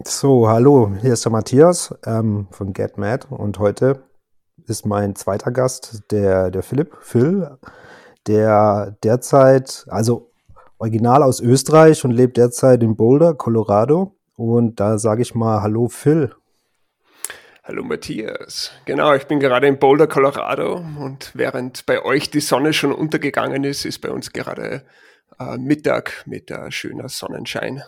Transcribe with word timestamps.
So, 0.00 0.48
hallo, 0.48 0.92
hier 1.00 1.12
ist 1.12 1.24
der 1.24 1.32
Matthias 1.32 1.94
ähm, 2.04 2.48
von 2.50 2.72
Get 2.72 2.98
Mad 2.98 3.26
und 3.30 3.58
heute 3.58 4.02
ist 4.66 4.84
mein 4.84 5.14
zweiter 5.14 5.52
Gast 5.52 6.02
der, 6.10 6.50
der 6.50 6.62
Philipp, 6.62 6.96
Phil, 7.00 7.58
der 8.26 8.96
derzeit, 9.04 9.84
also 9.88 10.32
original 10.78 11.22
aus 11.22 11.40
Österreich 11.40 12.04
und 12.04 12.10
lebt 12.10 12.36
derzeit 12.36 12.82
in 12.82 12.96
Boulder, 12.96 13.34
Colorado. 13.34 14.16
Und 14.36 14.80
da 14.80 14.98
sage 14.98 15.22
ich 15.22 15.34
mal 15.34 15.62
Hallo 15.62 15.88
Phil. 15.88 16.34
Hallo 17.62 17.84
Matthias. 17.84 18.72
Genau, 18.86 19.14
ich 19.14 19.26
bin 19.26 19.38
gerade 19.38 19.68
in 19.68 19.78
Boulder, 19.78 20.08
Colorado 20.08 20.84
und 20.98 21.30
während 21.34 21.86
bei 21.86 22.04
euch 22.04 22.30
die 22.30 22.40
Sonne 22.40 22.72
schon 22.72 22.92
untergegangen 22.92 23.62
ist, 23.62 23.84
ist 23.84 24.00
bei 24.00 24.10
uns 24.10 24.32
gerade 24.32 24.82
äh, 25.38 25.58
Mittag 25.58 26.24
mit 26.26 26.50
äh, 26.50 26.72
schöner 26.72 27.08
Sonnenschein. 27.08 27.84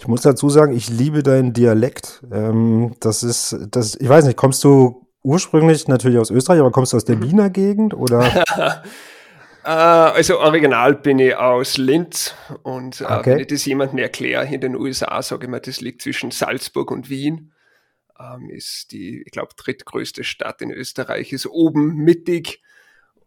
Ich 0.00 0.08
muss 0.08 0.22
dazu 0.22 0.48
sagen, 0.48 0.72
ich 0.74 0.88
liebe 0.88 1.22
deinen 1.22 1.52
Dialekt. 1.52 2.22
Ähm, 2.32 2.96
das 3.00 3.22
ist, 3.22 3.54
das, 3.70 3.96
ich 3.96 4.08
weiß 4.08 4.24
nicht, 4.24 4.38
kommst 4.38 4.64
du 4.64 5.06
ursprünglich 5.22 5.88
natürlich 5.88 6.18
aus 6.18 6.30
Österreich, 6.30 6.60
aber 6.60 6.70
kommst 6.70 6.94
du 6.94 6.96
aus 6.96 7.04
der 7.04 7.16
mhm. 7.16 7.24
Wiener 7.24 7.50
Gegend 7.50 7.94
oder? 7.94 8.42
Äh, 9.62 9.68
also 9.68 10.40
original 10.40 10.94
bin 10.94 11.18
ich 11.18 11.36
aus 11.36 11.76
Linz 11.76 12.34
und 12.62 13.02
äh, 13.02 13.04
okay. 13.04 13.30
wenn 13.32 13.38
ich 13.40 13.48
das 13.48 13.66
jemandem 13.66 13.98
erkläre 13.98 14.46
in 14.46 14.62
den 14.62 14.74
USA, 14.74 15.20
sage 15.20 15.44
ich 15.44 15.50
mal, 15.50 15.60
das 15.60 15.82
liegt 15.82 16.00
zwischen 16.00 16.30
Salzburg 16.30 16.90
und 16.90 17.10
Wien. 17.10 17.52
Ähm, 18.18 18.48
ist 18.48 18.90
die, 18.92 19.22
ich 19.22 19.30
glaube, 19.30 19.50
drittgrößte 19.54 20.24
Stadt 20.24 20.62
in 20.62 20.70
Österreich, 20.70 21.34
ist 21.34 21.46
oben 21.46 21.96
mittig 21.96 22.62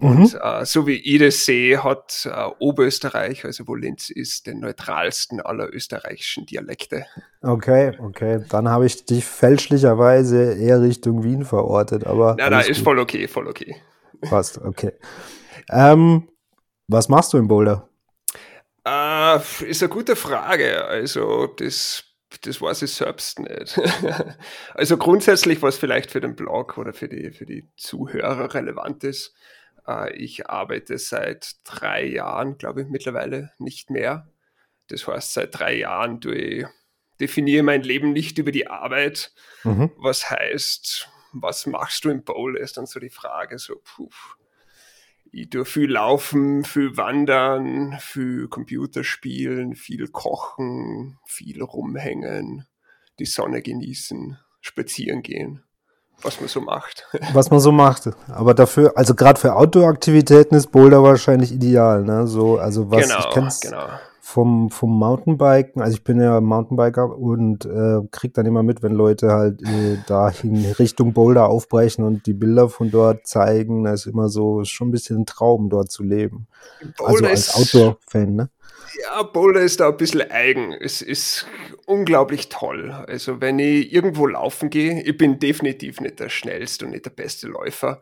und 0.04 0.34
mhm. 0.34 0.40
äh, 0.42 0.66
so 0.66 0.86
wie 0.86 0.96
ich 0.96 1.20
das 1.20 1.46
sehe, 1.46 1.82
hat 1.82 2.30
äh, 2.30 2.46
Oberösterreich, 2.60 3.46
also 3.46 3.68
wo 3.68 3.76
Linz 3.76 4.10
ist, 4.10 4.48
den 4.48 4.60
neutralsten 4.60 5.40
aller 5.40 5.74
österreichischen 5.74 6.46
Dialekte. 6.46 7.06
Okay, 7.42 7.98
okay. 8.00 8.44
Dann 8.50 8.68
habe 8.68 8.86
ich 8.86 9.06
dich 9.06 9.24
fälschlicherweise 9.24 10.56
eher 10.56 10.82
Richtung 10.82 11.24
Wien 11.24 11.46
verortet, 11.46 12.06
aber. 12.06 12.36
Nein, 12.38 12.52
nein, 12.52 12.66
ist 12.68 12.82
voll 12.82 13.00
okay, 13.00 13.30
voll 13.30 13.48
okay. 13.48 13.78
Passt, 14.22 14.58
okay. 14.58 14.92
Ähm, 15.70 16.28
was 16.90 17.08
machst 17.08 17.32
du 17.32 17.38
in 17.38 17.48
Boulder? 17.48 17.88
Äh, 18.86 19.38
ist 19.66 19.82
eine 19.82 19.90
gute 19.90 20.18
Frage. 20.18 20.84
Also, 20.84 21.48
das 21.48 22.04
das 22.42 22.62
weiß 22.62 22.82
ich 22.82 22.92
selbst 22.92 23.40
nicht. 23.40 23.80
also 24.74 24.98
grundsätzlich, 24.98 25.62
was 25.62 25.78
vielleicht 25.78 26.12
für 26.12 26.20
den 26.20 26.36
Blog 26.36 26.78
oder 26.78 26.92
für 26.92 27.08
die, 27.08 27.32
für 27.32 27.46
die 27.46 27.70
Zuhörer 27.78 28.54
relevant 28.54 29.04
ist, 29.04 29.34
ich 30.14 30.50
arbeite 30.50 30.98
seit 30.98 31.56
drei 31.64 32.06
Jahren, 32.06 32.58
glaube 32.58 32.84
ich, 32.84 32.88
mittlerweile 32.88 33.52
nicht 33.58 33.90
mehr. 33.90 34.28
Das 34.88 35.08
heißt, 35.08 35.34
seit 35.34 35.60
drei 35.60 35.76
Jahren 35.76 36.20
ich, 36.24 36.66
definiere 37.20 37.64
mein 37.64 37.84
Leben 37.84 38.14
nicht 38.14 38.38
über 38.38 38.52
die 38.52 38.68
Arbeit. 38.68 39.34
Mhm. 39.64 39.92
Was 39.98 40.30
heißt, 40.30 41.10
was 41.34 41.66
machst 41.66 42.06
du 42.06 42.10
im 42.10 42.24
Bowl, 42.24 42.58
ist 42.58 42.78
dann 42.78 42.86
so 42.86 43.00
die 43.00 43.10
Frage, 43.10 43.58
so, 43.58 43.82
puh, 43.84 44.10
ich 45.32 45.50
tue 45.50 45.66
viel 45.66 45.92
laufen, 45.92 46.64
viel 46.64 46.96
wandern, 46.96 47.98
viel 48.00 48.48
Computerspielen, 48.48 49.76
viel 49.76 50.08
kochen, 50.10 51.18
viel 51.26 51.64
rumhängen, 51.64 52.68
die 53.20 53.26
Sonne 53.26 53.62
genießen, 53.62 54.38
spazieren 54.62 55.24
gehen 55.24 55.64
was 56.24 56.40
man 56.40 56.48
so 56.48 56.62
macht. 56.62 57.06
Was 57.34 57.52
man 57.52 57.60
so 57.60 57.72
macht. 57.72 58.10
Aber 58.32 58.54
dafür, 58.54 58.94
also 58.96 59.14
gerade 59.16 59.40
für 59.40 59.56
Outdoor-Aktivitäten 59.56 60.56
ist 60.56 60.68
Boulder 60.68 61.04
wahrscheinlich 61.04 61.52
ideal, 61.52 62.04
ne? 62.04 62.28
So, 62.28 62.58
also 62.58 62.90
was 62.90 63.08
genau, 63.08 63.20
ich 63.20 63.30
kenn's 63.32 63.60
genau. 63.60 63.84
vom, 64.22 64.70
vom 64.70 64.98
Mountainbiken, 64.98 65.82
also 65.82 65.96
ich 65.96 66.04
bin 66.04 66.22
ja 66.22 66.40
Mountainbiker 66.40 67.18
und 67.18 67.66
äh, 67.66 68.00
krieg 68.12 68.34
dann 68.34 68.46
immer 68.46 68.64
mit, 68.64 68.82
wenn 68.84 68.94
Leute 68.94 69.32
halt 69.32 69.62
äh, 69.64 69.98
da 70.08 70.32
in 70.42 70.66
Richtung 70.80 71.14
Boulder 71.14 71.50
aufbrechen 71.50 72.04
und 72.04 72.26
die 72.26 72.34
Bilder 72.34 72.70
von 72.70 72.90
dort 72.90 73.28
zeigen. 73.28 73.84
Da 73.84 73.94
ist 73.94 74.06
immer 74.06 74.30
so, 74.30 74.62
ist 74.62 74.70
schon 74.70 74.90
ein 74.90 74.92
bisschen 74.92 75.22
ein 75.22 75.26
Traum, 75.26 75.70
dort 75.70 75.92
zu 75.92 76.04
leben. 76.04 76.48
Boulder 76.98 77.30
also 77.30 77.50
als 77.50 77.56
Outdoor-Fan, 77.56 78.36
ne? 78.36 78.50
Ja, 79.02 79.24
Boulder 79.24 79.62
ist 79.62 79.80
da 79.80 79.90
ein 79.90 79.98
bisschen 79.98 80.30
eigen. 80.30 80.74
Es 80.74 81.02
ist 81.02 81.48
unglaublich 81.86 82.50
toll. 82.50 82.92
Also 82.92 83.42
wenn 83.42 83.60
ich 83.60 83.92
irgendwo 83.92 84.28
laufen 84.28 84.70
gehe, 84.70 85.02
ich 85.02 85.18
bin 85.18 85.40
definitiv 85.40 86.00
nicht 86.00 86.20
der 86.20 86.30
schnellste 86.30 86.86
und 86.86 86.92
nicht 86.92 87.06
der 87.06 87.12
beste 87.12 87.48
Läufer. 87.48 88.02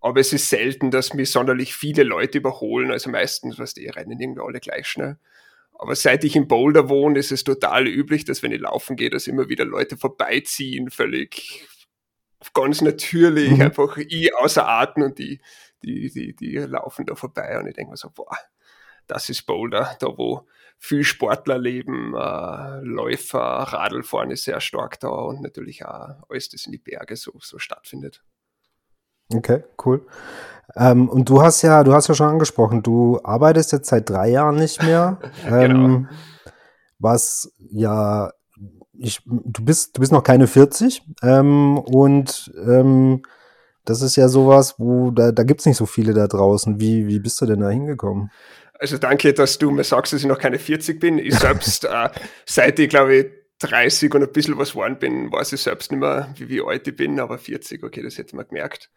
Aber 0.00 0.20
es 0.20 0.32
ist 0.32 0.48
selten, 0.48 0.90
dass 0.90 1.14
mich 1.14 1.30
sonderlich 1.30 1.74
viele 1.74 2.04
Leute 2.04 2.38
überholen. 2.38 2.92
Also 2.92 3.10
meistens, 3.10 3.58
was 3.58 3.74
die 3.74 3.88
rennen 3.88 4.20
irgendwie 4.20 4.42
alle 4.42 4.60
gleich 4.60 4.86
schnell. 4.86 5.18
Aber 5.74 5.94
seit 5.94 6.24
ich 6.24 6.36
in 6.36 6.48
Boulder 6.48 6.88
wohne, 6.88 7.18
ist 7.18 7.32
es 7.32 7.44
total 7.44 7.86
üblich, 7.86 8.24
dass 8.24 8.42
wenn 8.42 8.52
ich 8.52 8.60
laufen 8.60 8.96
gehe, 8.96 9.10
dass 9.10 9.28
immer 9.28 9.48
wieder 9.48 9.64
Leute 9.64 9.96
vorbeiziehen, 9.96 10.90
völlig 10.90 11.66
ganz 12.54 12.80
natürlich, 12.80 13.50
mhm. 13.50 13.62
einfach 13.62 13.96
ich 13.96 14.34
außer 14.36 14.68
Atem 14.68 15.04
und 15.04 15.18
die, 15.18 15.40
die, 15.82 16.10
die, 16.10 16.34
die 16.34 16.56
laufen 16.56 17.06
da 17.06 17.14
vorbei 17.14 17.58
und 17.58 17.68
ich 17.68 17.74
denke 17.74 17.90
mir 17.90 17.96
so, 17.96 18.10
boah, 18.10 18.36
das 19.08 19.28
ist 19.28 19.42
Boulder, 19.42 19.96
da 20.00 20.06
wo 20.16 20.46
viel 20.78 21.02
Sportler 21.02 21.58
leben, 21.58 22.14
äh, 22.14 22.80
Läufer, 22.82 23.40
Radlfahren 23.40 24.30
ist 24.30 24.44
sehr 24.44 24.60
stark 24.60 25.00
da 25.00 25.08
und 25.08 25.42
natürlich 25.42 25.84
auch 25.84 26.22
alles, 26.28 26.48
das 26.48 26.66
in 26.66 26.72
die 26.72 26.78
Berge 26.78 27.16
so, 27.16 27.32
so 27.40 27.58
stattfindet. 27.58 28.22
Okay, 29.34 29.64
cool. 29.84 30.06
Ähm, 30.76 31.08
und 31.08 31.28
du 31.28 31.42
hast 31.42 31.62
ja, 31.62 31.82
du 31.82 31.92
hast 31.92 32.08
ja 32.08 32.14
schon 32.14 32.28
angesprochen, 32.28 32.82
du 32.82 33.20
arbeitest 33.24 33.72
jetzt 33.72 33.88
seit 33.88 34.08
drei 34.08 34.30
Jahren 34.30 34.56
nicht 34.56 34.82
mehr. 34.82 35.18
genau. 35.44 35.84
Ähm, 35.84 36.08
was 36.98 37.52
ja, 37.70 38.30
ich, 38.92 39.20
du 39.24 39.64
bist, 39.64 39.96
du 39.96 40.00
bist 40.00 40.12
noch 40.12 40.22
keine 40.22 40.46
40 40.46 41.02
ähm, 41.22 41.78
und 41.78 42.52
ähm, 42.66 43.22
das 43.84 44.02
ist 44.02 44.16
ja 44.16 44.28
sowas, 44.28 44.74
wo 44.78 45.10
da, 45.10 45.32
da 45.32 45.44
gibt 45.44 45.60
es 45.60 45.66
nicht 45.66 45.76
so 45.76 45.86
viele 45.86 46.12
da 46.12 46.26
draußen. 46.26 46.80
Wie, 46.80 47.06
wie 47.06 47.20
bist 47.20 47.40
du 47.40 47.46
denn 47.46 47.60
da 47.60 47.70
hingekommen? 47.70 48.30
Also 48.78 48.96
danke, 48.96 49.34
dass 49.34 49.58
du 49.58 49.70
mir 49.70 49.84
sagst, 49.84 50.12
dass 50.12 50.20
ich 50.20 50.26
noch 50.26 50.38
keine 50.38 50.58
40 50.58 51.00
bin. 51.00 51.18
Ich 51.18 51.34
selbst, 51.38 51.84
äh, 51.84 52.08
seit 52.46 52.78
ich 52.78 52.88
glaube 52.88 53.16
ich 53.16 53.26
30 53.60 54.14
und 54.14 54.22
ein 54.22 54.32
bisschen 54.32 54.56
was 54.56 54.70
geworden 54.70 54.98
bin, 54.98 55.32
weiß 55.32 55.52
ich 55.52 55.60
selbst 55.60 55.90
nicht 55.90 56.00
mehr, 56.00 56.32
wie, 56.36 56.48
wie 56.48 56.62
alt 56.62 56.86
ich 56.86 56.94
bin, 56.94 57.18
aber 57.18 57.38
40, 57.38 57.82
okay, 57.82 58.02
das 58.02 58.16
hätte 58.16 58.36
man 58.36 58.46
gemerkt. 58.46 58.90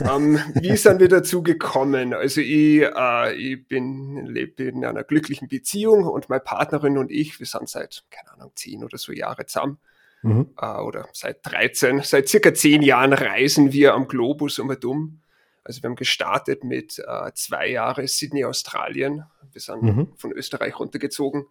ähm, 0.00 0.38
wie 0.54 0.76
sind 0.76 1.00
wir 1.00 1.08
dazu 1.08 1.42
gekommen? 1.42 2.12
Also 2.12 2.40
ich, 2.42 2.82
äh, 2.82 3.34
ich 3.34 3.66
bin, 3.66 4.26
lebe 4.26 4.64
in 4.64 4.84
einer 4.84 5.04
glücklichen 5.04 5.48
Beziehung 5.48 6.04
und 6.04 6.28
meine 6.28 6.40
Partnerin 6.40 6.98
und 6.98 7.10
ich, 7.10 7.38
wir 7.38 7.46
sind 7.46 7.68
seit, 7.68 8.04
keine 8.10 8.32
Ahnung, 8.32 8.52
10 8.54 8.84
oder 8.84 8.98
so 8.98 9.12
Jahre 9.12 9.46
zusammen. 9.46 9.78
Mhm. 10.22 10.50
Äh, 10.60 10.80
oder 10.80 11.08
seit 11.12 11.46
13, 11.46 12.02
seit 12.02 12.28
circa 12.28 12.52
10 12.52 12.82
Jahren 12.82 13.12
reisen 13.12 13.72
wir 13.72 13.94
am 13.94 14.08
Globus 14.08 14.58
um 14.58 14.68
und 14.68 14.84
um 14.84 15.20
also 15.68 15.82
wir 15.82 15.90
haben 15.90 15.96
gestartet 15.96 16.64
mit 16.64 16.98
äh, 16.98 17.30
zwei 17.34 17.68
Jahre 17.68 18.08
Sydney, 18.08 18.46
Australien. 18.46 19.24
Wir 19.52 19.60
sind 19.60 19.82
mhm. 19.82 20.12
von 20.16 20.32
Österreich 20.32 20.78
runtergezogen. 20.80 21.44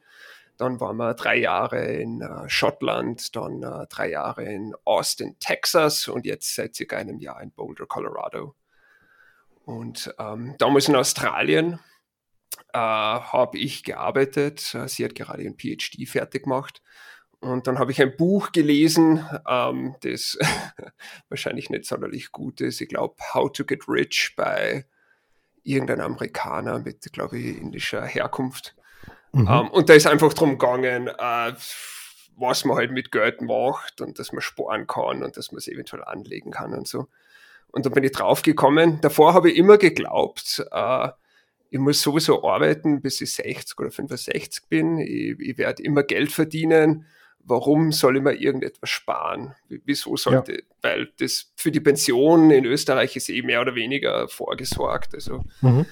Dann 0.57 0.79
waren 0.79 0.97
wir 0.97 1.13
drei 1.13 1.37
Jahre 1.37 1.85
in 1.85 2.21
äh, 2.21 2.49
Schottland, 2.49 3.35
dann 3.35 3.61
äh, 3.61 3.85
drei 3.89 4.09
Jahre 4.09 4.43
in 4.43 4.73
Austin, 4.85 5.35
Texas 5.39 6.07
und 6.07 6.25
jetzt 6.25 6.55
seit 6.55 6.75
circa 6.75 6.97
einem 6.97 7.19
Jahr 7.19 7.39
in 7.43 7.51
Boulder, 7.51 7.85
Colorado. 7.85 8.55
Und 9.65 10.11
ähm, 10.17 10.55
damals 10.57 10.87
in 10.87 10.95
Australien 10.95 11.79
äh, 12.73 12.79
habe 12.79 13.59
ich 13.59 13.83
gearbeitet. 13.83 14.75
Sie 14.87 15.05
hat 15.05 15.13
gerade 15.13 15.43
ihren 15.43 15.59
PhD 15.59 16.09
fertig 16.09 16.45
gemacht 16.45 16.81
und 17.39 17.67
dann 17.67 17.77
habe 17.77 17.91
ich 17.91 18.01
ein 18.01 18.15
Buch 18.17 18.51
gelesen, 18.51 19.23
ähm, 19.47 19.95
das 20.01 20.37
wahrscheinlich 21.29 21.69
nicht 21.69 21.85
sonderlich 21.85 22.31
gut 22.31 22.61
ist. 22.61 22.81
Ich 22.81 22.89
glaube, 22.89 23.15
How 23.33 23.51
to 23.51 23.63
Get 23.63 23.87
Rich 23.87 24.33
bei 24.35 24.85
irgendeinem 25.63 26.13
Amerikaner 26.13 26.79
mit, 26.79 27.11
glaube 27.13 27.37
ich, 27.37 27.57
indischer 27.57 28.03
Herkunft. 28.03 28.75
Mhm. 29.33 29.47
Ähm, 29.47 29.67
und 29.69 29.89
da 29.89 29.93
ist 29.93 30.07
einfach 30.07 30.33
darum 30.33 30.57
gegangen, 30.57 31.09
äh, 31.09 31.53
was 32.37 32.65
man 32.65 32.77
halt 32.77 32.91
mit 32.91 33.11
Geld 33.11 33.41
macht 33.41 34.01
und 34.01 34.17
dass 34.17 34.31
man 34.31 34.41
sparen 34.41 34.87
kann 34.87 35.23
und 35.23 35.37
dass 35.37 35.51
man 35.51 35.57
es 35.57 35.67
eventuell 35.67 36.03
anlegen 36.03 36.51
kann 36.51 36.73
und 36.73 36.87
so. 36.87 37.07
Und 37.67 37.85
dann 37.85 37.93
bin 37.93 38.03
ich 38.03 38.13
draufgekommen. 38.13 39.01
Davor 39.01 39.33
habe 39.33 39.51
ich 39.51 39.57
immer 39.57 39.77
geglaubt, 39.77 40.65
äh, 40.71 41.09
ich 41.69 41.79
muss 41.79 42.01
sowieso 42.01 42.47
arbeiten, 42.47 43.01
bis 43.01 43.19
ich 43.19 43.33
60 43.33 43.77
oder 43.77 43.91
65 43.91 44.69
bin. 44.69 44.99
Ich, 44.99 45.37
ich 45.39 45.57
werde 45.57 45.83
immer 45.83 46.01
Geld 46.03 46.31
verdienen 46.31 47.05
warum 47.43 47.91
soll 47.91 48.17
ich 48.17 48.23
mir 48.23 48.33
irgendetwas 48.33 48.89
sparen? 48.89 49.55
Wieso 49.69 50.17
sollte, 50.17 50.53
ja. 50.53 50.61
weil 50.81 51.11
das 51.19 51.51
für 51.55 51.71
die 51.71 51.79
Pension 51.79 52.51
in 52.51 52.65
Österreich 52.65 53.15
ist 53.15 53.29
eh 53.29 53.41
mehr 53.41 53.61
oder 53.61 53.75
weniger 53.75 54.27
vorgesorgt. 54.27 55.15
Also 55.15 55.43
mhm. 55.61 55.85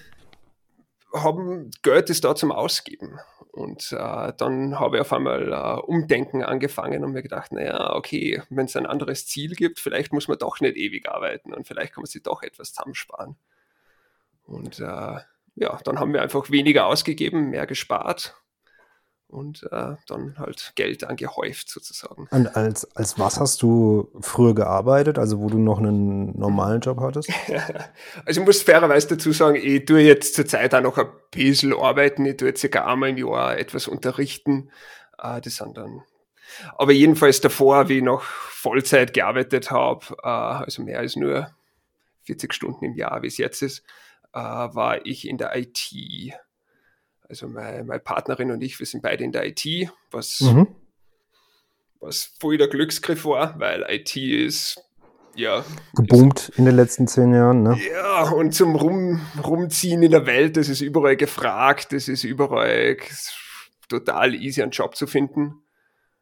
haben 1.13 1.71
Geld 1.81 2.09
ist 2.09 2.23
da 2.23 2.35
zum 2.35 2.51
Ausgeben. 2.51 3.19
Und 3.51 3.93
äh, 3.93 4.33
dann 4.37 4.79
habe 4.79 4.97
ich 4.97 5.01
auf 5.01 5.13
einmal 5.13 5.53
äh, 5.53 5.79
Umdenken 5.79 6.43
angefangen 6.43 7.05
und 7.05 7.13
mir 7.13 7.23
gedacht, 7.23 7.53
naja, 7.53 7.95
okay, 7.95 8.41
wenn 8.49 8.65
es 8.65 8.75
ein 8.75 8.85
anderes 8.85 9.27
Ziel 9.27 9.55
gibt, 9.55 9.79
vielleicht 9.79 10.11
muss 10.11 10.27
man 10.27 10.37
doch 10.37 10.59
nicht 10.59 10.75
ewig 10.75 11.07
arbeiten 11.07 11.53
und 11.53 11.65
vielleicht 11.65 11.93
kann 11.93 12.01
man 12.01 12.09
sich 12.09 12.21
doch 12.21 12.43
etwas 12.43 12.73
zusammensparen. 12.73 13.37
Und 14.43 14.79
äh, 14.79 15.19
ja, 15.55 15.79
dann 15.85 15.99
haben 15.99 16.11
wir 16.11 16.21
einfach 16.21 16.51
weniger 16.51 16.85
ausgegeben, 16.87 17.49
mehr 17.49 17.65
gespart 17.65 18.35
und 19.35 19.63
äh, 19.71 19.95
dann 20.07 20.35
halt 20.37 20.73
Geld 20.75 21.03
angehäuft 21.03 21.69
sozusagen. 21.69 22.27
Und 22.31 22.55
als, 22.55 22.95
als 22.95 23.19
was 23.19 23.39
hast 23.39 23.61
du 23.61 24.09
früher 24.21 24.55
gearbeitet, 24.55 25.19
also 25.19 25.39
wo 25.39 25.49
du 25.49 25.57
noch 25.57 25.79
einen 25.79 26.37
normalen 26.37 26.81
Job 26.81 26.99
hattest? 27.01 27.29
also 28.25 28.41
ich 28.41 28.45
muss 28.45 28.61
fairerweise 28.61 29.09
dazu 29.09 29.31
sagen, 29.31 29.55
ich 29.55 29.85
tue 29.85 30.01
jetzt 30.01 30.35
zurzeit 30.35 30.73
auch 30.73 30.81
noch 30.81 30.97
ein 30.97 31.07
bisschen 31.31 31.73
arbeiten, 31.73 32.25
ich 32.25 32.37
tue 32.37 32.49
jetzt 32.49 32.61
circa 32.61 32.85
einmal 32.85 33.09
im 33.09 33.17
Jahr 33.17 33.57
etwas 33.57 33.87
unterrichten, 33.87 34.69
äh, 35.21 35.41
das 35.41 35.57
sind 35.57 35.77
dann 35.77 36.03
aber 36.77 36.91
jedenfalls 36.91 37.41
davor, 37.41 37.89
wie 37.89 37.97
ich 37.97 38.03
noch 38.03 38.21
Vollzeit 38.21 39.13
gearbeitet 39.13 39.71
habe, 39.71 40.05
äh, 40.23 40.27
also 40.27 40.83
mehr 40.83 40.99
als 40.99 41.15
nur 41.15 41.49
40 42.23 42.53
Stunden 42.53 42.85
im 42.85 42.95
Jahr, 42.95 43.21
wie 43.21 43.27
es 43.27 43.37
jetzt 43.37 43.61
ist, 43.61 43.83
äh, 44.33 44.39
war 44.39 45.05
ich 45.05 45.27
in 45.27 45.37
der 45.37 45.55
IT. 45.55 45.91
Also 47.27 47.47
meine, 47.47 47.83
meine, 47.83 47.99
Partnerin 47.99 48.51
und 48.51 48.61
ich, 48.61 48.79
wir 48.79 48.85
sind 48.85 49.01
beide 49.01 49.23
in 49.23 49.31
der 49.31 49.45
IT, 49.45 49.65
was, 50.11 50.41
mhm. 50.41 50.67
was 51.99 52.35
voll 52.39 52.57
der 52.57 52.67
Glücksgriff 52.67 53.25
war, 53.25 53.59
weil 53.59 53.85
IT 53.89 54.15
ist 54.15 54.81
ja. 55.35 55.65
Geboomt 55.95 56.51
in 56.55 56.65
den 56.65 56.75
letzten 56.75 57.07
zehn 57.07 57.33
Jahren, 57.33 57.63
ne? 57.63 57.77
Ja, 57.91 58.29
und 58.29 58.53
zum 58.53 58.75
Rum, 58.75 59.21
Rumziehen 59.43 60.01
in 60.01 60.11
der 60.11 60.25
Welt, 60.25 60.55
das 60.55 60.69
ist 60.69 60.81
überall 60.81 61.17
gefragt, 61.17 61.91
das 61.91 62.07
ist 62.07 62.23
überall 62.23 62.97
total 63.89 64.33
easy, 64.33 64.61
einen 64.61 64.71
Job 64.71 64.95
zu 64.95 65.07
finden. 65.07 65.61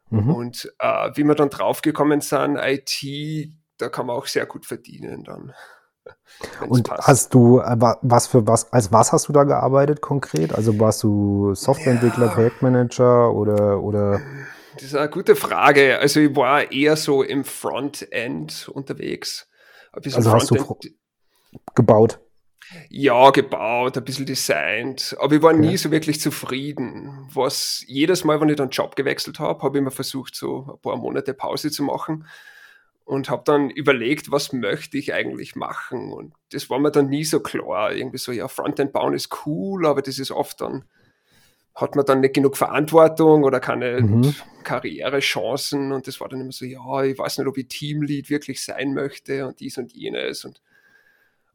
Mhm. 0.10 0.30
Und 0.34 0.74
äh, 0.80 1.12
wie 1.16 1.24
wir 1.24 1.36
dann 1.36 1.50
draufgekommen 1.50 2.22
sind, 2.22 2.58
IT, 2.58 3.54
da 3.78 3.90
kann 3.90 4.08
man 4.08 4.16
auch 4.16 4.28
sehr 4.28 4.46
gut 4.46 4.66
verdienen 4.66 5.24
dann. 5.24 5.54
Und 6.68 6.88
passt. 6.88 7.08
hast 7.08 7.34
du, 7.34 7.60
äh, 7.60 7.76
was 8.02 8.28
für 8.28 8.48
was, 8.48 8.72
als 8.74 8.92
was 8.92 9.12
hast 9.12 9.28
du 9.28 9.34
da 9.34 9.44
gearbeitet 9.44 10.02
konkret? 10.02 10.54
Also 10.54 10.80
warst 10.80 11.04
du 11.04 11.54
Softwareentwickler, 11.56 12.28
ja. 12.28 12.32
Projektmanager 12.34 13.34
oder, 13.34 13.82
oder? 13.82 14.22
Das 14.76 14.84
ist 14.84 14.96
eine 14.96 15.10
gute 15.10 15.36
Frage. 15.36 16.00
Also 16.00 16.20
ich 16.20 16.36
war 16.36 16.72
eher 16.72 16.96
so 16.96 17.24
im 17.24 17.44
Frontend 17.44 18.70
unterwegs. 18.70 19.48
also 19.92 20.34
hast 20.34 20.52
du 20.52 20.78
gebaut? 21.76 22.20
Ja, 22.90 23.30
gebaut, 23.30 23.98
ein 23.98 24.04
bisschen 24.04 24.26
designt, 24.26 25.16
aber 25.20 25.36
ich 25.36 25.42
war 25.42 25.54
nie 25.54 25.78
so 25.78 25.92
wirklich 25.92 26.20
zufrieden. 26.20 27.30
Was 27.32 27.84
jedes 27.86 28.24
Mal, 28.24 28.42
wenn 28.42 28.50
ich 28.50 28.56
dann 28.56 28.70
Job 28.70 28.96
gewechselt 28.96 29.40
habe, 29.40 29.62
habe 29.62 29.78
ich 29.78 29.84
mir 29.84 29.92
versucht, 29.92 30.34
so 30.36 30.74
ein 30.74 30.82
paar 30.82 30.96
Monate 30.96 31.34
Pause 31.34 31.70
zu 31.72 31.84
machen 31.84 32.26
und 33.06 33.30
habe 33.30 33.44
dann 33.46 33.70
überlegt, 33.70 34.32
was 34.32 34.54
möchte 34.54 34.98
ich 34.98 35.14
eigentlich 35.14 35.56
machen. 35.56 36.12
Und 36.14 36.34
das 36.52 36.70
war 36.70 36.80
mir 36.80 36.92
dann 36.92 37.10
nie 37.10 37.26
so 37.26 37.40
klar. 37.42 37.94
Irgendwie 37.94 38.18
so, 38.18 38.32
ja, 38.32 38.48
Frontend 38.48 38.94
bauen 38.94 39.14
ist 39.14 39.46
cool, 39.46 39.86
aber 39.86 40.02
das 40.02 40.20
ist 40.20 40.32
oft 40.32 40.62
dann, 40.62 40.86
hat 41.76 41.96
man 41.96 42.06
dann 42.06 42.22
nicht 42.22 42.36
genug 42.36 42.56
Verantwortung 42.56 43.44
oder 43.44 43.60
keine 43.60 44.02
mhm. 44.02 44.36
Karrierechancen. 44.64 45.92
Und 45.92 46.08
das 46.08 46.22
war 46.22 46.30
dann 46.30 46.42
immer 46.42 46.52
so, 46.52 46.66
ja, 46.66 47.04
ich 47.04 47.18
weiß 47.18 47.40
nicht, 47.40 47.48
ob 47.48 47.58
ich 47.58 47.68
Teamlead 47.68 48.30
wirklich 48.30 48.64
sein 48.64 48.94
möchte 48.94 49.46
und 49.48 49.60
dies 49.60 49.78
und 49.78 49.94
jenes. 49.94 50.46
Und 50.46 50.62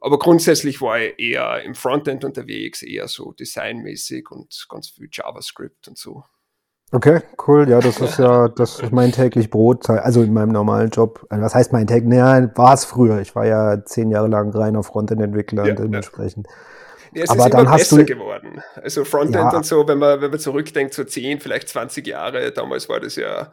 aber 0.01 0.19
grundsätzlich 0.19 0.81
war 0.81 1.01
ich 1.01 1.19
eher 1.19 1.63
im 1.63 1.75
Frontend 1.75 2.25
unterwegs, 2.25 2.83
eher 2.83 3.09
so 3.09 3.33
designmäßig 3.33 4.31
und 4.31 4.67
ganz 4.69 4.91
viel 4.91 5.09
JavaScript 5.11 5.89
und 5.89 5.99
so. 5.99 6.25
Okay, 6.91 7.21
cool. 7.47 7.69
Ja, 7.69 7.81
das 7.81 8.01
ist 8.01 8.19
ja, 8.19 8.49
das 8.49 8.81
ist 8.81 8.93
mein 8.93 9.13
täglich 9.13 9.51
Brot, 9.51 9.91
also 9.91 10.23
in 10.23 10.33
meinem 10.33 10.53
normalen 10.53 10.89
Job. 10.89 11.27
Also 11.29 11.45
was 11.45 11.55
heißt 11.55 11.73
mein 11.73 11.87
täglich? 11.87 12.09
Naja, 12.09 12.51
war 12.55 12.73
es 12.73 12.87
früher. 12.87 13.21
Ich 13.21 13.35
war 13.35 13.45
ja 13.45 13.85
zehn 13.85 14.11
Jahre 14.11 14.29
lang 14.29 14.51
reiner 14.51 14.83
Frontend-Entwickler 14.83 15.67
ja, 15.67 15.71
und 15.73 15.81
dementsprechend. 15.81 16.47
Ja. 17.13 17.25
es 17.25 17.31
Aber 17.31 17.45
ist 17.45 17.53
dann 17.53 17.61
immer 17.61 17.71
hast 17.71 17.91
besser 17.91 17.97
du, 17.99 18.07
geworden. 18.07 18.63
Also 18.83 19.05
Frontend 19.05 19.35
ja. 19.35 19.57
und 19.57 19.67
so, 19.67 19.87
wenn 19.87 19.99
man, 19.99 20.23
wenn 20.23 20.31
man 20.31 20.41
zurückdenkt, 20.41 20.95
so 20.95 21.05
zehn, 21.05 21.41
vielleicht 21.41 21.69
20 21.69 22.07
Jahre, 22.07 22.53
damals 22.53 22.89
war 22.89 23.01
das 23.01 23.17
ja 23.17 23.53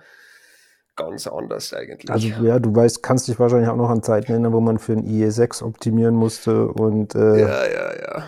ganz 0.95 1.27
anders 1.27 1.73
eigentlich. 1.73 2.09
Also 2.09 2.27
ja, 2.41 2.57
du 2.59 2.73
weißt, 2.73 3.03
kannst 3.03 3.27
dich 3.27 3.37
wahrscheinlich 3.37 3.67
auch 3.67 3.75
noch 3.75 3.89
an 3.89 4.01
Zeiten 4.01 4.31
erinnern, 4.31 4.53
wo 4.53 4.61
man 4.61 4.79
für 4.79 4.93
ein 4.93 5.03
IE6 5.03 5.61
optimieren 5.61 6.15
musste 6.15 6.69
und 6.69 7.15
äh, 7.15 7.41
ja, 7.41 7.65
ja, 7.65 7.95
ja. 7.99 8.23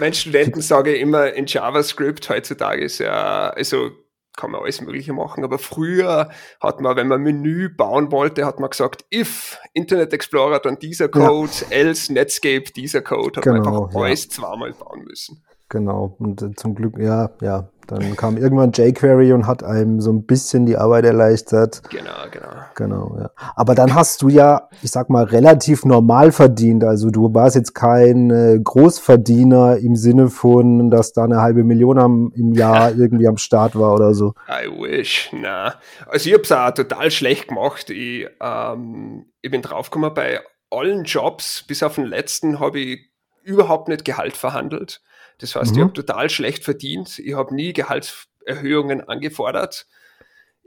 Meinen 0.00 0.14
Studenten 0.14 0.60
sage 0.60 0.94
ich 0.94 1.00
immer 1.00 1.32
in 1.32 1.46
JavaScript 1.46 2.28
heutzutage 2.28 2.84
ist 2.84 2.98
ja, 2.98 3.50
also 3.50 3.90
kann 4.38 4.52
man 4.52 4.62
alles 4.62 4.80
Mögliche 4.80 5.12
machen, 5.12 5.44
aber 5.44 5.58
früher 5.58 6.30
hat 6.60 6.80
man, 6.80 6.96
wenn 6.96 7.08
man 7.08 7.20
Menü 7.20 7.68
bauen 7.68 8.10
wollte, 8.12 8.46
hat 8.46 8.60
man 8.60 8.70
gesagt, 8.70 9.04
if 9.12 9.58
Internet 9.74 10.12
Explorer 10.12 10.60
dann 10.60 10.78
dieser 10.78 11.08
Code, 11.08 11.50
ja. 11.68 11.76
else 11.76 12.12
Netscape 12.12 12.72
dieser 12.74 13.02
Code, 13.02 13.36
hat 13.36 13.44
genau, 13.44 13.58
man 13.58 13.66
einfach 13.66 13.94
ja. 13.94 14.06
alles 14.06 14.28
zweimal 14.28 14.72
bauen 14.72 15.04
müssen. 15.04 15.44
Genau, 15.68 16.16
und 16.18 16.40
äh, 16.40 16.54
zum 16.54 16.74
Glück, 16.74 16.98
ja, 16.98 17.30
ja, 17.42 17.68
dann 17.88 18.16
kam 18.16 18.36
irgendwann 18.36 18.72
jQuery 18.72 19.32
und 19.32 19.46
hat 19.46 19.62
einem 19.62 20.00
so 20.00 20.10
ein 20.12 20.24
bisschen 20.24 20.66
die 20.66 20.76
Arbeit 20.76 21.04
erleichtert. 21.04 21.82
Genau, 21.90 22.12
genau. 22.30 22.48
Genau, 22.74 23.16
ja. 23.18 23.30
Aber 23.56 23.74
dann 23.74 23.94
hast 23.94 24.20
du 24.22 24.28
ja, 24.28 24.68
ich 24.82 24.90
sag 24.90 25.08
mal, 25.08 25.24
relativ 25.24 25.86
normal 25.86 26.30
verdient. 26.32 26.84
Also 26.84 27.10
du 27.10 27.32
warst 27.34 27.56
jetzt 27.56 27.74
kein 27.74 28.30
äh, 28.30 28.58
Großverdiener 28.62 29.78
im 29.78 29.96
Sinne 29.96 30.28
von, 30.28 30.90
dass 30.90 31.12
da 31.12 31.24
eine 31.24 31.40
halbe 31.40 31.64
Million 31.64 31.98
am, 31.98 32.32
im 32.36 32.52
Jahr 32.52 32.92
irgendwie 32.96 33.26
am 33.26 33.38
Start 33.38 33.74
war 33.74 33.94
oder 33.94 34.14
so. 34.14 34.34
I 34.48 34.68
wish, 34.68 35.30
na. 35.32 35.74
Also 36.06 36.28
ich 36.28 36.34
hab's 36.34 36.52
auch 36.52 36.70
total 36.72 37.10
schlecht 37.10 37.48
gemacht. 37.48 37.88
Ich, 37.90 38.28
ähm, 38.40 39.26
ich 39.40 39.50
bin 39.50 39.62
draufgekommen, 39.62 40.12
bei 40.12 40.40
allen 40.70 41.04
Jobs, 41.04 41.64
bis 41.66 41.82
auf 41.82 41.94
den 41.94 42.04
letzten, 42.04 42.60
habe 42.60 42.80
ich 42.80 43.10
überhaupt 43.42 43.88
nicht 43.88 44.04
Gehalt 44.04 44.36
verhandelt. 44.36 45.00
Das 45.38 45.54
heißt, 45.54 45.72
mhm. 45.72 45.76
ich 45.76 45.84
habe 45.84 45.92
total 45.92 46.30
schlecht 46.30 46.64
verdient. 46.64 47.18
Ich 47.18 47.34
habe 47.34 47.54
nie 47.54 47.72
Gehaltserhöhungen 47.72 49.00
angefordert. 49.08 49.86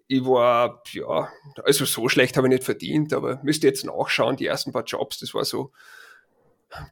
Ich 0.07 0.25
war, 0.25 0.83
ja, 0.91 1.29
also 1.63 1.85
so 1.85 2.09
schlecht 2.09 2.35
habe 2.35 2.47
ich 2.47 2.53
nicht 2.53 2.63
verdient, 2.63 3.13
aber 3.13 3.39
müsste 3.44 3.68
jetzt 3.68 3.85
nachschauen, 3.85 4.35
die 4.35 4.45
ersten 4.45 4.73
paar 4.73 4.83
Jobs, 4.83 5.19
das 5.19 5.33
war 5.33 5.45
so 5.45 5.71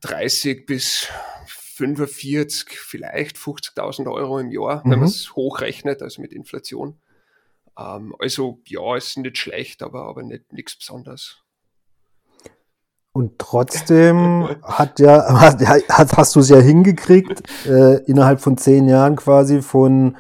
30 0.02 0.66
bis 0.66 1.08
45, 1.48 2.70
vielleicht 2.72 3.38
50.000 3.38 4.12
Euro 4.12 4.40
im 4.40 4.52
Jahr, 4.52 4.86
mhm. 4.86 4.92
wenn 4.92 5.00
man 5.00 5.08
es 5.08 5.36
hochrechnet, 5.36 6.02
also 6.02 6.22
mit 6.22 6.34
Inflation. 6.34 7.02
Ähm, 7.78 8.16
also 8.20 8.62
ja, 8.66 8.96
ist 8.96 9.18
nicht 9.18 9.38
schlecht, 9.38 9.82
aber, 9.82 10.04
aber 10.04 10.24
nicht 10.24 10.52
nichts 10.52 10.78
Besonderes. 10.78 11.38
Und 13.12 13.40
trotzdem 13.40 14.48
hat 14.62 15.00
ja, 15.00 15.26
hast, 15.30 16.16
hast 16.16 16.36
du 16.36 16.40
es 16.42 16.50
ja 16.50 16.60
hingekriegt, 16.60 17.42
äh, 17.68 18.04
innerhalb 18.04 18.40
von 18.40 18.58
zehn 18.58 18.88
Jahren 18.88 19.16
quasi 19.16 19.62
von, 19.62 20.18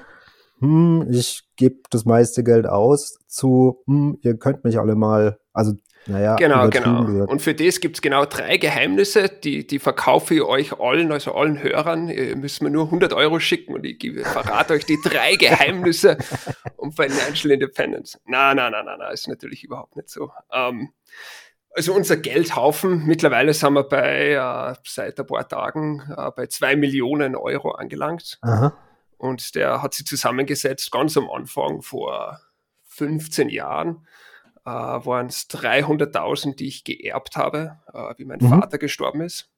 hm, 0.60 1.08
ich 1.12 1.44
gebe 1.56 1.78
das 1.92 2.06
meiste 2.06 2.44
Geld 2.44 2.66
aus, 2.66 3.20
zu, 3.28 3.84
hm, 3.86 4.18
ihr 4.22 4.38
könnt 4.38 4.64
mich 4.64 4.80
alle 4.80 4.96
mal, 4.96 5.40
also 5.54 5.74
naja, 6.08 6.36
genau, 6.38 6.70
genau. 6.70 7.06
Gesagt. 7.06 7.32
Und 7.32 7.42
für 7.42 7.54
das 7.54 7.80
gibt 7.80 7.98
es 7.98 8.02
genau 8.02 8.26
drei 8.26 8.58
Geheimnisse, 8.58 9.30
die, 9.30 9.68
die 9.68 9.80
verkaufe 9.80 10.34
ich 10.34 10.42
euch 10.42 10.80
allen, 10.80 11.12
also 11.12 11.34
allen 11.34 11.62
Hörern. 11.62 12.10
Ihr 12.10 12.36
müsst 12.36 12.62
mir 12.64 12.70
nur 12.72 12.86
100 12.86 13.14
Euro 13.14 13.40
schicken 13.40 13.76
und 13.76 13.86
ich 13.86 14.00
gebe, 14.00 14.24
verrate 14.24 14.74
euch 14.74 14.86
die 14.86 14.98
drei 15.04 15.36
Geheimnisse 15.36 16.18
um 16.78 16.92
Financial 16.94 17.52
Independence. 17.52 18.20
Na, 18.26 18.56
na, 18.56 18.70
na, 18.70 18.82
na, 18.82 18.98
na, 18.98 19.10
ist 19.10 19.28
natürlich 19.28 19.64
überhaupt 19.64 19.96
nicht 19.98 20.10
so. 20.10 20.32
Ähm, 20.52 20.90
also 21.80 21.94
unser 21.94 22.18
Geldhaufen, 22.18 23.06
mittlerweile 23.06 23.54
sind 23.54 23.72
wir 23.72 23.84
bei, 23.84 24.32
äh, 24.32 24.76
seit 24.84 25.18
ein 25.18 25.26
paar 25.26 25.48
Tagen, 25.48 26.04
äh, 26.10 26.30
bei 26.36 26.48
zwei 26.48 26.76
Millionen 26.76 27.38
Euro 27.38 27.72
angelangt. 27.72 28.38
Aha. 28.42 28.74
Und 29.18 29.56
der 29.56 29.82
hat 29.82 29.94
sich 29.94 30.06
zusammengesetzt, 30.06 30.92
ganz 30.92 31.16
am 31.16 31.30
Anfang 31.30 31.82
vor 31.82 32.42
15 32.88 33.48
Jahren, 33.48 34.06
äh, 34.66 34.70
waren 34.70 35.28
es 35.28 35.48
300.000, 35.48 36.56
die 36.58 36.68
ich 36.68 36.84
geerbt 36.84 37.38
habe, 37.38 37.78
äh, 37.94 38.14
wie 38.18 38.26
mein 38.26 38.40
mhm. 38.42 38.50
Vater 38.50 38.78
gestorben 38.78 39.22
ist. 39.22 39.50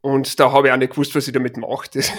Und 0.00 0.40
da 0.40 0.50
habe 0.50 0.66
ich 0.66 0.72
auch 0.72 0.78
nicht 0.78 0.90
gewusst, 0.90 1.14
was 1.14 1.28
ich 1.28 1.32
damit 1.32 1.56
mache. 1.56 1.90
Das, 1.94 2.10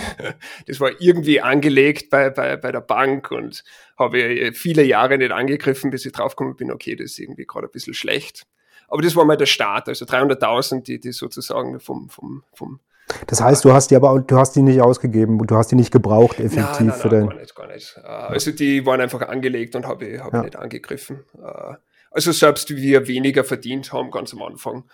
das 0.68 0.80
war 0.80 0.92
irgendwie 1.02 1.42
angelegt 1.42 2.10
bei, 2.10 2.30
bei, 2.30 2.56
bei 2.56 2.72
der 2.72 2.80
Bank 2.80 3.30
und 3.32 3.66
habe 3.98 4.54
viele 4.54 4.84
Jahre 4.84 5.18
nicht 5.18 5.32
angegriffen, 5.32 5.92
bis 5.92 6.06
ich 6.06 6.14
draufgekommen 6.14 6.56
bin, 6.56 6.72
okay, 6.72 6.96
das 6.96 7.12
ist 7.12 7.20
irgendwie 7.20 7.46
gerade 7.46 7.68
ein 7.68 7.72
bisschen 7.72 7.94
schlecht. 7.94 8.46
Aber 8.88 9.02
das 9.02 9.16
war 9.16 9.26
mal 9.26 9.38
der 9.38 9.46
Start, 9.46 9.88
also 9.88 10.06
300.000, 10.06 10.84
die, 10.84 11.00
die 11.00 11.12
sozusagen 11.12 11.80
vom, 11.80 12.10
vom, 12.10 12.44
vom 12.54 12.80
das 13.28 13.42
heißt, 13.42 13.66
du 13.66 13.74
hast 13.74 13.90
die 13.90 13.96
aber 13.96 14.22
du 14.22 14.38
hast 14.38 14.56
die 14.56 14.62
nicht 14.62 14.82
ausgegeben, 14.82 15.40
du 15.46 15.56
hast 15.56 15.72
die 15.72 15.76
nicht 15.76 15.92
gebraucht 15.92 16.40
effektiv 16.40 16.80
nein, 16.80 16.88
nein, 16.88 17.00
für 17.00 17.10
dein. 17.10 17.28
Gar 17.28 17.36
nicht, 17.40 17.56
gar 17.56 17.68
nicht. 17.68 17.98
Äh, 17.98 18.08
also 18.08 18.52
die 18.52 18.86
waren 18.86 19.02
einfach 19.02 19.22
angelegt 19.22 19.76
und 19.76 19.88
habe 19.88 20.06
ich, 20.06 20.22
hab 20.22 20.34
ja. 20.34 20.44
nicht 20.44 20.56
angegriffen. 20.56 21.24
Äh, 21.38 21.76
also 22.12 22.32
selbst 22.32 22.70
wie 22.70 22.78
wir 22.78 23.08
weniger 23.08 23.44
verdient 23.44 23.92
haben 23.94 24.12
ganz 24.12 24.34
am 24.34 24.42
Anfang, 24.44 24.90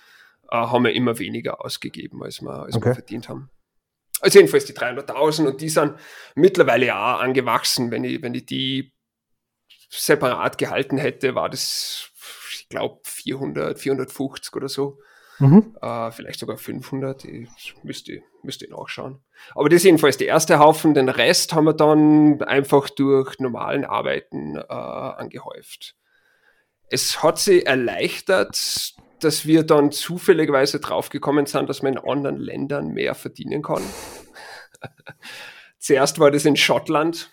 äh, 0.49 0.55
haben 0.55 0.85
wir 0.85 0.93
immer 0.93 1.19
weniger 1.19 1.63
ausgegeben, 1.63 2.23
als 2.23 2.41
wir, 2.41 2.51
als 2.51 2.75
okay. 2.75 2.89
wir 2.89 2.95
verdient 2.95 3.29
haben. 3.29 3.49
Also 4.21 4.39
jedenfalls 4.39 4.65
die 4.65 4.73
300.000 4.73 5.47
und 5.47 5.61
die 5.61 5.69
sind 5.69 5.95
mittlerweile 6.35 6.95
auch 6.95 7.19
angewachsen. 7.19 7.91
Wenn 7.91 8.03
ich, 8.05 8.21
wenn 8.21 8.33
ich 8.33 8.45
die 8.45 8.93
separat 9.89 10.57
gehalten 10.57 10.97
hätte, 10.97 11.35
war 11.35 11.49
das 11.49 12.11
ich 12.65 12.69
glaube 12.69 12.99
400, 13.03 13.79
450 13.79 14.55
oder 14.55 14.67
so. 14.67 14.97
Mhm. 15.39 15.75
Äh, 15.81 16.11
vielleicht 16.11 16.39
sogar 16.39 16.57
500, 16.57 17.25
ich 17.25 17.75
müsste, 17.83 18.21
müsste 18.41 18.69
nachschauen. 18.69 19.21
Aber 19.53 19.69
das 19.69 19.77
ist 19.77 19.83
jedenfalls 19.83 20.17
der 20.17 20.27
erste 20.27 20.59
Haufen. 20.59 20.93
Den 20.93 21.09
Rest 21.09 21.53
haben 21.53 21.65
wir 21.65 21.73
dann 21.73 22.41
einfach 22.41 22.89
durch 22.89 23.39
normalen 23.39 23.85
Arbeiten 23.85 24.55
äh, 24.55 24.61
angehäuft. 24.61 25.95
Es 26.89 27.21
hat 27.21 27.37
sich 27.37 27.65
erleichtert, 27.67 28.93
dass 29.19 29.45
wir 29.45 29.63
dann 29.63 29.91
zufälligerweise 29.91 30.79
draufgekommen 30.79 31.45
sind, 31.45 31.69
dass 31.69 31.81
man 31.81 31.93
in 31.93 31.99
anderen 31.99 32.37
Ländern 32.37 32.93
mehr 32.93 33.13
verdienen 33.13 33.61
kann. 33.61 33.83
Zuerst 35.79 36.19
war 36.19 36.31
das 36.31 36.45
in 36.45 36.55
Schottland. 36.55 37.31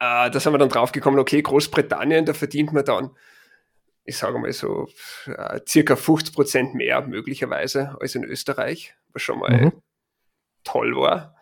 Äh, 0.00 0.30
da 0.30 0.40
sind 0.40 0.52
wir 0.52 0.58
dann 0.58 0.68
draufgekommen, 0.68 1.20
okay, 1.20 1.40
Großbritannien, 1.40 2.26
da 2.26 2.34
verdient 2.34 2.72
man 2.72 2.84
dann 2.84 3.10
ich 4.04 4.16
sage 4.16 4.38
mal 4.38 4.52
so, 4.52 4.88
äh, 5.26 5.60
circa 5.66 5.96
50 5.96 6.34
Prozent 6.34 6.74
mehr 6.74 7.02
möglicherweise 7.02 7.96
als 8.00 8.14
in 8.14 8.24
Österreich, 8.24 8.94
was 9.12 9.22
schon 9.22 9.38
mal 9.38 9.66
mhm. 9.66 9.72
toll 10.62 10.94
war. 10.96 11.36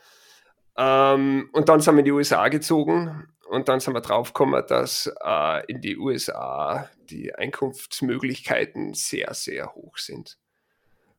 Ähm, 0.77 1.51
und 1.53 1.69
dann 1.69 1.81
sind 1.81 1.95
wir 1.95 2.01
in 2.01 2.05
die 2.05 2.13
USA 2.13 2.49
gezogen 2.49 3.29
und 3.49 3.69
dann 3.69 3.81
sind 3.81 3.95
wir 3.95 4.01
draufgekommen, 4.01 4.65
dass 4.67 5.13
äh, 5.23 5.67
in 5.67 5.81
die 5.81 5.99
USA 5.99 6.89
die 7.11 7.35
Einkunftsmöglichkeiten 7.35 8.95
sehr, 8.95 9.35
sehr 9.35 9.75
hoch 9.75 9.99
sind. 9.99 10.39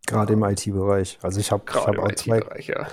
Gerade 0.08 0.34
im 0.34 0.44
IT-Bereich. 0.44 1.20
Also 1.22 1.40
ich 1.40 1.52
habe 1.52 1.64
hab 1.72 1.98
auch 1.98 2.12
zwei, 2.14 2.42
ja. 2.62 2.88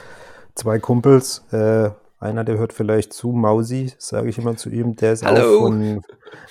zwei 0.55 0.79
Kumpels, 0.79 1.45
äh, 1.53 1.91
einer, 2.21 2.45
der 2.45 2.59
hört 2.59 2.73
vielleicht 2.73 3.13
zu, 3.13 3.33
Mausi, 3.33 3.93
sage 3.99 4.29
ich 4.29 4.39
immer 4.39 4.57
zu 4.57 4.69
ihm. 4.69 4.95
Der 4.97 5.13
ist 5.13 5.25
Hallo. 5.25 5.41
auch 5.41 5.61
von 5.63 6.03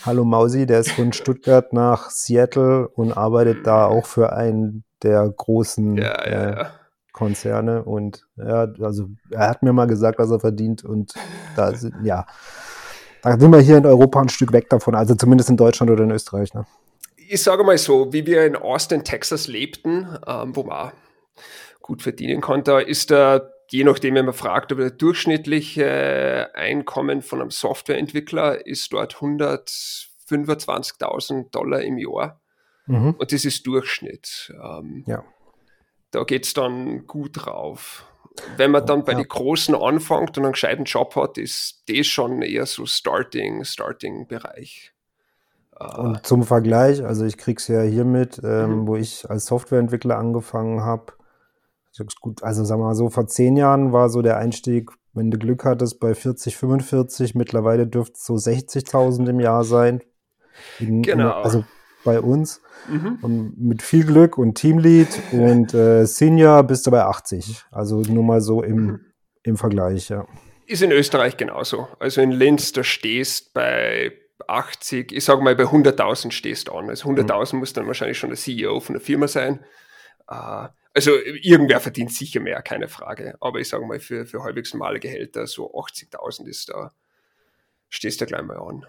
Hallo 0.03 0.25
Mausi, 0.25 0.65
der 0.65 0.79
ist 0.79 0.91
von 0.91 1.13
Stuttgart 1.13 1.71
nach 1.73 2.09
Seattle 2.09 2.87
und 2.89 3.13
arbeitet 3.13 3.67
da 3.67 3.85
auch 3.85 4.07
für 4.07 4.33
einen 4.33 4.83
der 5.03 5.29
großen 5.29 5.95
ja, 5.95 6.29
ja, 6.29 6.49
äh, 6.49 6.65
Konzerne. 7.13 7.83
Und 7.83 8.25
ja, 8.35 8.67
also 8.81 9.09
er 9.29 9.47
hat 9.47 9.61
mir 9.61 9.71
mal 9.71 9.85
gesagt, 9.85 10.17
was 10.17 10.31
er 10.31 10.39
verdient. 10.39 10.83
Und 10.83 11.13
da 11.55 11.71
sind, 11.75 11.93
ja, 12.03 12.25
da 13.21 13.39
sind 13.39 13.51
wir 13.51 13.59
hier 13.59 13.77
in 13.77 13.85
Europa 13.85 14.21
ein 14.21 14.29
Stück 14.29 14.51
weg 14.51 14.69
davon, 14.69 14.95
also 14.95 15.13
zumindest 15.13 15.51
in 15.51 15.57
Deutschland 15.57 15.91
oder 15.91 16.03
in 16.03 16.11
Österreich. 16.11 16.53
Ne? 16.53 16.65
Ich 17.15 17.43
sage 17.43 17.63
mal 17.63 17.77
so, 17.77 18.11
wie 18.11 18.25
wir 18.25 18.43
in 18.45 18.55
Austin, 18.55 19.03
Texas 19.03 19.47
lebten, 19.47 20.17
ähm, 20.25 20.55
wo 20.55 20.63
man 20.63 20.93
gut 21.79 22.01
verdienen 22.01 22.41
konnte, 22.41 22.81
ist 22.81 23.11
der 23.11 23.51
je 23.69 23.83
nachdem, 23.83 24.15
wenn 24.15 24.25
man 24.25 24.33
fragt, 24.33 24.71
aber 24.71 24.81
der 24.81 24.89
durchschnittliche 24.91 26.49
Einkommen 26.53 27.21
von 27.21 27.41
einem 27.41 27.51
Softwareentwickler 27.51 28.65
ist 28.65 28.93
dort 28.93 29.15
125.000 29.15 31.51
Dollar 31.51 31.81
im 31.81 31.97
Jahr. 31.97 32.39
Mhm. 32.87 33.15
Und 33.17 33.31
das 33.31 33.45
ist 33.45 33.65
Durchschnitt. 33.67 34.53
Ähm, 34.61 35.03
ja. 35.05 35.23
Da 36.11 36.23
geht 36.23 36.45
es 36.45 36.53
dann 36.53 37.05
gut 37.05 37.45
drauf. 37.45 38.05
Wenn 38.57 38.71
man 38.71 38.85
dann 38.85 39.03
bei 39.03 39.11
ja. 39.11 39.19
den 39.19 39.27
Großen 39.27 39.75
anfängt 39.75 40.37
und 40.37 40.45
einen 40.45 40.53
gescheiten 40.53 40.85
Job 40.85 41.15
hat, 41.15 41.37
ist 41.37 41.83
das 41.87 42.07
schon 42.07 42.41
eher 42.41 42.65
so 42.65 42.85
Starting, 42.85 43.63
Starting-Bereich. 43.63 44.93
Und 45.79 46.25
zum 46.25 46.43
Vergleich, 46.43 47.05
also 47.05 47.25
ich 47.25 47.37
kriege 47.37 47.57
es 47.57 47.67
ja 47.67 47.81
hiermit, 47.81 48.41
ähm, 48.43 48.81
mhm. 48.81 48.87
wo 48.87 48.97
ich 48.97 49.29
als 49.29 49.45
Softwareentwickler 49.45 50.17
angefangen 50.17 50.81
habe, 50.81 51.13
gut, 52.21 52.43
also 52.43 52.63
sagen 52.63 52.81
wir 52.81 52.87
mal 52.87 52.95
so, 52.95 53.09
vor 53.09 53.27
zehn 53.27 53.57
Jahren 53.57 53.91
war 53.91 54.09
so 54.09 54.21
der 54.21 54.37
Einstieg, 54.37 54.91
wenn 55.13 55.31
du 55.31 55.37
Glück 55.37 55.65
hattest, 55.65 55.99
bei 55.99 56.13
40, 56.13 56.55
45. 56.55 57.35
Mittlerweile 57.35 57.87
dürfte 57.87 58.13
es 58.15 58.25
so 58.25 58.35
60.000 58.35 59.29
im 59.29 59.39
Jahr 59.39 59.63
sein. 59.63 60.01
In, 60.79 61.01
genau. 61.01 61.39
In, 61.39 61.43
also 61.43 61.63
bei 62.03 62.19
uns. 62.19 62.61
Mhm. 62.87 63.19
Und 63.21 63.53
mit 63.57 63.81
viel 63.81 64.05
Glück 64.05 64.37
und 64.37 64.55
Teamlead 64.55 65.07
und 65.31 65.73
äh, 65.73 66.05
Senior 66.05 66.63
bist 66.63 66.87
du 66.87 66.91
bei 66.91 67.03
80. 67.03 67.65
Also 67.71 68.01
nur 68.01 68.23
mal 68.23 68.41
so 68.41 68.63
im, 68.63 68.75
mhm. 68.75 68.99
im 69.43 69.57
Vergleich, 69.57 70.09
ja. 70.09 70.25
Ist 70.65 70.81
in 70.81 70.91
Österreich 70.91 71.35
genauso. 71.35 71.87
Also 71.99 72.21
in 72.21 72.31
Linz, 72.31 72.71
da 72.71 72.83
stehst 72.83 73.53
bei 73.53 74.13
80, 74.47 75.11
ich 75.11 75.25
sage 75.25 75.41
mal 75.41 75.55
bei 75.55 75.63
100.000 75.63 76.31
stehst 76.31 76.71
an. 76.71 76.89
Also 76.89 77.09
100.000 77.09 77.53
mhm. 77.53 77.59
muss 77.59 77.73
dann 77.73 77.87
wahrscheinlich 77.87 78.17
schon 78.17 78.29
der 78.29 78.37
CEO 78.37 78.79
von 78.79 78.93
der 78.93 79.01
Firma 79.01 79.27
sein. 79.27 79.59
Uh, 80.31 80.67
also 80.93 81.11
irgendwer 81.41 81.79
verdient 81.79 82.11
sicher 82.11 82.39
mehr, 82.39 82.61
keine 82.61 82.87
Frage. 82.87 83.35
Aber 83.39 83.59
ich 83.59 83.69
sage 83.69 83.85
mal, 83.85 83.99
für, 83.99 84.25
für 84.25 84.43
halbwegs 84.43 84.73
normale 84.73 84.99
Gehälter, 84.99 85.47
so 85.47 85.71
80.000 85.73 86.47
ist 86.47 86.69
da, 86.69 86.91
stehst 87.89 88.21
du 88.21 88.25
gleich 88.25 88.41
mal 88.41 88.57
an. 88.57 88.85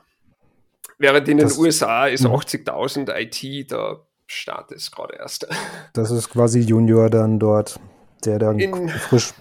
Während 0.98 1.28
in 1.28 1.38
das, 1.38 1.54
den 1.54 1.62
USA 1.62 2.06
ist 2.06 2.26
80.000 2.26 3.00
mhm. 3.00 3.60
IT, 3.60 3.72
da 3.72 4.00
startet 4.26 4.78
es 4.78 4.90
gerade 4.90 5.16
erst. 5.16 5.46
Das 5.92 6.10
ist 6.10 6.30
quasi 6.30 6.60
Junior 6.60 7.10
dann 7.10 7.38
dort, 7.38 7.80
der 8.24 8.38
dann 8.38 8.58
in, 8.58 8.88
frisch. 8.88 9.32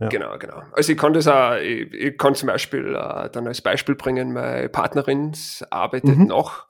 Ja. 0.00 0.08
Genau, 0.08 0.36
genau. 0.36 0.62
Also 0.72 0.92
ich 0.92 0.98
kann 0.98 1.12
das 1.12 1.28
auch, 1.28 1.54
ich, 1.56 1.92
ich 1.92 2.18
kann 2.18 2.34
zum 2.34 2.48
Beispiel 2.48 2.96
uh, 2.96 3.28
dann 3.28 3.46
als 3.46 3.60
Beispiel 3.60 3.94
bringen, 3.94 4.32
meine 4.32 4.68
Partnerin 4.68 5.32
arbeitet 5.70 6.18
mhm. 6.18 6.26
noch, 6.26 6.66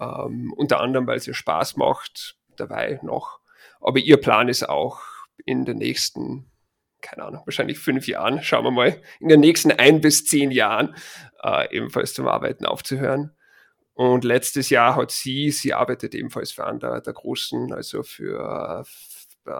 ähm, 0.00 0.54
unter 0.56 0.80
anderem, 0.80 1.06
weil 1.06 1.18
es 1.18 1.26
ihr 1.26 1.34
Spaß 1.34 1.76
macht, 1.76 2.36
dabei 2.56 2.98
noch 3.02 3.41
aber 3.82 3.98
ihr 3.98 4.16
Plan 4.16 4.48
ist 4.48 4.68
auch 4.68 5.00
in 5.44 5.64
den 5.64 5.78
nächsten, 5.78 6.50
keine 7.00 7.24
Ahnung, 7.24 7.42
wahrscheinlich 7.44 7.78
fünf 7.78 8.06
Jahren, 8.06 8.42
schauen 8.42 8.64
wir 8.64 8.70
mal, 8.70 9.00
in 9.20 9.28
den 9.28 9.40
nächsten 9.40 9.72
ein 9.72 10.00
bis 10.00 10.24
zehn 10.24 10.50
Jahren 10.50 10.94
äh, 11.42 11.74
ebenfalls 11.74 12.14
zum 12.14 12.28
Arbeiten 12.28 12.64
aufzuhören. 12.64 13.32
Und 13.94 14.24
letztes 14.24 14.70
Jahr 14.70 14.96
hat 14.96 15.10
sie, 15.10 15.50
sie 15.50 15.74
arbeitet 15.74 16.14
ebenfalls 16.14 16.52
für 16.52 16.66
einen 16.66 16.80
der, 16.80 17.00
der 17.00 17.12
großen, 17.12 17.72
also 17.72 18.02
für 18.02 18.84
äh, 19.46 19.52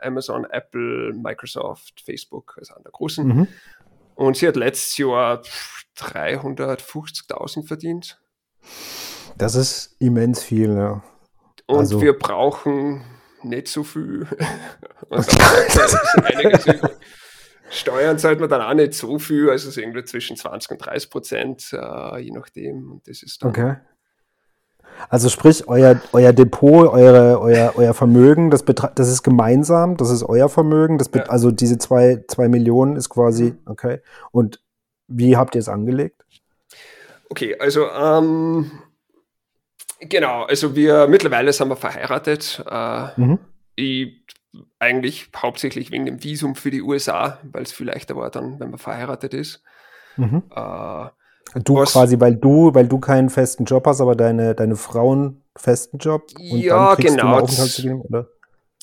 Amazon, 0.00 0.44
Apple, 0.44 1.12
Microsoft, 1.14 2.00
Facebook, 2.00 2.56
also 2.58 2.74
an 2.74 2.82
der 2.82 2.92
großen. 2.92 3.26
Mhm. 3.26 3.48
Und 4.14 4.36
sie 4.36 4.48
hat 4.48 4.56
letztes 4.56 4.96
Jahr 4.96 5.42
350.000 5.96 7.66
verdient. 7.66 8.20
Das 9.36 9.54
ist 9.54 9.96
immens 10.00 10.42
viel, 10.42 10.74
ja. 10.74 11.02
Und 11.66 11.78
also. 11.78 12.00
wir 12.00 12.18
brauchen 12.18 13.04
nicht 13.48 13.68
so 13.68 13.84
viel. 13.84 14.26
Steuern 17.70 18.18
zahlt 18.18 18.40
man 18.40 18.48
dann 18.48 18.62
auch 18.62 18.74
nicht 18.74 18.94
so 18.94 19.18
viel, 19.18 19.50
also 19.50 19.70
so 19.70 19.80
irgendwie 19.80 20.04
zwischen 20.04 20.36
20 20.36 20.70
und 20.70 20.78
30 20.78 21.10
Prozent, 21.10 21.70
äh, 21.72 22.18
je 22.18 22.30
nachdem. 22.30 22.92
Und 22.92 23.08
das 23.08 23.22
ist 23.22 23.44
okay. 23.44 23.76
Also 25.08 25.28
sprich, 25.28 25.68
euer, 25.68 26.00
euer 26.12 26.32
Depot, 26.32 26.88
eure, 26.88 27.40
euer, 27.40 27.72
euer 27.76 27.94
Vermögen, 27.94 28.50
das, 28.50 28.64
das 28.64 29.08
ist 29.08 29.22
gemeinsam, 29.22 29.96
das 29.96 30.10
ist 30.10 30.24
euer 30.24 30.48
Vermögen, 30.48 30.98
das 30.98 31.10
ja. 31.14 31.22
also 31.24 31.50
diese 31.50 31.78
zwei, 31.78 32.24
zwei 32.26 32.48
Millionen 32.48 32.96
ist 32.96 33.08
quasi, 33.08 33.50
mhm. 33.50 33.58
okay. 33.66 34.00
Und 34.32 34.60
wie 35.06 35.36
habt 35.36 35.54
ihr 35.54 35.60
es 35.60 35.68
angelegt? 35.68 36.24
Okay, 37.30 37.56
also 37.58 37.88
ähm, 37.90 38.70
Genau, 40.00 40.44
also 40.44 40.76
wir 40.76 41.08
mittlerweile 41.08 41.52
sind 41.52 41.68
wir 41.68 41.76
verheiratet. 41.76 42.64
Äh, 42.70 43.20
mhm. 43.20 43.38
Ich 43.74 44.24
eigentlich 44.78 45.30
hauptsächlich 45.36 45.90
wegen 45.90 46.06
dem 46.06 46.22
Visum 46.22 46.54
für 46.54 46.70
die 46.70 46.82
USA, 46.82 47.38
weil 47.42 47.62
es 47.62 47.72
viel 47.72 47.86
leichter 47.86 48.16
war 48.16 48.30
dann, 48.30 48.58
wenn 48.60 48.70
man 48.70 48.78
verheiratet 48.78 49.34
ist. 49.34 49.62
Mhm. 50.16 50.44
Äh, 50.54 51.06
du 51.62 51.74
quasi, 51.84 52.18
weil 52.20 52.36
du, 52.36 52.74
weil 52.74 52.88
du 52.88 52.98
keinen 52.98 53.30
festen 53.30 53.64
Job 53.64 53.86
hast, 53.86 54.00
aber 54.00 54.14
deine, 54.14 54.54
deine 54.54 54.76
Frau 54.76 55.12
einen 55.12 55.42
festen 55.56 55.98
Job. 55.98 56.22
Und 56.36 56.58
ja, 56.58 56.94
genau. 56.94 57.42
oder? 57.42 58.28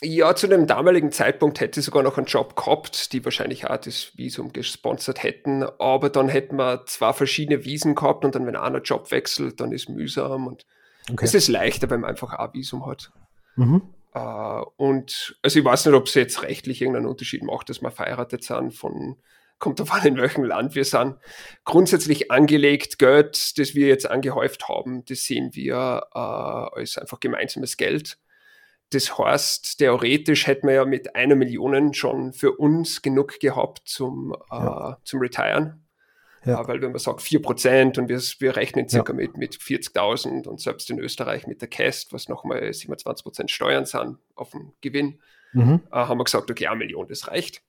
Ja, 0.02 0.36
zu 0.36 0.48
dem 0.48 0.68
damaligen 0.68 1.12
Zeitpunkt 1.12 1.62
hätte 1.62 1.80
ich 1.80 1.86
sogar 1.86 2.04
noch 2.04 2.18
einen 2.18 2.28
Job 2.28 2.56
gehabt, 2.58 3.14
die 3.14 3.24
wahrscheinlich 3.24 3.70
auch 3.70 3.78
das 3.78 4.12
Visum 4.18 4.52
gesponsert 4.52 5.24
hätten, 5.24 5.64
aber 5.80 6.10
dann 6.10 6.28
hätten 6.28 6.58
wir 6.58 6.86
zwei 6.86 7.14
verschiedene 7.14 7.64
Visen 7.64 7.96
gehabt 7.96 8.26
und 8.26 8.36
dann, 8.36 8.46
wenn 8.46 8.58
einer 8.58 8.82
Job 8.82 9.10
wechselt, 9.12 9.62
dann 9.62 9.72
ist 9.72 9.90
mühsam 9.90 10.48
und 10.48 10.66
Okay. 11.12 11.26
Es 11.26 11.34
ist 11.34 11.48
leichter, 11.48 11.90
wenn 11.90 12.02
man 12.02 12.10
einfach 12.10 12.34
ein 12.34 12.54
Visum 12.54 12.86
hat. 12.86 13.12
Mhm. 13.56 13.82
Uh, 14.16 14.64
und 14.78 15.38
also 15.42 15.60
ich 15.60 15.66
weiß 15.66 15.86
nicht, 15.86 15.96
ob 15.96 16.06
es 16.08 16.14
jetzt 16.14 16.42
rechtlich 16.42 16.82
irgendeinen 16.82 17.06
Unterschied 17.06 17.44
macht, 17.44 17.70
dass 17.70 17.82
wir 17.82 17.92
verheiratet 17.92 18.46
sind 18.46 18.74
von 18.74 19.18
kommt 19.60 19.80
davon 19.80 20.06
in 20.06 20.18
welchem 20.18 20.44
Land 20.44 20.76
wir 20.76 20.86
sind. 20.86 21.18
Grundsätzlich 21.64 22.32
angelegt 22.32 23.00
Geld, 23.00 23.58
das 23.58 23.76
wir 23.76 23.88
jetzt 23.88 24.10
angehäuft 24.10 24.68
haben, 24.68 25.06
das 25.06 25.24
sehen 25.24 25.50
wir 25.54 26.08
uh, 26.14 26.76
als 26.78 26.98
einfach 26.98 27.20
gemeinsames 27.20 27.78
Geld. 27.78 28.18
Das 28.92 29.18
heißt, 29.18 29.80
theoretisch 29.80 30.48
hätten 30.48 30.68
wir 30.68 30.76
ja 30.76 30.86
mit 30.86 31.16
einer 31.16 31.36
Million 31.36 31.94
schon 31.94 32.34
für 32.34 32.54
uns 32.54 33.02
genug 33.02 33.40
gehabt 33.40 33.82
zum, 33.86 34.36
ja. 34.52 34.92
uh, 34.92 34.96
zum 35.04 35.20
Retiren. 35.20 35.85
Ja. 36.46 36.68
weil 36.68 36.82
wenn 36.82 36.92
man 36.92 37.00
sagt 37.00 37.22
4% 37.22 37.98
und 38.00 38.10
wir, 38.10 38.20
wir 38.20 38.56
rechnen 38.56 38.88
circa 38.88 39.14
ja. 39.14 39.18
mit, 39.18 39.38
mit 39.38 39.56
40.000 39.56 40.48
und 40.48 40.60
selbst 40.60 40.90
in 40.90 41.00
Österreich 41.00 41.48
mit 41.48 41.62
der 41.62 41.68
Cast, 41.68 42.14
was 42.14 42.30
nochmal 42.30 42.60
27% 42.60 43.50
Steuern 43.50 43.86
sind 43.86 44.18
auf 44.36 44.52
den 44.52 44.74
Gewinn, 44.82 45.20
mhm. 45.54 45.82
äh, 45.92 45.96
haben 45.96 46.20
wir 46.20 46.24
gesagt, 46.24 46.50
okay, 46.52 46.68
eine 46.68 46.78
Million, 46.78 47.08
das 47.08 47.28
reicht. 47.28 47.62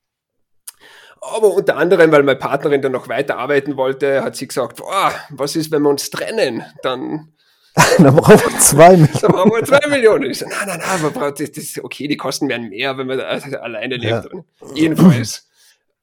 Aber 1.21 1.53
unter 1.53 1.77
anderem, 1.77 2.11
weil 2.11 2.23
meine 2.23 2.37
Partnerin 2.37 2.81
dann 2.81 2.91
noch 2.91 3.09
weiter 3.09 3.37
arbeiten 3.37 3.77
wollte, 3.77 4.23
hat 4.23 4.35
sie 4.35 4.47
gesagt, 4.47 4.77
boah, 4.77 5.11
was 5.29 5.55
ist, 5.55 5.71
wenn 5.71 5.81
wir 5.81 5.89
uns 5.89 6.09
trennen? 6.11 6.63
Dann 6.83 7.33
da 7.99 8.11
brauchen 8.11 8.39
wir 8.39 8.59
zwei 8.59 8.91
Millionen. 8.91 9.19
Da 9.21 9.27
brauchen 9.27 9.51
wir 9.51 9.63
zwei 9.63 9.87
Millionen. 9.87 10.31
Ich 10.31 10.39
so, 10.39 10.47
nein, 10.47 10.67
nein, 10.67 10.79
nein, 10.79 11.01
man 11.01 11.13
braucht, 11.13 11.39
das, 11.39 11.51
das, 11.51 11.83
okay, 11.83 12.07
die 12.07 12.17
Kosten 12.17 12.49
werden 12.49 12.69
mehr, 12.69 12.97
wenn 12.97 13.07
man 13.07 13.19
alleine 13.19 13.97
lebt. 13.97 14.29
Ja. 14.33 14.43
Jedenfalls 14.73 15.46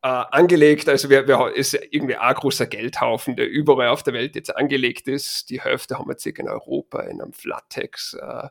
äh, 0.05 0.25
angelegt, 0.33 0.87
also 0.91 1.09
wir, 1.09 1.27
wir 1.27 1.57
ist 1.57 1.73
irgendwie 1.73 2.17
ein 2.17 2.35
großer 2.35 2.67
Geldhaufen, 2.67 3.37
der 3.37 3.49
überall 3.49 3.89
auf 3.89 4.03
der 4.03 4.13
Welt 4.13 4.37
jetzt 4.37 4.55
angelegt 4.55 5.09
ist. 5.09 5.49
Die 5.49 5.63
Hälfte 5.63 5.99
haben 5.99 6.11
wir 6.11 6.19
circa 6.19 6.43
in 6.43 6.49
Europa 6.51 7.01
in 7.05 7.23
einem 7.23 7.33
Flattex. 7.33 8.13
Äh, 8.13 8.49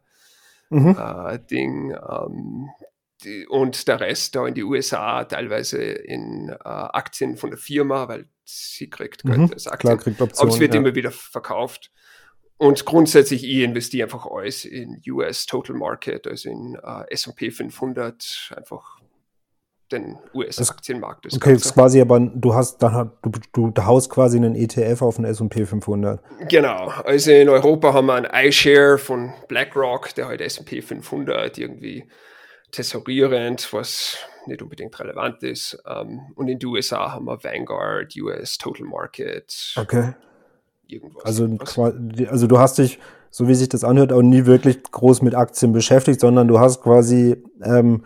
mhm. 0.70 0.98
äh, 0.98 1.38
Ding. 1.38 1.92
Ähm, 1.92 2.70
die, 3.24 3.46
und 3.46 3.88
der 3.88 4.00
Rest 4.00 4.36
da 4.36 4.48
in 4.48 4.56
die 4.56 4.64
USA, 4.64 5.26
teilweise 5.26 5.80
in 5.80 6.50
äh, 6.50 6.56
Aktien 6.64 7.38
von 7.38 7.52
der 7.52 7.60
Firma, 7.60 8.08
weil 8.08 8.28
sie 8.44 8.90
kriegt 8.90 9.22
Geld 9.22 9.38
mhm, 9.38 9.52
als 9.54 9.68
Aktien. 9.68 9.92
Klar, 9.92 9.98
kriegt 9.98 10.22
Option, 10.22 10.48
Aber 10.48 10.56
es 10.56 10.60
wird 10.60 10.74
ja. 10.74 10.80
immer 10.80 10.96
wieder 10.96 11.12
verkauft. 11.12 11.92
Und 12.58 12.84
grundsätzlich, 12.84 13.44
ich 13.44 13.60
investiere 13.60 14.08
einfach 14.08 14.26
alles 14.26 14.66
in 14.66 15.00
US 15.08 15.46
Total 15.46 15.76
Market, 15.76 16.26
also 16.26 16.50
in 16.50 16.80
äh, 16.84 17.12
S&P 17.12 17.52
500, 17.52 18.54
einfach 18.58 19.03
den 19.94 20.18
US-Aktienmarkt. 20.34 21.26
Okay, 21.26 21.52
Ganze. 21.52 21.68
ist 21.68 21.74
quasi, 21.74 22.02
aber 22.02 22.20
du 22.20 22.54
hast, 22.54 22.82
dann 22.84 23.12
du, 23.54 23.72
du 23.72 23.86
haust 23.86 24.10
quasi 24.10 24.38
einen 24.38 24.56
ETF 24.56 25.02
auf 25.02 25.16
den 25.16 25.26
S&P 25.26 25.66
500. 25.66 26.20
Genau, 26.50 26.88
also 26.88 27.32
in 27.32 27.50
Europa 27.50 27.94
haben 27.94 28.08
wir 28.08 28.16
einen 28.16 28.48
iShare 28.50 28.98
von 28.98 29.34
BlackRock, 29.48 30.14
der 30.16 30.28
halt 30.28 30.42
S&P 30.42 30.82
500 30.82 31.58
irgendwie 31.58 32.06
tesorierend, 32.72 33.72
was 33.72 34.18
nicht 34.48 34.62
unbedingt 34.62 35.00
relevant 35.00 35.42
ist. 35.44 35.82
Ähm, 35.88 36.22
und 36.36 36.50
in 36.50 36.60
den 36.60 36.70
USA 36.70 37.14
haben 37.14 37.26
wir 37.26 37.44
Vanguard, 37.44 38.14
US 38.18 38.58
Total 38.58 38.86
Market. 38.86 39.74
Okay. 39.78 40.14
Irgendwas. 40.88 41.24
Also, 41.24 41.48
also 42.30 42.48
du 42.48 42.60
hast 42.60 42.78
dich, 42.78 43.00
so 43.30 43.48
wie 43.48 43.56
sich 43.56 43.70
das 43.70 43.84
anhört, 43.84 44.12
auch 44.12 44.22
nie 44.22 44.46
wirklich 44.46 44.84
groß 44.84 45.22
mit 45.22 45.34
Aktien 45.34 45.72
beschäftigt, 45.72 46.20
sondern 46.20 46.48
du 46.48 46.60
hast 46.60 46.82
quasi 46.82 47.42
ähm, 47.64 48.04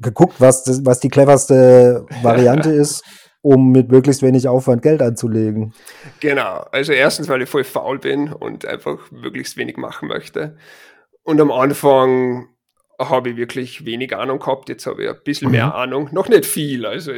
geguckt, 0.00 0.34
was, 0.38 0.64
das, 0.64 0.84
was 0.84 1.00
die 1.00 1.08
cleverste 1.08 2.06
Variante 2.22 2.70
ist, 2.70 3.04
um 3.42 3.70
mit 3.70 3.90
möglichst 3.90 4.22
wenig 4.22 4.48
Aufwand 4.48 4.82
Geld 4.82 5.02
anzulegen. 5.02 5.74
Genau. 6.20 6.66
Also 6.72 6.92
erstens, 6.92 7.28
weil 7.28 7.42
ich 7.42 7.48
voll 7.48 7.64
faul 7.64 7.98
bin 7.98 8.32
und 8.32 8.66
einfach 8.66 9.10
möglichst 9.10 9.56
wenig 9.56 9.76
machen 9.76 10.08
möchte. 10.08 10.56
Und 11.22 11.40
am 11.40 11.50
Anfang 11.50 12.48
habe 12.98 13.30
ich 13.30 13.36
wirklich 13.36 13.84
wenig 13.84 14.14
Ahnung 14.16 14.40
gehabt. 14.40 14.68
Jetzt 14.68 14.86
habe 14.86 15.04
ich 15.04 15.08
ein 15.08 15.16
bisschen 15.24 15.48
mhm. 15.48 15.52
mehr 15.52 15.74
Ahnung. 15.74 16.08
Noch 16.12 16.28
nicht 16.28 16.46
viel. 16.46 16.84
Also, 16.84 17.12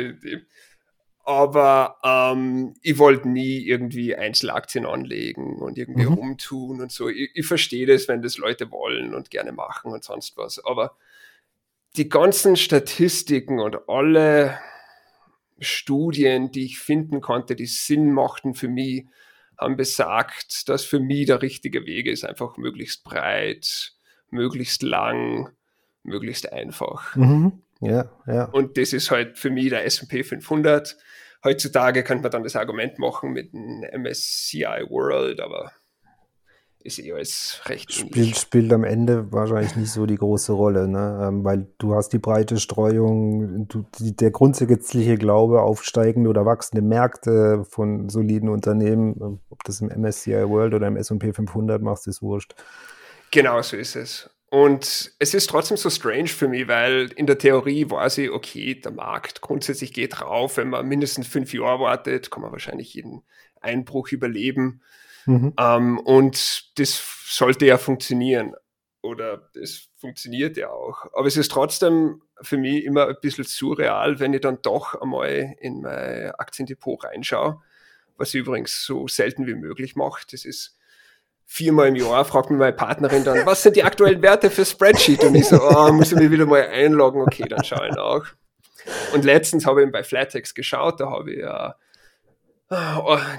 aber 1.24 1.96
ähm, 2.02 2.74
ich 2.82 2.98
wollte 2.98 3.28
nie 3.28 3.58
irgendwie 3.66 4.14
Einzelaktien 4.14 4.84
anlegen 4.84 5.60
und 5.60 5.78
irgendwie 5.78 6.06
mhm. 6.06 6.14
rumtun 6.14 6.80
und 6.80 6.92
so. 6.92 7.08
Ich, 7.08 7.30
ich 7.34 7.46
verstehe 7.46 7.86
das, 7.86 8.08
wenn 8.08 8.20
das 8.20 8.36
Leute 8.36 8.70
wollen 8.70 9.14
und 9.14 9.30
gerne 9.30 9.52
machen 9.52 9.92
und 9.92 10.04
sonst 10.04 10.36
was. 10.36 10.62
Aber 10.64 10.96
die 11.96 12.08
ganzen 12.08 12.56
Statistiken 12.56 13.58
und 13.60 13.88
alle 13.88 14.58
Studien, 15.58 16.50
die 16.50 16.64
ich 16.64 16.78
finden 16.78 17.20
konnte, 17.20 17.56
die 17.56 17.66
Sinn 17.66 18.12
machten 18.12 18.54
für 18.54 18.68
mich, 18.68 19.06
haben 19.58 19.76
besagt, 19.76 20.68
dass 20.68 20.84
für 20.84 21.00
mich 21.00 21.26
der 21.26 21.42
richtige 21.42 21.84
Weg 21.84 22.06
ist, 22.06 22.24
einfach 22.24 22.56
möglichst 22.56 23.04
breit, 23.04 23.92
möglichst 24.30 24.82
lang, 24.82 25.50
möglichst 26.02 26.52
einfach. 26.52 27.14
Mhm. 27.14 27.62
Ja, 27.80 28.10
ja. 28.26 28.44
Und 28.44 28.78
das 28.78 28.92
ist 28.92 29.10
halt 29.10 29.38
für 29.38 29.50
mich 29.50 29.70
der 29.70 29.84
S&P 29.84 30.22
500. 30.22 30.96
Heutzutage 31.44 32.02
könnte 32.04 32.22
man 32.22 32.30
dann 32.30 32.42
das 32.44 32.56
Argument 32.56 32.98
machen 32.98 33.32
mit 33.32 33.52
dem 33.52 33.84
MSCI 34.02 34.84
World, 34.88 35.40
aber 35.40 35.72
ist 36.82 36.98
eh 36.98 37.12
alles 37.12 37.60
recht 37.66 37.92
spielt, 37.92 38.36
spielt 38.36 38.72
am 38.72 38.84
Ende 38.84 39.30
wahrscheinlich 39.32 39.76
nicht 39.76 39.90
so 39.90 40.06
die 40.06 40.16
große 40.16 40.52
Rolle, 40.52 40.88
ne? 40.88 41.26
Ähm, 41.28 41.44
weil 41.44 41.66
du 41.78 41.94
hast 41.94 42.10
die 42.10 42.18
breite 42.18 42.58
Streuung, 42.58 43.68
du, 43.68 43.84
die, 43.98 44.16
der 44.16 44.30
grundsätzliche 44.30 45.16
Glaube 45.16 45.62
auf 45.62 45.84
steigende 45.84 46.30
oder 46.30 46.46
wachsende 46.46 46.82
Märkte 46.82 47.64
von 47.68 48.08
soliden 48.08 48.48
Unternehmen, 48.48 49.16
ähm, 49.20 49.40
ob 49.50 49.62
das 49.64 49.80
im 49.80 49.88
MSCI 49.88 50.48
World 50.48 50.74
oder 50.74 50.86
im 50.86 50.96
S&P 50.96 51.32
500 51.32 51.82
machst, 51.82 52.06
ist 52.06 52.22
wurscht. 52.22 52.54
Genau 53.30 53.60
so 53.62 53.76
ist 53.76 53.96
es. 53.96 54.30
Und 54.50 55.12
es 55.20 55.32
ist 55.32 55.48
trotzdem 55.48 55.76
so 55.76 55.90
strange 55.90 56.26
für 56.26 56.48
mich, 56.48 56.66
weil 56.66 57.12
in 57.14 57.26
der 57.26 57.38
Theorie 57.38 57.88
weiß 57.88 58.18
ich, 58.18 58.30
okay, 58.30 58.74
der 58.74 58.90
Markt 58.90 59.42
grundsätzlich 59.42 59.92
geht 59.92 60.20
rauf. 60.20 60.56
Wenn 60.56 60.70
man 60.70 60.86
mindestens 60.86 61.28
fünf 61.28 61.54
Jahre 61.54 61.80
wartet, 61.80 62.32
kann 62.32 62.42
man 62.42 62.50
wahrscheinlich 62.50 62.92
jeden 62.94 63.22
Einbruch 63.60 64.10
überleben. 64.10 64.82
Mhm. 65.30 65.54
Ähm, 65.58 65.98
und 66.00 66.78
das 66.78 67.02
sollte 67.26 67.64
ja 67.64 67.78
funktionieren. 67.78 68.54
Oder 69.02 69.48
das 69.54 69.88
funktioniert 69.98 70.56
ja 70.56 70.70
auch. 70.70 71.06
Aber 71.14 71.26
es 71.26 71.36
ist 71.36 71.52
trotzdem 71.52 72.20
für 72.42 72.58
mich 72.58 72.84
immer 72.84 73.06
ein 73.06 73.16
bisschen 73.22 73.44
surreal, 73.44 74.18
wenn 74.18 74.34
ich 74.34 74.40
dann 74.40 74.58
doch 74.62 75.00
einmal 75.00 75.54
in 75.60 75.82
mein 75.82 76.32
Aktiendepot 76.32 77.04
reinschaue, 77.04 77.62
was 78.16 78.34
ich 78.34 78.40
übrigens 78.40 78.84
so 78.84 79.06
selten 79.06 79.46
wie 79.46 79.54
möglich 79.54 79.94
mache. 79.94 80.22
Das 80.30 80.44
ist 80.44 80.76
viermal 81.46 81.88
im 81.88 81.96
Jahr, 81.96 82.24
fragt 82.24 82.50
mich 82.50 82.58
meine 82.58 82.72
Partnerin 82.72 83.24
dann, 83.24 83.46
was 83.46 83.62
sind 83.62 83.76
die 83.76 83.84
aktuellen 83.84 84.22
Werte 84.22 84.50
für 84.50 84.64
Spreadsheet? 84.64 85.22
Und 85.24 85.36
ich 85.36 85.46
so, 85.46 85.60
oh, 85.62 85.92
muss 85.92 86.12
ich 86.12 86.18
mich 86.18 86.30
wieder 86.30 86.46
mal 86.46 86.66
einloggen, 86.66 87.22
okay, 87.22 87.44
dann 87.48 87.64
schaue 87.64 87.88
ich 87.88 87.94
nach. 87.94 88.34
Und 89.14 89.24
letztens 89.24 89.64
habe 89.64 89.84
ich 89.84 89.92
bei 89.92 90.02
Flatex 90.02 90.54
geschaut, 90.54 91.00
da 91.00 91.10
habe 91.10 91.32
ich 91.32 91.38
ja 91.38 91.76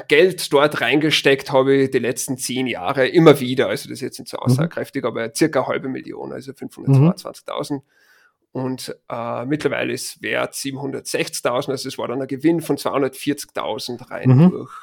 Geld 0.10 0.52
dort 0.52 0.82
reingesteckt 0.82 1.54
habe 1.54 1.76
ich 1.76 1.92
die 1.92 2.00
letzten 2.00 2.38
zehn 2.38 2.68
Jahre 2.68 3.08
immer 3.08 3.40
wieder. 3.40 3.70
Also 3.70 3.88
das 3.88 3.98
ist 3.98 4.02
jetzt 4.02 4.20
nicht 4.20 4.30
so 4.30 4.38
mhm. 4.38 4.44
aussagekräftig, 4.44 5.04
mhm. 5.04 5.08
aber 5.08 5.34
circa 5.34 5.62
eine 5.62 5.68
halbe 5.68 5.88
Million, 5.88 6.34
also 6.34 6.52
522.000. 6.52 7.76
Mhm. 7.76 7.82
Und 8.52 8.96
äh, 9.10 9.46
mittlerweile 9.46 9.94
ist 9.94 10.22
wert 10.22 10.54
760.000, 10.54 11.70
also 11.70 11.88
es 11.88 11.98
war 11.98 12.10
dann 12.10 12.22
ein 12.22 12.28
Gewinn 12.28 12.60
von 12.60 12.76
240.000 12.76 14.12
rein 14.12 14.30
mhm. 14.30 14.50
durch. 14.50 14.74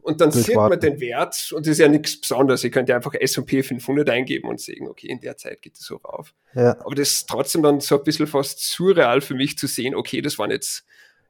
Und 0.00 0.20
dann 0.20 0.30
sieht 0.30 0.54
man 0.54 0.78
den 0.78 1.00
Wert 1.00 1.52
und 1.52 1.66
das 1.66 1.72
ist 1.72 1.80
ja 1.80 1.88
nichts 1.88 2.20
Besonderes. 2.20 2.62
Ich 2.62 2.70
könnte 2.70 2.94
einfach 2.94 3.14
S&P 3.14 3.64
500 3.64 4.08
eingeben 4.08 4.48
und 4.48 4.60
sehen, 4.60 4.86
okay, 4.88 5.08
in 5.08 5.20
der 5.20 5.36
Zeit 5.36 5.60
geht 5.60 5.74
es 5.74 5.80
so 5.80 5.96
rauf. 5.96 6.34
Ja. 6.54 6.80
Aber 6.80 6.94
das 6.94 7.08
ist 7.10 7.28
trotzdem 7.28 7.62
dann 7.62 7.80
so 7.80 7.98
ein 7.98 8.04
bisschen 8.04 8.28
fast 8.28 8.60
surreal 8.60 9.20
für 9.20 9.34
mich 9.34 9.58
zu 9.58 9.66
sehen, 9.66 9.96
okay, 9.96 10.22
das 10.22 10.38
waren 10.38 10.52
jetzt 10.52 10.84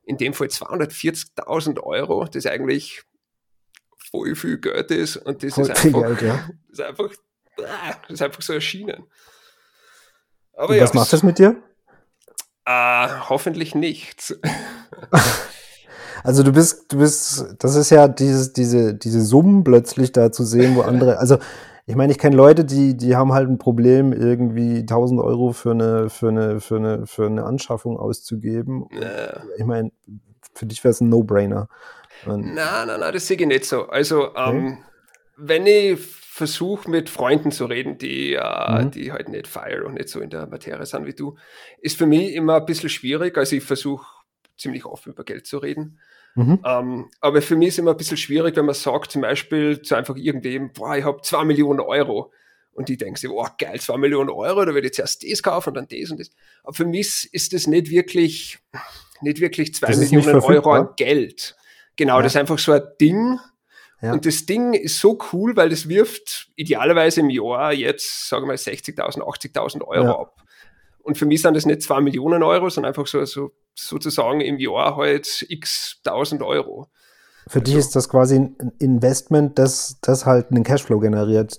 in 0.09 0.17
dem 0.17 0.33
Fall 0.33 0.47
240.000 0.49 1.81
Euro, 1.81 2.25
das 2.25 2.47
eigentlich 2.47 3.03
voll 4.11 4.35
viel 4.35 4.59
Geld 4.59 4.91
ist 4.91 5.19
und 5.19 5.43
das 5.43 5.59
ist 5.59 5.71
einfach, 5.71 6.03
Geld, 6.03 6.23
ja. 6.23 6.49
ist 6.71 6.81
einfach, 6.81 7.11
ah, 7.59 7.95
das 8.03 8.11
ist 8.13 8.23
einfach 8.23 8.41
so 8.41 8.55
erschienen. 8.55 9.05
Aber 10.55 10.75
ja, 10.75 10.83
was 10.83 10.95
macht 10.95 11.13
das 11.13 11.23
mit 11.23 11.39
dir? 11.39 11.63
Äh, 12.65 13.09
hoffentlich 13.29 13.75
nichts. 13.75 14.35
Also 16.25 16.43
du 16.43 16.53
bist, 16.53 16.93
du 16.93 16.99
bist, 16.99 17.55
das 17.61 17.77
ist 17.77 17.91
ja 17.91 18.09
dieses, 18.09 18.53
diese, 18.53 18.93
diese 18.93 19.23
Summen 19.23 19.63
plötzlich 19.63 20.11
da 20.11 20.33
zu 20.33 20.45
sehen, 20.45 20.75
wo 20.75 20.81
andere, 20.81 21.19
also 21.19 21.39
ich 21.89 21.97
meine, 21.97 22.13
ich 22.13 22.19
kenne 22.19 22.37
Leute, 22.37 22.67
die, 22.67 22.99
die 22.99 23.17
haben 23.17 23.33
halt 23.33 23.49
ein 23.49 23.57
Problem, 23.57 24.13
irgendwie 24.13 24.81
1000 24.81 25.21
Euro 25.21 25.53
für 25.53 25.71
eine, 25.71 26.11
für 26.11 26.29
eine, 26.29 26.61
für 26.61 26.77
eine, 26.77 27.07
für 27.07 27.25
eine 27.25 27.45
Anschaffung 27.45 27.97
auszugeben. 27.99 28.87
Ja. 28.93 29.43
Ich 29.57 29.65
meine, 29.65 29.91
für 30.55 30.67
dich 30.67 30.85
wäre 30.85 30.91
es 30.91 31.01
ein 31.01 31.09
No-Brainer. 31.09 31.71
Nein, 32.27 32.53
nein, 32.55 32.87
nein, 33.01 33.13
das 33.15 33.27
sehe 33.27 33.39
ich 33.39 33.47
nicht 33.47 33.65
so. 33.65 33.89
Also, 33.89 34.35
ähm, 34.37 34.85
wenn 35.39 35.67
ich 35.67 35.99
versuche, 35.99 36.91
mit 36.91 37.09
Freunden 37.09 37.53
zu 37.53 37.65
reden, 37.65 37.97
die, 37.97 38.35
äh, 38.35 38.83
mhm. 38.83 38.91
die 38.91 39.11
halt 39.11 39.31
nicht 39.31 39.47
fire 39.47 39.87
und 39.87 39.95
nicht 39.95 40.11
so 40.11 40.21
in 40.21 40.29
der 40.29 40.47
Materie 40.47 40.85
sind 40.85 41.07
wie 41.07 41.15
du, 41.15 41.39
ist 41.81 41.97
für 41.97 42.07
mich 42.07 42.35
immer 42.35 42.57
ein 42.57 42.67
bisschen 42.67 42.91
schwierig. 42.91 43.39
Also, 43.39 43.57
ich 43.57 43.65
versuche 43.65 44.07
ziemlich 44.59 44.85
offen 44.85 45.15
über 45.15 45.25
Geld 45.25 45.47
zu 45.47 45.57
reden. 45.57 45.99
Mhm. 46.39 46.61
Ähm, 46.65 47.11
aber 47.21 47.43
für 47.43 47.57
mich 47.57 47.69
ist 47.69 47.79
immer 47.81 47.91
ein 47.91 47.97
bisschen 47.97 48.17
schwierig, 48.17 48.55
wenn 48.55 48.65
man 48.65 48.75
sagt, 48.77 49.11
zum 49.11 49.23
Beispiel 49.23 49.83
zu 49.83 49.97
einfach 49.97 50.15
irgendwem, 50.15 50.73
boah, 50.73 50.97
ich 50.97 51.05
habe 51.05 51.21
zwei 51.23 51.45
Millionen 51.45 51.81
Euro. 51.81 52.33
Und 52.73 52.89
die 52.89 52.97
denken 52.97 53.17
sich, 53.17 53.29
boah, 53.29 53.53
geil, 53.59 53.81
zwei 53.81 53.97
Millionen 53.97 54.31
Euro, 54.31 54.65
da 54.65 54.73
würde 54.73 54.87
ich 54.87 54.93
zuerst 54.93 55.29
das 55.29 55.43
kaufen 55.43 55.71
und 55.71 55.75
dann 55.75 55.89
das 55.89 56.13
und 56.13 56.21
das. 56.21 56.31
Aber 56.63 56.75
für 56.75 56.85
mich 56.85 57.29
ist 57.33 57.53
das 57.53 57.67
nicht 57.67 57.91
wirklich, 57.91 58.61
nicht 59.21 59.41
wirklich 59.41 59.75
zwei 59.75 59.89
das 59.89 59.99
Millionen 59.99 60.41
Euro 60.41 60.73
an 60.75 60.91
Geld. 60.97 61.57
Genau, 61.97 62.19
ja. 62.19 62.23
das 62.23 62.35
ist 62.35 62.37
einfach 62.37 62.61
so 62.61 62.71
ein 62.71 62.83
Ding. 63.01 63.41
Ja. 64.01 64.13
Und 64.13 64.25
das 64.25 64.47
Ding 64.47 64.75
ist 64.75 65.01
so 65.01 65.19
cool, 65.33 65.57
weil 65.57 65.71
das 65.71 65.89
wirft 65.89 66.51
idealerweise 66.55 67.19
im 67.19 67.31
Jahr 67.31 67.73
jetzt, 67.73 68.29
sagen 68.29 68.45
wir 68.45 68.49
mal, 68.49 68.55
60.000, 68.55 69.23
80.000 69.23 69.83
Euro 69.83 70.05
ja. 70.05 70.19
ab. 70.21 70.38
Und 71.09 71.17
für 71.17 71.25
mich 71.25 71.41
sind 71.41 71.55
das 71.55 71.65
nicht 71.65 71.81
zwei 71.81 72.03
Millionen 72.03 72.43
Euro, 72.43 72.69
sondern 72.69 72.91
einfach 72.91 73.07
so, 73.07 73.25
so 73.25 73.53
sozusagen 73.75 74.43
im 74.43 74.59
Jahr 74.59 74.95
halt 74.97 75.47
x 75.49 76.03
tausend 76.05 76.43
Euro. 76.43 76.91
Für 77.47 77.61
also, 77.61 77.73
dich 77.73 77.75
ist 77.77 77.97
das 77.97 78.11
quasi 78.11 78.37
ein 78.37 78.73
Investment, 78.79 79.59
das, 79.59 79.97
das 80.03 80.27
halt 80.27 80.51
einen 80.51 80.65
Cashflow 80.65 80.99
generiert. 80.99 81.57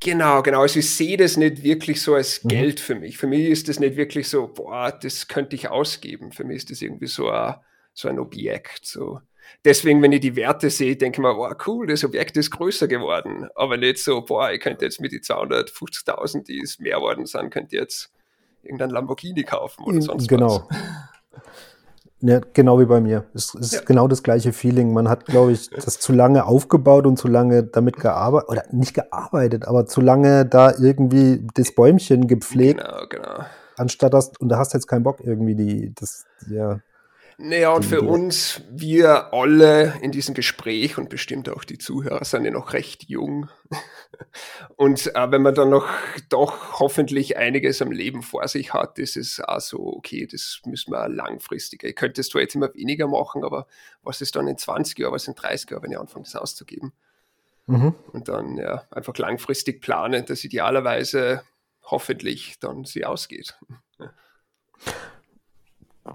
Genau, 0.00 0.42
genau. 0.42 0.62
Also 0.62 0.80
ich 0.80 0.92
sehe 0.92 1.16
das 1.16 1.36
nicht 1.36 1.62
wirklich 1.62 2.02
so 2.02 2.16
als 2.16 2.42
mhm. 2.42 2.48
Geld 2.48 2.80
für 2.80 2.96
mich. 2.96 3.16
Für 3.16 3.28
mich 3.28 3.48
ist 3.48 3.68
das 3.68 3.78
nicht 3.78 3.94
wirklich 3.94 4.28
so, 4.28 4.48
boah, 4.48 4.90
das 4.90 5.28
könnte 5.28 5.54
ich 5.54 5.68
ausgeben. 5.68 6.32
Für 6.32 6.42
mich 6.42 6.56
ist 6.56 6.72
das 6.72 6.82
irgendwie 6.82 7.06
so 7.06 7.30
ein, 7.30 7.54
so 7.94 8.08
ein 8.08 8.18
Objekt. 8.18 8.86
So. 8.86 9.20
deswegen, 9.64 10.02
wenn 10.02 10.10
ich 10.10 10.20
die 10.20 10.34
Werte 10.34 10.68
sehe, 10.68 10.96
denke 10.96 11.18
ich 11.18 11.22
mir, 11.22 11.36
wow, 11.36 11.54
cool, 11.64 11.86
das 11.86 12.02
Objekt 12.02 12.36
ist 12.36 12.50
größer 12.50 12.88
geworden. 12.88 13.48
Aber 13.54 13.76
nicht 13.76 13.98
so, 13.98 14.22
boah, 14.22 14.50
ich 14.50 14.58
könnte 14.58 14.84
jetzt 14.84 15.00
mit 15.00 15.12
die 15.12 15.20
250.000, 15.20 16.42
die 16.42 16.58
es 16.58 16.80
mehr 16.80 17.00
worden 17.00 17.26
sind, 17.26 17.50
könnte 17.50 17.76
jetzt 17.76 18.10
irgendein 18.62 18.90
Lamborghini 18.90 19.42
kaufen 19.42 19.84
oder 19.84 20.00
sonst 20.02 20.28
genau. 20.28 20.66
was. 20.68 20.78
Ja, 22.22 22.40
genau 22.52 22.78
wie 22.78 22.84
bei 22.84 23.00
mir. 23.00 23.24
Es 23.32 23.54
ist 23.54 23.72
ja. 23.72 23.80
genau 23.80 24.06
das 24.06 24.22
gleiche 24.22 24.52
Feeling. 24.52 24.92
Man 24.92 25.08
hat, 25.08 25.24
glaube 25.24 25.52
ich, 25.52 25.70
das 25.70 25.98
zu 26.00 26.12
lange 26.12 26.44
aufgebaut 26.44 27.06
und 27.06 27.16
zu 27.16 27.28
lange 27.28 27.62
damit 27.62 27.96
gearbeitet, 27.96 28.50
oder 28.50 28.64
nicht 28.72 28.92
gearbeitet, 28.92 29.66
aber 29.66 29.86
zu 29.86 30.02
lange 30.02 30.44
da 30.44 30.74
irgendwie 30.76 31.46
das 31.54 31.74
Bäumchen 31.74 32.26
gepflegt. 32.26 32.80
Genau, 32.80 33.06
genau. 33.08 33.44
Anstatt 33.76 34.12
das, 34.12 34.32
und 34.38 34.50
da 34.50 34.58
hast 34.58 34.74
du 34.74 34.78
jetzt 34.78 34.86
keinen 34.86 35.02
Bock 35.02 35.20
irgendwie 35.20 35.54
die, 35.54 35.94
das, 35.94 36.26
ja, 36.50 36.80
naja, 37.42 37.72
und 37.72 37.84
für 37.84 38.02
uns, 38.02 38.60
wir 38.70 39.32
alle 39.32 39.98
in 40.02 40.12
diesem 40.12 40.34
Gespräch 40.34 40.98
und 40.98 41.08
bestimmt 41.08 41.48
auch 41.48 41.64
die 41.64 41.78
Zuhörer 41.78 42.24
sind 42.24 42.44
ja 42.44 42.50
noch 42.50 42.74
recht 42.74 43.08
jung. 43.08 43.48
Und 44.76 45.14
äh, 45.14 45.30
wenn 45.30 45.40
man 45.40 45.54
dann 45.54 45.70
noch 45.70 45.88
doch 46.28 46.78
hoffentlich 46.80 47.38
einiges 47.38 47.80
am 47.80 47.90
Leben 47.90 48.22
vor 48.22 48.46
sich 48.48 48.74
hat, 48.74 48.98
ist 48.98 49.16
es 49.16 49.40
auch 49.40 49.60
so, 49.60 49.78
okay, 49.96 50.26
das 50.30 50.60
müssen 50.66 50.92
wir 50.92 51.08
langfristig. 51.08 51.82
Ich 51.84 51.96
könnte 51.96 52.20
es 52.20 52.28
zwar 52.28 52.42
jetzt 52.42 52.54
immer 52.54 52.74
weniger 52.74 53.06
machen, 53.06 53.44
aber 53.44 53.66
was 54.02 54.20
ist 54.20 54.36
dann 54.36 54.46
in 54.46 54.58
20 54.58 54.98
Jahren, 54.98 55.12
was 55.12 55.26
in 55.26 55.34
30 55.34 55.70
Jahren, 55.70 55.82
wenn 55.84 55.92
ich 55.92 55.98
anfange, 55.98 56.24
das 56.24 56.36
auszugeben? 56.36 56.92
Mhm. 57.66 57.94
Und 58.12 58.28
dann 58.28 58.56
ja, 58.58 58.84
einfach 58.90 59.16
langfristig 59.16 59.80
planen, 59.80 60.26
dass 60.26 60.44
idealerweise 60.44 61.42
hoffentlich 61.82 62.58
dann 62.58 62.84
sie 62.84 63.04
ausgeht. 63.04 63.58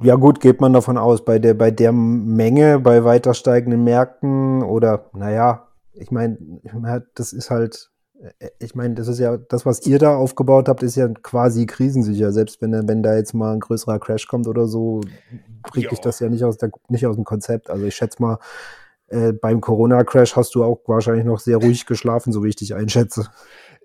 Ja 0.02 0.16
gut, 0.16 0.40
geht 0.40 0.62
man 0.62 0.74
davon 0.74 0.98
aus, 0.98 1.24
bei 1.24 1.40
der, 1.40 1.54
bei 1.54 1.72
der 1.72 1.92
Menge, 1.92 2.80
bei 2.80 3.04
weiter 3.04 3.34
steigenden 3.34 3.84
Märkten 3.84 4.64
oder, 4.64 5.10
naja, 5.14 5.68
ich 5.94 6.12
meine, 6.12 6.38
das 7.16 7.34
ist 7.34 7.50
halt, 7.50 7.92
ich 8.60 8.76
meine, 8.76 8.96
das 8.96 9.08
ist 9.08 9.20
ja, 9.20 9.38
das, 9.38 9.66
was 9.66 9.86
ihr 9.86 10.00
da 10.00 10.16
aufgebaut 10.16 10.68
habt, 10.68 10.84
ist 10.84 10.96
ja 10.96 11.08
quasi 11.08 11.66
krisensicher. 11.66 12.32
Selbst 12.32 12.62
wenn, 12.62 12.88
wenn 12.88 13.04
da 13.04 13.16
jetzt 13.16 13.34
mal 13.34 13.54
ein 13.54 13.60
größerer 13.60 14.00
Crash 14.00 14.28
kommt 14.28 14.48
oder 14.48 14.68
so, 14.68 15.02
kriege 15.64 15.90
ich 15.92 16.00
das 16.00 16.20
ja 16.20 16.30
nicht 16.30 16.44
aus, 16.44 16.58
der, 16.58 16.72
nicht 16.90 17.06
aus 17.06 17.16
dem 17.16 17.26
Konzept. 17.26 17.70
Also 17.70 17.86
ich 17.86 17.96
schätze 17.96 18.22
mal, 18.22 18.40
äh, 19.08 19.34
beim 19.34 19.62
Corona-Crash 19.62 20.36
hast 20.36 20.56
du 20.56 20.64
auch 20.64 20.80
wahrscheinlich 20.88 21.26
noch 21.26 21.40
sehr 21.40 21.58
ruhig 21.58 21.86
geschlafen, 21.86 22.34
so 22.34 22.44
wie 22.44 22.50
ich 22.50 22.56
dich 22.56 22.74
einschätze. 22.74 23.28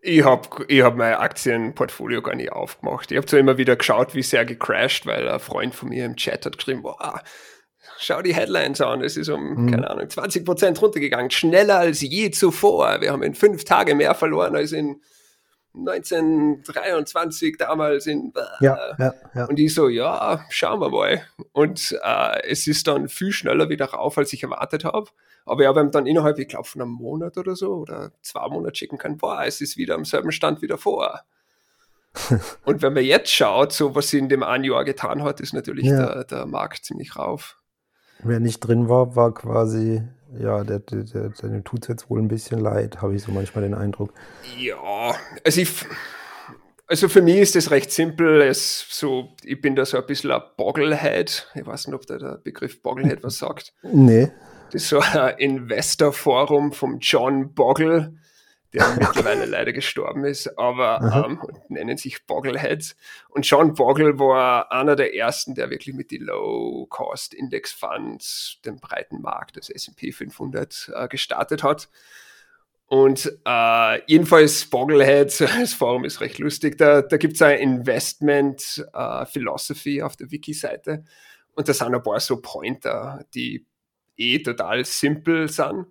Ich 0.02 0.24
habe 0.24 0.64
ich 0.68 0.82
hab 0.82 0.96
mein 0.96 1.14
Aktienportfolio 1.14 2.22
gar 2.22 2.34
nicht 2.34 2.52
aufgemacht. 2.52 3.10
Ich 3.10 3.16
habe 3.16 3.26
zwar 3.26 3.38
immer 3.38 3.58
wieder 3.58 3.76
geschaut, 3.76 4.14
wie 4.14 4.22
sehr 4.22 4.44
gecrashed, 4.44 5.06
weil 5.06 5.28
ein 5.28 5.40
Freund 5.40 5.74
von 5.74 5.90
mir 5.90 6.06
im 6.06 6.16
Chat 6.16 6.46
hat 6.46 6.56
geschrieben, 6.56 6.82
boah, 6.82 7.22
schau 7.98 8.22
die 8.22 8.34
Headlines 8.34 8.80
an, 8.80 9.02
es 9.02 9.16
ist 9.16 9.28
um, 9.28 9.64
mhm. 9.64 9.70
keine 9.70 9.90
Ahnung, 9.90 10.08
20 10.08 10.44
Prozent 10.44 10.80
runtergegangen, 10.80 11.30
schneller 11.30 11.78
als 11.78 12.00
je 12.00 12.30
zuvor. 12.30 13.00
Wir 13.00 13.12
haben 13.12 13.22
in 13.22 13.34
fünf 13.34 13.64
Tagen 13.64 13.98
mehr 13.98 14.14
verloren 14.14 14.56
als 14.56 14.72
in 14.72 15.02
1923 15.74 17.56
damals 17.58 18.06
in. 18.06 18.32
Äh, 18.34 18.64
ja, 18.64 18.78
ja, 18.98 19.14
ja. 19.34 19.44
Und 19.46 19.58
ich 19.58 19.74
so, 19.74 19.88
ja, 19.88 20.44
schauen 20.50 20.80
wir 20.80 20.90
mal. 20.90 21.22
Und 21.52 21.98
äh, 22.02 22.42
es 22.48 22.66
ist 22.66 22.86
dann 22.86 23.08
viel 23.08 23.32
schneller 23.32 23.68
wieder 23.68 23.86
rauf, 23.86 24.18
als 24.18 24.32
ich 24.32 24.42
erwartet 24.42 24.84
habe. 24.84 25.10
Aber 25.46 25.62
ja, 25.62 25.74
wir 25.74 25.80
haben 25.80 25.90
dann 25.90 26.06
innerhalb, 26.06 26.38
ich 26.38 26.48
glaube, 26.48 26.68
von 26.68 26.82
einem 26.82 26.90
Monat 26.90 27.36
oder 27.38 27.56
so 27.56 27.74
oder 27.74 28.12
zwei 28.22 28.46
Monate 28.48 28.76
schicken 28.76 28.98
können, 28.98 29.18
boah, 29.18 29.44
es 29.44 29.60
ist 29.60 29.76
wieder 29.76 29.94
am 29.94 30.04
selben 30.04 30.32
Stand 30.32 30.62
wie 30.62 30.66
davor. 30.66 31.22
und 32.64 32.82
wenn 32.82 32.92
man 32.92 33.04
jetzt 33.04 33.30
schaut, 33.30 33.72
so 33.72 33.94
was 33.94 34.08
sie 34.08 34.18
in 34.18 34.28
dem 34.28 34.42
einen 34.42 34.64
Jahr 34.64 34.84
getan 34.84 35.22
hat, 35.22 35.40
ist 35.40 35.52
natürlich 35.52 35.86
ja. 35.86 36.14
der, 36.14 36.24
der 36.24 36.46
Markt 36.46 36.84
ziemlich 36.84 37.16
rauf. 37.16 37.56
Wer 38.22 38.40
nicht 38.40 38.60
drin 38.60 38.88
war, 38.88 39.16
war 39.16 39.32
quasi, 39.32 40.02
ja, 40.38 40.64
der, 40.64 40.80
der, 40.80 41.04
der, 41.04 41.28
dem 41.30 41.64
tut 41.64 41.82
es 41.82 41.88
jetzt 41.88 42.10
wohl 42.10 42.20
ein 42.20 42.28
bisschen 42.28 42.60
leid, 42.60 43.02
habe 43.02 43.14
ich 43.14 43.22
so 43.22 43.32
manchmal 43.32 43.64
den 43.64 43.74
Eindruck. 43.74 44.12
Ja, 44.58 45.14
also 45.44 45.60
ich, 45.60 45.70
also 46.86 47.08
für 47.08 47.22
mich 47.22 47.36
ist 47.36 47.54
das 47.54 47.70
recht 47.70 47.92
simpel. 47.92 48.42
Es 48.42 48.84
so, 48.90 49.28
ich 49.44 49.60
bin 49.60 49.76
da 49.76 49.84
so 49.84 49.96
ein 49.96 50.06
bisschen 50.06 50.32
ein 50.32 50.42
Bogglehead. 50.56 51.48
Ich 51.54 51.66
weiß 51.66 51.86
nicht, 51.86 51.94
ob 51.94 52.06
da 52.06 52.18
der 52.18 52.38
Begriff 52.38 52.82
Bogglehead 52.82 53.22
was 53.22 53.38
sagt. 53.38 53.72
Nee. 53.82 54.30
Das 54.72 54.82
ist 54.82 54.88
so 54.88 55.00
ein 55.00 55.38
Investor-Forum 55.38 56.72
vom 56.72 56.98
John 57.00 57.54
Bogle, 57.54 58.14
der 58.72 58.96
mittlerweile 58.98 59.44
leider 59.46 59.72
gestorben 59.72 60.24
ist, 60.24 60.58
aber 60.58 61.26
ähm, 61.26 61.40
nennen 61.68 61.96
sich 61.96 62.26
Boggleheads. 62.26 62.96
Und 63.28 63.48
John 63.48 63.74
Bogle 63.74 64.18
war 64.18 64.70
einer 64.70 64.96
der 64.96 65.14
ersten, 65.14 65.54
der 65.54 65.70
wirklich 65.70 65.94
mit 65.94 66.10
den 66.10 66.22
Low-Cost-Index-Funds 66.22 68.58
den 68.64 68.80
breiten 68.80 69.20
Markt 69.20 69.56
des 69.56 69.70
S&P 69.70 70.10
500 70.12 70.92
äh, 70.94 71.08
gestartet 71.08 71.62
hat. 71.62 71.88
Und 72.86 73.32
äh, 73.46 74.02
jedenfalls 74.06 74.66
Bogglehead, 74.66 75.40
das 75.60 75.74
Forum 75.74 76.04
ist 76.04 76.20
recht 76.20 76.38
lustig, 76.38 76.78
da, 76.78 77.02
da 77.02 77.16
gibt 77.16 77.34
es 77.34 77.42
ein 77.42 77.58
Investment 77.58 78.86
äh, 78.92 79.26
Philosophy 79.26 80.02
auf 80.02 80.16
der 80.16 80.30
Wiki-Seite 80.30 81.04
und 81.54 81.68
da 81.68 81.72
sind 81.72 81.94
ein 81.94 82.02
paar 82.02 82.20
so 82.20 82.40
Pointer, 82.40 83.24
die 83.34 83.66
eh 84.16 84.40
total 84.40 84.84
simpel 84.84 85.48
sind. 85.48 85.86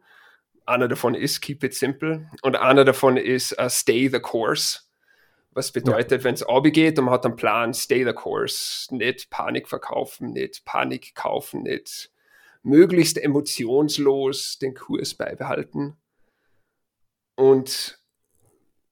Einer 0.70 0.88
davon 0.88 1.16
ist 1.16 1.42
Keep 1.42 1.64
It 1.64 1.74
Simple 1.74 2.30
und 2.44 2.56
einer 2.56 2.86
davon 2.86 3.18
ist 3.18 3.60
uh, 3.60 3.68
Stay 3.70 4.08
the 4.08 4.20
Course. 4.20 4.82
Was 5.50 5.72
bedeutet, 5.72 6.22
ja. 6.22 6.24
wenn 6.24 6.36
es 6.36 6.46
geht 6.72 7.00
und 7.00 7.06
man 7.06 7.14
hat 7.16 7.26
einen 7.26 7.36
Plan, 7.36 7.74
Stay 7.74 8.06
the 8.06 8.14
Course. 8.14 8.96
Nicht 8.96 9.32
Panik 9.32 9.68
verkaufen, 9.68 10.32
nicht 10.32 10.64
Panik 10.66 11.16
kaufen, 11.16 11.64
nicht 11.64 12.12
möglichst 12.62 13.18
emotionslos 13.18 14.60
den 14.60 14.76
Kurs 14.76 15.16
beibehalten. 15.16 15.98
Und 17.36 18.00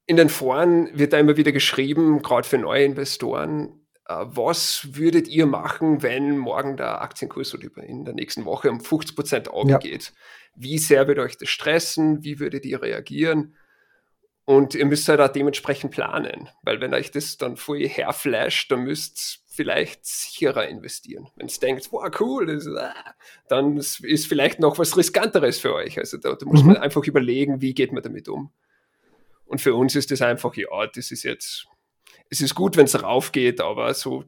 in 0.06 0.16
den 0.16 0.30
Foren 0.30 0.90
wird 0.98 1.12
da 1.12 1.18
immer 1.18 1.36
wieder 1.36 1.52
geschrieben, 1.52 2.22
gerade 2.22 2.48
für 2.48 2.58
neue 2.58 2.84
Investoren, 2.86 3.86
was 4.08 4.96
würdet 4.96 5.28
ihr 5.28 5.46
machen, 5.46 6.02
wenn 6.02 6.38
morgen 6.38 6.76
der 6.76 7.02
Aktienkurs 7.02 7.54
oder 7.54 7.68
in 7.84 8.04
der 8.04 8.14
nächsten 8.14 8.46
Woche 8.46 8.70
um 8.70 8.80
50 8.80 9.14
Prozent 9.14 9.48
aufgeht? 9.48 10.04
Ja. 10.04 10.12
Wie 10.54 10.78
sehr 10.78 11.06
wird 11.06 11.18
euch 11.18 11.36
das 11.36 11.50
stressen? 11.50 12.24
Wie 12.24 12.40
würdet 12.40 12.64
ihr 12.64 12.82
reagieren? 12.82 13.54
Und 14.46 14.74
ihr 14.74 14.86
müsst 14.86 15.06
halt 15.10 15.20
auch 15.20 15.28
dementsprechend 15.28 15.90
planen, 15.90 16.48
weil 16.62 16.80
wenn 16.80 16.94
euch 16.94 17.10
das 17.10 17.36
dann 17.36 17.58
voll 17.58 17.86
herflasht, 17.86 18.72
dann 18.72 18.84
müsst 18.84 19.40
ihr 19.44 19.48
vielleicht 19.58 20.06
sicherer 20.06 20.68
investieren. 20.68 21.28
Wenn 21.36 21.48
ihr 21.48 21.60
denkt, 21.60 21.92
wow, 21.92 22.08
cool, 22.20 22.46
das 22.46 22.64
ist, 22.64 22.76
ah, 22.76 22.94
dann 23.48 23.76
ist 23.76 24.26
vielleicht 24.26 24.60
noch 24.60 24.78
was 24.78 24.96
Riskanteres 24.96 25.58
für 25.58 25.74
euch. 25.74 25.98
Also 25.98 26.16
da, 26.16 26.34
da 26.34 26.46
muss 26.46 26.62
mhm. 26.62 26.68
man 26.68 26.76
einfach 26.78 27.04
überlegen, 27.04 27.60
wie 27.60 27.74
geht 27.74 27.92
man 27.92 28.02
damit 28.02 28.28
um. 28.28 28.52
Und 29.44 29.60
für 29.60 29.74
uns 29.74 29.96
ist 29.96 30.12
das 30.12 30.22
einfach, 30.22 30.54
ja, 30.54 30.86
das 30.94 31.10
ist 31.10 31.24
jetzt 31.24 31.66
es 32.30 32.40
ist 32.40 32.54
gut, 32.54 32.76
wenn 32.76 32.86
es 32.86 33.02
raufgeht, 33.02 33.60
aber 33.60 33.92
so 33.94 34.22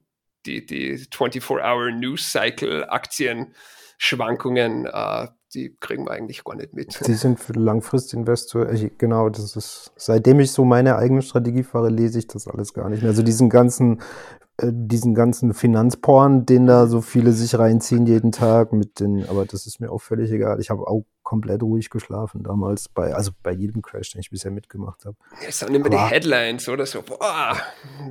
die, 0.46 0.64
die 0.64 0.96
24-Hour-News-Cycle-Aktien, 0.96 3.52
äh, 4.86 5.26
die 5.52 5.76
kriegen 5.80 6.06
wir 6.06 6.12
eigentlich 6.12 6.44
gar 6.44 6.54
nicht 6.56 6.72
mit. 6.72 7.06
Die 7.06 7.14
sind 7.14 7.40
für 7.40 7.54
Langfristinvestor, 7.54 8.66
genau, 8.98 9.28
das 9.28 9.56
ist, 9.56 9.92
seitdem 9.96 10.38
ich 10.40 10.52
so 10.52 10.64
meine 10.64 10.96
eigene 10.96 11.20
Strategie 11.22 11.64
fahre, 11.64 11.90
lese 11.90 12.20
ich 12.20 12.28
das 12.28 12.48
alles 12.48 12.72
gar 12.72 12.88
nicht 12.88 13.02
mehr. 13.02 13.10
Also 13.10 13.22
diesen 13.22 13.50
ganzen 13.50 14.00
äh, 14.60 14.70
diesen 14.72 15.14
ganzen 15.14 15.54
Finanzporn, 15.54 16.46
den 16.46 16.66
da 16.66 16.86
so 16.86 17.00
viele 17.00 17.32
sich 17.32 17.58
reinziehen 17.58 18.06
jeden 18.06 18.32
Tag 18.32 18.72
mit 18.72 19.00
den, 19.00 19.26
aber 19.28 19.44
das 19.44 19.66
ist 19.66 19.80
mir 19.80 19.90
auch 19.90 20.00
völlig 20.00 20.30
egal. 20.30 20.60
Ich 20.60 20.70
habe 20.70 20.86
auch 20.86 21.04
komplett 21.30 21.62
ruhig 21.62 21.90
geschlafen 21.90 22.42
damals 22.42 22.88
bei, 22.88 23.14
also 23.14 23.30
bei 23.44 23.52
jedem 23.52 23.82
Crash, 23.82 24.10
den 24.10 24.20
ich 24.20 24.30
bisher 24.30 24.50
mitgemacht 24.50 25.04
habe. 25.04 25.14
Es 25.46 25.60
sind 25.60 25.72
immer 25.72 25.86
aber, 25.86 25.90
die 25.90 26.02
Headlines 26.02 26.68
oder 26.68 26.84
so, 26.86 27.02
boah, 27.02 27.56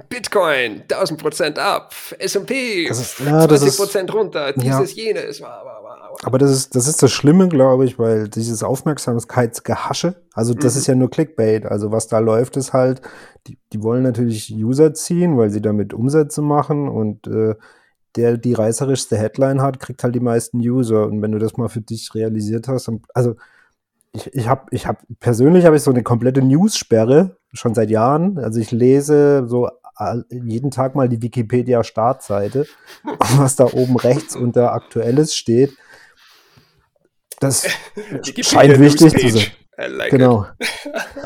Bitcoin 0.08 0.84
1000 0.84 1.21
Prozent 1.21 1.60
ab, 1.60 1.93
S&P 2.17 2.88
ja, 2.88 2.93
20 2.93 3.75
Prozent 3.75 4.13
runter, 4.13 4.53
dieses, 4.53 4.95
ja, 4.95 5.03
jenes, 5.03 5.41
wow, 5.41 5.49
wow, 5.65 5.84
wow. 5.84 6.17
Aber 6.23 6.38
das 6.38 6.49
ist, 6.51 6.75
das 6.77 6.88
ist 6.88 7.03
das 7.03 7.12
Schlimme, 7.12 7.49
glaube 7.49 7.84
ich, 7.84 7.99
weil 7.99 8.29
dieses 8.29 8.63
Aufmerksamkeitsgehasche, 8.63 10.15
also 10.34 10.53
das 10.53 10.75
mhm. 10.75 10.79
ist 10.79 10.88
ja 10.88 10.95
nur 10.95 11.10
Clickbait. 11.10 11.65
Also 11.65 11.91
was 11.91 12.08
da 12.08 12.19
läuft, 12.19 12.55
ist 12.55 12.71
halt, 12.71 13.01
die, 13.47 13.58
die 13.73 13.84
wollen 13.84 14.03
natürlich 14.03 14.49
User 14.55 14.93
ziehen, 14.93 15.38
weil 15.38 15.49
sie 15.49 15.62
damit 15.62 15.93
Umsätze 15.93 16.41
machen 16.41 16.88
und 16.88 17.27
äh, 17.27 17.55
der 18.15 18.37
die 18.37 18.53
reißerischste 18.53 19.17
Headline 19.17 19.61
hat, 19.61 19.79
kriegt 19.79 20.03
halt 20.03 20.15
die 20.15 20.19
meisten 20.19 20.59
User. 20.59 21.05
Und 21.05 21.21
wenn 21.21 21.31
du 21.31 21.39
das 21.39 21.57
mal 21.57 21.69
für 21.69 21.81
dich 21.81 22.13
realisiert 22.15 22.67
hast, 22.67 22.87
dann, 22.87 23.01
also 23.13 23.35
ich, 24.11 24.33
ich 24.33 24.47
habe, 24.47 24.65
ich 24.71 24.87
hab, 24.87 25.03
persönlich 25.19 25.65
habe 25.65 25.75
ich 25.75 25.83
so 25.83 25.91
eine 25.91 26.03
komplette 26.03 26.41
News-Sperre 26.41 27.37
schon 27.53 27.75
seit 27.75 27.89
Jahren. 27.89 28.39
Also 28.39 28.59
ich 28.59 28.71
lese 28.71 29.45
so 29.47 29.69
jeden 30.31 30.71
Tag 30.71 30.95
mal 30.95 31.09
die 31.09 31.21
Wikipedia-Startseite, 31.21 32.65
was 33.37 33.55
da 33.55 33.65
oben 33.65 33.97
rechts 33.97 34.35
unter 34.35 34.73
Aktuelles 34.73 35.35
steht. 35.35 35.75
Das 37.39 37.67
scheint 38.41 38.79
wichtig 38.79 39.17
zu 39.17 39.29
sein. 39.29 39.47
Like 39.77 40.11
genau. 40.11 40.45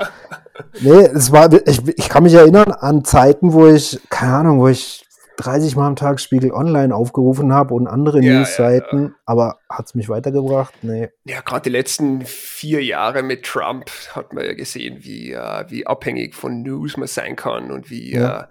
nee, 0.82 0.92
es 0.92 1.32
war, 1.32 1.52
ich, 1.68 1.88
ich 1.88 2.10
kann 2.10 2.24
mich 2.24 2.36
erinnern 2.36 2.72
an 2.72 3.04
Zeiten, 3.04 3.54
wo 3.54 3.68
ich, 3.68 4.00
keine 4.10 4.34
Ahnung, 4.34 4.60
wo 4.60 4.68
ich 4.68 5.03
30 5.38 5.76
Mal 5.76 5.88
am 5.88 5.96
Tag 5.96 6.20
Spiegel 6.20 6.52
Online 6.52 6.96
aufgerufen 6.96 7.54
habe 7.54 7.74
und 7.74 7.88
andere 7.88 8.22
ja, 8.22 8.40
Newsseiten, 8.40 9.00
ja, 9.00 9.08
ja. 9.08 9.16
aber 9.26 9.60
hat 9.70 9.88
es 9.88 9.96
mich 9.96 10.10
weitergebracht? 10.10 10.74
Nee. 10.84 11.10
Ja, 11.26 11.42
gerade 11.42 11.64
die 11.64 11.70
letzten 11.70 12.22
vier 12.26 12.84
Jahre 12.84 13.24
mit 13.24 13.44
Trump 13.44 13.90
hat 14.12 14.34
man 14.34 14.46
ja 14.46 14.54
gesehen, 14.54 14.98
wie, 15.02 15.36
uh, 15.36 15.64
wie 15.68 15.88
abhängig 15.88 16.36
von 16.36 16.62
News 16.62 16.98
man 16.98 17.08
sein 17.08 17.36
kann 17.36 17.72
und 17.72 17.90
wie 17.90 18.18
uh, 18.18 18.44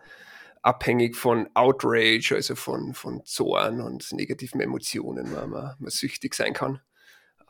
abhängig 0.62 1.16
von 1.16 1.48
Outrage, 1.54 2.34
also 2.34 2.54
von, 2.54 2.94
von 2.94 3.22
Zorn 3.24 3.80
und 3.80 4.12
negativen 4.12 4.60
Emotionen 4.60 5.32
man, 5.32 5.50
man, 5.50 5.74
man 5.78 5.90
süchtig 5.90 6.34
sein 6.34 6.52
kann. 6.52 6.80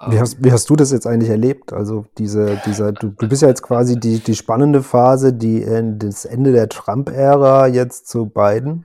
Wie 0.09 0.19
hast, 0.19 0.43
wie 0.43 0.51
hast 0.51 0.69
du 0.69 0.75
das 0.75 0.91
jetzt 0.91 1.07
eigentlich 1.07 1.31
erlebt? 1.31 1.73
Also 1.73 2.07
diese, 2.19 2.61
dieser, 2.67 2.91
du, 2.93 3.11
du 3.11 3.29
bist 3.29 3.43
ja 3.43 3.49
jetzt 3.49 3.63
quasi 3.63 4.01
die, 4.01 4.19
die 4.19 4.35
spannende 4.35 4.83
Phase, 4.83 5.33
die 5.33 5.63
in 5.63 6.01
das 6.01 6.25
Ende 6.25 6.51
der 6.51 6.69
Trump-Ära 6.69 7.69
jetzt 7.69 8.09
zu 8.09 8.27
Biden. 8.27 8.85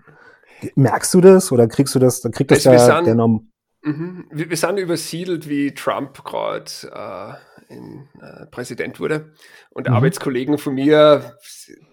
Merkst 0.76 1.14
du 1.14 1.22
das 1.22 1.52
oder 1.52 1.68
kriegst 1.68 1.96
du 1.96 2.00
das, 2.00 2.22
dann 2.22 2.32
kriegt 2.32 2.52
das 2.52 2.66
also 2.66 2.92
ja 2.92 3.02
der 3.02 3.16
Norm. 3.16 3.52
Mhm. 3.84 4.26
Wir, 4.32 4.50
wir, 4.50 4.58
sind 4.58 4.78
übersiedelt, 4.78 5.48
wie 5.48 5.74
Trump 5.74 6.24
gerade 6.24 6.72
äh, 6.92 7.34
äh, 7.70 8.46
Präsident 8.50 9.00
wurde. 9.00 9.34
Und 9.70 9.88
mhm. 9.88 9.94
Arbeitskollegen 9.94 10.58
von 10.58 10.74
mir, 10.74 11.38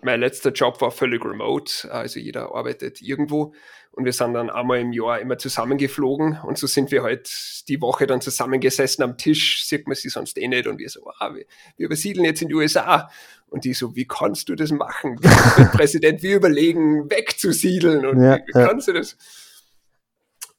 mein 0.03 0.21
letzter 0.21 0.51
Job 0.51 0.81
war 0.81 0.91
völlig 0.91 1.25
remote, 1.25 1.91
also 1.93 2.21
jeder 2.21 2.55
arbeitet 2.55 3.03
irgendwo. 3.03 3.55
Und 3.91 4.05
wir 4.05 4.13
sind 4.13 4.35
dann 4.35 4.51
einmal 4.51 4.81
im 4.81 4.93
Jahr 4.93 5.21
immer 5.21 5.39
zusammengeflogen 5.39 6.41
und 6.43 6.59
so 6.59 6.67
sind 6.67 6.91
wir 6.91 7.05
halt 7.05 7.31
die 7.69 7.81
Woche 7.81 8.07
dann 8.07 8.21
zusammengesessen 8.21 9.05
am 9.05 9.17
Tisch, 9.17 9.65
sieht 9.65 9.87
man 9.87 9.95
sie 9.95 10.09
sonst 10.09 10.37
eh 10.37 10.49
nicht 10.49 10.67
und 10.67 10.79
wir 10.79 10.89
so, 10.89 11.09
ah, 11.19 11.33
wir, 11.33 11.45
wir 11.77 11.87
übersiedeln 11.87 12.25
jetzt 12.25 12.43
in 12.43 12.49
die 12.49 12.55
USA. 12.55 13.09
Und 13.55 13.65
die 13.65 13.73
so, 13.73 13.95
wie 13.95 14.05
kannst 14.05 14.49
du 14.49 14.57
das 14.57 14.73
machen? 14.73 15.15
Präsident, 15.73 16.25
wir 16.25 16.35
überlegen, 16.35 17.09
wegzusiedeln 17.09 18.05
und 18.05 18.21
ja, 18.21 18.39
wie, 18.39 18.53
wie 18.53 18.59
ja. 18.59 18.67
kannst 18.67 18.89
du 18.89 18.93
das? 18.93 19.17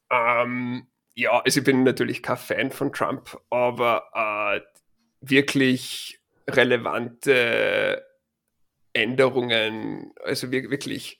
Ähm, 0.09 0.87
ja, 1.13 1.41
also 1.41 1.59
ich 1.59 1.65
bin 1.65 1.83
natürlich 1.83 2.23
kein 2.23 2.37
Fan 2.37 2.71
von 2.71 2.93
Trump, 2.93 3.37
aber 3.49 4.05
äh, 4.13 4.61
wirklich 5.19 6.21
relevante 6.49 8.01
Änderungen, 8.93 10.13
also 10.23 10.51
wirklich 10.51 11.19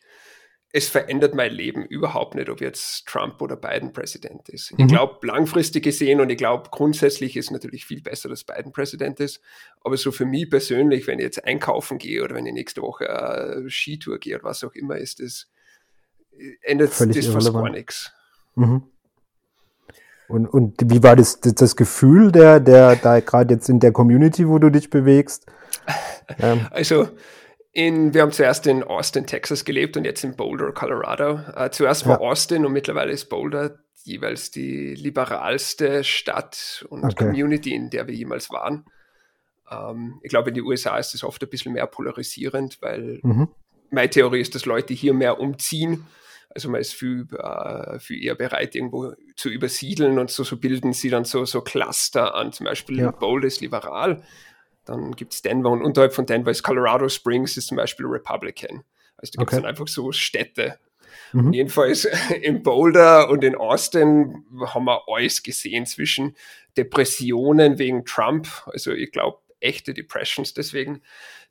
es 0.75 0.89
verändert 0.89 1.33
mein 1.35 1.53
Leben 1.53 1.85
überhaupt 1.85 2.35
nicht, 2.35 2.49
ob 2.49 2.59
jetzt 2.59 3.07
Trump 3.07 3.41
oder 3.41 3.55
Biden 3.55 3.93
Präsident 3.93 4.49
ist. 4.49 4.73
Mhm. 4.73 4.79
Ich 4.79 4.88
glaube, 4.88 5.25
langfristig 5.25 5.85
gesehen 5.85 6.19
und 6.19 6.29
ich 6.29 6.38
glaube, 6.38 6.67
grundsätzlich 6.69 7.38
ist 7.38 7.49
natürlich 7.49 7.85
viel 7.85 8.01
besser, 8.01 8.27
dass 8.27 8.43
Biden 8.43 8.73
Präsident 8.73 9.21
ist. 9.21 9.39
Aber 9.85 9.95
so 9.95 10.11
für 10.11 10.25
mich 10.25 10.49
persönlich, 10.49 11.07
wenn 11.07 11.19
ich 11.19 11.23
jetzt 11.23 11.45
einkaufen 11.45 11.97
gehe 11.97 12.21
oder 12.21 12.35
wenn 12.35 12.45
ich 12.45 12.53
nächste 12.53 12.81
Woche 12.81 13.07
äh, 13.07 13.69
Skitour 13.69 14.19
gehe 14.19 14.35
oder 14.35 14.43
was 14.43 14.65
auch 14.65 14.73
immer, 14.73 14.97
ist 14.97 15.21
das, 15.21 15.47
ändert 16.61 16.91
Völlig 16.91 17.25
das 17.25 17.27
fast 17.27 17.53
gar 17.53 17.69
nichts. 17.69 18.11
Mhm. 18.55 18.83
Und, 20.27 20.47
und 20.47 20.91
wie 20.91 21.01
war 21.01 21.15
das, 21.15 21.39
das, 21.39 21.55
das 21.55 21.75
Gefühl 21.77 22.33
der, 22.33 22.59
der 22.59 22.97
da 22.97 23.21
gerade 23.21 23.53
jetzt 23.53 23.69
in 23.69 23.79
der 23.79 23.93
Community, 23.93 24.45
wo 24.45 24.59
du 24.59 24.69
dich 24.69 24.89
bewegst? 24.89 25.45
Ähm. 26.39 26.65
Also, 26.71 27.07
in, 27.75 28.13
wir 28.13 28.21
haben 28.21 28.31
zuerst 28.31 28.65
in 28.67 28.83
Austin, 28.83 29.27
Texas 29.27 29.65
gelebt 29.65 29.97
und 29.97 30.05
jetzt 30.05 30.23
in 30.23 30.38
Boulder, 30.38 30.71
Colorado. 30.71 31.41
Äh, 31.55 31.71
zuerst 31.71 32.07
war 32.07 32.21
ja. 32.21 32.25
Austin 32.25 32.65
und 32.65 32.71
mittlerweile 32.71 33.11
ist 33.11 33.25
Boulder 33.25 33.79
jeweils 34.03 34.49
die 34.49 34.95
liberalste 34.95 36.05
Stadt 36.05 36.85
und 36.89 37.03
okay. 37.03 37.25
Community, 37.25 37.75
in 37.75 37.89
der 37.89 38.07
wir 38.07 38.15
jemals 38.15 38.49
waren. 38.49 38.85
Ähm, 39.69 40.21
ich 40.23 40.29
glaube, 40.29 40.49
in 40.49 40.55
den 40.55 40.63
USA 40.63 40.97
ist 40.97 41.15
es 41.15 41.23
oft 41.25 41.43
ein 41.43 41.49
bisschen 41.49 41.73
mehr 41.73 41.85
polarisierend, 41.85 42.81
weil 42.81 43.19
mhm. 43.23 43.49
meine 43.91 44.09
Theorie 44.09 44.39
ist, 44.39 44.55
dass 44.55 44.65
Leute 44.65 44.93
hier 44.93 45.13
mehr 45.13 45.41
umziehen. 45.41 46.07
Also 46.51 46.69
man 46.69 46.79
ist 46.79 46.93
viel, 46.93 47.27
äh, 47.38 47.99
viel 47.99 48.23
eher 48.23 48.35
bereit, 48.35 48.73
irgendwo 48.73 49.11
zu 49.35 49.49
übersiedeln 49.49 50.17
und 50.17 50.31
so, 50.31 50.45
so 50.45 50.55
bilden 50.55 50.93
sie 50.93 51.09
dann 51.09 51.25
so, 51.25 51.43
so 51.43 51.59
Cluster 51.59 52.35
an. 52.35 52.53
Zum 52.53 52.67
Beispiel 52.67 52.99
ja. 52.99 53.11
Boulder 53.11 53.47
ist 53.47 53.59
liberal 53.59 54.23
dann 54.86 55.15
gibt 55.15 55.34
es 55.34 55.41
Denver 55.41 55.69
und 55.69 55.82
unterhalb 55.82 56.13
von 56.13 56.26
Denver 56.26 56.52
ist 56.52 56.63
Colorado 56.63 57.10
Springs, 57.10 57.58
ist 57.58 57.67
zum 57.67 57.78
Beispiel 57.78 58.06
Republican. 58.06 58.84
Also 59.17 59.34
da 59.34 59.41
gibt 59.41 59.52
es 59.52 59.54
okay. 59.54 59.56
dann 59.56 59.65
einfach 59.65 59.88
so 59.88 60.12
Städte. 60.12 60.80
Mhm. 61.34 61.54
Jedenfalls 61.54 62.06
in 62.41 62.63
Boulder 62.63 63.30
und 63.30 63.43
in 63.43 63.56
Austin 63.56 64.45
haben 64.67 64.86
wir 64.86 65.02
alles 65.08 65.43
gesehen 65.43 65.86
zwischen 65.86 66.36
Depressionen 66.78 67.80
wegen 67.80 68.06
Trump, 68.06 68.48
also 68.67 68.91
ich 68.91 69.12
glaube 69.12 69.39
echte 69.60 69.93
Depressions 69.93 70.54
deswegen, 70.54 71.02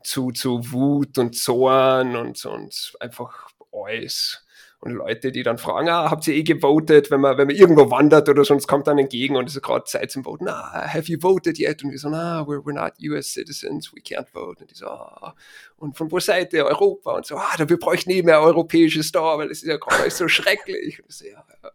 zu, 0.02 0.30
zu 0.30 0.72
Wut 0.72 1.18
und 1.18 1.36
Zorn 1.36 2.14
und, 2.16 2.44
und 2.44 2.94
einfach 3.00 3.48
alles. 3.72 4.43
Und 4.84 4.92
Leute, 4.92 5.32
die 5.32 5.42
dann 5.42 5.56
fragen, 5.56 5.88
ah, 5.88 6.10
habt 6.10 6.28
ihr 6.28 6.34
eh 6.34 6.42
gewotet, 6.42 7.10
wenn 7.10 7.22
man, 7.22 7.38
wenn 7.38 7.46
man 7.46 7.56
irgendwo 7.56 7.90
wandert 7.90 8.28
oder 8.28 8.44
sonst 8.44 8.66
kommt 8.66 8.86
dann 8.86 8.98
entgegen 8.98 9.34
und 9.34 9.48
es 9.48 9.56
ist 9.56 9.62
gerade 9.62 9.84
Zeit 9.84 10.10
zum 10.10 10.24
Voten, 10.24 10.46
ah, 10.46 10.86
have 10.86 11.10
you 11.10 11.18
voted 11.18 11.58
yet? 11.58 11.82
Und 11.82 11.90
wir 11.90 11.98
so, 11.98 12.08
ah, 12.08 12.42
we're, 12.42 12.62
we're 12.62 12.74
not 12.74 12.92
US 13.00 13.32
citizens, 13.32 13.94
we 13.94 14.02
can't 14.02 14.26
vote. 14.30 14.60
Und 14.60 14.70
die 14.70 14.74
so, 14.74 14.88
ah, 14.88 15.34
und 15.78 15.96
von 15.96 16.12
wo 16.12 16.20
seid 16.20 16.52
ihr? 16.52 16.66
Europa? 16.66 17.12
Und 17.12 17.24
so, 17.24 17.36
ah, 17.36 17.54
wir 17.56 17.78
bräuchten 17.78 18.10
nie 18.10 18.22
mehr 18.22 18.42
europäisches 18.42 19.06
Store, 19.06 19.38
weil 19.38 19.50
es 19.50 19.62
ist 19.62 19.68
ja 19.68 19.78
gerade 19.78 20.10
so 20.10 20.28
schrecklich. 20.28 21.02
Und, 21.02 21.10
so, 21.10 21.24
ja, 21.24 21.42
ja. 21.62 21.70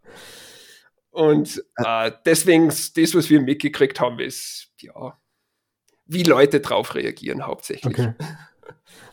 und 1.10 1.64
äh, 1.84 2.12
deswegen, 2.24 2.68
das, 2.68 3.14
was 3.16 3.28
wir 3.28 3.40
mitgekriegt 3.40 3.98
haben, 3.98 4.20
ist, 4.20 4.70
ja, 4.82 5.18
wie 6.06 6.22
Leute 6.22 6.60
drauf 6.60 6.94
reagieren 6.94 7.44
hauptsächlich. 7.44 7.98
Okay. 7.98 8.14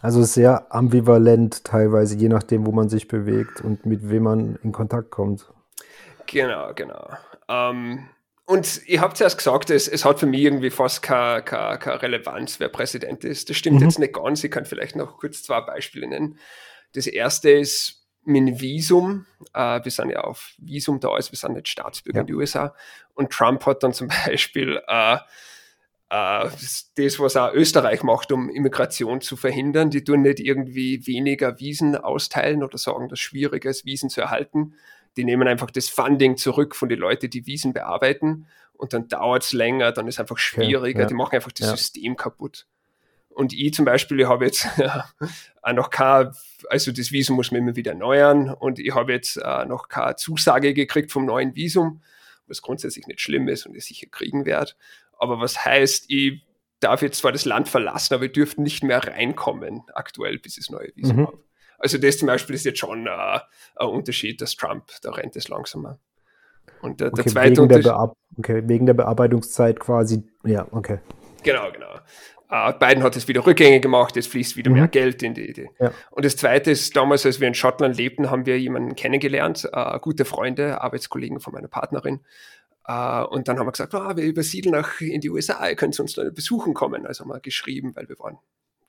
Also 0.02 0.24
sehr 0.24 0.74
ambivalent 0.74 1.64
teilweise, 1.64 2.16
je 2.18 2.30
nachdem, 2.30 2.66
wo 2.66 2.72
man 2.72 2.90
sich 2.90 3.08
bewegt 3.08 3.62
und 3.62 3.86
mit 3.86 4.10
wem 4.10 4.24
man 4.24 4.60
in 4.64 4.72
Kontakt 4.72 5.12
kommt. 5.12 5.52
Genau, 6.28 6.74
genau. 6.74 7.10
Ähm, 7.48 8.08
und 8.46 8.88
ihr 8.88 9.02
habt 9.02 9.20
ja 9.20 9.28
gesagt, 9.28 9.70
es, 9.70 9.88
es 9.88 10.06
hat 10.06 10.20
für 10.20 10.26
mich 10.26 10.42
irgendwie 10.42 10.70
fast 10.70 11.02
keine, 11.02 11.42
keine, 11.42 11.80
keine 11.80 12.02
Relevanz, 12.02 12.60
wer 12.60 12.70
Präsident 12.70 13.24
ist. 13.24 13.50
Das 13.50 13.58
stimmt 13.58 13.80
mhm. 13.80 13.88
jetzt 13.88 14.00
nicht 14.00 14.14
ganz. 14.14 14.44
Ich 14.44 14.52
kann 14.52 14.66
vielleicht 14.66 14.96
noch 14.96 15.18
kurz 15.18 15.44
zwei 15.44 15.62
Beispiele 15.62 16.08
nennen. 16.08 16.38
Das 16.94 17.08
erste 17.08 17.50
ist 17.50 18.08
mit 18.24 18.62
Visum. 18.62 19.26
Äh, 19.54 19.84
wir 19.84 19.92
sind 19.92 20.12
ja 20.12 20.22
auf 20.22 20.54
Visum 20.58 21.00
da, 21.00 21.10
also 21.10 21.32
wir 21.32 21.38
sind 21.38 21.56
nicht 21.56 21.68
Staatsbürger 21.68 22.20
ja. 22.20 22.22
in 22.22 22.28
den 22.28 22.36
USA. 22.36 22.76
Und 23.16 23.32
Trump 23.32 23.66
hat 23.66 23.84
dann 23.84 23.94
zum 23.94 24.08
Beispiel 24.26 24.82
äh, 24.88 25.16
äh, 25.16 25.18
das, 26.10 27.20
was 27.20 27.36
auch 27.36 27.54
Österreich 27.54 28.04
macht, 28.04 28.32
um 28.32 28.50
Immigration 28.50 29.22
zu 29.22 29.36
verhindern. 29.36 29.90
Die 29.90 30.04
tun 30.04 30.22
nicht 30.22 30.40
irgendwie 30.40 31.06
weniger 31.06 31.60
Wiesen 31.60 31.96
austeilen 31.96 32.64
oder 32.64 32.78
sagen, 32.78 33.10
dass 33.10 33.20
es 33.20 33.24
schwieriger 33.24 33.70
ist, 33.70 33.86
Wiesen 33.86 34.10
zu 34.10 34.22
erhalten. 34.22 34.76
Die 35.18 35.26
nehmen 35.26 35.48
einfach 35.48 35.72
das 35.72 35.90
Funding 35.90 36.38
zurück 36.38 36.76
von 36.76 36.90
den 36.90 37.00
Leuten, 37.00 37.30
die 37.30 37.46
Wiesen 37.46 37.74
bearbeiten 37.74 38.48
und 38.78 38.94
dann 38.94 39.08
dauert 39.08 39.44
es 39.44 39.54
länger, 39.54 39.92
dann 39.92 40.08
ist 40.08 40.16
es 40.16 40.20
einfach 40.20 40.38
schwieriger. 40.38 41.00
Okay, 41.00 41.02
ja. 41.02 41.06
Die 41.06 41.14
machen 41.14 41.36
einfach 41.36 41.52
das 41.52 41.68
ja. 41.68 41.76
System 41.76 42.16
kaputt. 42.16 42.68
Und 43.30 43.54
ich 43.54 43.74
zum 43.74 43.86
Beispiel, 43.86 44.20
ich 44.20 44.28
habe 44.28 44.46
jetzt 44.46 44.68
auch 45.62 45.74
noch 45.74 45.90
keine, 45.90 46.32
also 46.70 46.92
das 46.92 47.12
Visum 47.12 47.36
muss 47.36 47.52
man 47.52 47.62
immer 47.62 47.76
wieder 47.76 47.92
erneuern 47.92 48.50
und 48.50 48.80
ich 48.80 48.96
habe 48.96 49.14
jetzt 49.14 49.38
äh, 49.38 49.66
noch 49.66 49.90
keine 49.90 50.16
Zusage 50.16 50.74
gekriegt 50.74 51.12
vom 51.12 51.26
neuen 51.26 51.56
Visum, 51.56 52.02
was 52.48 52.62
grundsätzlich 52.62 53.06
nicht 53.08 53.22
schlimm 53.22 53.48
ist 53.48 53.66
und 53.66 53.76
ich 53.76 53.86
sicher 53.86 54.08
kriegen 54.10 54.46
werde. 54.46 54.74
Aber 55.20 55.40
was 55.40 55.66
heißt, 55.66 56.06
ich 56.10 56.46
darf 56.80 57.02
jetzt 57.02 57.20
zwar 57.20 57.32
das 57.32 57.46
Land 57.46 57.68
verlassen, 57.68 58.14
aber 58.14 58.26
ich 58.26 58.34
dürfte 58.34 58.62
nicht 58.62 58.84
mehr 58.84 59.06
reinkommen 59.06 59.84
aktuell, 59.94 60.40
bis 60.40 60.58
ich 60.58 60.68
das 60.68 60.72
neue 60.72 60.92
Visum 60.96 61.18
mhm. 61.18 61.28
habe. 61.28 61.44
Also 61.80 61.98
das 61.98 62.18
zum 62.18 62.28
Beispiel 62.28 62.56
ist 62.56 62.66
jetzt 62.66 62.80
schon 62.80 63.08
äh, 63.08 63.40
ein 63.76 63.88
Unterschied, 63.88 64.42
dass 64.42 64.56
Trump, 64.56 64.86
da 65.02 65.12
rennt 65.12 65.36
es 65.36 65.48
langsamer. 65.48 66.00
Und 66.82 67.02
der, 67.02 67.08
okay, 67.08 67.24
der 67.24 67.32
zweite 67.32 67.62
wegen 67.62 67.82
der, 67.82 68.14
okay, 68.38 68.64
wegen 68.66 68.86
der 68.86 68.94
Bearbeitungszeit 68.94 69.80
quasi, 69.80 70.24
ja, 70.44 70.68
okay. 70.72 71.00
Genau, 71.44 71.72
genau. 71.72 71.96
Uh, 72.50 72.72
Biden 72.80 73.04
hat 73.04 73.18
es 73.18 73.28
wieder 73.28 73.46
Rückgänge 73.46 73.82
gemacht, 73.82 74.16
jetzt 74.16 74.30
fließt 74.30 74.56
wieder 74.56 74.70
mhm. 74.70 74.78
mehr 74.78 74.88
Geld 74.88 75.22
in 75.22 75.34
die 75.34 75.50
Idee. 75.50 75.70
Ja. 75.80 75.92
Und 76.12 76.24
das 76.24 76.38
Zweite 76.38 76.72
ist, 76.72 76.96
damals, 76.96 77.26
als 77.26 77.42
wir 77.42 77.48
in 77.48 77.54
Schottland 77.54 77.98
lebten, 77.98 78.32
haben 78.32 78.46
wir 78.46 78.58
jemanden 78.58 78.96
kennengelernt, 78.96 79.70
uh, 79.76 80.00
gute 80.00 80.24
Freunde, 80.24 80.82
Arbeitskollegen 80.82 81.42
von 81.42 81.54
meiner 81.54 81.68
Partnerin, 81.68 82.22
Uh, 82.90 83.26
und 83.30 83.50
dann 83.50 83.60
haben 83.60 83.68
wir 83.68 83.74
gesagt, 83.74 83.94
oh, 83.94 84.16
wir 84.16 84.24
übersiedeln 84.24 84.74
nach 84.74 85.02
in 85.02 85.20
die 85.20 85.30
USA, 85.30 85.68
ihr 85.68 85.76
könnt 85.76 86.00
uns 86.00 86.14
da 86.14 86.24
besuchen 86.30 86.74
kommen. 86.74 87.06
Also 87.06 87.26
haben 87.26 87.32
wir 87.32 87.42
geschrieben, 87.42 87.94
weil 87.98 88.08
wir 88.08 88.18
waren, 88.20 88.38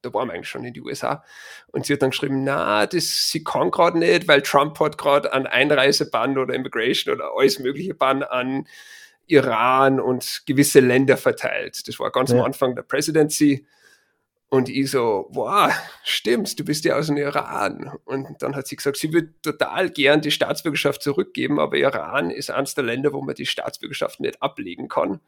da 0.02 0.14
waren 0.14 0.28
wir 0.28 0.34
eigentlich 0.34 0.48
schon 0.48 0.64
in 0.64 0.72
die 0.72 0.80
USA. 0.80 1.24
Und 1.72 1.86
sie 1.86 1.94
hat 1.94 2.02
dann 2.02 2.10
geschrieben, 2.10 2.44
na, 2.44 2.86
das, 2.86 3.28
sie 3.30 3.42
kann 3.42 3.72
gerade 3.72 3.98
nicht, 3.98 4.28
weil 4.28 4.42
Trump 4.42 4.78
hat 4.78 4.98
gerade 4.98 5.32
an 5.32 5.48
Einreisebann 5.48 6.38
oder 6.38 6.54
Immigration 6.54 7.12
oder 7.12 7.32
alles 7.36 7.58
mögliche 7.58 7.94
Bann 7.94 8.22
an 8.22 8.68
Iran 9.26 9.98
und 9.98 10.42
gewisse 10.46 10.78
Länder 10.78 11.16
verteilt. 11.16 11.88
Das 11.88 11.98
war 11.98 12.12
ganz 12.12 12.30
ja. 12.30 12.38
am 12.38 12.44
Anfang 12.44 12.76
der 12.76 12.82
Presidency. 12.82 13.66
Und 14.50 14.70
ich 14.70 14.90
so, 14.90 15.26
wow, 15.30 15.70
stimmt, 16.04 16.58
du 16.58 16.64
bist 16.64 16.84
ja 16.84 16.96
aus 16.96 17.08
dem 17.08 17.18
Iran. 17.18 17.92
Und 18.06 18.40
dann 18.40 18.56
hat 18.56 18.66
sie 18.66 18.76
gesagt, 18.76 18.96
sie 18.96 19.12
würde 19.12 19.34
total 19.42 19.90
gern 19.90 20.22
die 20.22 20.30
Staatsbürgerschaft 20.30 21.02
zurückgeben, 21.02 21.60
aber 21.60 21.76
Iran 21.76 22.30
ist 22.30 22.50
eines 22.50 22.74
der 22.74 22.84
Länder, 22.84 23.12
wo 23.12 23.20
man 23.20 23.34
die 23.34 23.44
Staatsbürgerschaft 23.44 24.20
nicht 24.20 24.40
ablegen 24.42 24.88
kann. 24.88 25.20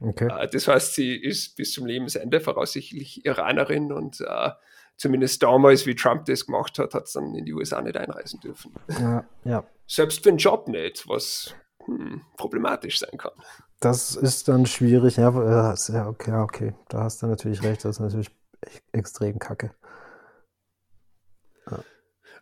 Okay. 0.00 0.28
Äh, 0.30 0.48
das 0.48 0.68
heißt, 0.68 0.94
sie 0.94 1.16
ist 1.16 1.56
bis 1.56 1.72
zum 1.72 1.86
Lebensende 1.86 2.40
voraussichtlich 2.40 3.24
Iranerin 3.24 3.90
und 3.90 4.20
äh, 4.20 4.50
zumindest 4.96 5.42
damals, 5.42 5.86
wie 5.86 5.94
Trump 5.94 6.26
das 6.26 6.44
gemacht 6.44 6.78
hat, 6.78 6.92
hat 6.92 7.04
es 7.04 7.12
dann 7.12 7.34
in 7.34 7.46
die 7.46 7.54
USA 7.54 7.80
nicht 7.80 7.96
einreisen 7.96 8.40
dürfen. 8.40 8.74
Ja, 9.00 9.24
ja. 9.44 9.64
Selbst 9.86 10.22
für 10.22 10.28
einen 10.28 10.38
Job 10.38 10.68
nicht, 10.68 11.08
was 11.08 11.54
hm, 11.86 12.20
problematisch 12.36 12.98
sein 12.98 13.16
kann. 13.16 13.32
Das 13.80 14.14
ist 14.14 14.48
dann 14.48 14.66
schwierig, 14.66 15.16
ja, 15.16 15.74
ja, 15.88 16.08
okay, 16.08 16.32
okay, 16.32 16.74
da 16.88 17.04
hast 17.04 17.22
du 17.22 17.26
natürlich 17.26 17.62
recht, 17.62 17.84
das 17.84 17.96
ist 17.96 18.00
natürlich 18.00 18.30
extrem 18.92 19.38
kacke. 19.38 19.74
Ja. 21.70 21.84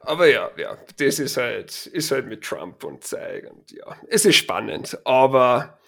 Aber 0.00 0.26
ja, 0.26 0.50
ja, 0.57 0.76
das 0.98 1.18
ist 1.18 1.37
halt, 1.37 1.87
ist 1.87 2.11
halt 2.11 2.26
mit 2.26 2.42
Trump 2.42 2.85
und 2.85 3.05
Zeig 3.05 3.50
und 3.50 3.72
ja, 3.72 3.96
es 4.09 4.24
ist 4.24 4.37
spannend, 4.37 4.98
aber 5.05 5.79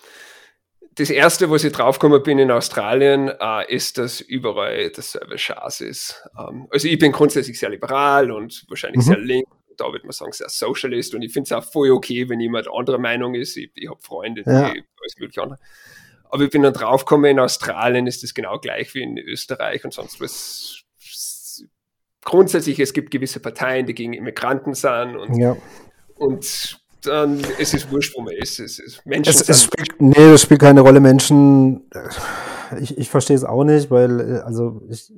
das 0.98 1.10
erste, 1.10 1.48
was 1.48 1.62
ich 1.62 1.72
draufgekommen 1.72 2.22
bin 2.22 2.38
in 2.38 2.50
Australien, 2.50 3.28
äh, 3.28 3.72
ist, 3.72 3.98
dass 3.98 4.20
überall 4.20 4.90
dasselbe 4.90 5.38
Schaß 5.38 5.80
ist. 5.82 6.28
Ähm, 6.36 6.66
also 6.70 6.88
ich 6.88 6.98
bin 6.98 7.12
grundsätzlich 7.12 7.58
sehr 7.58 7.70
liberal 7.70 8.32
und 8.32 8.64
wahrscheinlich 8.68 9.04
mhm. 9.04 9.10
sehr 9.10 9.18
links. 9.18 9.50
Da 9.76 9.92
würde 9.92 10.04
man 10.06 10.12
sagen, 10.12 10.32
sehr 10.32 10.48
Socialist 10.48 11.14
und 11.14 11.22
ich 11.22 11.32
finde 11.32 11.44
es 11.44 11.52
auch 11.52 11.62
voll 11.62 11.92
okay, 11.92 12.28
wenn 12.28 12.40
jemand 12.40 12.68
anderer 12.68 12.98
Meinung 12.98 13.36
ist. 13.36 13.56
Ich, 13.56 13.70
ich 13.76 13.88
habe 13.88 14.00
Freunde, 14.02 14.42
die 14.42 14.50
ja. 14.50 14.70
alles 14.70 15.16
mögliche 15.18 15.40
andere. 15.40 15.60
Aber 16.30 16.44
ich 16.44 16.50
bin 16.50 16.62
dann 16.62 16.72
draufgekommen, 16.72 17.30
in 17.30 17.38
Australien 17.38 18.06
ist 18.06 18.22
das 18.22 18.34
genau 18.34 18.58
gleich 18.58 18.94
wie 18.94 19.02
in 19.02 19.18
Österreich 19.18 19.84
und 19.84 19.92
sonst 19.92 20.20
was. 20.20 20.82
Grundsätzlich, 22.24 22.78
es 22.80 22.92
gibt 22.92 23.10
gewisse 23.10 23.40
Parteien, 23.40 23.86
die 23.86 23.94
gegen 23.94 24.12
Immigranten 24.12 24.74
sind 24.74 25.16
und, 25.16 25.38
ja. 25.38 25.56
und 26.16 26.78
dann 27.02 27.40
ist 27.58 27.72
es 27.72 27.90
wurscht, 27.90 28.14
wo 28.16 28.22
man 28.22 28.34
ist. 28.34 28.58
Es, 28.58 28.78
ist 28.78 29.06
Menschen 29.06 29.30
es, 29.30 29.48
es 29.48 29.62
spielt, 29.62 30.00
nee, 30.00 30.14
das 30.14 30.42
spielt 30.42 30.60
keine 30.60 30.80
Rolle. 30.80 31.00
Menschen, 31.00 31.88
ich, 32.80 32.98
ich 32.98 33.08
verstehe 33.08 33.36
es 33.36 33.44
auch 33.44 33.64
nicht, 33.64 33.90
weil, 33.90 34.42
also 34.42 34.82
ich, 34.90 35.10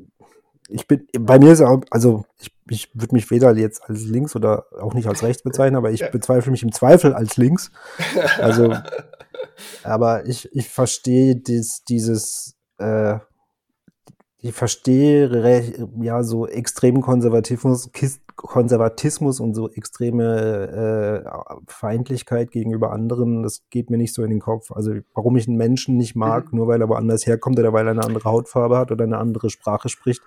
ich 0.68 0.86
bin, 0.86 1.06
bei 1.18 1.38
mir 1.38 1.52
ist 1.52 1.62
auch, 1.62 1.80
also 1.90 2.24
ich, 2.38 2.52
ich 2.68 2.90
würde 2.94 3.14
mich 3.14 3.30
weder 3.30 3.56
jetzt 3.56 3.82
als 3.88 4.04
links 4.04 4.36
oder 4.36 4.66
auch 4.80 4.94
nicht 4.94 5.08
als 5.08 5.22
rechts 5.22 5.42
bezeichnen, 5.42 5.76
aber 5.76 5.90
ich 5.90 6.00
ja. 6.00 6.10
bezweifle 6.10 6.52
mich 6.52 6.62
im 6.62 6.72
Zweifel 6.72 7.14
als 7.14 7.36
links. 7.36 7.70
Also, 8.38 8.74
aber 9.82 10.26
ich, 10.26 10.48
ich 10.54 10.68
verstehe 10.68 11.36
dies, 11.36 11.84
dieses, 11.88 12.56
äh, 12.78 13.18
ich 14.38 14.54
verstehe 14.54 15.88
ja 16.00 16.22
so 16.22 16.46
extremen 16.46 17.02
Konservatismus, 17.02 17.90
Konservatismus 18.36 19.38
und 19.38 19.54
so 19.54 19.70
extreme 19.70 21.24
äh, 21.26 21.60
Feindlichkeit 21.66 22.50
gegenüber 22.50 22.92
anderen, 22.92 23.42
das 23.42 23.62
geht 23.68 23.90
mir 23.90 23.98
nicht 23.98 24.14
so 24.14 24.22
in 24.22 24.30
den 24.30 24.40
Kopf. 24.40 24.70
Also 24.72 24.94
warum 25.14 25.36
ich 25.36 25.46
einen 25.46 25.58
Menschen 25.58 25.96
nicht 25.96 26.16
mag, 26.16 26.50
mhm. 26.50 26.58
nur 26.58 26.68
weil 26.68 26.80
er 26.80 26.88
woanders 26.88 27.26
herkommt 27.26 27.58
oder 27.58 27.72
weil 27.72 27.86
er 27.86 27.92
eine 27.92 28.04
andere 28.04 28.24
Hautfarbe 28.24 28.78
hat 28.78 28.92
oder 28.92 29.04
eine 29.04 29.18
andere 29.18 29.50
Sprache 29.50 29.88
spricht, 29.88 30.22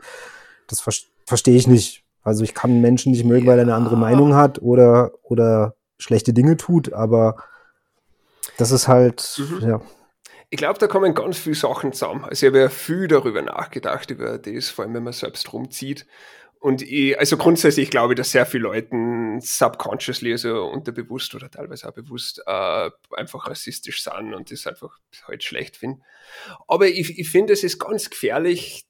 das 0.68 0.82
ver 0.82 0.94
verstehe 1.26 1.56
ich 1.56 1.68
nicht. 1.68 2.04
Also 2.22 2.44
ich 2.44 2.54
kann 2.54 2.72
einen 2.72 2.82
Menschen 2.82 3.12
nicht 3.12 3.26
mögen, 3.26 3.46
ja. 3.46 3.52
weil 3.52 3.60
er 3.60 3.64
eine 3.64 3.76
andere 3.76 3.98
Meinung 3.98 4.36
hat 4.36 4.62
oder, 4.62 5.12
oder 5.24 5.76
schlechte 5.98 6.34
Dinge 6.34 6.58
tut, 6.58 6.94
aber 6.94 7.38
das 8.58 8.72
ist 8.72 8.88
halt, 8.88 9.38
mhm. 9.38 9.70
ja. 9.70 9.82
Ich 10.50 10.58
glaube, 10.58 10.78
da 10.78 10.88
kommen 10.88 11.16
ganz 11.16 11.40
viele 11.40 11.56
Sachen 11.56 11.94
zusammen. 11.94 12.26
Also 12.26 12.46
ich 12.46 12.52
habe 12.52 12.60
ja 12.60 12.70
viel 12.70 13.08
darüber 13.08 13.42
nachgedacht, 13.42 14.12
über 14.12 14.38
das, 14.38 14.70
vor 14.70 14.86
allem 14.86 14.94
wenn 14.94 15.04
man 15.04 15.14
selbst 15.14 15.52
rumzieht. 15.52 16.06
Und 16.60 16.82
ich, 16.82 17.20
also 17.20 17.36
grundsätzlich 17.36 17.90
glaube 17.90 18.14
ich, 18.14 18.18
dass 18.18 18.32
sehr 18.32 18.46
viele 18.46 18.64
Leute 18.64 18.96
subconsciously, 19.42 20.32
also 20.32 20.64
unterbewusst 20.66 21.36
oder 21.36 21.52
teilweise 21.52 21.90
auch 21.90 21.94
bewusst, 21.94 22.42
äh, 22.46 22.90
einfach 23.12 23.50
rassistisch 23.50 24.02
sind 24.02 24.34
und 24.34 24.50
das 24.50 24.66
einfach 24.66 24.98
halt 25.28 25.44
schlecht 25.44 25.76
finden. 25.76 26.04
Aber 26.68 26.88
ich, 26.88 27.20
ich 27.20 27.30
finde, 27.30 27.52
es 27.52 27.64
ist 27.64 27.80
ganz 27.80 28.10
gefährlich, 28.10 28.86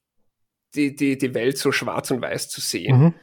die, 0.76 0.96
die, 0.96 1.18
die 1.18 1.34
Welt 1.34 1.58
so 1.58 1.72
schwarz 1.72 2.12
und 2.12 2.22
weiß 2.22 2.50
zu 2.50 2.62
sehen. 2.62 3.00
Mhm. 3.00 3.14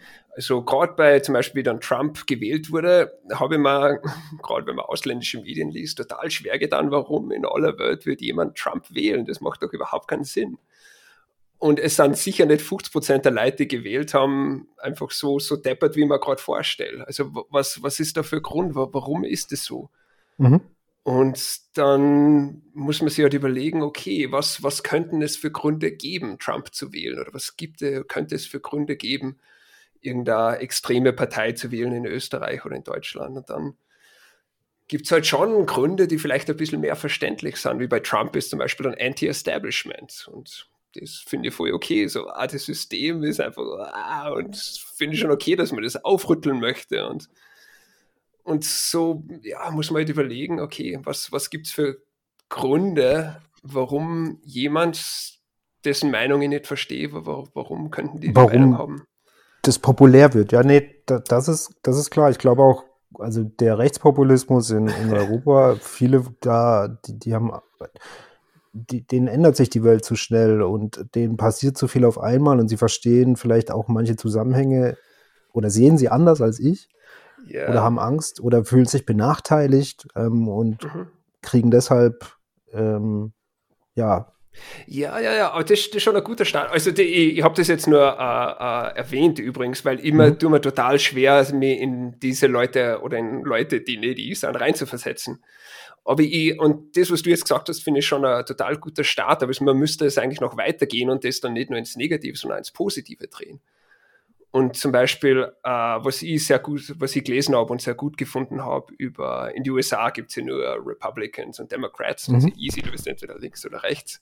Also 0.41 0.63
gerade 0.63 0.95
bei 0.95 1.21
zum 1.21 1.35
Beispiel, 1.35 1.59
wie 1.59 1.65
dann 1.65 1.83
Trump 1.83 2.27
gewählt 2.27 2.73
wurde, 2.73 3.13
habe 3.31 3.57
ich 3.57 3.61
mir, 3.61 4.01
gerade 4.43 4.67
wenn 4.67 4.77
man 4.77 4.87
ausländische 4.87 5.39
Medien 5.39 5.71
liest, 5.71 5.99
total 5.99 6.31
schwer 6.31 6.59
getan, 6.59 6.91
warum 6.91 7.31
in 7.31 7.45
aller 7.45 7.79
Welt 7.79 8.07
wird 8.07 8.23
jemand 8.23 8.57
Trump 8.57 8.87
wählen. 8.89 9.27
Das 9.27 9.43
macht 9.43 9.63
doch 9.63 9.71
überhaupt 9.75 10.09
keinen 10.09 10.25
Sinn. 10.25 10.57
Und 11.59 11.79
es 11.79 11.97
sind 11.97 12.17
sicher 12.17 12.47
nicht 12.47 12.63
50 12.63 12.91
Prozent 12.91 13.25
der 13.27 13.33
Leute, 13.33 13.59
die 13.59 13.69
gewählt 13.69 14.15
haben, 14.15 14.69
einfach 14.79 15.11
so, 15.11 15.39
so 15.39 15.57
deppert, 15.57 15.95
wie 15.95 16.07
man 16.07 16.19
gerade 16.19 16.41
vorstellt. 16.41 17.03
Also 17.07 17.47
was, 17.51 17.83
was 17.83 18.01
ist 18.01 18.17
da 18.17 18.23
für 18.23 18.41
Grund? 18.41 18.75
Warum 18.75 19.25
ist 19.25 19.53
es 19.53 19.65
so? 19.65 19.91
Mhm. 20.39 20.63
Und 21.03 21.61
dann 21.75 22.63
muss 22.73 23.03
man 23.03 23.11
sich 23.11 23.23
halt 23.23 23.35
überlegen, 23.35 23.83
okay, 23.83 24.33
was, 24.33 24.63
was 24.63 24.83
könnten 24.83 25.21
es 25.21 25.37
für 25.37 25.51
Gründe 25.51 25.93
geben, 25.93 26.39
Trump 26.39 26.73
zu 26.73 26.95
wählen? 26.95 27.21
Oder 27.21 27.35
was 27.35 27.59
gibt, 27.59 27.85
könnte 28.09 28.37
es 28.37 28.47
für 28.47 28.61
Gründe 28.61 28.97
geben, 28.97 29.39
irgendeine 30.01 30.59
extreme 30.59 31.13
Partei 31.13 31.53
zu 31.53 31.71
wählen 31.71 31.93
in 31.93 32.07
Österreich 32.07 32.65
oder 32.65 32.77
in 32.77 32.85
Deutschland? 32.85 33.37
Und 33.37 33.51
dann 33.51 33.75
gibt 34.91 35.07
es 35.07 35.13
halt 35.13 35.27
schon 35.27 35.67
Gründe, 35.67 36.09
die 36.09 36.19
vielleicht 36.19 36.51
ein 36.51 36.57
bisschen 36.57 36.81
mehr 36.81 36.97
verständlich 36.97 37.57
sind, 37.57 37.79
wie 37.79 37.87
bei 37.87 38.01
Trump 38.01 38.35
ist 38.35 38.51
zum 38.51 38.59
Beispiel 38.59 38.89
ein 38.89 38.97
Anti-Establishment. 38.99 40.29
Und 40.33 40.69
das 40.95 41.23
finde 41.27 41.49
ich 41.49 41.55
voll 41.55 41.73
okay. 41.73 42.09
So, 42.09 42.29
ah, 42.29 42.47
das 42.47 42.65
System 42.65 43.23
ist 43.23 43.41
einfach, 43.41 43.63
ah, 43.93 44.31
und 44.31 44.57
finde 44.97 45.15
ich 45.15 45.21
schon 45.21 45.31
okay, 45.31 45.55
dass 45.55 45.71
man 45.71 45.85
das 45.85 46.05
aufrütteln 46.05 46.59
möchte. 46.59 47.07
Und, 47.09 47.29
und 48.43 48.65
so, 48.65 49.23
ja, 49.43 49.71
muss 49.71 49.91
man 49.91 50.01
halt 50.01 50.09
überlegen, 50.09 50.59
okay, 50.59 50.99
was, 51.05 51.31
was 51.31 51.51
gibt 51.51 51.69
es 51.69 51.73
für 51.73 52.03
Gründe, 52.49 53.41
warum 53.63 54.41
jemand, 54.45 55.39
dessen 55.85 56.11
Meinung 56.11 56.43
ich 56.43 56.49
nicht 56.49 56.67
verstehe, 56.67 57.13
warum, 57.13 57.49
warum 57.55 57.91
könnten 57.93 58.19
die, 58.19 58.29
die 58.29 58.35
warum 58.35 58.51
Meinung 58.51 58.79
haben? 58.79 59.07
Das 59.71 59.79
populär 59.79 60.35
wird, 60.35 60.51
ja, 60.51 60.65
nee, 60.65 60.97
das 61.07 61.47
ist, 61.47 61.77
das 61.85 61.97
ist 61.97 62.11
klar. 62.11 62.29
Ich 62.29 62.39
glaube 62.39 62.61
auch, 62.61 62.83
also 63.21 63.45
der 63.45 63.79
Rechtspopulismus 63.79 64.73
in, 64.73 64.89
in 64.89 65.13
Europa, 65.17 65.77
viele 65.81 66.25
da, 66.41 66.89
die, 66.89 67.17
die 67.17 67.35
haben 67.37 67.53
die, 68.73 69.07
denen 69.07 69.29
ändert 69.29 69.55
sich 69.55 69.71
die 69.71 69.85
Welt 69.85 70.05
zu 70.05 70.17
schnell 70.17 70.61
und 70.61 71.15
denen 71.15 71.37
passiert 71.37 71.79
zu 71.79 71.87
viel 71.87 72.05
auf 72.05 72.19
einmal 72.19 72.59
und 72.59 72.67
sie 72.67 72.77
verstehen 72.77 73.37
vielleicht 73.37 73.71
auch 73.71 73.87
manche 73.87 74.17
Zusammenhänge 74.17 74.97
oder 75.53 75.71
sehen 75.71 75.99
sie 75.99 76.09
anders 76.09 76.41
als 76.41 76.59
ich 76.59 76.89
yeah. 77.49 77.71
oder 77.71 77.85
haben 77.85 78.01
Angst 78.01 78.41
oder 78.41 78.65
fühlen 78.65 78.87
sich 78.87 79.07
benachteiligt 79.07 80.09
ähm, 80.17 80.49
und 80.49 80.83
mhm. 80.83 81.07
kriegen 81.43 81.71
deshalb 81.71 82.27
ähm, 82.73 83.35
ja. 83.95 84.33
Ja, 84.87 85.19
ja, 85.21 85.35
ja, 85.35 85.51
aber 85.53 85.65
das, 85.65 85.87
das, 85.87 85.97
ist 85.97 86.03
schon 86.03 86.17
ein 86.17 86.25
guter 86.25 86.45
Start. 86.45 86.71
Also 86.73 86.91
die, 86.91 87.03
ich, 87.03 87.39
ich 87.39 87.43
habe 87.43 87.55
das 87.55 87.69
jetzt 87.69 87.87
nur 87.87 88.01
äh, 88.01 88.05
äh, 88.05 88.99
erwähnt 88.99 89.39
übrigens, 89.39 89.85
weil 89.85 90.01
immer 90.01 90.29
mhm. 90.29 90.39
tut 90.39 90.51
mir 90.51 90.61
total 90.61 90.99
schwer, 90.99 91.47
mich 91.55 91.81
in 91.81 92.19
diese 92.21 92.47
Leute 92.47 93.01
oder 93.03 93.19
in 93.19 93.43
Leute, 93.43 93.81
die 93.81 93.97
nicht 93.97 94.19
ich 94.19 94.41
sind, 94.41 94.57
reinzuversetzen. 94.57 95.43
Aber 96.05 96.23
ich, 96.23 96.59
und 96.59 96.97
das, 96.97 97.11
was 97.11 97.23
du 97.23 97.31
jetzt 97.31 97.45
gesagt 97.45 97.69
hast, 97.69 97.83
finde 97.83 98.01
ich 98.01 98.07
schon 98.07 98.25
ein 98.25 98.45
total 98.45 98.77
guter 98.79 99.05
Start, 99.05 99.43
aber 99.43 99.53
man 99.61 99.77
müsste 99.77 100.07
es 100.07 100.19
eigentlich 100.19 100.41
noch 100.41 100.57
weitergehen 100.57 101.11
und 101.11 101.25
das 101.25 101.41
dann 101.41 101.53
nicht 101.53 101.71
nur 101.71 101.79
ins 101.79 101.97
Negative, 101.97 102.37
sondern 102.37 102.59
ins 102.59 102.73
Positive 102.73 103.29
drehen. 103.29 103.61
Und 104.53 104.77
zum 104.77 104.91
Beispiel, 104.91 105.53
äh, 105.63 105.69
was 105.69 106.23
ich 106.23 106.45
sehr 106.45 106.59
gut, 106.59 106.95
was 106.99 107.15
ich 107.15 107.23
gelesen 107.23 107.55
habe 107.55 107.71
und 107.73 107.81
sehr 107.81 107.95
gut 107.95 108.17
gefunden 108.17 108.65
habe, 108.65 108.93
über 108.99 109.55
in 109.55 109.63
die 109.63 109.71
USA 109.71 110.11
gibt 110.11 110.31
es 110.31 110.37
ja 110.37 110.43
nur 110.43 110.61
Republicans 110.85 111.61
und 111.61 111.71
Democrats, 111.71 112.29
mhm. 112.29 112.35
also 112.37 112.49
easy, 112.57 112.83
du 112.83 112.91
bist 112.91 113.07
entweder 113.07 113.39
links 113.39 113.65
oder 113.65 113.83
rechts. 113.83 114.21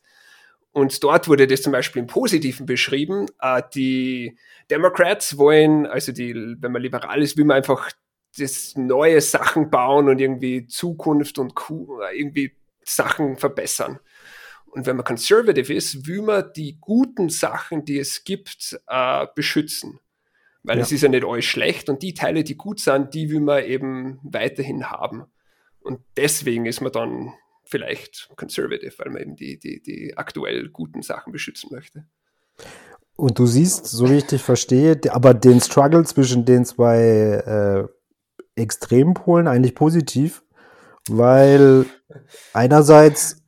Und 0.72 1.02
dort 1.02 1.28
wurde 1.28 1.46
das 1.46 1.62
zum 1.62 1.72
Beispiel 1.72 2.00
im 2.00 2.06
Positiven 2.06 2.66
beschrieben. 2.66 3.26
Äh, 3.40 3.62
die 3.74 4.36
Democrats 4.70 5.38
wollen, 5.38 5.86
also 5.86 6.12
die, 6.12 6.34
wenn 6.34 6.72
man 6.72 6.82
liberal 6.82 7.22
ist, 7.22 7.38
will 7.38 7.46
man 7.46 7.56
einfach 7.56 7.90
das 8.38 8.76
neue 8.76 9.20
Sachen 9.22 9.70
bauen 9.70 10.08
und 10.08 10.20
irgendwie 10.20 10.66
Zukunft 10.66 11.38
und 11.38 11.54
irgendwie 12.14 12.52
Sachen 12.84 13.38
verbessern. 13.38 13.98
Und 14.66 14.86
wenn 14.86 14.96
man 14.96 15.04
conservative 15.04 15.72
ist, 15.72 16.06
will 16.06 16.22
man 16.22 16.52
die 16.54 16.76
guten 16.78 17.30
Sachen, 17.30 17.86
die 17.86 17.98
es 17.98 18.24
gibt, 18.24 18.78
äh, 18.86 19.26
beschützen. 19.34 19.98
Weil 20.68 20.76
ja. 20.76 20.83
es 20.83 20.92
ist 20.92 21.00
ja 21.00 21.09
nicht 21.09 21.24
alles 21.24 21.46
schlecht 21.46 21.88
und 21.88 22.02
die 22.02 22.12
Teile, 22.12 22.44
die 22.44 22.54
gut 22.54 22.78
sind, 22.78 23.14
die 23.14 23.31
will 23.31 23.40
man 23.40 23.64
eben 23.64 24.20
weiterhin 24.22 24.90
haben. 24.90 25.24
Und 25.81 26.00
deswegen 26.14 26.66
ist 26.66 26.83
man 26.83 26.92
dann 26.92 27.33
vielleicht 27.64 28.28
conservative, 28.37 28.92
weil 28.98 29.11
man 29.11 29.22
eben 29.22 29.37
die, 29.37 29.59
die, 29.59 29.81
die 29.83 30.18
aktuell 30.18 30.68
guten 30.68 31.00
Sachen 31.00 31.33
beschützen 31.33 31.70
möchte. 31.72 32.04
Und 33.16 33.38
du 33.38 33.46
siehst, 33.46 33.87
so 33.87 34.11
wie 34.11 34.18
ich 34.18 34.26
dich 34.26 34.42
verstehe, 34.42 35.00
aber 35.09 35.33
den 35.33 35.62
Struggle 35.62 36.04
zwischen 36.04 36.44
den 36.44 36.66
zwei 36.66 37.88
äh, 38.57 38.61
Extrempolen 38.61 39.48
eigentlich 39.48 39.74
positiv, 39.74 40.42
weil 41.09 41.86
einerseits 42.53 43.42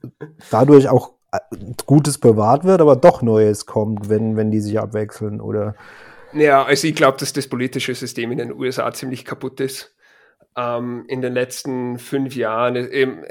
dadurch 0.50 0.88
auch 0.88 1.12
äh, 1.32 1.38
Gutes 1.84 2.16
bewahrt 2.16 2.64
wird, 2.64 2.80
aber 2.80 2.96
doch 2.96 3.20
Neues 3.20 3.66
kommt, 3.66 4.08
wenn, 4.08 4.38
wenn 4.38 4.50
die 4.50 4.60
sich 4.60 4.80
abwechseln, 4.80 5.42
oder? 5.42 5.74
Ja, 6.32 6.64
also 6.64 6.86
ich 6.86 6.94
glaube, 6.94 7.18
dass 7.18 7.32
das 7.32 7.48
politische 7.48 7.94
System 7.94 8.30
in 8.32 8.38
den 8.38 8.52
USA 8.52 8.92
ziemlich 8.92 9.24
kaputt 9.24 9.60
ist. 9.60 9.94
Ähm, 10.56 11.04
in 11.08 11.20
den 11.20 11.32
letzten 11.32 11.98
fünf 11.98 12.34
Jahren, 12.34 12.76
ähm, 12.76 13.24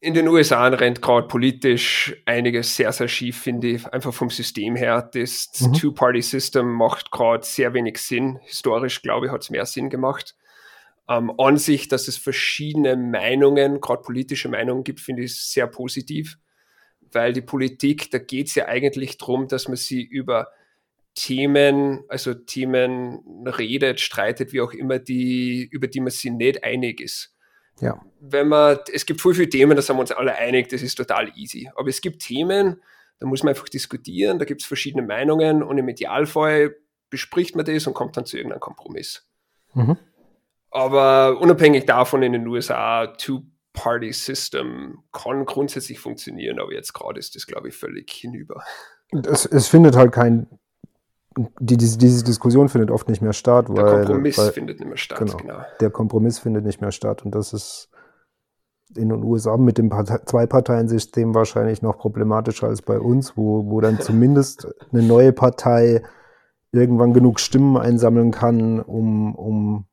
in 0.00 0.14
den 0.14 0.28
USA 0.28 0.68
rennt 0.68 1.02
gerade 1.02 1.26
politisch 1.26 2.14
einiges 2.24 2.76
sehr, 2.76 2.92
sehr 2.92 3.08
schief, 3.08 3.40
finde 3.40 3.68
ich, 3.68 3.86
einfach 3.86 4.14
vom 4.14 4.30
System 4.30 4.76
her. 4.76 5.10
Das 5.12 5.50
mhm. 5.60 5.72
Two-Party-System 5.72 6.70
macht 6.70 7.10
gerade 7.10 7.44
sehr 7.44 7.74
wenig 7.74 7.98
Sinn. 7.98 8.38
Historisch, 8.44 9.02
glaube 9.02 9.26
ich, 9.26 9.32
hat 9.32 9.42
es 9.42 9.50
mehr 9.50 9.66
Sinn 9.66 9.90
gemacht. 9.90 10.36
Ähm, 11.08 11.32
an 11.38 11.56
sich, 11.56 11.88
dass 11.88 12.06
es 12.06 12.16
verschiedene 12.16 12.96
Meinungen, 12.96 13.80
gerade 13.80 14.02
politische 14.02 14.48
Meinungen 14.48 14.84
gibt, 14.84 15.00
finde 15.00 15.22
ich 15.24 15.42
sehr 15.42 15.66
positiv, 15.66 16.36
weil 17.12 17.32
die 17.32 17.40
Politik, 17.40 18.10
da 18.10 18.18
geht 18.18 18.48
es 18.48 18.54
ja 18.54 18.66
eigentlich 18.66 19.18
darum, 19.18 19.48
dass 19.48 19.66
man 19.66 19.76
sie 19.76 20.02
über 20.02 20.48
Themen, 21.18 22.04
also 22.08 22.32
Themen 22.32 23.44
redet, 23.44 23.98
streitet, 23.98 24.52
wie 24.52 24.60
auch 24.60 24.72
immer, 24.72 25.00
die, 25.00 25.68
über 25.72 25.88
die 25.88 25.98
man 25.98 26.10
sich 26.10 26.30
nicht 26.30 26.62
einig 26.62 27.00
ist. 27.00 27.34
Ja. 27.80 28.00
Wenn 28.20 28.46
man, 28.46 28.78
es 28.92 29.04
gibt 29.04 29.20
voll 29.20 29.34
viele 29.34 29.48
Themen, 29.48 29.74
da 29.74 29.82
sind 29.82 29.96
wir 29.96 30.00
uns 30.00 30.12
alle 30.12 30.36
einig, 30.36 30.68
das 30.68 30.80
ist 30.80 30.94
total 30.94 31.32
easy. 31.34 31.68
Aber 31.74 31.88
es 31.88 32.00
gibt 32.00 32.22
Themen, 32.22 32.80
da 33.18 33.26
muss 33.26 33.42
man 33.42 33.48
einfach 33.48 33.68
diskutieren, 33.68 34.38
da 34.38 34.44
gibt 34.44 34.62
es 34.62 34.66
verschiedene 34.68 35.04
Meinungen 35.04 35.64
und 35.64 35.76
im 35.76 35.88
Idealfall 35.88 36.76
bespricht 37.10 37.56
man 37.56 37.64
das 37.64 37.88
und 37.88 37.94
kommt 37.94 38.16
dann 38.16 38.24
zu 38.24 38.36
irgendeinem 38.36 38.60
Kompromiss. 38.60 39.28
Mhm. 39.74 39.96
Aber 40.70 41.40
unabhängig 41.40 41.84
davon 41.84 42.22
in 42.22 42.32
den 42.32 42.46
USA, 42.46 43.08
Two-Party-System 43.08 45.02
kann 45.10 45.46
grundsätzlich 45.46 45.98
funktionieren, 45.98 46.60
aber 46.60 46.72
jetzt 46.72 46.92
gerade 46.92 47.18
ist 47.18 47.34
das, 47.34 47.44
glaube 47.48 47.70
ich, 47.70 47.74
völlig 47.74 48.08
hinüber. 48.08 48.62
Es, 49.10 49.46
es 49.46 49.66
findet 49.66 49.96
halt 49.96 50.12
kein 50.12 50.46
die, 51.60 51.76
diese, 51.76 51.98
diese, 51.98 52.24
Diskussion 52.24 52.68
findet 52.68 52.90
oft 52.90 53.08
nicht 53.08 53.22
mehr 53.22 53.32
statt. 53.32 53.68
Der 53.68 53.76
weil, 53.76 54.04
Kompromiss 54.04 54.38
weil, 54.38 54.52
findet 54.52 54.80
nicht 54.80 54.88
mehr 54.88 54.96
statt, 54.96 55.18
genau, 55.18 55.36
genau, 55.36 55.58
Der 55.80 55.90
Kompromiss 55.90 56.38
findet 56.38 56.64
nicht 56.64 56.80
mehr 56.80 56.92
statt 56.92 57.24
und 57.24 57.34
das 57.34 57.52
ist 57.52 57.90
in 58.96 59.10
den 59.10 59.22
USA 59.22 59.56
mit 59.56 59.78
dem 59.78 59.90
Zwei-Parteien-System 59.90 61.34
wahrscheinlich 61.34 61.82
noch 61.82 61.98
problematischer 61.98 62.68
als 62.68 62.82
bei 62.82 62.98
uns, 62.98 63.36
wo, 63.36 63.70
wo 63.70 63.80
dann 63.80 64.00
zumindest 64.00 64.66
eine 64.92 65.02
neue 65.02 65.32
Partei 65.32 66.02
irgendwann 66.72 67.12
genug 67.12 67.40
Stimmen 67.40 67.76
einsammeln 67.76 68.30
kann, 68.30 68.80
um, 68.80 69.34
um 69.34 69.86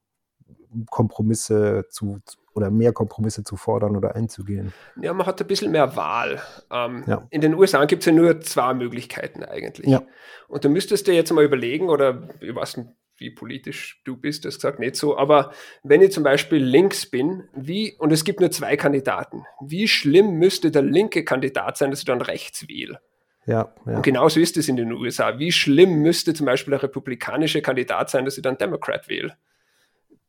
Kompromisse 0.89 1.85
zu, 1.89 2.19
oder 2.55 2.71
mehr 2.71 2.93
Kompromisse 2.93 3.43
zu 3.43 3.57
fordern 3.57 3.95
oder 3.95 4.15
einzugehen. 4.15 4.73
Ja, 5.01 5.13
man 5.13 5.27
hat 5.27 5.39
ein 5.41 5.47
bisschen 5.47 5.71
mehr 5.71 5.95
Wahl. 5.95 6.41
Ähm, 6.71 7.03
ja. 7.05 7.27
In 7.29 7.41
den 7.41 7.53
USA 7.53 7.85
gibt 7.85 8.01
es 8.01 8.05
ja 8.07 8.13
nur 8.13 8.39
zwei 8.41 8.73
Möglichkeiten 8.73 9.43
eigentlich. 9.43 9.87
Ja. 9.87 10.01
Und 10.47 10.63
du 10.63 10.69
müsstest 10.69 11.05
dir 11.05 11.13
jetzt 11.13 11.31
mal 11.31 11.43
überlegen, 11.43 11.89
oder 11.89 12.29
ich 12.39 12.55
weiß 12.55 12.77
nicht, 12.77 12.89
wie 13.17 13.29
politisch 13.29 14.01
du 14.05 14.17
bist, 14.17 14.45
das 14.45 14.55
gesagt 14.55 14.79
nicht 14.79 14.95
so, 14.95 15.17
aber 15.17 15.51
wenn 15.83 16.01
ich 16.01 16.11
zum 16.11 16.23
Beispiel 16.23 16.63
links 16.63 17.05
bin, 17.05 17.47
wie, 17.53 17.95
und 17.97 18.11
es 18.11 18.25
gibt 18.25 18.39
nur 18.39 18.51
zwei 18.51 18.75
Kandidaten, 18.75 19.45
wie 19.61 19.87
schlimm 19.87 20.31
müsste 20.33 20.71
der 20.71 20.81
linke 20.81 21.23
Kandidat 21.23 21.77
sein, 21.77 21.91
dass 21.91 21.99
ich 21.99 22.05
dann 22.05 22.21
rechts 22.21 22.67
wähle? 22.67 22.99
Ja, 23.45 23.73
ja. 23.85 23.97
Und 23.97 24.01
genauso 24.01 24.39
ist 24.39 24.57
es 24.57 24.67
in 24.67 24.75
den 24.75 24.91
USA. 24.91 25.37
Wie 25.37 25.51
schlimm 25.51 26.01
müsste 26.01 26.33
zum 26.33 26.45
Beispiel 26.45 26.71
der 26.71 26.83
republikanische 26.83 27.61
Kandidat 27.61 28.09
sein, 28.09 28.25
dass 28.25 28.37
ich 28.37 28.43
dann 28.43 28.57
Democrat 28.57 29.07
wähle? 29.07 29.35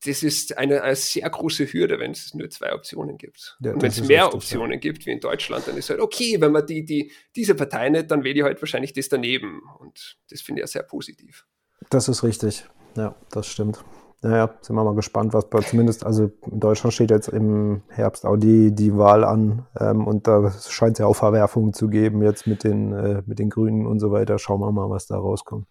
Das 0.06 0.22
ist 0.22 0.56
eine, 0.56 0.82
eine, 0.82 0.96
sehr 0.96 1.28
große 1.28 1.66
Hürde, 1.72 1.98
wenn 1.98 2.12
es 2.12 2.34
nur 2.34 2.48
zwei 2.50 2.72
Optionen 2.72 3.18
gibt. 3.18 3.56
Ja, 3.60 3.72
und 3.72 3.82
wenn 3.82 3.90
es 3.90 4.06
mehr 4.06 4.32
Optionen 4.32 4.72
ja. 4.72 4.78
gibt 4.78 5.06
wie 5.06 5.12
in 5.12 5.20
Deutschland, 5.20 5.66
dann 5.66 5.76
ist 5.76 5.90
halt 5.90 6.00
okay, 6.00 6.40
wenn 6.40 6.52
man 6.52 6.66
die, 6.66 6.84
die, 6.84 7.12
diese 7.34 7.54
Partei 7.54 7.88
nicht, 7.88 8.10
dann 8.10 8.24
wähle 8.24 8.38
ich 8.38 8.42
halt 8.42 8.60
wahrscheinlich 8.62 8.92
das 8.92 9.08
daneben. 9.08 9.62
Und 9.78 10.18
das 10.30 10.40
finde 10.40 10.60
ich 10.60 10.64
ja 10.64 10.66
sehr 10.68 10.82
positiv. 10.82 11.46
Das 11.90 12.08
ist 12.08 12.22
richtig. 12.22 12.64
Ja, 12.96 13.14
das 13.30 13.46
stimmt. 13.46 13.84
Naja, 14.22 14.54
sind 14.62 14.74
wir 14.74 14.82
mal 14.82 14.94
gespannt, 14.94 15.34
was 15.34 15.48
bei 15.48 15.60
zumindest, 15.60 16.04
also 16.04 16.30
in 16.50 16.58
Deutschland 16.58 16.94
steht 16.94 17.10
jetzt 17.10 17.28
im 17.28 17.82
Herbst 17.88 18.24
auch 18.24 18.36
die, 18.36 18.74
die 18.74 18.96
Wahl 18.96 19.24
an 19.24 19.66
ähm, 19.78 20.06
und 20.06 20.26
da 20.26 20.50
scheint 20.68 20.94
es 20.94 20.98
ja 21.00 21.06
auch 21.06 21.14
Verwerfungen 21.14 21.74
zu 21.74 21.88
geben 21.88 22.22
jetzt 22.22 22.46
mit 22.46 22.64
den, 22.64 22.92
äh, 22.92 23.22
mit 23.26 23.38
den 23.38 23.50
Grünen 23.50 23.86
und 23.86 24.00
so 24.00 24.10
weiter. 24.10 24.38
Schauen 24.38 24.60
wir 24.60 24.72
mal, 24.72 24.88
was 24.88 25.06
da 25.06 25.16
rauskommt. 25.16 25.66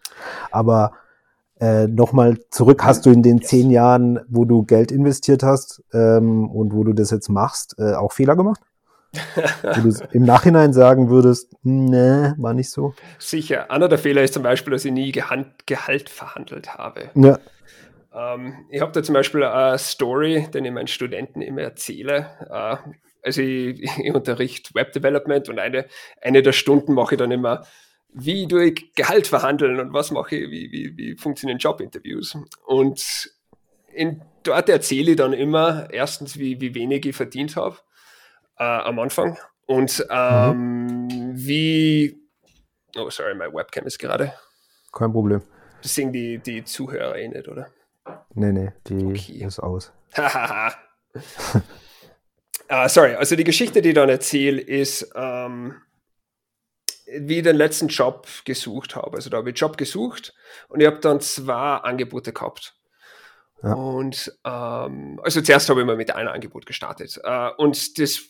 Aber 0.51 0.93
äh, 1.59 1.87
Nochmal 1.87 2.37
zurück, 2.49 2.83
hast 2.83 3.05
du 3.05 3.11
in 3.11 3.23
den 3.23 3.41
zehn 3.41 3.69
Jahren, 3.69 4.19
wo 4.27 4.45
du 4.45 4.63
Geld 4.63 4.91
investiert 4.91 5.43
hast 5.43 5.83
ähm, 5.93 6.49
und 6.49 6.73
wo 6.73 6.83
du 6.83 6.93
das 6.93 7.11
jetzt 7.11 7.29
machst, 7.29 7.75
äh, 7.79 7.93
auch 7.93 8.11
Fehler 8.11 8.35
gemacht? 8.35 8.61
wo 9.63 9.89
du 9.89 10.07
im 10.11 10.23
Nachhinein 10.23 10.73
sagen 10.73 11.09
würdest, 11.09 11.53
ne, 11.63 12.35
war 12.37 12.53
nicht 12.53 12.69
so? 12.69 12.93
Sicher. 13.17 13.71
Einer 13.71 13.87
der 13.87 13.97
Fehler 13.97 14.23
ist 14.23 14.33
zum 14.33 14.43
Beispiel, 14.43 14.71
dass 14.71 14.83
ich 14.83 14.91
nie 14.91 15.13
Gehalt, 15.13 15.65
Gehalt 15.65 16.09
verhandelt 16.09 16.77
habe. 16.77 17.09
Ja. 17.15 17.39
Ähm, 18.13 18.65
ich 18.69 18.81
habe 18.81 18.91
da 18.91 19.03
zum 19.03 19.13
Beispiel 19.13 19.43
eine 19.43 19.77
Story, 19.77 20.47
den 20.53 20.65
ich 20.65 20.71
meinen 20.71 20.87
Studenten 20.87 21.41
immer 21.41 21.61
erzähle. 21.61 22.27
Äh, 22.49 22.77
also 23.23 23.41
ich, 23.41 23.81
ich 23.99 24.13
unterrichte 24.13 24.73
Web 24.73 24.93
Development 24.93 25.49
und 25.49 25.59
eine, 25.59 25.85
eine 26.21 26.41
der 26.41 26.53
Stunden 26.53 26.93
mache 26.93 27.15
ich 27.15 27.19
dann 27.19 27.31
immer 27.31 27.63
wie 28.17 28.47
durch 28.47 28.93
Gehalt 28.95 29.27
verhandeln 29.27 29.79
und 29.79 29.93
was 29.93 30.09
mache 30.11 30.37
ich, 30.37 30.49
wie, 30.49 30.71
wie, 30.71 30.97
wie 30.97 31.17
funktionieren 31.17 31.59
Jobinterviews. 31.59 32.37
Und 32.65 33.29
in, 33.93 34.21
dort 34.43 34.69
erzähle 34.69 35.11
ich 35.11 35.17
dann 35.17 35.33
immer 35.33 35.89
erstens, 35.91 36.39
wie, 36.39 36.61
wie 36.61 36.73
wenig 36.73 37.05
ich 37.05 37.15
verdient 37.15 37.57
habe 37.57 37.77
äh, 38.57 38.63
am 38.63 38.99
Anfang 38.99 39.37
und 39.65 40.05
ähm, 40.09 41.07
mhm. 41.07 41.31
wie, 41.35 42.17
oh 42.95 43.09
sorry, 43.09 43.35
mein 43.35 43.53
Webcam 43.53 43.85
ist 43.85 43.99
gerade. 43.99 44.33
Kein 44.93 45.11
Problem. 45.11 45.41
Das 45.81 45.93
sehen 45.93 46.13
die, 46.13 46.37
die 46.37 46.63
Zuhörer 46.63 47.17
eh 47.17 47.27
nicht, 47.27 47.49
oder? 47.49 47.67
Nee, 48.33 48.53
nee, 48.53 48.71
die 48.87 49.05
okay. 49.05 49.43
ist 49.45 49.59
aus. 49.59 49.91
uh, 50.17 50.69
sorry, 52.87 53.15
also 53.15 53.35
die 53.35 53.43
Geschichte, 53.43 53.81
die 53.81 53.89
ich 53.89 53.95
dann 53.95 54.07
erzähle, 54.07 54.61
ist, 54.61 55.11
ähm, 55.15 55.75
wie 57.05 57.37
ich 57.37 57.43
den 57.43 57.55
letzten 57.55 57.87
Job 57.87 58.27
gesucht 58.45 58.95
habe. 58.95 59.17
Also 59.17 59.29
da 59.29 59.37
habe 59.37 59.49
ich 59.49 59.59
Job 59.59 59.77
gesucht 59.77 60.33
und 60.69 60.81
ich 60.81 60.87
habe 60.87 60.99
dann 60.99 61.21
zwei 61.21 61.77
Angebote 61.77 62.33
gehabt. 62.33 62.75
Ja. 63.63 63.73
Und 63.73 64.31
ähm, 64.43 65.19
also 65.23 65.41
zuerst 65.41 65.69
habe 65.69 65.81
ich 65.81 65.87
mal 65.87 65.95
mit 65.95 66.11
einem 66.11 66.29
Angebot 66.29 66.65
gestartet. 66.65 67.19
Äh, 67.23 67.49
und 67.57 67.99
das, 67.99 68.21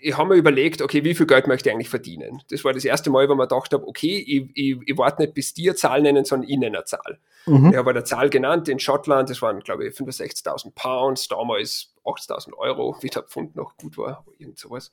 ich 0.00 0.16
habe 0.16 0.30
mir 0.30 0.36
überlegt, 0.36 0.82
okay, 0.82 1.02
wie 1.04 1.14
viel 1.14 1.26
Geld 1.26 1.46
möchte 1.46 1.68
ich 1.68 1.74
eigentlich 1.74 1.88
verdienen? 1.88 2.42
Das 2.50 2.64
war 2.64 2.72
das 2.72 2.84
erste 2.84 3.10
Mal, 3.10 3.28
wo 3.28 3.34
man 3.34 3.48
gedacht 3.48 3.72
habe, 3.72 3.86
okay, 3.86 4.18
ich, 4.18 4.50
ich, 4.54 4.76
ich 4.86 4.98
warte 4.98 5.22
nicht, 5.22 5.34
bis 5.34 5.54
eine 5.58 5.74
Zahl 5.74 6.02
nennen, 6.02 6.24
sondern 6.24 6.48
ich 6.48 6.58
nenne 6.58 6.78
eine 6.78 6.84
Zahl. 6.84 7.18
Mhm. 7.46 7.70
Ich 7.70 7.76
habe 7.76 7.90
eine 7.90 8.04
Zahl 8.04 8.30
genannt 8.30 8.68
in 8.68 8.78
Schottland, 8.78 9.30
das 9.30 9.42
waren, 9.42 9.60
glaube 9.60 9.86
ich, 9.86 9.94
65.000 9.94 10.72
Pounds, 10.74 11.28
damals 11.28 11.94
8.000 12.04 12.54
Euro, 12.54 12.96
wie 13.00 13.08
der 13.08 13.22
Pfund 13.22 13.56
noch 13.56 13.76
gut 13.76 13.98
war, 13.98 14.24
irgend 14.38 14.58
sowas. 14.58 14.92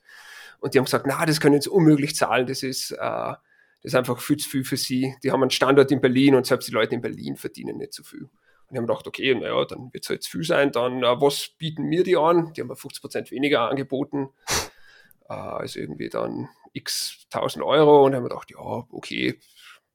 Und 0.59 0.73
die 0.73 0.77
haben 0.77 0.85
gesagt, 0.85 1.05
na, 1.07 1.25
das 1.25 1.39
können 1.39 1.61
sie 1.61 1.69
unmöglich 1.69 2.15
zahlen, 2.15 2.45
das 2.47 2.63
ist, 2.63 2.91
äh, 2.91 2.97
das 2.97 3.93
ist 3.93 3.95
einfach 3.95 4.19
viel 4.19 4.37
zu 4.37 4.49
viel 4.49 4.63
für 4.63 4.77
sie. 4.77 5.15
Die 5.23 5.31
haben 5.31 5.41
einen 5.41 5.49
Standort 5.49 5.91
in 5.91 6.01
Berlin 6.01 6.35
und 6.35 6.45
selbst 6.45 6.67
die 6.67 6.73
Leute 6.73 6.93
in 6.93 7.01
Berlin 7.01 7.35
verdienen 7.35 7.77
nicht 7.77 7.93
so 7.93 8.03
viel. 8.03 8.23
Und 8.23 8.29
die 8.71 8.77
haben 8.77 8.85
gedacht, 8.85 9.07
okay, 9.07 9.33
naja, 9.33 9.65
dann 9.65 9.91
wird 9.91 10.03
es 10.03 10.09
halt 10.09 10.23
zu 10.23 10.31
viel 10.31 10.43
sein, 10.43 10.71
dann 10.71 11.03
äh, 11.03 11.21
was 11.21 11.49
bieten 11.57 11.83
mir 11.83 12.03
die 12.03 12.17
an? 12.17 12.53
Die 12.53 12.61
haben 12.61 12.75
50 12.75 13.01
Prozent 13.01 13.31
weniger 13.31 13.69
angeboten, 13.69 14.29
äh, 15.29 15.33
also 15.33 15.79
irgendwie 15.79 16.09
dann 16.09 16.49
x 16.73 17.25
1000 17.33 17.63
Euro 17.65 18.05
und 18.05 18.15
haben 18.15 18.23
gedacht, 18.23 18.49
ja, 18.51 18.59
okay, 18.91 19.39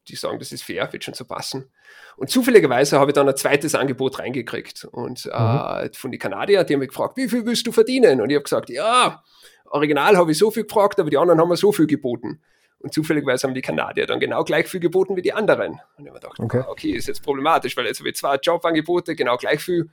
die 0.09 0.17
sagen, 0.17 0.39
das 0.39 0.53
ist 0.53 0.63
fair, 0.63 0.93
wird 0.93 1.05
schon 1.05 1.15
so 1.15 1.25
passen. 1.25 1.71
Und 2.17 2.31
zufälligerweise 2.31 2.99
habe 2.99 3.11
ich 3.11 3.15
dann 3.15 3.29
ein 3.29 3.37
zweites 3.37 3.75
Angebot 3.75 4.19
reingekriegt 4.19 4.85
und 4.85 5.27
äh, 5.27 5.39
mhm. 5.39 5.87
äh, 5.87 5.91
von 5.95 6.11
den 6.11 6.21
Kanadier, 6.21 6.65
die 6.65 6.75
haben 6.75 6.81
mich 6.81 6.91
gefragt, 6.91 7.17
wie 7.17 7.29
viel 7.29 7.45
willst 7.45 7.67
du 7.67 7.73
verdienen? 7.73 8.21
Und 8.21 8.31
ich 8.31 8.37
habe 8.37 8.45
gesagt, 8.45 8.71
ja, 8.71 9.23
Original 9.71 10.17
habe 10.17 10.33
ich 10.33 10.39
so 10.39 10.51
viel 10.51 10.65
gefragt, 10.65 11.01
aber 11.01 11.11
die 11.11 11.19
anderen 11.19 11.41
haben 11.41 11.49
mir 11.49 11.57
so 11.57 11.73
viel 11.73 11.87
geboten. 11.87 12.41
Und 12.79 12.93
zufälligerweise 12.93 13.47
haben 13.47 13.55
die 13.55 13.63
Kanadier 13.63 14.07
dann 14.07 14.21
genau 14.21 14.45
gleich 14.45 14.69
viel 14.69 14.81
geboten 14.81 15.17
wie 15.17 15.23
die 15.23 15.33
anderen. 15.33 15.81
Und 15.97 16.05
ich 16.05 16.09
habe 16.09 16.21
gedacht, 16.21 16.39
okay. 16.39 16.63
okay, 16.69 16.91
ist 16.91 17.09
jetzt 17.09 17.23
problematisch, 17.23 17.77
weil 17.77 17.87
jetzt 17.87 17.99
habe 18.01 18.11
ich 18.11 18.17
zwei 18.17 18.37
Jobangebote, 18.37 19.17
genau 19.17 19.37
gleich 19.37 19.61
viel. 19.61 19.91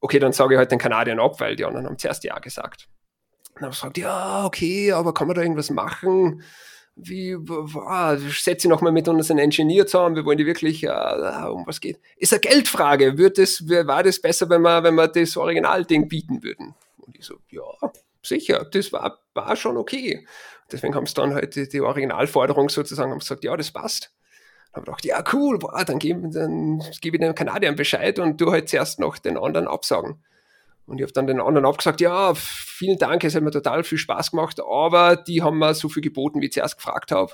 Okay, 0.00 0.18
dann 0.18 0.32
sage 0.32 0.54
ich 0.54 0.58
halt 0.58 0.70
den 0.70 0.78
Kanadiern 0.78 1.20
ab, 1.20 1.40
weil 1.40 1.56
die 1.56 1.64
anderen 1.64 1.86
haben 1.86 1.98
zuerst 1.98 2.24
Ja 2.24 2.38
gesagt. 2.38 2.88
Und 3.50 3.56
dann 3.56 3.64
habe 3.64 3.74
ich 3.74 3.80
gesagt, 3.80 3.98
ja, 3.98 4.44
okay, 4.44 4.92
aber 4.92 5.12
kann 5.12 5.26
man 5.26 5.36
da 5.36 5.42
irgendwas 5.42 5.70
machen? 5.70 6.42
Wie, 7.00 7.36
wow, 7.38 8.18
setze 8.18 8.66
ich 8.66 8.70
nochmal 8.70 8.92
mit 8.92 9.06
unseren 9.06 9.38
Engineer 9.38 9.86
zusammen, 9.86 10.16
wir 10.16 10.24
wollen 10.24 10.38
die 10.38 10.46
wirklich, 10.46 10.82
äh, 10.82 10.88
um 10.88 11.64
was 11.66 11.80
geht. 11.80 12.00
Ist 12.16 12.32
eine 12.32 12.40
Geldfrage. 12.40 13.16
Wird 13.16 13.38
das, 13.38 13.62
war 13.68 14.02
das 14.02 14.20
besser, 14.20 14.50
wenn 14.50 14.62
wir, 14.62 14.82
wenn 14.82 14.96
wir 14.96 15.06
das 15.06 15.36
Originalding 15.36 16.08
bieten 16.08 16.42
würden? 16.42 16.74
Und 16.98 17.16
ich 17.16 17.24
so, 17.24 17.36
ja, 17.50 17.62
sicher, 18.22 18.66
das 18.70 18.92
war, 18.92 19.18
war 19.34 19.54
schon 19.56 19.76
okay. 19.76 20.26
Deswegen 20.70 20.94
haben 20.94 21.06
sie 21.06 21.14
dann 21.14 21.34
halt 21.34 21.54
die, 21.56 21.68
die 21.68 21.80
Originalforderung 21.80 22.68
sozusagen 22.68 23.10
haben 23.10 23.20
gesagt, 23.20 23.44
ja, 23.44 23.56
das 23.56 23.70
passt. 23.70 24.12
Dann 24.72 24.82
habe 24.82 24.90
ich 24.96 25.02
gedacht, 25.02 25.26
ja, 25.26 25.32
cool, 25.32 25.58
boah, 25.58 25.84
dann 25.84 25.98
gebe 25.98 26.28
dann 26.30 26.82
geb 27.00 27.14
ich 27.14 27.20
den 27.20 27.34
Kanadiern 27.34 27.76
Bescheid 27.76 28.18
und 28.18 28.40
du 28.40 28.50
halt 28.50 28.68
zuerst 28.68 28.98
noch 28.98 29.18
den 29.18 29.38
anderen 29.38 29.66
absagen. 29.66 30.22
Und 30.88 30.98
ich 30.98 31.02
habe 31.02 31.12
dann 31.12 31.26
den 31.26 31.40
anderen 31.40 31.66
abgesagt, 31.66 32.00
ja, 32.00 32.32
vielen 32.34 32.98
Dank, 32.98 33.22
es 33.22 33.34
hat 33.34 33.42
mir 33.42 33.50
total 33.50 33.84
viel 33.84 33.98
Spaß 33.98 34.30
gemacht, 34.30 34.58
aber 34.60 35.16
die 35.16 35.42
haben 35.42 35.58
mir 35.58 35.74
so 35.74 35.88
viel 35.90 36.02
geboten, 36.02 36.40
wie 36.40 36.46
ich 36.46 36.52
zuerst 36.52 36.76
gefragt 36.76 37.12
habe. 37.12 37.32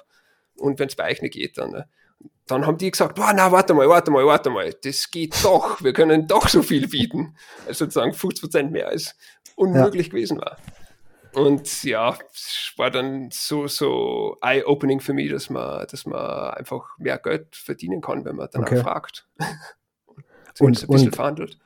Und 0.57 0.81
wenn 0.81 0.89
es 0.89 0.97
bei 0.97 1.11
euch 1.11 1.23
nicht 1.23 1.35
geht, 1.35 1.57
dann. 1.57 1.71
Ne? 1.71 1.89
Dann 2.47 2.67
haben 2.67 2.79
die 2.79 2.91
gesagt, 2.91 3.15
boah, 3.15 3.33
na, 3.35 3.53
warte 3.53 3.73
mal, 3.73 3.89
warte 3.89 4.11
mal, 4.11 4.27
warte 4.27 4.51
mal, 4.51 4.73
das 4.83 5.11
geht 5.11 5.37
doch, 5.45 5.83
wir 5.83 5.93
können 5.93 6.27
doch 6.27 6.49
so 6.49 6.63
viel 6.63 6.89
bieten. 6.89 7.37
Also 7.67 7.85
sozusagen 7.85 8.13
50% 8.13 8.71
mehr 8.71 8.89
als 8.89 9.17
unmöglich 9.57 10.07
ja. 10.07 10.11
gewesen 10.11 10.39
war. 10.39 10.59
Und 11.33 11.85
ja, 11.85 12.17
es 12.33 12.73
war 12.77 12.91
dann 12.91 13.31
so, 13.33 13.67
so 13.67 14.37
eye-opening 14.41 15.01
für 15.01 15.13
mich, 15.13 15.31
dass 15.31 15.51
man, 15.51 15.87
dass 15.91 16.07
man 16.07 16.51
einfach 16.51 16.99
mehr 16.99 17.19
Geld 17.19 17.57
verdienen 17.57 18.01
kann, 18.01 18.25
wenn 18.25 18.37
man 18.37 18.49
danach 18.53 18.69
okay. 18.69 18.83
fragt. 18.83 19.27
und, 20.61 20.83
ein 20.83 20.89
bisschen 20.89 21.09
und, 21.09 21.17
verhandelt. 21.17 21.59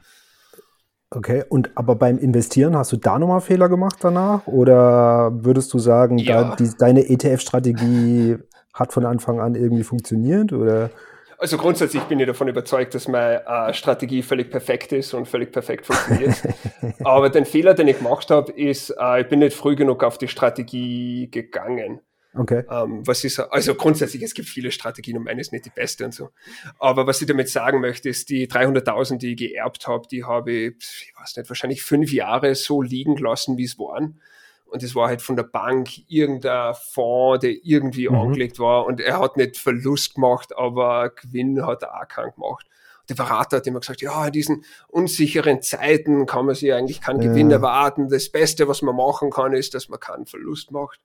Okay, 1.11 1.43
und 1.49 1.71
aber 1.75 1.95
beim 1.95 2.19
Investieren 2.19 2.77
hast 2.77 2.93
du 2.93 2.97
da 2.97 3.19
nochmal 3.19 3.41
Fehler 3.41 3.69
gemacht 3.69 3.97
danach? 4.01 4.47
Oder 4.47 5.31
würdest 5.33 5.73
du 5.73 5.79
sagen, 5.79 6.19
ja. 6.19 6.51
da, 6.51 6.57
die, 6.57 6.71
deine 6.79 7.09
ETF-Strategie 7.09 8.37
hat 8.75 8.93
von 8.93 9.07
Anfang 9.07 9.41
an 9.41 9.55
irgendwie 9.55 9.85
funktioniert? 9.85 10.53
Oder? 10.53 10.91
Also 11.39 11.57
grundsätzlich 11.57 12.03
bin 12.05 12.19
ich 12.19 12.27
davon 12.27 12.49
überzeugt, 12.49 12.95
dass 12.95 13.09
meine 13.09 13.47
äh, 13.47 13.73
Strategie 13.73 14.23
völlig 14.23 14.51
perfekt 14.51 14.93
ist 14.93 15.15
und 15.15 15.27
völlig 15.27 15.53
perfekt 15.53 15.87
funktioniert. 15.87 16.37
Aber 17.05 17.31
den 17.31 17.45
Fehler, 17.45 17.75
den 17.75 17.89
ich 17.89 17.99
gemacht 17.99 18.29
habe, 18.31 18.53
ist, 18.53 18.91
äh, 18.99 19.23
ich 19.23 19.29
bin 19.29 19.39
nicht 19.39 19.57
früh 19.57 19.77
genug 19.77 20.05
auf 20.05 20.19
die 20.19 20.29
Strategie 20.29 21.31
gegangen. 21.31 22.01
Okay. 22.35 22.63
Ähm, 22.71 23.07
was 23.07 23.25
ist, 23.25 23.39
also 23.39 23.75
grundsätzlich, 23.75 24.23
es 24.23 24.35
gibt 24.35 24.49
viele 24.49 24.71
Strategien 24.71 25.17
und 25.17 25.25
meine 25.25 25.41
ist 25.41 25.53
nicht 25.53 25.65
die 25.65 25.71
beste 25.71 26.05
und 26.05 26.13
so. 26.13 26.31
Aber 26.79 27.07
was 27.07 27.21
ich 27.21 27.27
damit 27.27 27.49
sagen 27.49 27.81
möchte, 27.81 28.09
ist, 28.09 28.29
die 28.29 28.49
300.000, 28.49 29.17
die 29.19 29.33
ich 29.33 29.37
geerbt 29.39 29.87
habe, 29.87 30.07
die 30.09 30.25
habe 30.25 30.53
ich, 30.53 30.75
ich 30.79 31.13
weiß 31.19 31.37
nicht, 31.37 31.49
wahrscheinlich 31.49 31.83
fünf 31.83 32.13
Jahre 32.13 32.55
so 32.55 32.83
liegen 32.83 33.17
lassen, 33.17 33.57
wie 33.57 33.65
es 33.65 33.79
waren. 33.79 34.21
Und 34.67 34.83
es 34.83 34.95
war 34.95 35.09
halt 35.09 35.23
von 35.23 35.37
der 35.37 35.45
Bank 35.45 35.89
irgendein 36.09 36.75
Fonds, 36.75 37.41
der 37.41 37.55
irgendwie 37.65 38.09
mhm. 38.09 38.17
angelegt 38.17 38.59
war. 38.59 38.85
Und 38.85 39.01
er 39.01 39.19
hat 39.19 39.39
nicht 39.39 39.57
Verlust 39.57 40.15
gemacht, 40.15 40.57
aber 40.57 41.11
Gewinn 41.11 41.65
hat 41.65 41.83
er 41.83 41.95
auch 41.95 42.09
keinen 42.09 42.33
gemacht. 42.33 42.67
Der 43.09 43.15
Berater 43.15 43.57
hat 43.57 43.67
immer 43.67 43.81
gesagt, 43.81 44.03
ja, 44.03 44.27
in 44.27 44.33
diesen 44.33 44.65
unsicheren 44.89 45.63
Zeiten 45.63 46.27
kann 46.27 46.45
man 46.45 46.55
sich 46.55 46.75
eigentlich 46.75 47.01
keinen 47.01 47.23
ja. 47.23 47.31
Gewinn 47.31 47.51
erwarten. 47.51 48.11
Das 48.11 48.29
Beste, 48.31 48.69
was 48.69 48.83
man 48.83 48.95
machen 48.95 49.31
kann, 49.31 49.55
ist, 49.55 49.73
dass 49.73 49.89
man 49.89 49.99
keinen 49.99 50.27
Verlust 50.27 50.71
macht. 50.71 51.01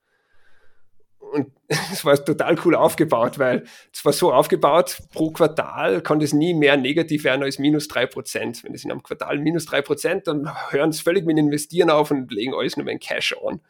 Und 1.34 1.52
es 1.68 2.06
war 2.06 2.24
total 2.24 2.56
cool 2.64 2.76
aufgebaut, 2.76 3.40
weil 3.40 3.64
es 3.92 4.06
war 4.06 4.14
so 4.14 4.32
aufgebaut, 4.32 5.00
pro 5.12 5.32
Quartal 5.32 6.02
kann 6.02 6.20
das 6.20 6.32
nie 6.32 6.54
mehr 6.54 6.78
negativ 6.78 7.24
werden 7.24 7.42
als 7.42 7.58
minus 7.58 7.88
drei 7.88 8.06
Prozent. 8.06 8.64
Wenn 8.64 8.76
es 8.76 8.86
in 8.86 8.92
einem 8.92 9.02
Quartal 9.02 9.40
minus 9.40 9.66
drei 9.66 9.82
Prozent, 9.82 10.28
dann 10.28 10.50
hören 10.70 10.92
es 10.92 11.02
völlig 11.02 11.26
mit 11.26 11.38
Investieren 11.38 11.90
auf 11.90 12.12
und 12.12 12.32
legen 12.32 12.54
alles 12.54 12.78
nur 12.78 12.88
in 12.88 13.00
Cash 13.00 13.36
an. 13.46 13.62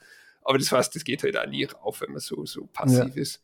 Aber 0.42 0.58
das 0.58 0.74
heißt, 0.74 0.94
das 0.94 1.06
geht 1.06 1.24
halt 1.24 1.38
auch 1.38 1.48
nie 1.48 1.64
rauf, 1.64 2.02
wenn 2.02 2.12
man 2.12 2.20
so, 2.20 2.46
so 2.46 2.68
passiv 2.74 3.16
ja. 3.16 3.22
ist. 3.22 3.42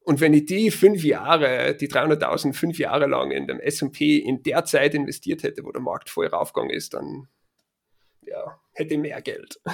Und 0.00 0.20
wenn 0.20 0.34
ich 0.34 0.46
die 0.46 0.72
fünf 0.72 1.04
Jahre, 1.04 1.76
die 1.76 1.88
300.000 1.88 2.54
fünf 2.54 2.78
Jahre 2.78 3.06
lang 3.06 3.30
in 3.30 3.46
dem 3.46 3.60
S&P 3.60 4.16
in 4.16 4.42
der 4.42 4.64
Zeit 4.64 4.94
investiert 4.94 5.44
hätte, 5.44 5.64
wo 5.64 5.70
der 5.70 5.82
Markt 5.82 6.10
voll 6.10 6.26
raufgegangen 6.26 6.74
ist, 6.74 6.94
dann 6.94 7.28
ja, 8.22 8.58
hätte 8.78 8.98
mehr 8.98 9.20
Geld. 9.22 9.60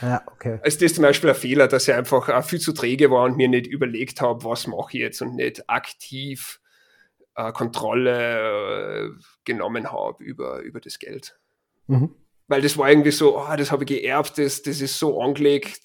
Ja, 0.00 0.22
okay. 0.26 0.58
Also 0.62 0.76
das 0.78 0.82
ist 0.82 0.94
zum 0.96 1.02
Beispiel 1.02 1.30
ein 1.30 1.36
Fehler, 1.36 1.68
dass 1.68 1.86
ich 1.86 1.94
einfach 1.94 2.42
viel 2.44 2.58
zu 2.58 2.72
träge 2.72 3.10
war 3.10 3.24
und 3.24 3.36
mir 3.36 3.48
nicht 3.48 3.66
überlegt 3.66 4.20
habe, 4.20 4.42
was 4.42 4.66
mache 4.66 4.96
ich 4.96 5.00
jetzt 5.00 5.20
und 5.20 5.36
nicht 5.36 5.68
aktiv 5.68 6.60
äh, 7.36 7.52
Kontrolle 7.52 9.08
äh, 9.08 9.22
genommen 9.44 9.92
habe 9.92 10.24
über, 10.24 10.60
über 10.60 10.80
das 10.80 10.98
Geld. 10.98 11.38
Mhm. 11.86 12.14
Weil 12.48 12.62
das 12.62 12.78
war 12.78 12.88
irgendwie 12.88 13.10
so, 13.10 13.38
oh, 13.38 13.56
das 13.56 13.70
habe 13.70 13.84
ich 13.84 13.88
geerbt, 13.88 14.38
das, 14.38 14.62
das 14.62 14.80
ist 14.80 14.98
so 14.98 15.20
angelegt, 15.20 15.80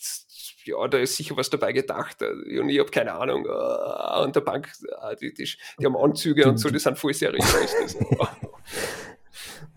ja, 0.66 0.88
da 0.88 0.98
ist 0.98 1.18
sicher 1.18 1.36
was 1.36 1.50
dabei 1.50 1.74
gedacht 1.74 2.22
und 2.22 2.70
ich 2.70 2.80
habe 2.80 2.90
keine 2.90 3.14
Ahnung. 3.14 3.46
Äh, 3.46 4.24
und 4.24 4.36
der 4.36 4.42
Bank, 4.42 4.72
äh, 5.04 5.16
die, 5.18 5.34
die, 5.34 5.50
die 5.80 5.86
haben 5.86 5.98
Anzüge 5.98 6.48
und 6.48 6.58
so, 6.58 6.70
die 6.70 6.80
sind 6.80 6.98
voll 6.98 7.14
seriös. 7.14 7.98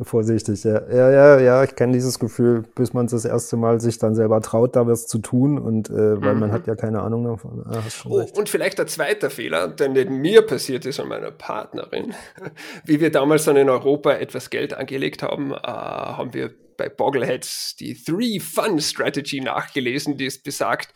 Vorsichtig, 0.00 0.62
ja. 0.64 0.82
Ja, 0.90 1.11
ja, 1.11 1.40
ja, 1.40 1.64
ich 1.64 1.74
kenne 1.74 1.92
dieses 1.92 2.18
Gefühl, 2.18 2.64
bis 2.74 2.92
man 2.92 3.07
das 3.07 3.24
erste 3.24 3.57
Mal 3.57 3.80
sich 3.80 3.98
dann 3.98 4.14
selber 4.14 4.40
traut, 4.42 4.76
da 4.76 4.86
was 4.86 5.07
zu 5.07 5.18
tun 5.18 5.59
und 5.59 5.88
äh, 5.88 6.20
weil 6.20 6.34
mhm. 6.34 6.40
man 6.40 6.52
hat 6.52 6.66
ja 6.66 6.74
keine 6.74 7.00
Ahnung 7.00 7.24
davon. 7.24 7.64
Ah, 7.66 7.82
oh, 8.04 8.22
und 8.34 8.48
vielleicht 8.48 8.78
der 8.78 8.86
zweite 8.86 9.30
Fehler, 9.30 9.68
der 9.68 9.88
nicht 9.88 10.11
mir 10.11 10.42
passiert 10.42 10.84
ist 10.84 10.98
und 10.98 11.09
meiner 11.09 11.30
Partnerin. 11.30 12.14
Wie 12.84 13.00
wir 13.00 13.11
damals 13.11 13.44
dann 13.44 13.57
in 13.57 13.70
Europa 13.70 14.12
etwas 14.12 14.50
Geld 14.50 14.74
angelegt 14.74 15.22
haben, 15.22 15.52
äh, 15.52 15.57
haben 15.57 16.34
wir 16.34 16.50
bei 16.76 16.88
Boggleheads 16.88 17.76
die 17.76 17.94
Three 17.94 18.38
Fun 18.38 18.80
Strategy 18.80 19.40
nachgelesen, 19.40 20.16
die 20.16 20.26
es 20.26 20.42
besagt, 20.42 20.92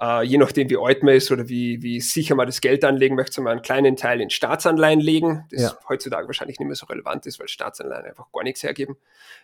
Uh, 0.00 0.22
je 0.22 0.38
nachdem, 0.38 0.70
wie 0.70 0.76
alt 0.76 1.02
man 1.02 1.14
ist 1.14 1.32
oder 1.32 1.48
wie, 1.48 1.82
wie 1.82 2.00
sicher 2.00 2.36
man 2.36 2.46
das 2.46 2.60
Geld 2.60 2.84
anlegen 2.84 3.16
möchte, 3.16 3.40
man 3.40 3.52
einen 3.52 3.62
kleinen 3.62 3.96
Teil 3.96 4.20
in 4.20 4.30
Staatsanleihen 4.30 5.00
legen, 5.00 5.44
das 5.50 5.62
ja. 5.62 5.78
heutzutage 5.88 6.28
wahrscheinlich 6.28 6.60
nicht 6.60 6.68
mehr 6.68 6.76
so 6.76 6.86
relevant 6.86 7.26
ist, 7.26 7.40
weil 7.40 7.48
Staatsanleihen 7.48 8.04
einfach 8.04 8.30
gar 8.30 8.44
nichts 8.44 8.62
hergeben. 8.62 8.96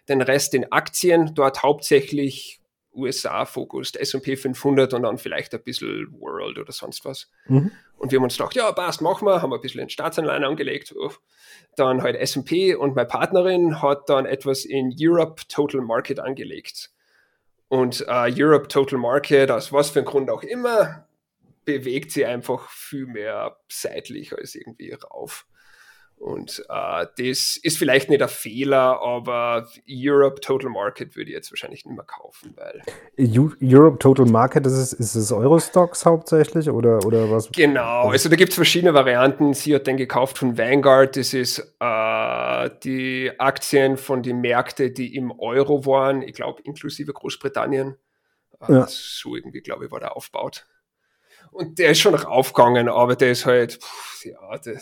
Den 0.08 0.22
Rest 0.22 0.54
in 0.54 0.70
Aktien, 0.70 1.34
dort 1.34 1.64
hauptsächlich 1.64 2.60
USA-Fokussed, 2.94 3.96
S&P 3.96 4.36
500 4.36 4.94
und 4.94 5.02
dann 5.02 5.18
vielleicht 5.18 5.52
ein 5.54 5.62
bisschen 5.62 6.08
World 6.20 6.58
oder 6.58 6.72
sonst 6.72 7.04
was. 7.04 7.30
Mhm. 7.46 7.72
Und 7.96 8.12
wir 8.12 8.18
haben 8.18 8.24
uns 8.24 8.36
gedacht, 8.36 8.54
ja, 8.54 8.70
passt, 8.72 9.00
machen 9.00 9.26
wir, 9.26 9.42
haben 9.42 9.50
wir 9.50 9.56
ein 9.56 9.60
bisschen 9.60 9.80
in 9.80 9.88
Staatsanleihen 9.88 10.44
angelegt. 10.44 10.94
Dann 11.76 12.02
halt 12.02 12.16
S&P 12.16 12.74
und 12.74 12.94
meine 12.94 13.08
Partnerin 13.08 13.82
hat 13.82 14.08
dann 14.08 14.26
etwas 14.26 14.64
in 14.64 14.94
Europe 14.98 15.42
Total 15.48 15.80
Market 15.80 16.20
angelegt. 16.20 16.90
Und 17.68 18.02
uh, 18.02 18.26
Europe 18.28 18.68
Total 18.68 18.98
Market, 18.98 19.50
aus 19.50 19.72
was 19.72 19.90
für 19.90 20.00
einem 20.00 20.06
Grund 20.06 20.30
auch 20.30 20.42
immer, 20.42 21.08
bewegt 21.64 22.12
sie 22.12 22.26
einfach 22.26 22.68
viel 22.70 23.06
mehr 23.06 23.58
seitlich 23.68 24.32
als 24.36 24.54
irgendwie 24.54 24.92
rauf. 24.92 25.46
Und 26.16 26.64
äh, 26.70 27.06
das 27.18 27.58
ist 27.62 27.76
vielleicht 27.76 28.08
nicht 28.08 28.22
ein 28.22 28.28
Fehler, 28.28 29.02
aber 29.02 29.68
Europe 29.88 30.40
Total 30.40 30.70
Market 30.70 31.16
würde 31.16 31.30
ich 31.30 31.34
jetzt 31.34 31.52
wahrscheinlich 31.52 31.84
nicht 31.84 31.94
mehr 31.94 32.06
kaufen, 32.06 32.54
weil. 32.56 32.82
Europe 33.62 33.98
Total 33.98 34.24
Market, 34.24 34.66
ist 34.66 34.72
es, 34.72 34.92
ist 34.94 35.14
es 35.16 35.32
Eurostocks 35.32 36.06
hauptsächlich 36.06 36.70
oder, 36.70 37.04
oder 37.04 37.30
was? 37.30 37.50
Genau, 37.52 38.08
also 38.08 38.30
da 38.30 38.36
gibt 38.36 38.50
es 38.50 38.54
verschiedene 38.54 38.94
Varianten. 38.94 39.52
Sie 39.52 39.74
hat 39.74 39.86
den 39.86 39.98
gekauft 39.98 40.38
von 40.38 40.56
Vanguard, 40.56 41.16
das 41.16 41.34
ist 41.34 41.58
äh, 41.80 42.70
die 42.82 43.30
Aktien 43.38 43.98
von 43.98 44.22
den 44.22 44.40
Märkten, 44.40 44.94
die 44.94 45.14
im 45.16 45.30
Euro 45.38 45.84
waren, 45.84 46.22
ich 46.22 46.34
glaube 46.34 46.62
inklusive 46.62 47.12
Großbritannien. 47.12 47.96
Äh, 48.60 48.72
ja. 48.72 48.86
So 48.88 49.36
irgendwie, 49.36 49.60
glaube 49.60 49.86
ich, 49.86 49.90
war 49.90 50.00
der 50.00 50.16
aufgebaut. 50.16 50.66
Und 51.50 51.78
der 51.78 51.90
ist 51.90 52.00
schon 52.00 52.14
raufgegangen, 52.14 52.88
aber 52.88 53.14
der 53.14 53.30
ist 53.32 53.46
halt, 53.46 53.74
pff, 53.74 54.24
ja, 54.24 54.58
der. 54.58 54.80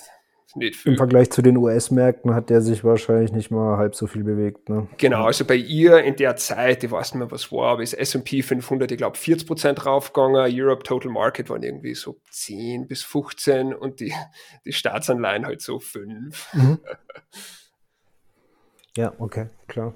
Im 0.57 0.96
Vergleich 0.96 1.30
zu 1.30 1.40
den 1.42 1.57
US-Märkten 1.57 2.34
hat 2.34 2.50
der 2.50 2.61
sich 2.61 2.84
wahrscheinlich 2.84 3.32
nicht 3.32 3.50
mal 3.50 3.78
halb 3.78 3.94
so 3.94 4.07
viel 4.07 4.22
bewegt. 4.22 4.68
Ne? 4.68 4.86
Genau, 4.98 5.24
also 5.24 5.44
bei 5.44 5.55
ihr 5.55 6.03
in 6.03 6.16
der 6.16 6.36
Zeit, 6.36 6.84
ich 6.84 6.90
weiß 6.90 7.14
nicht 7.14 7.20
mehr, 7.20 7.30
was 7.30 7.50
war, 7.50 7.72
aber 7.72 7.82
ist 7.82 7.94
S&P 7.94 8.42
500, 8.42 8.90
ich 8.90 8.98
glaube, 8.98 9.16
40 9.16 9.46
Prozent 9.46 9.86
raufgegangen, 9.86 10.53
Europe 10.53 10.82
Total 10.82 11.11
Market 11.11 11.48
waren 11.48 11.62
irgendwie 11.62 11.94
so 11.94 12.20
10 12.30 12.86
bis 12.86 13.03
15 13.03 13.74
und 13.74 14.00
die, 14.00 14.12
die 14.64 14.72
Staatsanleihen 14.72 15.46
halt 15.46 15.62
so 15.62 15.78
5. 15.78 16.55
Mhm. 16.55 16.78
ja, 18.96 19.12
okay, 19.18 19.48
klar. 19.68 19.94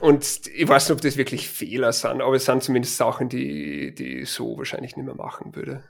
Und 0.00 0.46
ich 0.54 0.68
weiß 0.68 0.88
nicht, 0.88 0.96
ob 0.96 1.00
das 1.00 1.16
wirklich 1.16 1.48
Fehler 1.48 1.92
sind, 1.92 2.20
aber 2.20 2.36
es 2.36 2.44
sind 2.44 2.62
zumindest 2.62 2.96
Sachen, 2.96 3.28
die, 3.28 3.94
die 3.94 4.20
ich 4.20 4.30
so 4.30 4.58
wahrscheinlich 4.58 4.96
nicht 4.96 5.06
mehr 5.06 5.14
machen 5.14 5.54
würde. 5.54 5.84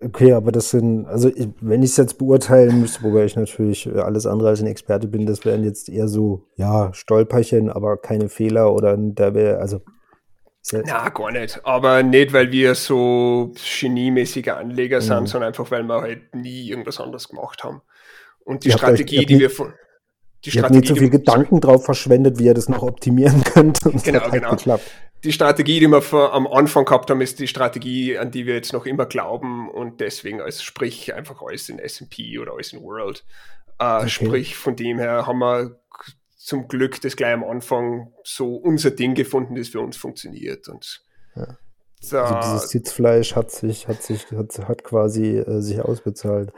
Okay, 0.00 0.32
aber 0.32 0.52
das 0.52 0.70
sind, 0.70 1.06
also 1.06 1.28
ich, 1.28 1.48
wenn 1.60 1.82
ich 1.82 1.90
es 1.90 1.96
jetzt 1.96 2.18
beurteilen 2.18 2.80
müsste, 2.80 3.02
wobei 3.02 3.24
ich 3.24 3.34
natürlich 3.34 3.88
alles 3.96 4.26
andere 4.26 4.50
als 4.50 4.60
ein 4.60 4.68
Experte 4.68 5.08
bin, 5.08 5.26
das 5.26 5.44
wären 5.44 5.64
jetzt 5.64 5.88
eher 5.88 6.06
so, 6.06 6.46
ja, 6.54 6.92
Stolperchen, 6.94 7.68
aber 7.68 7.96
keine 7.96 8.28
Fehler 8.28 8.72
oder 8.72 8.96
da 8.96 9.34
wäre, 9.34 9.58
also. 9.58 9.80
Ja 10.70 10.82
Na, 10.86 11.08
gar 11.08 11.32
nicht. 11.32 11.60
Aber 11.64 12.02
nicht, 12.02 12.32
weil 12.32 12.52
wir 12.52 12.74
so 12.74 13.52
geniemäßige 13.80 14.48
Anleger 14.48 15.00
sind, 15.00 15.22
mhm. 15.22 15.26
sondern 15.26 15.48
einfach, 15.48 15.70
weil 15.70 15.82
wir 15.82 16.00
halt 16.02 16.34
nie 16.34 16.68
irgendwas 16.68 17.00
anderes 17.00 17.28
gemacht 17.28 17.64
haben. 17.64 17.80
Und 18.44 18.64
die 18.64 18.70
Strategie, 18.70 19.24
die 19.26 19.38
wir 19.38 19.50
von. 19.50 19.72
Die 20.44 20.50
Strategie, 20.52 20.78
nicht 20.78 20.88
so 20.88 20.94
viel 20.94 21.10
Gedanken 21.10 21.60
drauf 21.60 21.84
verschwendet, 21.84 22.38
wie 22.38 22.44
ihr 22.44 22.54
das 22.54 22.68
noch 22.68 22.82
optimieren 22.82 23.42
könnt. 23.52 23.80
genau, 24.04 24.20
halt 24.20 24.32
genau. 24.32 24.50
Geklappt 24.50 24.90
die 25.24 25.32
Strategie, 25.32 25.80
die 25.80 25.88
wir 25.88 26.02
vor, 26.02 26.32
am 26.32 26.46
Anfang 26.46 26.84
gehabt 26.84 27.10
haben, 27.10 27.20
ist 27.20 27.40
die 27.40 27.48
Strategie, 27.48 28.18
an 28.18 28.30
die 28.30 28.46
wir 28.46 28.54
jetzt 28.54 28.72
noch 28.72 28.86
immer 28.86 29.06
glauben 29.06 29.68
und 29.68 30.00
deswegen 30.00 30.40
als 30.40 30.62
sprich 30.62 31.12
einfach 31.14 31.42
alles 31.42 31.68
in 31.68 31.78
S&P 31.78 32.38
oder 32.38 32.52
alles 32.52 32.72
in 32.72 32.82
World. 32.82 33.24
Äh, 33.78 33.96
okay. 33.96 34.08
Sprich, 34.08 34.56
von 34.56 34.76
dem 34.76 34.98
her 34.98 35.26
haben 35.26 35.38
wir 35.40 35.80
zum 36.36 36.68
Glück 36.68 37.00
das 37.00 37.16
gleich 37.16 37.34
am 37.34 37.44
Anfang 37.44 38.12
so 38.22 38.54
unser 38.56 38.90
Ding 38.90 39.14
gefunden, 39.14 39.56
das 39.56 39.68
für 39.68 39.80
uns 39.80 39.96
funktioniert 39.96 40.68
und 40.68 41.02
ja. 41.34 41.58
da, 42.10 42.24
also 42.24 42.52
dieses 42.52 42.70
Sitzfleisch 42.70 43.34
hat 43.34 43.50
sich, 43.50 43.88
hat 43.88 44.02
sich, 44.02 44.30
hat, 44.30 44.56
hat 44.68 44.84
quasi 44.84 45.38
äh, 45.38 45.60
sich 45.60 45.80
ausbezahlt. 45.80 46.52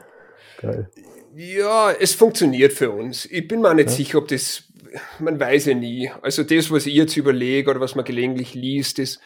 Geil. 0.59 0.91
Ja, 1.35 1.93
es 1.93 2.14
funktioniert 2.14 2.72
für 2.72 2.91
uns. 2.91 3.26
Ich 3.26 3.47
bin 3.47 3.61
mir 3.61 3.74
nicht 3.74 3.91
ja. 3.91 3.97
sicher, 3.97 4.18
ob 4.18 4.28
das 4.28 4.64
man 5.18 5.39
weiß 5.39 5.66
ja 5.66 5.74
nie. 5.74 6.11
Also 6.22 6.43
das, 6.43 6.70
was 6.70 6.87
ich 6.87 6.95
jetzt 6.95 7.16
überlege 7.16 7.70
oder 7.70 7.81
was 7.81 7.95
man 7.95 8.05
gelegentlich 8.05 8.55
liest, 8.55 8.99
ist, 8.99 9.20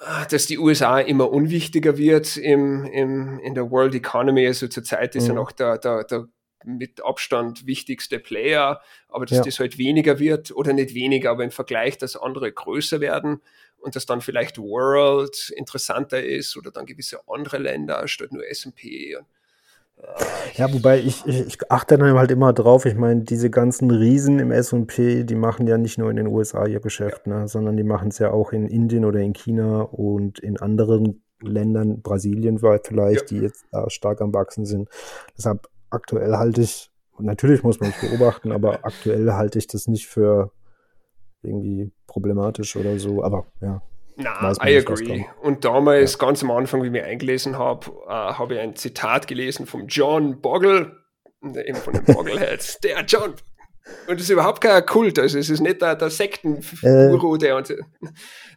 ah, 0.00 0.24
dass 0.26 0.46
die 0.46 0.58
USA 0.58 1.00
immer 1.00 1.30
unwichtiger 1.30 1.96
wird 1.96 2.36
im, 2.36 2.84
im, 2.84 3.38
in 3.40 3.54
der 3.54 3.70
World 3.70 3.94
Economy. 3.94 4.46
Also 4.46 4.68
zurzeit 4.68 5.14
ist 5.14 5.24
mhm. 5.24 5.28
ja 5.28 5.34
noch 5.34 5.52
der, 5.52 5.78
der, 5.78 6.04
der 6.04 6.28
mit 6.64 7.04
Abstand 7.04 7.66
wichtigste 7.66 8.18
Player, 8.18 8.80
aber 9.08 9.26
dass 9.26 9.38
ja. 9.38 9.44
das 9.44 9.60
halt 9.60 9.78
weniger 9.78 10.18
wird 10.18 10.50
oder 10.50 10.72
nicht 10.72 10.92
weniger, 10.92 11.30
aber 11.30 11.44
im 11.44 11.52
Vergleich, 11.52 11.98
dass 11.98 12.16
andere 12.16 12.50
größer 12.50 13.00
werden 13.00 13.40
und 13.78 13.94
dass 13.94 14.06
dann 14.06 14.20
vielleicht 14.20 14.58
World 14.58 15.52
interessanter 15.56 16.22
ist 16.22 16.56
oder 16.56 16.72
dann 16.72 16.84
gewisse 16.84 17.20
andere 17.28 17.58
Länder 17.58 18.08
statt 18.08 18.32
nur 18.32 18.46
S&P. 18.46 19.16
Und 19.16 19.26
ja, 20.54 20.72
wobei 20.72 20.98
ich, 20.98 21.26
ich, 21.26 21.46
ich, 21.46 21.70
achte 21.70 21.98
dann 21.98 22.16
halt 22.16 22.30
immer 22.30 22.52
drauf. 22.52 22.86
Ich 22.86 22.94
meine, 22.94 23.22
diese 23.22 23.50
ganzen 23.50 23.90
Riesen 23.90 24.38
im 24.38 24.50
SP, 24.50 25.24
die 25.24 25.34
machen 25.34 25.66
ja 25.66 25.78
nicht 25.78 25.98
nur 25.98 26.10
in 26.10 26.16
den 26.16 26.26
USA 26.26 26.66
ihr 26.66 26.80
Geschäft, 26.80 27.26
ja. 27.26 27.40
ne, 27.40 27.48
sondern 27.48 27.76
die 27.76 27.84
machen 27.84 28.08
es 28.08 28.18
ja 28.18 28.30
auch 28.30 28.52
in 28.52 28.66
Indien 28.66 29.04
oder 29.04 29.20
in 29.20 29.32
China 29.32 29.82
und 29.82 30.38
in 30.38 30.58
anderen 30.58 31.22
Ländern, 31.40 32.02
Brasilien 32.02 32.58
vielleicht, 32.58 33.30
ja. 33.30 33.38
die 33.38 33.44
jetzt 33.44 33.66
da 33.70 33.88
stark 33.90 34.20
am 34.20 34.34
Wachsen 34.34 34.66
sind. 34.66 34.88
Deshalb 35.36 35.68
aktuell 35.90 36.36
halte 36.36 36.62
ich, 36.62 36.90
natürlich 37.18 37.62
muss 37.62 37.80
man 37.80 37.90
es 37.90 38.00
beobachten, 38.00 38.50
aber 38.50 38.84
aktuell 38.84 39.32
halte 39.32 39.58
ich 39.58 39.68
das 39.68 39.86
nicht 39.86 40.08
für 40.08 40.50
irgendwie 41.42 41.92
problematisch 42.06 42.76
oder 42.76 42.98
so. 42.98 43.22
Aber 43.22 43.46
ja, 43.60 43.82
na, 44.18 44.52
I 44.64 44.76
agree. 44.76 45.24
Und 45.42 45.64
damals, 45.64 46.12
ja. 46.12 46.18
ganz 46.18 46.42
am 46.42 46.50
Anfang, 46.50 46.82
wie 46.82 46.86
ich 46.86 46.92
mich 46.92 47.04
eingelesen 47.04 47.56
habe, 47.56 47.86
äh, 48.08 48.10
habe 48.10 48.54
ich 48.54 48.60
ein 48.60 48.74
Zitat 48.74 49.28
gelesen 49.28 49.66
von 49.66 49.86
John 49.86 50.40
Bogle, 50.40 50.96
eben 51.42 51.76
von 51.76 51.94
den 51.94 52.04
Boggleheads. 52.14 52.80
der 52.80 53.04
John. 53.04 53.34
Und 54.06 54.18
das 54.18 54.24
ist 54.24 54.30
überhaupt 54.30 54.60
kein 54.60 54.84
Kult, 54.84 55.18
also 55.18 55.38
es 55.38 55.48
ist 55.48 55.60
nicht 55.60 55.80
der, 55.80 55.94
der 55.94 56.10
Sektenguru, 56.10 57.36
äh. 57.36 57.38
der 57.38 57.56
uns. 57.56 57.72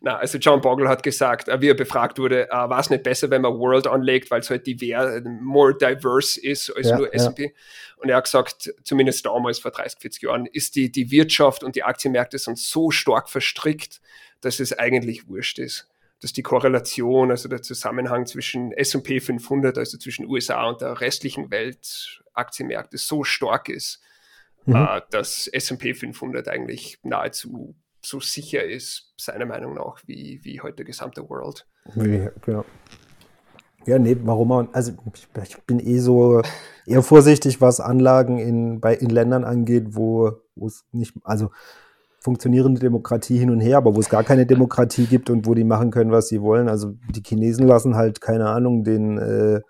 Na, 0.01 0.17
also 0.17 0.39
John 0.39 0.59
Bogle 0.61 0.89
hat 0.89 1.03
gesagt, 1.03 1.47
äh, 1.47 1.61
wie 1.61 1.69
er 1.69 1.73
befragt 1.75 2.17
wurde, 2.17 2.49
äh, 2.49 2.51
war 2.51 2.79
es 2.79 2.89
nicht 2.89 3.03
besser, 3.03 3.29
wenn 3.29 3.43
man 3.43 3.53
World 3.53 3.85
anlegt, 3.85 4.31
weil 4.31 4.41
es 4.41 4.49
halt 4.49 4.65
divers, 4.65 5.21
more 5.23 5.77
diverse 5.77 6.41
ist 6.41 6.75
als 6.75 6.89
ja, 6.89 6.97
nur 6.97 7.13
S&P. 7.13 7.43
Ja. 7.43 7.49
Und 7.97 8.09
er 8.09 8.17
hat 8.17 8.23
gesagt, 8.25 8.73
zumindest 8.83 9.25
damals 9.25 9.59
vor 9.59 9.71
30, 9.71 9.99
40 10.01 10.23
Jahren, 10.23 10.45
ist 10.47 10.75
die, 10.75 10.91
die 10.91 11.11
Wirtschaft 11.11 11.63
und 11.63 11.75
die 11.75 11.83
Aktienmärkte 11.83 12.39
sind 12.39 12.57
so 12.57 12.89
stark 12.89 13.29
verstrickt, 13.29 14.01
dass 14.41 14.59
es 14.59 14.77
eigentlich 14.77 15.27
wurscht 15.27 15.59
ist. 15.59 15.87
Dass 16.21 16.33
die 16.33 16.43
Korrelation, 16.43 17.31
also 17.31 17.49
der 17.49 17.61
Zusammenhang 17.61 18.25
zwischen 18.27 18.71
S&P 18.73 19.19
500, 19.19 19.77
also 19.77 19.97
zwischen 19.97 20.27
USA 20.27 20.67
und 20.69 20.81
der 20.81 21.01
restlichen 21.01 21.49
Welt 21.49 22.21
Aktienmärkte 22.33 22.97
so 22.97 23.23
stark 23.23 23.69
ist, 23.69 24.01
mhm. 24.65 24.75
äh, 24.75 25.01
dass 25.09 25.47
S&P 25.47 25.93
500 25.93 26.47
eigentlich 26.47 26.99
nahezu 27.03 27.75
so 28.03 28.19
sicher 28.19 28.63
ist, 28.63 29.13
seiner 29.17 29.45
Meinung 29.45 29.75
nach, 29.75 30.01
wie, 30.05 30.39
wie 30.43 30.61
heute 30.61 30.77
der 30.77 30.85
gesamte 30.85 31.27
World. 31.29 31.67
Wie, 31.95 32.29
genau. 32.41 32.65
Ja, 33.85 33.97
nee, 33.97 34.15
warum 34.23 34.47
man, 34.47 34.69
also 34.73 34.93
ich, 35.43 35.57
bin 35.63 35.79
eh 35.79 35.97
so 35.97 36.41
eher 36.85 37.01
vorsichtig, 37.01 37.61
was 37.61 37.79
Anlagen 37.79 38.37
in, 38.37 38.79
bei, 38.79 38.95
in 38.95 39.09
Ländern 39.09 39.43
angeht, 39.43 39.95
wo, 39.95 40.33
wo 40.55 40.67
es 40.67 40.85
nicht, 40.91 41.15
also 41.23 41.51
funktionierende 42.21 42.79
Demokratie 42.79 43.37
hin 43.37 43.49
und 43.49 43.59
her, 43.61 43.77
aber 43.77 43.95
wo 43.95 43.99
es 43.99 44.09
gar 44.09 44.23
keine 44.23 44.45
Demokratie 44.45 45.05
gibt 45.05 45.29
und 45.31 45.47
wo 45.47 45.55
die 45.55 45.63
machen 45.63 45.89
können, 45.89 46.11
was 46.11 46.27
sie 46.27 46.41
wollen. 46.41 46.69
Also 46.69 46.93
die 47.09 47.23
Chinesen 47.25 47.67
lassen 47.67 47.95
halt, 47.95 48.21
keine 48.21 48.47
Ahnung, 48.47 48.83
den 48.83 49.17
äh, 49.17 49.61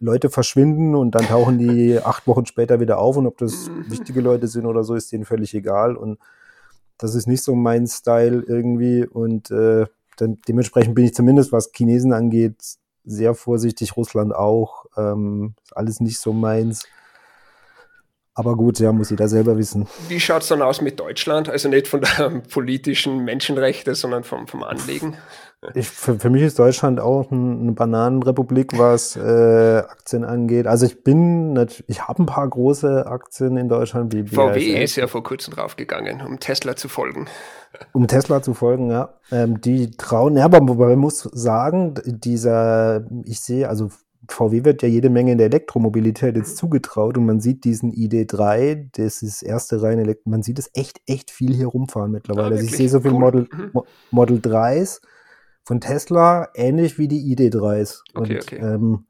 Leute 0.00 0.28
verschwinden 0.28 0.96
und 0.96 1.14
dann 1.14 1.26
tauchen 1.26 1.58
die 1.58 1.98
acht 2.04 2.26
Wochen 2.26 2.46
später 2.46 2.80
wieder 2.80 2.98
auf 2.98 3.16
und 3.16 3.28
ob 3.28 3.38
das 3.38 3.68
mhm. 3.68 3.90
wichtige 3.90 4.20
Leute 4.20 4.48
sind 4.48 4.66
oder 4.66 4.82
so, 4.82 4.96
ist 4.96 5.12
denen 5.12 5.24
völlig 5.24 5.54
egal. 5.54 5.94
Und 5.96 6.18
das 6.98 7.14
ist 7.14 7.28
nicht 7.28 7.44
so 7.44 7.54
mein 7.54 7.86
Style 7.86 8.42
irgendwie. 8.46 9.06
Und 9.06 9.52
äh, 9.52 9.86
dann, 10.16 10.38
dementsprechend 10.48 10.96
bin 10.96 11.04
ich 11.04 11.14
zumindest, 11.14 11.52
was 11.52 11.70
Chinesen 11.72 12.12
angeht, 12.12 12.56
sehr 13.04 13.34
vorsichtig, 13.34 13.96
Russland 13.96 14.34
auch. 14.34 14.86
Ähm, 14.96 15.54
alles 15.72 16.00
nicht 16.00 16.18
so 16.18 16.32
meins. 16.32 16.86
Aber 18.34 18.56
gut, 18.56 18.80
ja, 18.80 18.92
muss 18.92 19.10
jeder 19.10 19.28
selber 19.28 19.56
wissen. 19.56 19.86
Wie 20.08 20.18
schaut 20.18 20.42
es 20.42 20.48
dann 20.48 20.60
aus 20.60 20.80
mit 20.80 20.98
Deutschland? 20.98 21.48
Also 21.48 21.68
nicht 21.68 21.86
von 21.86 22.00
der 22.00 22.42
politischen 22.52 23.24
Menschenrechte, 23.24 23.94
sondern 23.94 24.24
vom, 24.24 24.48
vom 24.48 24.64
Anliegen? 24.64 25.16
Ich, 25.74 25.88
für, 25.88 26.18
für 26.18 26.30
mich 26.30 26.42
ist 26.42 26.58
Deutschland 26.58 27.00
auch 27.00 27.30
eine 27.30 27.72
Bananenrepublik, 27.72 28.76
was 28.78 29.16
äh, 29.16 29.78
Aktien 29.78 30.24
angeht. 30.24 30.66
Also 30.66 30.84
ich 30.84 31.02
bin, 31.02 31.56
ich 31.86 32.06
habe 32.06 32.22
ein 32.22 32.26
paar 32.26 32.48
große 32.48 33.06
Aktien 33.06 33.56
in 33.56 33.68
Deutschland. 33.68 34.12
Wie 34.12 34.24
VW 34.24 34.72
BASF. 34.72 34.82
ist 34.82 34.96
ja 34.96 35.06
vor 35.06 35.22
kurzem 35.22 35.54
draufgegangen, 35.54 36.20
um 36.20 36.38
Tesla 36.40 36.76
zu 36.76 36.88
folgen. 36.88 37.26
Um 37.92 38.06
Tesla 38.06 38.42
zu 38.42 38.52
folgen, 38.52 38.90
ja. 38.90 39.14
Ähm, 39.32 39.60
die 39.60 39.92
trauen, 39.92 40.36
ja, 40.36 40.44
aber 40.44 40.60
man 40.60 40.98
muss 40.98 41.20
sagen, 41.32 41.94
dieser, 42.04 43.04
ich 43.24 43.40
sehe, 43.40 43.68
also 43.68 43.90
VW 44.28 44.64
wird 44.64 44.82
ja 44.82 44.88
jede 44.88 45.10
Menge 45.10 45.32
in 45.32 45.38
der 45.38 45.48
Elektromobilität 45.48 46.36
jetzt 46.36 46.56
zugetraut 46.56 47.18
und 47.18 47.26
man 47.26 47.40
sieht 47.40 47.64
diesen 47.64 47.92
ID3, 47.92 48.88
das 48.92 49.22
ist 49.22 49.42
erste 49.42 49.82
reine 49.82 50.02
Elektro, 50.02 50.30
man 50.30 50.42
sieht 50.42 50.58
es 50.58 50.70
echt, 50.74 51.00
echt 51.06 51.30
viel 51.30 51.54
hier 51.54 51.66
rumfahren 51.66 52.10
mittlerweile. 52.10 52.46
Ah, 52.46 52.58
also 52.58 52.64
ich 52.64 52.76
sehe 52.76 52.88
so 52.88 53.00
viele 53.00 53.14
cool. 53.14 53.20
Model, 53.20 53.48
mhm. 53.52 53.82
Model 54.10 54.38
3s 54.38 55.00
von 55.64 55.80
Tesla, 55.80 56.48
ähnlich 56.54 56.98
wie 56.98 57.08
die 57.08 57.34
ID3s. 57.34 58.00
Okay, 58.14 58.34
und, 58.34 58.42
okay. 58.42 58.56
Ähm, 58.56 59.06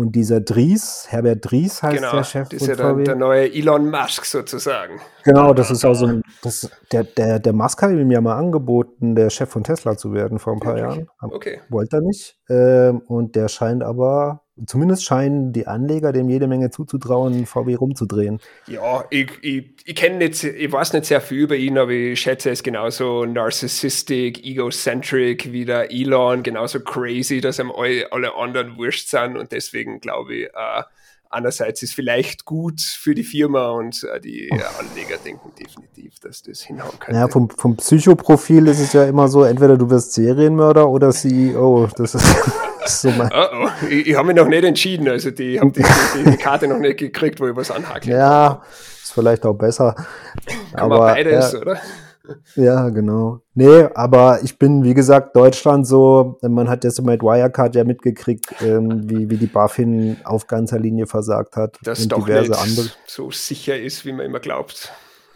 und 0.00 0.12
dieser 0.12 0.40
Dries, 0.40 1.08
Herbert 1.10 1.50
Dries 1.50 1.82
heißt 1.82 1.96
genau, 1.96 2.12
der 2.12 2.24
Chef. 2.24 2.48
Das 2.48 2.62
ist 2.62 2.68
ja 2.68 2.74
der, 2.74 2.94
der, 2.94 3.16
neue 3.16 3.52
Elon 3.52 3.90
Musk 3.90 4.24
sozusagen. 4.24 4.98
Genau, 5.24 5.52
das 5.52 5.70
ist 5.70 5.84
also 5.84 6.06
ein, 6.06 6.22
das, 6.42 6.70
der, 6.90 7.04
der, 7.04 7.38
der 7.38 7.52
Musk 7.52 7.82
hat 7.82 7.90
ihm 7.90 8.10
ja 8.10 8.22
mal 8.22 8.38
angeboten, 8.38 9.14
der 9.14 9.28
Chef 9.28 9.50
von 9.50 9.62
Tesla 9.62 9.98
zu 9.98 10.14
werden 10.14 10.38
vor 10.38 10.54
ein 10.54 10.60
paar 10.60 10.72
okay. 10.72 10.80
Jahren. 10.80 11.08
Okay. 11.20 11.60
Wollte 11.68 11.98
er 11.98 12.00
nicht. 12.00 12.38
Ähm, 12.48 13.02
und 13.08 13.36
der 13.36 13.48
scheint 13.48 13.82
aber 13.82 14.40
zumindest 14.66 15.04
scheinen 15.04 15.52
die 15.52 15.66
Anleger 15.66 16.12
dem 16.12 16.28
jede 16.28 16.46
Menge 16.46 16.70
zuzutrauen, 16.70 17.46
VW 17.46 17.74
rumzudrehen. 17.74 18.40
Ja, 18.66 19.04
ich, 19.10 19.30
ich, 19.42 19.64
ich 19.84 19.94
kenne 19.94 20.16
nicht, 20.16 20.42
ich 20.44 20.72
weiß 20.72 20.92
nicht 20.92 21.06
sehr 21.06 21.20
viel 21.20 21.38
über 21.38 21.56
ihn, 21.56 21.78
aber 21.78 21.90
ich 21.90 22.20
schätze, 22.20 22.50
er 22.50 22.52
ist 22.54 22.64
genauso 22.64 23.24
narcissistic, 23.24 24.44
egocentric 24.44 25.52
wie 25.52 25.64
der 25.64 25.90
Elon, 25.92 26.42
genauso 26.42 26.80
crazy, 26.80 27.40
dass 27.40 27.58
ihm 27.58 27.70
alle, 27.70 28.12
alle 28.12 28.34
anderen 28.36 28.76
wurscht 28.76 29.08
sind 29.08 29.36
und 29.36 29.52
deswegen 29.52 30.00
glaube 30.00 30.34
ich, 30.34 30.44
äh, 30.46 30.82
einerseits 31.30 31.82
ist 31.82 31.94
vielleicht 31.94 32.44
gut 32.44 32.80
für 32.80 33.14
die 33.14 33.22
Firma 33.22 33.70
und 33.70 34.04
äh, 34.04 34.20
die 34.20 34.48
äh, 34.48 34.60
Anleger 34.78 35.16
denken 35.24 35.52
definitiv, 35.58 36.18
dass 36.20 36.42
das 36.42 36.60
hinhauen 36.60 36.98
könnte. 36.98 37.18
Ja, 37.18 37.28
vom, 37.28 37.48
vom 37.48 37.76
Psychoprofil 37.76 38.66
ist 38.66 38.80
es 38.80 38.92
ja 38.92 39.04
immer 39.04 39.28
so, 39.28 39.44
entweder 39.44 39.76
du 39.76 39.88
wirst 39.90 40.12
Serienmörder 40.12 40.88
oder 40.88 41.10
CEO. 41.10 41.88
Das 41.96 42.14
ist, 42.14 42.24
so 42.86 43.10
mein 43.10 43.30
oh, 43.32 43.64
oh. 43.64 43.68
Ich, 43.88 44.08
ich 44.08 44.16
habe 44.16 44.28
mich 44.28 44.36
noch 44.36 44.48
nicht 44.48 44.64
entschieden, 44.64 45.08
also 45.08 45.30
die 45.30 45.60
haben 45.60 45.72
die, 45.72 45.82
die, 45.82 46.30
die, 46.30 46.36
Karte 46.36 46.68
noch 46.68 46.78
nicht 46.78 46.98
gekriegt, 46.98 47.40
wo 47.40 47.48
ich 47.48 47.56
was 47.56 47.70
anhaken 47.70 48.10
Ja, 48.10 48.62
ist 49.02 49.12
vielleicht 49.12 49.44
auch 49.46 49.54
besser. 49.54 49.94
Kann 50.72 50.80
aber 50.80 50.98
beides, 50.98 51.52
ja, 51.52 51.58
oder? 51.60 51.80
Ja, 52.54 52.88
genau. 52.90 53.40
Nee, 53.54 53.88
aber 53.94 54.40
ich 54.42 54.58
bin, 54.58 54.84
wie 54.84 54.94
gesagt, 54.94 55.34
Deutschland 55.34 55.86
so, 55.86 56.38
man 56.42 56.68
hat 56.68 56.84
ja 56.84 56.90
so 56.90 57.02
mit 57.02 57.22
Wirecard 57.22 57.74
ja 57.74 57.84
mitgekriegt, 57.84 58.62
ähm, 58.62 59.08
wie, 59.08 59.30
wie 59.30 59.36
die 59.36 59.46
BaFin 59.46 60.18
auf 60.24 60.46
ganzer 60.46 60.78
Linie 60.78 61.06
versagt 61.06 61.56
hat. 61.56 61.78
Das 61.82 62.02
und 62.02 62.12
doch 62.12 62.24
diverse 62.24 62.50
nicht 62.50 62.60
andere. 62.60 62.86
so 63.06 63.30
sicher 63.30 63.78
ist, 63.78 64.04
wie 64.04 64.12
man 64.12 64.26
immer 64.26 64.40
glaubt. 64.40 64.92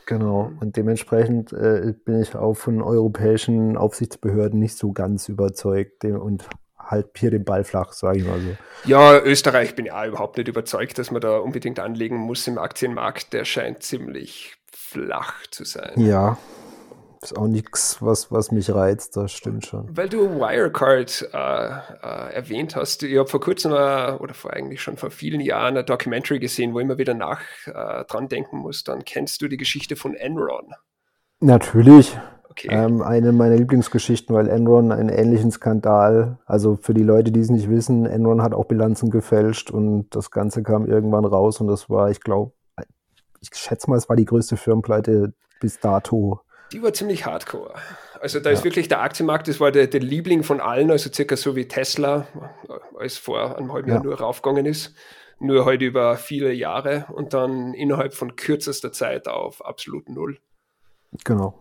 Genau, 0.06 0.52
und 0.60 0.76
dementsprechend 0.76 1.52
äh, 1.52 1.94
bin 2.04 2.20
ich 2.20 2.34
auch 2.34 2.54
von 2.54 2.82
europäischen 2.82 3.76
Aufsichtsbehörden 3.76 4.58
nicht 4.60 4.76
so 4.76 4.92
ganz 4.92 5.28
überzeugt 5.28 6.04
und 6.04 6.44
halt 6.86 7.08
hier 7.16 7.30
den 7.30 7.44
Ball 7.44 7.64
flach, 7.64 7.92
sage 7.92 8.18
ich 8.18 8.24
mal 8.24 8.40
so. 8.40 8.56
Ja, 8.88 9.20
Österreich 9.20 9.74
bin 9.74 9.86
ich 9.86 9.92
auch 9.92 10.06
überhaupt 10.06 10.36
nicht 10.36 10.48
überzeugt, 10.48 10.98
dass 10.98 11.10
man 11.10 11.20
da 11.20 11.38
unbedingt 11.38 11.80
anlegen 11.80 12.16
muss 12.16 12.46
im 12.46 12.58
Aktienmarkt. 12.58 13.32
Der 13.32 13.44
scheint 13.44 13.82
ziemlich 13.82 14.56
flach 14.72 15.46
zu 15.50 15.64
sein. 15.64 15.92
Ja, 15.96 16.38
ist 17.24 17.38
auch 17.38 17.46
nichts, 17.46 18.02
was, 18.02 18.30
was 18.30 18.50
mich 18.50 18.70
reizt, 18.70 19.16
das 19.16 19.32
stimmt 19.32 19.64
schon. 19.66 19.88
Weil 19.96 20.10
du 20.10 20.38
Wirecard 20.38 21.30
äh, 21.32 21.36
äh, 21.36 22.34
erwähnt 22.34 22.76
hast, 22.76 23.02
ich 23.02 23.16
habe 23.16 23.28
vor 23.28 23.40
kurzem 23.40 23.72
äh, 23.72 24.12
oder 24.12 24.34
vor 24.34 24.52
eigentlich 24.52 24.82
schon 24.82 24.98
vor 24.98 25.10
vielen 25.10 25.40
Jahren 25.40 25.76
eine 25.76 25.84
Documentary 25.84 26.38
gesehen, 26.38 26.74
wo 26.74 26.80
ich 26.80 26.84
immer 26.84 26.98
wieder 26.98 27.14
nach 27.14 27.40
äh, 27.66 28.04
dran 28.04 28.28
denken 28.28 28.58
muss. 28.58 28.84
Dann 28.84 29.04
kennst 29.04 29.40
du 29.40 29.48
die 29.48 29.56
Geschichte 29.56 29.96
von 29.96 30.14
Enron. 30.14 30.74
Natürlich. 31.40 32.16
Okay. 32.56 32.68
Ähm, 32.70 33.02
eine 33.02 33.32
meiner 33.32 33.56
Lieblingsgeschichten, 33.56 34.34
weil 34.34 34.48
Enron 34.48 34.92
einen 34.92 35.08
ähnlichen 35.08 35.50
Skandal, 35.50 36.38
also 36.46 36.76
für 36.76 36.94
die 36.94 37.02
Leute, 37.02 37.32
die 37.32 37.40
es 37.40 37.50
nicht 37.50 37.68
wissen, 37.68 38.06
Enron 38.06 38.42
hat 38.42 38.54
auch 38.54 38.66
Bilanzen 38.66 39.10
gefälscht 39.10 39.70
und 39.70 40.14
das 40.14 40.30
Ganze 40.30 40.62
kam 40.62 40.86
irgendwann 40.86 41.24
raus 41.24 41.60
und 41.60 41.66
das 41.66 41.90
war, 41.90 42.10
ich 42.10 42.20
glaube, 42.20 42.52
ich 43.40 43.50
schätze 43.54 43.90
mal, 43.90 43.96
es 43.96 44.08
war 44.08 44.16
die 44.16 44.24
größte 44.24 44.56
Firmenpleite 44.56 45.34
bis 45.60 45.80
dato 45.80 46.40
die 46.74 46.82
war 46.82 46.92
ziemlich 46.92 47.24
hardcore. 47.24 47.74
Also 48.20 48.40
da 48.40 48.50
ja. 48.50 48.54
ist 48.54 48.64
wirklich 48.64 48.88
der 48.88 49.00
Aktienmarkt, 49.00 49.48
das 49.48 49.60
war 49.60 49.70
der, 49.70 49.86
der, 49.86 50.00
Liebling 50.00 50.42
von 50.42 50.60
allen, 50.60 50.90
also 50.90 51.10
circa 51.12 51.36
so 51.36 51.56
wie 51.56 51.68
Tesla, 51.68 52.26
als 52.98 53.16
vor 53.16 53.56
einem 53.56 53.72
halben 53.72 53.88
ja. 53.88 53.94
Jahr 53.96 54.04
nur 54.04 54.18
raufgegangen 54.18 54.66
ist. 54.66 54.94
Nur 55.38 55.60
heute 55.60 55.68
halt 55.68 55.82
über 55.82 56.16
viele 56.16 56.52
Jahre 56.52 57.06
und 57.12 57.34
dann 57.34 57.74
innerhalb 57.74 58.14
von 58.14 58.34
kürzester 58.34 58.92
Zeit 58.92 59.28
auf 59.28 59.64
absolut 59.64 60.08
null. 60.08 60.38
Genau. 61.24 61.54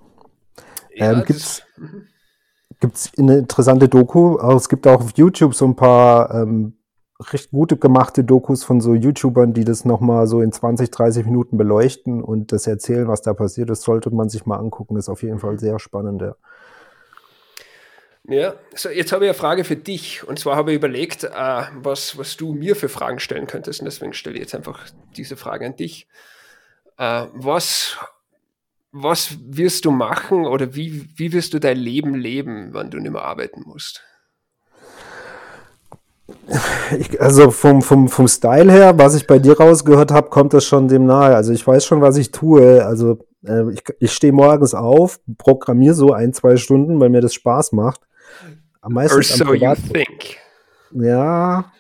Ja, 0.96 1.12
ähm, 1.12 1.24
Gibt 1.26 1.40
es 1.40 1.64
mhm. 1.78 3.30
eine 3.30 3.38
interessante 3.40 3.90
Doku? 3.90 4.38
Es 4.56 4.70
gibt 4.70 4.88
auch 4.88 5.02
auf 5.02 5.12
YouTube 5.16 5.56
so 5.56 5.66
ein 5.66 5.76
paar 5.76 6.34
ähm, 6.34 6.78
recht 7.20 7.52
gute 7.52 7.78
gemachte 7.78 8.24
Dokus 8.24 8.64
von 8.64 8.82
so 8.82 8.94
YouTubern, 8.94 9.54
die 9.54 9.64
das 9.64 9.86
nochmal 9.86 10.28
so 10.28 10.42
in 10.42 10.52
20, 10.52 10.92
30 10.92 11.26
Minuten 11.26 11.58
beleuchten 11.58 12.22
und 12.22 12.52
das 12.52 12.68
erzählen, 12.68 13.08
was 13.08 13.22
da 13.22 13.34
passiert 13.34 13.70
ist, 13.70 13.84
sollte 13.84 14.10
man 14.12 14.30
sich 14.30 14.46
mal 14.46 14.58
angucken. 14.58 14.96
Das 14.96 15.06
ist 15.06 15.10
auf 15.10 15.24
jeden 15.24 15.40
Fall 15.40 15.60
sehr 15.60 15.80
spannend, 15.80 16.22
ja. 16.22 16.36
Ja, 18.26 18.56
so 18.74 18.88
jetzt 18.90 19.12
habe 19.12 19.26
ich 19.26 19.30
eine 19.30 19.38
Frage 19.38 19.66
für 19.66 19.76
dich. 19.76 20.26
Und 20.26 20.40
zwar 20.40 20.56
habe 20.56 20.72
ich 20.72 20.78
überlegt, 20.78 21.26
äh, 21.26 21.64
was, 21.76 22.18
was 22.18 22.38
du 22.38 22.54
mir 22.54 22.76
für 22.78 22.88
Fragen 22.88 23.20
stellen 23.20 23.48
könntest. 23.48 23.82
Und 23.82 23.86
deswegen 23.86 24.14
stelle 24.14 24.36
ich 24.36 24.42
jetzt 24.42 24.56
einfach 24.56 24.80
diese 25.18 25.36
Frage 25.36 25.66
an 25.66 25.76
dich. 25.76 26.08
Äh, 26.98 27.26
was, 27.34 27.98
was 28.94 29.38
wirst 29.44 29.86
du 29.86 29.92
machen 29.92 30.46
oder 30.46 30.76
wie, 30.76 31.10
wie 31.18 31.34
wirst 31.34 31.54
du 31.54 31.60
dein 31.60 31.78
Leben 31.78 32.14
leben, 32.14 32.74
wenn 32.74 32.92
du 32.92 33.00
nicht 33.00 33.12
mehr 33.12 33.24
arbeiten 33.24 33.64
musst? 33.66 34.04
Ich, 36.98 37.20
also 37.20 37.52
vom, 37.52 37.82
vom, 37.82 38.08
vom 38.08 38.28
Style 38.28 38.72
her, 38.72 38.98
was 38.98 39.16
ich 39.16 39.26
bei 39.26 39.40
dir 39.40 39.60
rausgehört 39.60 40.12
habe, 40.12 40.30
kommt 40.30 40.54
das 40.54 40.66
schon 40.66 40.88
dem 40.88 41.06
nahe. 41.06 41.36
Also 41.36 41.52
ich 41.52 41.66
weiß 41.66 41.86
schon, 41.86 42.02
was 42.02 42.18
ich 42.18 42.32
tue. 42.32 42.86
Also 42.86 43.26
äh, 43.46 43.72
ich, 43.72 43.84
ich 44.00 44.14
stehe 44.14 44.32
morgens 44.32 44.76
auf, 44.76 45.20
programmiere 45.38 45.96
so 45.96 46.14
ein, 46.14 46.32
zwei 46.32 46.56
Stunden, 46.58 47.00
weil 47.00 47.10
mir 47.10 47.22
das 47.22 47.34
Spaß 47.34 47.72
macht. 47.72 48.02
Am 48.82 48.94
meisten 48.94 49.18
Or 49.18 49.24
so 49.24 49.54
you 49.54 49.74
think. 49.92 50.38
Ja, 50.92 51.72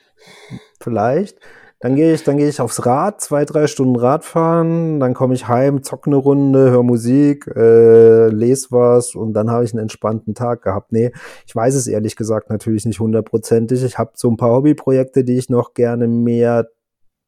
vielleicht. 0.79 1.37
Dann 1.83 1.97
gehe 1.97 2.13
ich, 2.13 2.23
dann 2.23 2.37
gehe 2.37 2.47
ich 2.47 2.61
aufs 2.61 2.85
Rad, 2.85 3.19
zwei, 3.19 3.43
drei 3.43 3.67
Stunden 3.67 3.97
Radfahren, 3.97 5.01
dann 5.01 5.13
komme 5.13 5.33
ich 5.33 5.49
heim, 5.49 5.83
zocke 5.83 6.09
eine 6.09 6.15
Runde, 6.15 6.71
höre 6.71 6.81
Musik, 6.81 7.45
äh, 7.47 8.29
lese 8.29 8.67
was 8.69 9.15
und 9.15 9.33
dann 9.33 9.51
habe 9.51 9.65
ich 9.65 9.73
einen 9.73 9.81
entspannten 9.81 10.33
Tag 10.33 10.61
gehabt. 10.61 10.93
Nee, 10.93 11.11
ich 11.45 11.53
weiß 11.53 11.75
es 11.75 11.87
ehrlich 11.87 12.15
gesagt 12.15 12.49
natürlich 12.49 12.85
nicht 12.85 13.01
hundertprozentig. 13.01 13.83
Ich 13.83 13.97
habe 13.97 14.11
so 14.15 14.31
ein 14.31 14.37
paar 14.37 14.51
Hobbyprojekte, 14.51 15.25
die 15.25 15.37
ich 15.37 15.49
noch 15.49 15.73
gerne 15.73 16.07
mehr, 16.07 16.69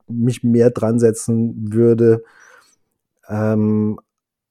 mich 0.08 0.42
mehr 0.42 0.70
dran 0.70 1.00
setzen 1.00 1.74
würde. 1.74 2.24
Ähm, 3.28 4.00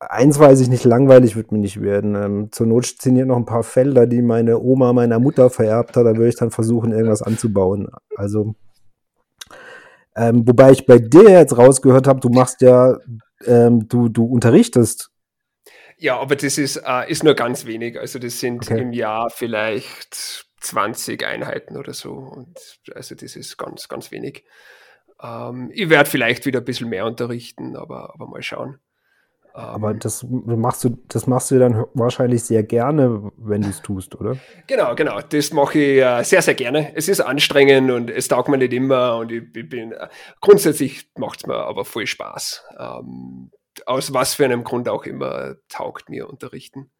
eins 0.01 0.39
weiß 0.39 0.61
ich 0.61 0.69
nicht, 0.69 0.85
langweilig 0.85 1.35
wird 1.35 1.51
mir 1.51 1.61
nicht 1.61 1.81
werden. 1.81 2.15
Ähm, 2.15 2.49
zur 2.53 2.67
Not 2.67 2.85
sind 3.01 3.17
hier 3.17 3.25
noch 3.25 3.39
ein 3.39 3.47
paar 3.47 3.63
Felder, 3.63 4.07
die 4.07 4.21
meine 4.21 4.61
Oma 4.61 4.93
meiner 4.93 5.19
Mutter 5.19 5.49
vererbt 5.49 5.97
hat. 5.97 6.05
Da 6.05 6.15
würde 6.15 6.29
ich 6.29 6.37
dann 6.37 6.51
versuchen, 6.51 6.93
irgendwas 6.93 7.23
anzubauen. 7.23 7.89
Also 8.17 8.55
ähm, 10.17 10.47
wobei 10.47 10.73
ich 10.73 10.87
bei 10.87 10.99
dir 10.99 11.31
jetzt 11.31 11.57
rausgehört 11.57 12.07
habe, 12.07 12.21
du 12.21 12.29
machst 12.29 12.61
ja, 12.61 12.97
ähm, 13.47 13.89
du, 13.89 14.09
du 14.09 14.25
unterrichtest. 14.25 15.11
Ja, 15.97 16.19
aber 16.19 16.37
das 16.37 16.59
ist, 16.59 16.77
äh, 16.85 17.11
ist 17.11 17.25
nur 17.25 17.35
ganz 17.35 17.67
wenig. 17.67 17.99
Also 17.99 18.19
das 18.19 18.41
sind 18.41 18.71
okay. 18.71 18.81
im 18.81 18.93
Jahr 18.93 19.31
vielleicht 19.31 20.47
20 20.61 21.25
Einheiten 21.25 21.77
oder 21.77 21.95
so. 21.95 22.13
Und 22.13 22.59
also 22.95 23.15
das 23.15 23.37
ist 23.37 23.57
ganz, 23.57 23.89
ganz 23.89 24.11
wenig. 24.11 24.45
Ähm, 25.23 25.71
ich 25.73 25.89
werde 25.89 26.11
vielleicht 26.11 26.47
wieder 26.47 26.61
ein 26.61 26.65
bisschen 26.65 26.89
mehr 26.89 27.07
unterrichten, 27.07 27.77
aber, 27.77 28.15
aber 28.15 28.27
mal 28.27 28.43
schauen. 28.43 28.79
Aber 29.55 29.93
ähm. 29.93 30.01
das 30.01 30.27
machst 30.29 30.83
du, 30.83 30.99
das 31.09 31.29
machst 31.29 31.53
du 31.53 31.61
dann 31.61 31.85
wahrscheinlich 31.95 32.43
sehr 32.43 32.65
gerne, 32.65 33.31
wenn 33.37 33.63
du 33.63 33.69
es 33.69 33.81
tust, 33.83 34.17
oder? 34.17 34.37
Genau, 34.67 34.97
genau. 34.97 35.21
Das 35.21 35.53
mache 35.53 35.79
ich 35.79 36.03
äh, 36.03 36.25
sehr, 36.25 36.43
sehr 36.43 36.55
gerne. 36.55 36.95
Es 36.97 37.09
ist 37.09 37.21
anstrengend 37.21 37.93
und 37.93 38.11
es 38.11 38.27
taugt 38.27 38.49
mir 38.49 38.59
nicht 38.59 38.73
immer 38.73 39.17
und 39.19 39.31
ich, 39.31 39.45
ich 39.55 39.69
bin 39.69 39.93
äh, 39.93 40.09
grundsätzlich 40.41 41.09
macht 41.17 41.39
es 41.39 41.47
mir 41.47 41.55
aber 41.55 41.85
voll 41.85 42.09
Spaß. 42.09 42.65
Ähm, 42.81 43.53
aus 43.87 44.13
was 44.13 44.35
für 44.35 44.45
einem 44.45 44.65
Grund 44.65 44.89
auch 44.89 45.05
immer 45.05 45.55
taugt 45.69 46.09
mir 46.09 46.29
unterrichten. 46.29 46.91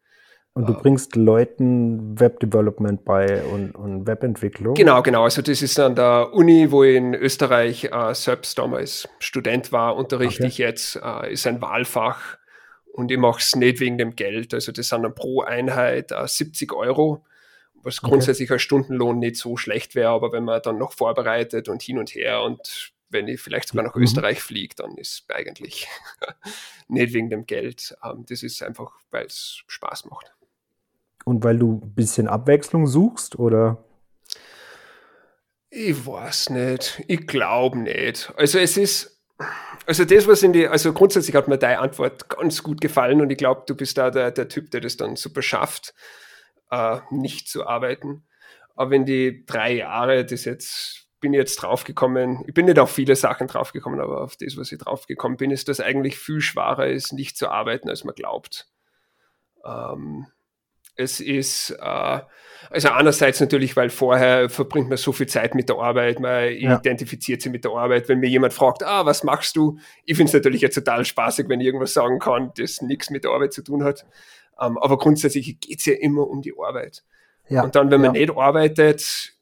Und 0.53 0.69
du 0.69 0.73
ähm. 0.73 0.79
bringst 0.79 1.17
Leuten 1.17 2.17
Webdevelopment 2.17 3.03
bei 3.03 3.43
und, 3.43 3.71
und 3.75 4.07
Webentwicklung? 4.07 4.75
Genau, 4.75 5.01
genau. 5.01 5.25
Also 5.25 5.41
das 5.41 5.61
ist 5.61 5.77
an 5.77 5.95
der 5.95 6.33
Uni, 6.33 6.71
wo 6.71 6.85
ich 6.85 6.95
in 6.95 7.15
Österreich 7.15 7.89
äh, 7.91 8.13
selbst 8.13 8.57
damals 8.57 9.09
Student 9.19 9.73
war, 9.73 9.97
unterrichte 9.97 10.43
okay. 10.43 10.47
ich 10.47 10.57
jetzt, 10.57 11.01
äh, 11.03 11.33
ist 11.33 11.45
ein 11.47 11.61
Wahlfach 11.61 12.37
und 12.95 13.11
ich 13.11 13.17
mache 13.17 13.41
es 13.41 13.55
nicht 13.55 13.81
wegen 13.81 13.97
dem 13.97 14.15
Geld. 14.15 14.53
Also 14.53 14.71
das 14.71 14.87
sind 14.87 15.03
dann 15.03 15.13
pro 15.13 15.41
Einheit 15.41 16.13
äh, 16.13 16.27
70 16.27 16.71
Euro, 16.71 17.25
was 17.83 17.99
okay. 17.99 18.09
grundsätzlich 18.09 18.49
als 18.49 18.61
Stundenlohn 18.61 19.19
nicht 19.19 19.35
so 19.35 19.57
schlecht 19.57 19.95
wäre, 19.95 20.11
aber 20.11 20.31
wenn 20.31 20.45
man 20.45 20.61
dann 20.61 20.77
noch 20.77 20.93
vorbereitet 20.93 21.67
und 21.67 21.81
hin 21.81 21.99
und 21.99 22.15
her 22.15 22.41
und 22.41 22.93
wenn 23.09 23.27
ich 23.27 23.41
vielleicht 23.41 23.67
sogar 23.67 23.83
nach 23.83 23.95
mhm. 23.95 24.03
Österreich 24.03 24.41
fliege, 24.41 24.75
dann 24.75 24.97
ist 24.97 25.25
eigentlich 25.27 25.87
nicht 26.87 27.13
wegen 27.13 27.29
dem 27.29 27.45
Geld. 27.45 27.97
Ähm, 28.01 28.25
das 28.29 28.43
ist 28.43 28.63
einfach, 28.63 28.93
weil 29.11 29.25
es 29.25 29.61
Spaß 29.67 30.05
macht. 30.05 30.33
Und 31.25 31.43
weil 31.43 31.59
du 31.59 31.81
ein 31.83 31.93
bisschen 31.95 32.29
Abwechslung 32.29 32.87
suchst, 32.87 33.37
oder? 33.37 33.83
Ich 35.69 36.05
weiß 36.05 36.51
nicht. 36.51 37.03
Ich 37.07 37.27
glaube 37.27 37.77
nicht. 37.77 38.33
Also 38.37 38.57
es 38.59 38.77
ist, 38.77 39.14
also 39.85 40.05
das, 40.05 40.27
was 40.27 40.43
in 40.43 40.53
die, 40.53 40.67
also 40.67 40.93
grundsätzlich 40.93 41.35
hat 41.35 41.47
mir 41.47 41.57
deine 41.57 41.79
Antwort 41.79 42.29
ganz 42.29 42.63
gut 42.63 42.81
gefallen 42.81 43.21
und 43.21 43.29
ich 43.29 43.37
glaube, 43.37 43.63
du 43.67 43.75
bist 43.75 43.97
da 43.97 44.09
der, 44.11 44.31
der 44.31 44.47
Typ, 44.47 44.71
der 44.71 44.81
das 44.81 44.97
dann 44.97 45.15
super 45.15 45.41
schafft, 45.41 45.93
äh, 46.71 46.99
nicht 47.11 47.47
zu 47.49 47.67
arbeiten. 47.67 48.25
Aber 48.75 48.95
in 48.95 49.05
die 49.05 49.45
drei 49.45 49.73
Jahre, 49.73 50.25
das 50.25 50.45
jetzt, 50.45 51.07
bin 51.19 51.33
ich 51.33 51.37
jetzt 51.37 51.57
draufgekommen, 51.57 52.43
ich 52.47 52.53
bin 52.53 52.65
nicht 52.65 52.79
auf 52.79 52.91
viele 52.91 53.15
Sachen 53.15 53.47
draufgekommen, 53.47 53.99
aber 53.99 54.21
auf 54.21 54.35
das, 54.37 54.57
was 54.57 54.71
ich 54.71 54.79
draufgekommen 54.79 55.37
bin, 55.37 55.51
ist, 55.51 55.67
dass 55.67 55.79
eigentlich 55.79 56.17
viel 56.17 56.41
schwerer 56.41 56.87
ist, 56.87 57.13
nicht 57.13 57.37
zu 57.37 57.49
arbeiten, 57.49 57.89
als 57.89 58.03
man 58.03 58.15
glaubt. 58.15 58.67
Ähm, 59.65 60.27
es 60.95 61.19
ist, 61.19 61.71
äh, 61.71 62.19
also 62.69 62.89
einerseits 62.89 63.39
natürlich, 63.39 63.75
weil 63.75 63.89
vorher 63.89 64.49
verbringt 64.49 64.89
man 64.89 64.97
so 64.97 65.11
viel 65.11 65.27
Zeit 65.27 65.55
mit 65.55 65.69
der 65.69 65.77
Arbeit, 65.77 66.19
man 66.19 66.51
ja. 66.53 66.77
identifiziert 66.77 67.41
sich 67.41 67.51
mit 67.51 67.63
der 67.63 67.71
Arbeit. 67.71 68.09
Wenn 68.09 68.19
mir 68.19 68.29
jemand 68.29 68.53
fragt, 68.53 68.83
ah, 68.83 69.05
was 69.05 69.23
machst 69.23 69.55
du? 69.55 69.77
Ich 70.05 70.17
finde 70.17 70.29
es 70.29 70.33
natürlich 70.33 70.61
jetzt 70.61 70.75
total 70.75 71.05
spaßig, 71.05 71.47
wenn 71.47 71.59
ich 71.59 71.67
irgendwas 71.67 71.93
sagen 71.93 72.19
kann, 72.19 72.51
das 72.57 72.81
nichts 72.81 73.09
mit 73.09 73.23
der 73.23 73.31
Arbeit 73.31 73.53
zu 73.53 73.63
tun 73.63 73.83
hat. 73.83 74.05
Ähm, 74.59 74.77
aber 74.77 74.97
grundsätzlich 74.97 75.59
geht 75.59 75.79
es 75.79 75.85
ja 75.85 75.93
immer 75.93 76.27
um 76.27 76.41
die 76.41 76.53
Arbeit. 76.57 77.03
Ja. 77.49 77.63
Und 77.63 77.75
dann, 77.75 77.91
wenn 77.91 78.01
man 78.01 78.15
ja. 78.15 78.21
nicht 78.21 78.37
arbeitet, 78.37 79.33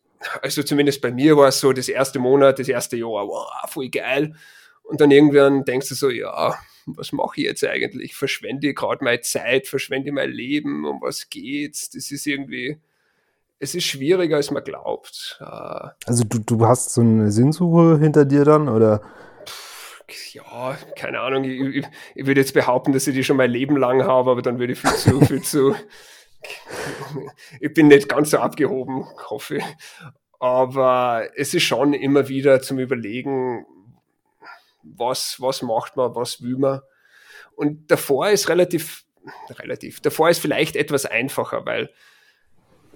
also 0.42 0.64
zumindest 0.64 1.02
bei 1.02 1.12
mir 1.12 1.38
war 1.38 1.48
es 1.48 1.60
so, 1.60 1.72
das 1.72 1.88
erste 1.88 2.20
Monat, 2.20 2.60
das 2.60 2.68
erste 2.68 2.98
Jahr, 2.98 3.10
wow, 3.10 3.48
voll 3.68 3.90
geil. 3.90 4.36
Und 4.84 5.02
dann 5.02 5.12
irgendwann 5.12 5.64
denkst 5.64 5.90
du 5.90 5.96
so, 5.96 6.10
ja, 6.10 6.56
was 6.86 7.12
mache 7.12 7.42
ich 7.42 7.46
jetzt 7.46 7.64
eigentlich? 7.64 8.16
Verschwende 8.16 8.70
ich 8.70 8.76
gerade 8.76 9.04
meine 9.04 9.22
Zeit, 9.22 9.68
verschwende 9.68 10.10
ich 10.10 10.14
mein 10.14 10.32
Leben, 10.32 10.86
um 10.86 11.02
was 11.02 11.30
geht's? 11.30 11.90
Das 11.90 12.12
ist 12.12 12.26
irgendwie, 12.26 12.78
es 13.60 13.76
ist 13.76 13.86
schwieriger, 13.86 14.36
als 14.36 14.52
man 14.52 14.64
glaubt. 14.64 15.40
Äh, 15.40 15.90
also 16.06 16.24
du, 16.24 16.40
du 16.40 16.66
hast 16.66 16.94
so 16.94 17.02
eine 17.02 17.32
Sinnsuche 17.32 18.00
hinter 18.00 18.26
dir 18.26 18.46
dann, 18.46 18.68
oder? 18.68 19.02
Ja, 20.34 20.78
keine 20.96 21.22
Ahnung. 21.22 21.44
Ich, 21.44 21.78
ich, 21.78 21.86
ich, 22.16 22.26
würde 22.26 22.42
jetzt 22.42 22.54
behaupten, 22.54 22.92
dass 22.92 23.08
ich 23.08 23.16
die 23.16 23.24
schon 23.24 23.38
mein 23.38 23.52
Leben 23.52 23.78
lang 23.78 24.04
habe, 24.04 24.32
aber 24.32 24.42
dann 24.42 24.60
würde 24.60 24.74
ich 24.74 24.80
viel 24.80 24.92
zu, 24.96 25.22
viel 25.22 25.42
zu. 25.42 25.76
Ich 27.62 27.74
bin 27.74 27.88
nicht 27.88 28.10
ganz 28.10 28.32
so 28.32 28.40
abgehoben, 28.40 29.06
hoffe 29.30 29.58
ich. 29.58 29.64
Aber 30.40 31.30
es 31.38 31.54
ist 31.54 31.64
schon 31.64 31.94
immer 31.94 32.28
wieder 32.28 32.62
zum 32.62 32.80
Überlegen, 32.80 33.66
was, 34.84 35.38
was 35.40 35.62
macht 35.62 35.96
man, 35.96 36.16
was 36.16 36.42
will 36.42 36.58
man. 36.58 36.82
Und 37.56 37.90
davor 37.90 38.30
ist 38.30 38.50
relativ, 38.50 39.06
relativ, 39.50 40.02
davor 40.02 40.30
ist 40.30 40.40
vielleicht 40.40 40.76
etwas 40.76 41.06
einfacher, 41.06 41.66
weil 41.66 41.90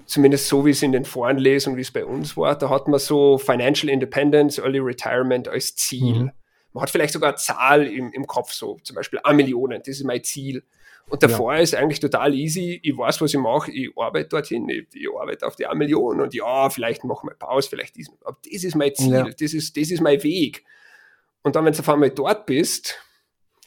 zumindest 0.05 0.47
so 0.47 0.65
wie 0.65 0.71
es 0.71 0.81
in 0.81 0.91
den 0.91 1.05
Foren 1.05 1.37
lese 1.37 1.69
und 1.69 1.77
wie 1.77 1.81
es 1.81 1.91
bei 1.91 2.05
uns 2.05 2.37
war, 2.37 2.57
da 2.57 2.69
hat 2.69 2.87
man 2.87 2.99
so 2.99 3.37
Financial 3.37 3.91
Independence, 3.91 4.57
Early 4.57 4.79
Retirement 4.79 5.47
als 5.47 5.75
Ziel. 5.75 6.15
Mhm. 6.15 6.31
Man 6.73 6.81
hat 6.81 6.89
vielleicht 6.89 7.13
sogar 7.13 7.29
eine 7.29 7.37
Zahl 7.37 7.87
im, 7.87 8.11
im 8.13 8.25
Kopf, 8.27 8.53
so 8.53 8.77
zum 8.83 8.95
Beispiel 8.95 9.19
eine 9.23 9.35
Million, 9.35 9.71
das 9.71 9.87
ist 9.87 10.03
mein 10.03 10.23
Ziel. 10.23 10.63
Und 11.09 11.23
davor 11.23 11.55
ja. 11.55 11.61
ist 11.61 11.73
eigentlich 11.73 12.01
total 12.01 12.33
easy. 12.33 12.79
Ich 12.83 12.97
weiß, 12.97 13.21
was 13.21 13.33
ich 13.33 13.39
mache. 13.39 13.71
Ich 13.71 13.89
arbeite 13.97 14.27
dorthin. 14.27 14.67
Ich, 14.67 14.87
ich 14.93 15.07
arbeite 15.17 15.47
auf 15.47 15.55
die 15.55 15.65
eine 15.65 15.77
Million. 15.77 16.19
Und 16.19 16.33
ja, 16.33 16.69
vielleicht 16.69 17.05
mache 17.05 17.19
ich 17.21 17.29
mal 17.29 17.35
Pause, 17.35 17.69
vielleicht 17.69 17.95
diesen. 17.95 18.15
Aber 18.25 18.37
das 18.43 18.63
ist 18.63 18.75
mein 18.75 18.93
Ziel. 18.93 19.13
Ja. 19.13 19.23
Das, 19.23 19.53
ist, 19.53 19.77
das 19.77 19.89
ist 19.89 20.01
mein 20.01 20.21
Weg. 20.23 20.65
Und 21.47 21.55
dann, 21.55 21.63
wenn 21.63 21.71
du 21.71 21.79
auf 21.79 21.87
einmal 21.87 22.09
dort 22.09 22.45
bist, 22.45 22.99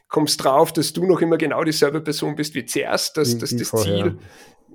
kommst 0.08 0.44
drauf, 0.44 0.70
dass 0.70 0.92
du 0.92 1.06
noch 1.06 1.22
immer 1.22 1.38
genau 1.38 1.64
dieselbe 1.64 2.02
Person 2.02 2.36
bist 2.36 2.54
wie 2.54 2.66
zuerst, 2.66 3.16
dass, 3.16 3.38
dass 3.38 3.56
das 3.56 3.68
vorher. 3.70 4.04
Ziel, 4.04 4.18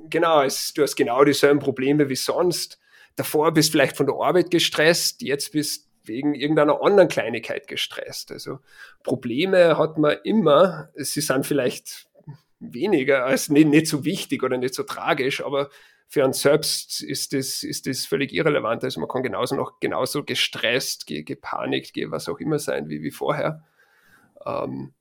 genau, 0.09 0.41
es, 0.41 0.73
du 0.73 0.81
hast 0.81 0.95
genau 0.95 1.23
dieselben 1.23 1.59
Probleme 1.59 2.09
wie 2.09 2.15
sonst. 2.15 2.79
Davor 3.15 3.53
bist 3.53 3.71
vielleicht 3.71 3.95
von 3.95 4.07
der 4.07 4.15
Arbeit 4.15 4.49
gestresst, 4.49 5.21
jetzt 5.21 5.51
bist 5.51 5.87
wegen 6.03 6.33
irgendeiner 6.33 6.81
anderen 6.81 7.07
Kleinigkeit 7.07 7.67
gestresst. 7.67 8.31
Also 8.31 8.57
Probleme 9.03 9.77
hat 9.77 9.99
man 9.99 10.17
immer, 10.23 10.89
sie 10.95 11.21
sind 11.21 11.45
vielleicht 11.45 12.07
weniger, 12.59 13.25
als 13.25 13.49
nicht, 13.49 13.67
nicht 13.67 13.85
so 13.85 14.03
wichtig 14.03 14.41
oder 14.41 14.57
nicht 14.57 14.73
so 14.73 14.81
tragisch, 14.81 15.45
aber 15.45 15.69
für 16.07 16.23
einen 16.23 16.33
selbst 16.33 17.01
ist 17.01 17.33
das, 17.33 17.63
ist 17.63 17.87
das 17.87 18.05
völlig 18.05 18.31
irrelevant. 18.31 18.83
Also 18.83 18.99
man 18.99 19.09
kann 19.09 19.23
genauso 19.23 19.55
noch 19.55 19.79
genauso 19.79 20.23
gestresst, 20.23 21.07
gepanikt, 21.07 21.93
was 22.09 22.29
auch 22.29 22.39
immer 22.39 22.59
sein 22.59 22.89
wie, 22.89 23.01
wie 23.01 23.11
vorher. 23.11 23.63
Ähm, 24.45 24.93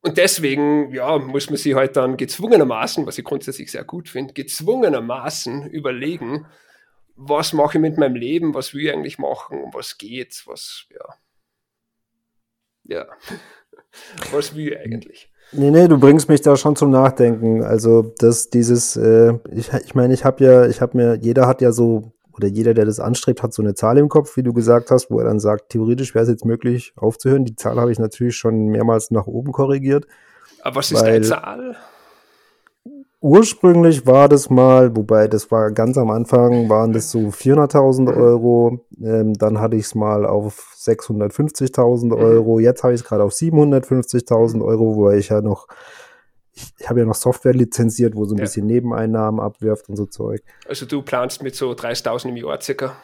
und 0.00 0.18
deswegen, 0.18 0.92
ja, 0.92 1.18
muss 1.18 1.48
man 1.48 1.56
sich 1.56 1.74
halt 1.74 1.96
dann 1.96 2.16
gezwungenermaßen, 2.16 3.06
was 3.06 3.18
ich 3.18 3.24
grundsätzlich 3.24 3.70
sehr 3.70 3.84
gut 3.84 4.08
finde, 4.08 4.34
gezwungenermaßen 4.34 5.70
überlegen, 5.70 6.46
was 7.14 7.52
mache 7.52 7.78
ich 7.78 7.82
mit 7.82 7.98
meinem 7.98 8.16
Leben, 8.16 8.52
was 8.54 8.74
will 8.74 8.86
ich 8.86 8.92
eigentlich 8.92 9.18
machen, 9.18 9.70
was 9.72 9.98
geht's, 9.98 10.46
was, 10.46 10.86
ja. 10.90 11.14
Ja. 12.84 13.06
was 14.32 14.56
will 14.56 14.72
ich 14.72 14.78
eigentlich? 14.78 15.31
Nee, 15.52 15.70
nee, 15.70 15.86
du 15.86 15.98
bringst 15.98 16.28
mich 16.28 16.40
da 16.40 16.56
schon 16.56 16.76
zum 16.76 16.90
Nachdenken. 16.90 17.62
Also, 17.62 18.02
dass 18.18 18.48
dieses, 18.48 18.96
äh, 18.96 19.34
ich, 19.50 19.70
ich 19.72 19.94
meine, 19.94 20.14
ich 20.14 20.24
habe 20.24 20.42
ja, 20.42 20.66
ich 20.66 20.80
habe 20.80 20.96
mir, 20.96 21.14
jeder 21.16 21.46
hat 21.46 21.60
ja 21.60 21.72
so, 21.72 22.12
oder 22.34 22.48
jeder, 22.48 22.72
der 22.72 22.86
das 22.86 23.00
anstrebt, 23.00 23.42
hat 23.42 23.52
so 23.52 23.62
eine 23.62 23.74
Zahl 23.74 23.98
im 23.98 24.08
Kopf, 24.08 24.36
wie 24.38 24.42
du 24.42 24.54
gesagt 24.54 24.90
hast, 24.90 25.10
wo 25.10 25.18
er 25.18 25.26
dann 25.26 25.40
sagt, 25.40 25.68
theoretisch 25.68 26.14
wäre 26.14 26.22
es 26.22 26.30
jetzt 26.30 26.46
möglich 26.46 26.94
aufzuhören. 26.96 27.44
Die 27.44 27.54
Zahl 27.54 27.78
habe 27.78 27.92
ich 27.92 27.98
natürlich 27.98 28.36
schon 28.36 28.68
mehrmals 28.68 29.10
nach 29.10 29.26
oben 29.26 29.52
korrigiert. 29.52 30.06
Aber 30.62 30.76
was 30.76 30.90
ist 30.90 31.02
deine 31.02 31.20
Zahl? 31.20 31.76
Ursprünglich 33.20 34.06
war 34.06 34.28
das 34.28 34.48
mal, 34.50 34.96
wobei 34.96 35.28
das 35.28 35.50
war 35.50 35.70
ganz 35.70 35.98
am 35.98 36.10
Anfang, 36.10 36.68
waren 36.68 36.92
das 36.92 37.10
so 37.10 37.28
400.000 37.28 38.16
Euro. 38.16 38.80
Ähm, 39.00 39.34
dann 39.34 39.60
hatte 39.60 39.76
ich 39.76 39.84
es 39.84 39.94
mal 39.94 40.24
auf 40.24 40.71
650.000 40.86 42.06
mhm. 42.06 42.12
Euro. 42.12 42.58
Jetzt 42.58 42.82
habe 42.82 42.94
ich 42.94 43.00
es 43.00 43.06
gerade 43.06 43.22
auf 43.22 43.32
750.000 43.32 44.64
Euro, 44.64 44.96
wo 44.96 45.10
ich 45.10 45.28
ja 45.28 45.40
noch, 45.40 45.68
ich, 46.52 46.72
ich 46.78 46.88
habe 46.88 47.00
ja 47.00 47.06
noch 47.06 47.14
Software 47.14 47.54
lizenziert, 47.54 48.14
wo 48.14 48.24
so 48.24 48.34
ein 48.34 48.38
ja. 48.38 48.44
bisschen 48.44 48.66
Nebeneinnahmen 48.66 49.40
abwirft 49.40 49.88
und 49.88 49.96
so 49.96 50.06
Zeug. 50.06 50.42
Also 50.66 50.86
du 50.86 51.02
planst 51.02 51.42
mit 51.42 51.54
so 51.54 51.70
30.000 51.70 52.28
im 52.28 52.36
Jahr 52.36 52.60
circa? 52.60 52.96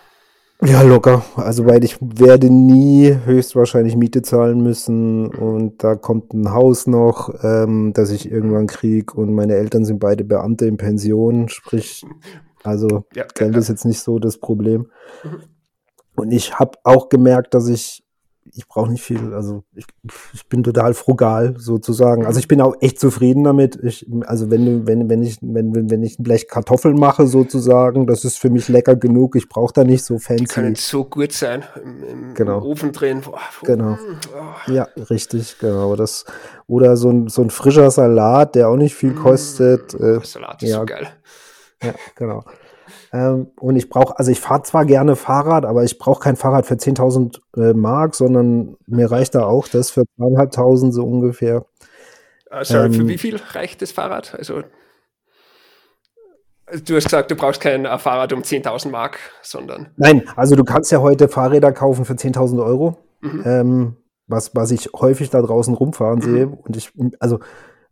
Ja, 0.65 0.83
locker. 0.83 1.25
Also, 1.37 1.67
weil 1.67 1.85
ich 1.85 1.99
werde 2.01 2.51
nie 2.51 3.17
höchstwahrscheinlich 3.25 3.97
Miete 3.97 4.23
zahlen 4.23 4.61
müssen 4.61 5.29
und 5.29 5.85
da 5.85 5.95
kommt 5.95 6.35
ein 6.35 6.53
Haus 6.53 6.89
noch, 6.89 7.33
ähm, 7.45 7.93
das 7.95 8.11
ich 8.11 8.29
irgendwann 8.29 8.67
kriege 8.67 9.15
und 9.15 9.33
meine 9.35 9.55
Eltern 9.55 9.85
sind 9.85 10.01
beide 10.01 10.25
Beamte 10.25 10.67
in 10.67 10.77
Pension, 10.77 11.49
sprich, 11.49 12.05
also 12.65 13.05
ja, 13.15 13.25
Geld 13.35 13.55
ja. 13.55 13.61
ist 13.61 13.69
jetzt 13.69 13.85
nicht 13.85 14.01
so 14.01 14.19
das 14.19 14.39
Problem. 14.39 14.91
Mhm. 15.23 15.43
Und 16.19 16.33
ich 16.33 16.59
habe 16.59 16.79
auch 16.85 17.09
gemerkt, 17.09 17.55
dass 17.55 17.69
ich 17.69 18.03
ich 18.55 18.67
brauche 18.67 18.91
nicht 18.91 19.03
viel. 19.03 19.35
Also 19.35 19.63
ich, 19.75 19.87
ich 20.35 20.47
bin 20.49 20.63
total 20.63 20.95
frugal 20.95 21.55
sozusagen. 21.59 22.27
Also 22.27 22.39
ich 22.39 22.49
bin 22.49 22.61
auch 22.61 22.75
echt 22.81 22.99
zufrieden 22.99 23.45
damit. 23.45 23.79
Ich, 23.83 24.07
also 24.27 24.51
wenn, 24.51 24.87
wenn, 24.87 25.09
wenn 25.09 25.23
ich, 25.23 25.39
wenn, 25.41 25.91
wenn 25.91 26.03
ich 26.03 26.19
ein 26.19 26.23
Blech 26.23 26.49
Kartoffeln 26.49 26.99
mache 26.99 27.27
sozusagen, 27.27 28.07
das 28.07 28.25
ist 28.25 28.39
für 28.39 28.51
mich 28.51 28.69
lecker 28.69 28.97
genug. 28.97 29.37
Ich 29.37 29.49
brauche 29.49 29.73
da 29.73 29.85
nicht 29.85 30.05
so 30.05 30.19
fancy. 30.19 30.45
Die 30.45 30.47
können 30.47 30.75
so 30.75 31.05
gut 31.05 31.33
sein 31.33 31.65
im, 31.83 32.03
im, 32.03 32.35
genau. 32.35 32.63
Ofen 32.63 32.93
drehen. 32.93 33.21
Boah, 33.21 33.39
genau. 33.63 33.97
Oh. 34.35 34.73
Ja, 34.73 34.89
richtig, 35.11 35.59
genau. 35.59 35.97
Das, 35.97 36.25
oder 36.67 36.97
so 36.97 37.11
ein, 37.11 37.29
so 37.29 37.43
ein 37.43 37.51
frischer 37.51 37.91
Salat, 37.91 38.55
der 38.55 38.69
auch 38.69 38.77
nicht 38.77 38.95
viel 38.95 39.13
mm, 39.13 39.23
kostet. 39.23 39.99
Mmh, 39.99 40.25
Salat 40.25 40.63
ist 40.63 40.71
ja, 40.71 40.81
so 40.81 40.87
geil. 40.87 41.09
Ja, 41.83 41.95
genau. 42.17 42.45
Ähm, 43.13 43.49
und 43.57 43.77
ich 43.77 43.89
brauche, 43.89 44.19
also 44.19 44.31
ich 44.31 44.41
fahre 44.41 44.63
zwar 44.63 44.85
gerne 44.85 45.17
Fahrrad, 45.17 45.65
aber 45.65 45.85
ich 45.85 45.99
brauche 45.99 46.21
kein 46.21 46.37
Fahrrad 46.37 46.67
für 46.67 46.75
10.000 46.75 47.41
äh, 47.57 47.73
Mark, 47.73 48.15
sondern 48.15 48.77
mir 48.87 49.11
reicht 49.11 49.35
da 49.35 49.47
auch 49.47 49.69
das 49.69 49.91
für 49.91 50.03
2.500 50.19 50.93
so 50.93 51.05
ungefähr. 51.05 51.65
Uh, 52.51 52.65
sorry, 52.65 52.87
ähm, 52.87 52.93
für 52.93 53.09
wie 53.09 53.19
viel 53.19 53.41
reicht 53.53 53.83
das 53.83 53.93
Fahrrad? 53.93 54.35
Also, 54.35 54.63
du 56.71 56.97
hast 56.97 57.05
gesagt, 57.05 57.31
du 57.31 57.37
brauchst 57.37 57.61
kein 57.61 57.87
uh, 57.87 57.99
Fahrrad 57.99 58.33
um 58.33 58.43
10.000 58.43 58.91
Mark, 58.91 59.19
sondern. 59.43 59.89
Nein, 59.97 60.29
also 60.37 60.55
du 60.55 60.65
kannst 60.65 60.93
ja 60.93 61.01
heute 61.01 61.29
Fahrräder 61.29 61.73
kaufen 61.73 62.05
für 62.05 62.15
10.000 62.15 62.65
Euro. 62.65 62.99
Mhm. 63.21 63.43
Ähm, 63.45 63.97
was, 64.29 64.55
was 64.55 64.71
ich 64.71 64.91
häufig 64.95 65.31
da 65.31 65.43
draußen 65.43 65.75
rumfahren 65.75 66.19
mhm. 66.19 66.23
sehe. 66.23 66.47
Und 66.47 66.77
ich, 66.77 66.93
also 67.19 67.41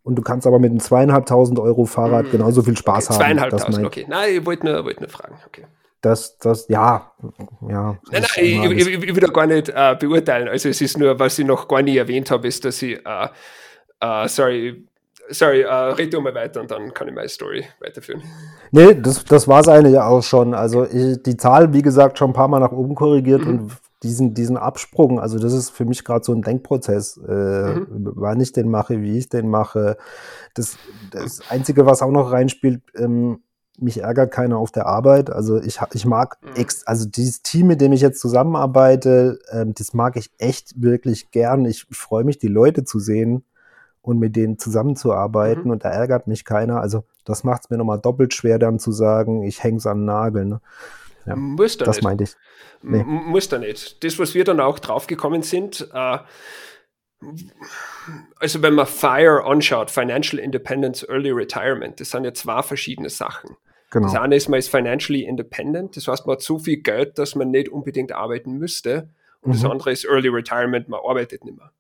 und 0.07 0.14
du 0.14 0.22
kannst 0.22 0.46
aber 0.46 0.61
mit 0.61 0.70
einem 0.70 0.78
zweieinhalbtausend 0.78 1.59
Euro 1.59 1.84
Fahrrad 1.84 2.26
mhm. 2.26 2.30
genauso 2.30 2.62
viel 2.62 2.76
Spaß 2.76 3.07
okay, 3.07 3.14
haben. 3.14 3.20
Zweieinhalbtausend, 3.24 3.84
okay. 3.84 4.07
Nein, 4.09 4.36
ich 4.36 4.46
wollte 4.46 4.64
nur, 4.64 4.84
wollt 4.84 5.00
nur 5.00 5.11
fragen. 5.11 5.34
Okay. 5.48 5.64
Das, 6.00 6.38
das, 6.38 6.68
ja, 6.68 7.11
ja. 7.68 7.98
Nein, 8.12 8.22
nein, 8.22 8.22
ich, 8.36 8.86
ich, 8.86 8.88
ich, 8.88 9.14
will 9.14 9.20
da 9.20 9.26
gar 9.26 9.46
nicht 9.46 9.68
äh, 9.68 9.96
beurteilen. 9.98 10.46
Also 10.46 10.68
es 10.68 10.80
ist 10.80 10.96
nur, 10.96 11.18
was 11.18 11.36
ich 11.40 11.44
noch 11.44 11.66
gar 11.66 11.82
nie 11.82 11.96
erwähnt 11.96 12.30
habe, 12.30 12.46
ist, 12.46 12.64
dass 12.64 12.80
ich, 12.82 13.04
äh, 13.04 13.28
äh, 14.00 14.28
sorry, 14.28 14.86
sorry, 15.28 15.62
äh, 15.62 15.72
rede 15.72 16.20
mal 16.20 16.32
weiter 16.32 16.61
und 16.61 16.70
dann 16.70 16.94
kann 16.94 17.09
ich 17.09 17.14
meine 17.14 17.28
Story 17.28 17.64
weiterführen. 17.80 18.22
Nee, 18.70 18.94
das, 18.94 19.24
das 19.24 19.48
war 19.48 19.61
es 19.61 19.68
eigentlich 19.68 19.98
auch 19.98 20.22
schon. 20.22 20.54
Also 20.54 20.84
ich, 20.84 21.20
die 21.24 21.36
Zahl, 21.36 21.72
wie 21.72 21.82
gesagt, 21.82 22.16
schon 22.18 22.30
ein 22.30 22.34
paar 22.34 22.46
Mal 22.46 22.61
nach 22.61 22.70
oben 22.70 22.94
korrigiert 22.94 23.44
mhm. 23.44 23.48
und 23.48 23.72
diesen, 24.07 24.34
diesen 24.34 24.57
Absprung, 24.57 25.20
also 25.20 25.38
das 25.38 25.52
ist 25.52 25.70
für 25.70 25.84
mich 25.84 26.04
gerade 26.04 26.24
so 26.24 26.32
ein 26.32 26.42
Denkprozess, 26.42 27.18
äh, 27.28 27.74
mhm. 27.74 28.12
wann 28.14 28.40
ich 28.40 28.52
den 28.52 28.70
mache, 28.70 29.02
wie 29.02 29.18
ich 29.18 29.28
den 29.28 29.48
mache. 29.48 29.96
Das, 30.54 30.76
das 31.11 31.42
Einzige, 31.50 31.86
was 31.86 32.02
auch 32.02 32.11
noch 32.11 32.32
reinspielt, 32.32 32.82
ähm, 32.96 33.40
mich 33.78 34.02
ärgert 34.02 34.32
keiner 34.32 34.59
auf 34.59 34.70
der 34.70 34.86
Arbeit. 34.86 35.30
Also 35.30 35.61
ich, 35.61 35.80
ich 35.92 36.07
mag, 36.07 36.38
mhm. 36.42 36.57
ex, 36.57 36.86
also 36.86 37.07
dieses 37.07 37.42
Team, 37.42 37.66
mit 37.66 37.80
dem 37.80 37.92
ich 37.92 38.00
jetzt 38.00 38.20
zusammenarbeite, 38.20 39.38
ähm, 39.50 39.74
das 39.74 39.92
mag 39.92 40.16
ich 40.16 40.30
echt 40.38 40.80
wirklich 40.80 41.30
gern. 41.30 41.64
Ich, 41.64 41.86
ich 41.90 41.96
freue 41.96 42.24
mich, 42.24 42.38
die 42.38 42.48
Leute 42.48 42.84
zu 42.84 42.98
sehen 42.98 43.44
und 44.02 44.18
mit 44.18 44.36
denen 44.36 44.59
zusammenzuarbeiten 44.59 45.64
mhm. 45.64 45.70
und 45.72 45.84
da 45.84 45.90
ärgert 45.90 46.26
mich 46.26 46.44
keiner. 46.44 46.80
Also 46.80 47.04
das 47.24 47.44
macht 47.44 47.64
es 47.64 47.70
mir 47.70 47.76
nochmal 47.76 48.00
doppelt 48.00 48.34
schwer, 48.34 48.59
dann 48.59 48.78
zu 48.78 48.92
sagen, 48.92 49.42
ich 49.42 49.62
hänge 49.62 49.78
es 49.78 49.86
an 49.86 49.98
den 49.98 50.04
Nagel. 50.07 50.44
Ne? 50.46 50.61
Ja, 51.27 51.37
Muss 51.37 51.77
das 51.77 51.97
nicht. 51.97 52.05
meinte 52.05 52.24
ich. 52.24 52.35
Nee. 52.83 53.03
Muss 53.05 53.49
da 53.49 53.59
nicht. 53.59 54.03
Das, 54.05 54.18
was 54.18 54.35
wir 54.35 54.45
dann 54.45 54.61
auch 54.61 54.79
draufgekommen 54.79 55.43
sind, 55.43 55.89
äh, 55.93 56.18
also 58.39 58.62
wenn 58.62 58.74
man 58.74 58.87
FIRE 58.87 59.45
anschaut, 59.45 59.91
Financial 59.91 60.39
Independence 60.39 61.03
Early 61.09 61.31
Retirement, 61.31 61.99
das 62.01 62.11
sind 62.11 62.24
ja 62.24 62.35
zwei 62.35 62.62
verschiedene 62.62 63.11
Sachen. 63.11 63.57
Genau. 63.91 64.07
Das 64.07 64.16
eine 64.16 64.37
ist, 64.37 64.49
man 64.49 64.59
ist 64.59 64.68
financially 64.68 65.22
independent, 65.22 65.97
das 65.97 66.09
heißt, 66.09 66.27
man 66.27 66.35
hat 66.35 66.43
so 66.43 66.59
viel 66.59 66.79
Geld, 66.79 67.18
dass 67.18 67.35
man 67.35 67.51
nicht 67.51 67.68
unbedingt 67.68 68.12
arbeiten 68.12 68.59
müsste. 68.59 69.11
Und 69.41 69.51
mhm. 69.51 69.55
das 69.55 69.64
andere 69.64 69.93
ist 69.93 70.05
Early 70.05 70.29
Retirement, 70.29 70.89
man 70.89 71.01
arbeitet 71.01 71.45
nicht 71.45 71.57
mehr. 71.57 71.72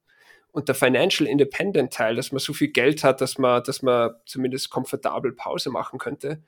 Und 0.52 0.68
der 0.68 0.74
Financial 0.74 1.28
Independent 1.28 1.92
Teil, 1.92 2.14
dass 2.14 2.32
man 2.32 2.38
so 2.38 2.54
viel 2.54 2.68
Geld 2.68 3.04
hat, 3.04 3.20
dass 3.20 3.36
man, 3.36 3.62
dass 3.64 3.82
man 3.82 4.12
zumindest 4.24 4.70
komfortabel 4.70 5.32
Pause 5.32 5.70
machen 5.70 5.98
könnte, 5.98 6.42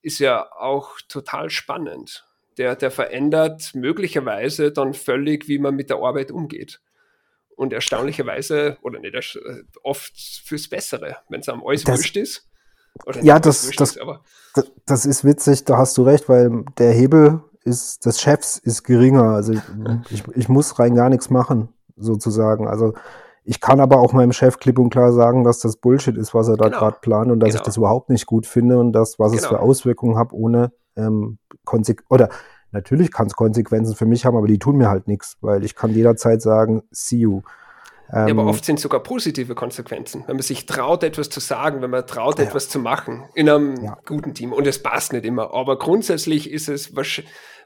ist 0.00 0.18
ja 0.18 0.50
auch 0.52 0.98
total 1.08 1.48
spannend 1.50 2.26
der, 2.58 2.76
der 2.76 2.90
verändert 2.90 3.72
möglicherweise 3.74 4.72
dann 4.72 4.94
völlig, 4.94 5.48
wie 5.48 5.58
man 5.58 5.74
mit 5.74 5.90
der 5.90 5.98
Arbeit 5.98 6.30
umgeht. 6.30 6.80
Und 7.56 7.72
erstaunlicherweise, 7.72 8.78
oder 8.82 8.98
nicht, 8.98 9.14
äh, 9.14 9.62
oft 9.82 10.12
fürs 10.44 10.68
Bessere, 10.68 11.18
wenn 11.28 11.40
es 11.40 11.48
am 11.48 11.64
alles 11.66 11.84
das, 11.84 11.98
wurscht 11.98 12.16
ist. 12.16 12.48
ja, 13.22 13.38
das, 13.38 13.70
das, 13.76 13.96
ist, 13.96 14.00
das, 14.54 14.72
das 14.86 15.06
ist 15.06 15.24
witzig, 15.24 15.64
da 15.64 15.78
hast 15.78 15.96
du 15.98 16.02
recht, 16.02 16.28
weil 16.28 16.64
der 16.78 16.92
Hebel 16.92 17.42
ist, 17.64 18.06
des 18.06 18.20
Chefs 18.20 18.58
ist 18.58 18.84
geringer. 18.84 19.34
Also 19.34 19.52
ich, 20.10 20.24
ich 20.34 20.48
muss 20.48 20.78
rein 20.78 20.94
gar 20.94 21.08
nichts 21.08 21.30
machen, 21.30 21.68
sozusagen. 21.96 22.66
Also 22.66 22.94
ich 23.44 23.60
kann 23.60 23.80
aber 23.80 23.98
auch 23.98 24.12
meinem 24.12 24.32
Chef 24.32 24.58
klipp 24.58 24.78
und 24.78 24.90
klar 24.90 25.12
sagen, 25.12 25.44
dass 25.44 25.58
das 25.58 25.76
Bullshit 25.76 26.16
ist, 26.16 26.32
was 26.34 26.48
er 26.48 26.56
da 26.56 26.66
genau. 26.66 26.78
gerade 26.78 26.98
plant 27.00 27.30
und 27.30 27.40
dass 27.40 27.50
genau. 27.50 27.60
ich 27.60 27.64
das 27.64 27.76
überhaupt 27.76 28.08
nicht 28.08 28.26
gut 28.26 28.46
finde 28.46 28.78
und 28.78 28.92
das, 28.92 29.18
was 29.18 29.32
genau. 29.32 29.42
es 29.42 29.48
für 29.48 29.60
Auswirkungen 29.60 30.16
hat, 30.16 30.32
ohne 30.32 30.72
ähm, 30.96 31.38
oder 32.08 32.28
natürlich 32.70 33.12
kann 33.12 33.26
es 33.26 33.34
Konsequenzen 33.34 33.94
für 33.94 34.06
mich 34.06 34.24
haben, 34.24 34.36
aber 34.36 34.46
die 34.46 34.58
tun 34.58 34.76
mir 34.76 34.88
halt 34.88 35.08
nichts, 35.08 35.36
weil 35.40 35.64
ich 35.64 35.74
kann 35.74 35.94
jederzeit 35.94 36.42
sagen, 36.42 36.82
see 36.90 37.18
you. 37.18 37.42
Ähm, 38.12 38.28
ja, 38.28 38.34
aber 38.34 38.42
ähm, 38.42 38.48
oft 38.48 38.64
sind 38.64 38.78
sogar 38.78 39.02
positive 39.02 39.54
Konsequenzen, 39.54 40.24
wenn 40.26 40.36
man 40.36 40.42
sich 40.42 40.66
traut, 40.66 41.02
etwas 41.02 41.30
zu 41.30 41.40
sagen, 41.40 41.80
wenn 41.80 41.90
man 41.90 42.06
traut, 42.06 42.38
ja. 42.38 42.44
etwas 42.44 42.68
zu 42.68 42.78
machen 42.78 43.24
in 43.34 43.48
einem 43.48 43.82
ja. 43.82 43.96
guten 44.04 44.34
Team. 44.34 44.52
Und 44.52 44.66
es 44.66 44.82
passt 44.82 45.14
nicht 45.14 45.24
immer, 45.24 45.54
aber 45.54 45.78
grundsätzlich 45.78 46.50
ist 46.50 46.68
es, 46.68 46.92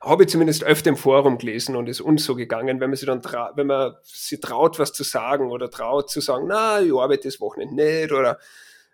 habe 0.01 0.23
ich 0.23 0.29
zumindest 0.29 0.63
öfter 0.63 0.91
im 0.91 0.97
Forum 0.97 1.39
gelesen 1.39 1.75
und 1.75 1.89
ist 1.89 2.01
uns 2.01 2.25
so 2.25 2.37
gegangen, 2.37 2.81
wenn 2.81 2.91
man 2.91 2.97
sich 2.97 3.07
dann 3.07 3.23
wenn 3.57 3.67
man 3.67 3.95
sich 4.05 4.39
traut, 4.41 4.79
was 4.79 4.93
zu 4.93 5.03
sagen 5.03 5.51
oder 5.51 5.69
traut 5.69 6.11
zu 6.11 6.21
sagen, 6.21 6.47
na, 6.49 6.81
ich 6.81 6.93
arbeite 6.93 7.27
das 7.27 7.41
Wochenende 7.41 7.75
nicht 7.75 8.13
oder 8.13 8.39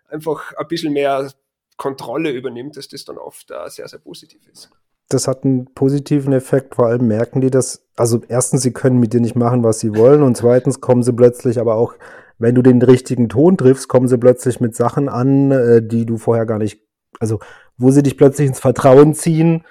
einfach 0.09 0.53
ein 0.57 0.67
bisschen 0.67 0.93
mehr 0.93 1.29
Kontrolle 1.77 2.31
übernimmt, 2.31 2.77
dass 2.77 2.87
das 2.87 3.05
dann 3.05 3.17
oft 3.17 3.51
uh, 3.51 3.69
sehr, 3.69 3.87
sehr 3.87 3.99
positiv 3.99 4.41
ist. 4.51 4.69
Das 5.09 5.27
hat 5.27 5.43
einen 5.43 5.65
positiven 5.73 6.33
Effekt, 6.33 6.75
vor 6.75 6.87
allem 6.87 7.07
merken 7.07 7.41
die 7.41 7.51
das. 7.51 7.85
Also 7.95 8.21
erstens, 8.27 8.61
sie 8.61 8.73
können 8.73 8.99
mit 8.99 9.13
dir 9.13 9.19
nicht 9.19 9.35
machen, 9.35 9.63
was 9.63 9.79
sie 9.79 9.95
wollen 9.95 10.23
und 10.23 10.35
zweitens 10.35 10.81
kommen 10.81 11.03
sie 11.03 11.13
plötzlich 11.13 11.59
aber 11.59 11.75
auch, 11.75 11.93
wenn 12.39 12.55
du 12.55 12.61
den 12.61 12.81
richtigen 12.81 13.29
Ton 13.29 13.57
triffst, 13.57 13.87
kommen 13.87 14.07
sie 14.07 14.17
plötzlich 14.17 14.59
mit 14.59 14.75
Sachen 14.75 15.09
an, 15.09 15.51
äh, 15.51 15.81
die 15.85 16.05
du 16.05 16.17
vorher 16.17 16.45
gar 16.45 16.57
nicht, 16.57 16.81
also 17.19 17.39
wo 17.77 17.91
sie 17.91 18.03
dich 18.03 18.17
plötzlich 18.17 18.47
ins 18.47 18.59
Vertrauen 18.59 19.13
ziehen, 19.13 19.63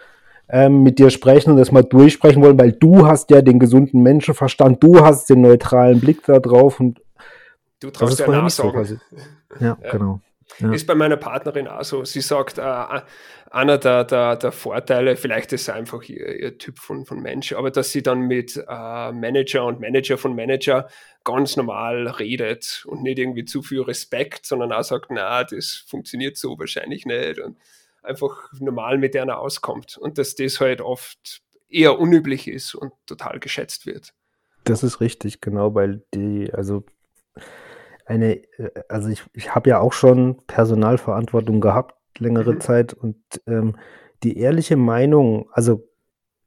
ähm, 0.48 0.82
mit 0.82 0.98
dir 0.98 1.10
sprechen 1.10 1.50
und 1.50 1.56
das 1.56 1.72
mal 1.72 1.82
durchsprechen 1.82 2.42
wollen, 2.42 2.58
weil 2.58 2.72
du 2.72 3.06
hast 3.06 3.30
ja 3.30 3.42
den 3.42 3.58
gesunden 3.58 4.02
Menschenverstand, 4.02 4.82
du 4.82 5.00
hast 5.00 5.30
den 5.30 5.40
neutralen 5.40 6.00
Blick 6.00 6.24
da 6.26 6.38
drauf 6.38 6.78
und 6.78 7.00
du 7.80 7.90
traust 7.90 8.20
ja 8.20 8.28
nachsagen. 8.28 8.84
So 8.84 8.96
ja, 9.60 9.78
ja, 9.82 9.90
genau. 9.90 10.20
Ja. 10.58 10.72
Ist 10.72 10.86
bei 10.86 10.94
meiner 10.94 11.16
Partnerin 11.16 11.68
auch 11.68 11.84
so. 11.84 12.04
Sie 12.04 12.20
sagt, 12.20 12.58
äh, 12.58 13.02
einer 13.50 13.78
der, 13.78 14.04
der, 14.04 14.36
der 14.36 14.52
Vorteile, 14.52 15.16
vielleicht 15.16 15.52
ist 15.52 15.62
es 15.62 15.68
einfach 15.68 16.02
ihr, 16.04 16.40
ihr, 16.40 16.58
Typ 16.58 16.78
von, 16.78 17.04
von 17.04 17.20
Mensch, 17.20 17.52
aber 17.52 17.70
dass 17.70 17.92
sie 17.92 18.02
dann 18.02 18.22
mit 18.22 18.56
äh, 18.56 19.12
Manager 19.12 19.66
und 19.66 19.80
Manager 19.80 20.18
von 20.18 20.34
Manager 20.34 20.88
ganz 21.24 21.56
normal 21.56 22.06
redet 22.06 22.84
und 22.86 23.02
nicht 23.02 23.18
irgendwie 23.18 23.44
zu 23.44 23.62
viel 23.62 23.82
Respekt, 23.82 24.46
sondern 24.46 24.72
auch 24.72 24.82
sagt, 24.82 25.10
na, 25.10 25.44
das 25.44 25.84
funktioniert 25.86 26.36
so 26.36 26.58
wahrscheinlich 26.58 27.06
nicht 27.06 27.38
und 27.40 27.56
einfach 28.02 28.50
normal 28.58 28.98
mit 28.98 29.14
der 29.14 29.38
auskommt 29.38 29.96
und 29.96 30.18
dass 30.18 30.34
das 30.34 30.60
halt 30.60 30.80
oft 30.80 31.42
eher 31.68 31.98
unüblich 31.98 32.48
ist 32.48 32.74
und 32.74 32.92
total 33.06 33.38
geschätzt 33.38 33.86
wird. 33.86 34.12
Das 34.64 34.82
ist 34.82 35.00
richtig, 35.00 35.40
genau, 35.40 35.74
weil 35.74 36.02
die, 36.14 36.52
also 36.52 36.84
eine, 38.06 38.36
äh, 38.58 38.70
also 38.88 39.08
ich, 39.08 39.24
ich 39.34 39.54
habe 39.54 39.70
ja 39.70 39.80
auch 39.80 39.92
schon 39.92 40.38
Personalverantwortung 40.46 41.60
gehabt, 41.60 41.94
längere 42.18 42.54
mhm. 42.54 42.60
Zeit 42.60 42.92
und 42.92 43.16
ähm, 43.46 43.76
die 44.22 44.38
ehrliche 44.38 44.76
Meinung, 44.76 45.48
also 45.52 45.88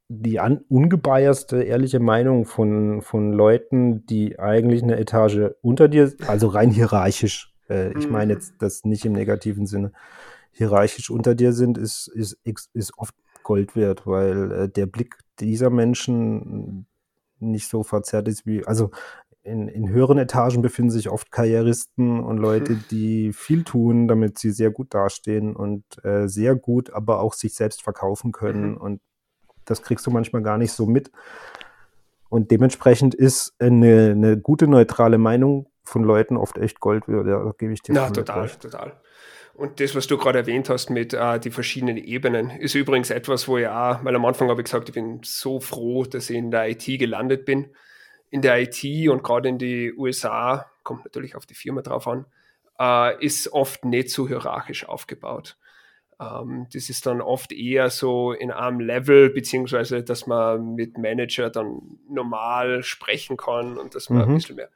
die 0.07 0.39
an, 0.39 0.63
ungebiaste, 0.69 1.63
ehrliche 1.63 1.99
Meinung 1.99 2.45
von, 2.45 3.01
von 3.01 3.33
Leuten, 3.33 4.05
die 4.05 4.39
eigentlich 4.39 4.83
eine 4.83 4.97
Etage 4.97 5.51
unter 5.61 5.87
dir, 5.87 6.13
also 6.27 6.47
rein 6.47 6.69
hierarchisch, 6.69 7.53
äh, 7.69 7.97
ich 7.97 8.09
meine 8.09 8.33
mhm. 8.33 8.39
jetzt 8.39 8.53
das 8.59 8.85
nicht 8.85 9.05
im 9.05 9.13
negativen 9.13 9.65
Sinne, 9.65 9.91
hierarchisch 10.51 11.09
unter 11.09 11.35
dir 11.35 11.53
sind, 11.53 11.77
ist, 11.77 12.07
ist, 12.07 12.37
ist 12.73 12.97
oft 12.97 13.15
Gold 13.43 13.75
wert, 13.75 14.05
weil 14.05 14.51
äh, 14.51 14.69
der 14.69 14.85
Blick 14.85 15.17
dieser 15.39 15.69
Menschen 15.69 16.87
nicht 17.39 17.67
so 17.67 17.83
verzerrt 17.83 18.27
ist 18.27 18.45
wie, 18.45 18.65
also 18.65 18.91
in, 19.45 19.67
in 19.67 19.89
höheren 19.89 20.17
Etagen 20.17 20.61
befinden 20.61 20.91
sich 20.91 21.09
oft 21.09 21.31
Karrieristen 21.31 22.19
und 22.19 22.37
Leute, 22.37 22.73
mhm. 22.73 22.83
die 22.89 23.31
viel 23.31 23.63
tun, 23.63 24.07
damit 24.07 24.39
sie 24.39 24.49
sehr 24.49 24.71
gut 24.71 24.93
dastehen 24.93 25.55
und 25.55 25.83
äh, 26.03 26.27
sehr 26.27 26.55
gut, 26.55 26.91
aber 26.91 27.19
auch 27.19 27.33
sich 27.33 27.53
selbst 27.53 27.83
verkaufen 27.83 28.31
können. 28.31 28.71
Mhm. 28.71 28.77
Und 28.77 29.01
das 29.65 29.83
kriegst 29.83 30.05
du 30.07 30.11
manchmal 30.11 30.41
gar 30.41 30.57
nicht 30.57 30.71
so 30.71 30.87
mit. 30.87 31.11
Und 32.27 32.49
dementsprechend 32.49 33.13
ist 33.13 33.53
eine, 33.59 34.11
eine 34.11 34.37
gute 34.37 34.67
neutrale 34.67 35.19
Meinung 35.19 35.67
von 35.83 36.03
Leuten 36.03 36.37
oft 36.37 36.57
echt 36.57 36.79
Gold. 36.79 37.03
Ja, 37.07 37.21
da 37.21 37.53
gebe 37.57 37.71
ich 37.71 37.83
dir. 37.83 37.93
Ja, 37.93 38.09
total, 38.09 38.41
recht. 38.41 38.61
total. 38.61 38.93
Und 39.53 39.79
das, 39.79 39.95
was 39.95 40.07
du 40.07 40.17
gerade 40.17 40.39
erwähnt 40.39 40.69
hast 40.69 40.89
mit 40.89 41.13
äh, 41.13 41.39
die 41.39 41.51
verschiedenen 41.51 41.97
Ebenen, 41.97 42.49
ist 42.49 42.73
übrigens 42.73 43.11
etwas, 43.11 43.47
wo 43.47 43.57
ich 43.57 43.67
auch, 43.67 44.03
weil 44.03 44.15
am 44.15 44.25
Anfang 44.25 44.49
habe 44.49 44.61
ich 44.61 44.65
gesagt, 44.65 44.89
ich 44.89 44.95
bin 44.95 45.21
so 45.23 45.59
froh, 45.59 46.03
dass 46.03 46.29
ich 46.31 46.35
in 46.35 46.49
der 46.49 46.67
IT 46.69 46.85
gelandet 46.85 47.45
bin. 47.45 47.67
In 48.30 48.41
der 48.41 48.61
IT 48.61 48.84
und 49.09 49.23
gerade 49.23 49.49
in 49.49 49.57
die 49.57 49.93
USA, 49.93 50.65
kommt 50.84 51.05
natürlich 51.05 51.36
auf 51.36 51.45
die 51.45 51.55
Firma 51.55 51.82
drauf 51.82 52.07
an, 52.07 52.26
äh, 52.80 53.23
ist 53.23 53.51
oft 53.53 53.86
nicht 53.86 54.09
so 54.09 54.28
hierarchisch 54.28 54.88
aufgebaut. 54.88 55.57
Ähm, 56.19 56.67
das 56.73 56.89
ist 56.89 57.05
dann 57.05 57.21
oft 57.21 57.51
eher 57.51 57.89
so 57.89 58.32
in 58.32 58.51
einem 58.51 58.80
Level, 58.80 59.30
beziehungsweise 59.30 60.03
dass 60.03 60.28
man 60.28 60.76
mit 60.76 60.97
Manager 60.97 61.49
dann 61.49 61.99
normal 62.09 62.84
sprechen 62.84 63.38
kann 63.38 63.78
und 63.78 63.95
dass 63.95 64.09
man 64.09 64.23
mhm. 64.23 64.32
ein 64.32 64.36
bisschen 64.36 64.55
mehr 64.55 64.69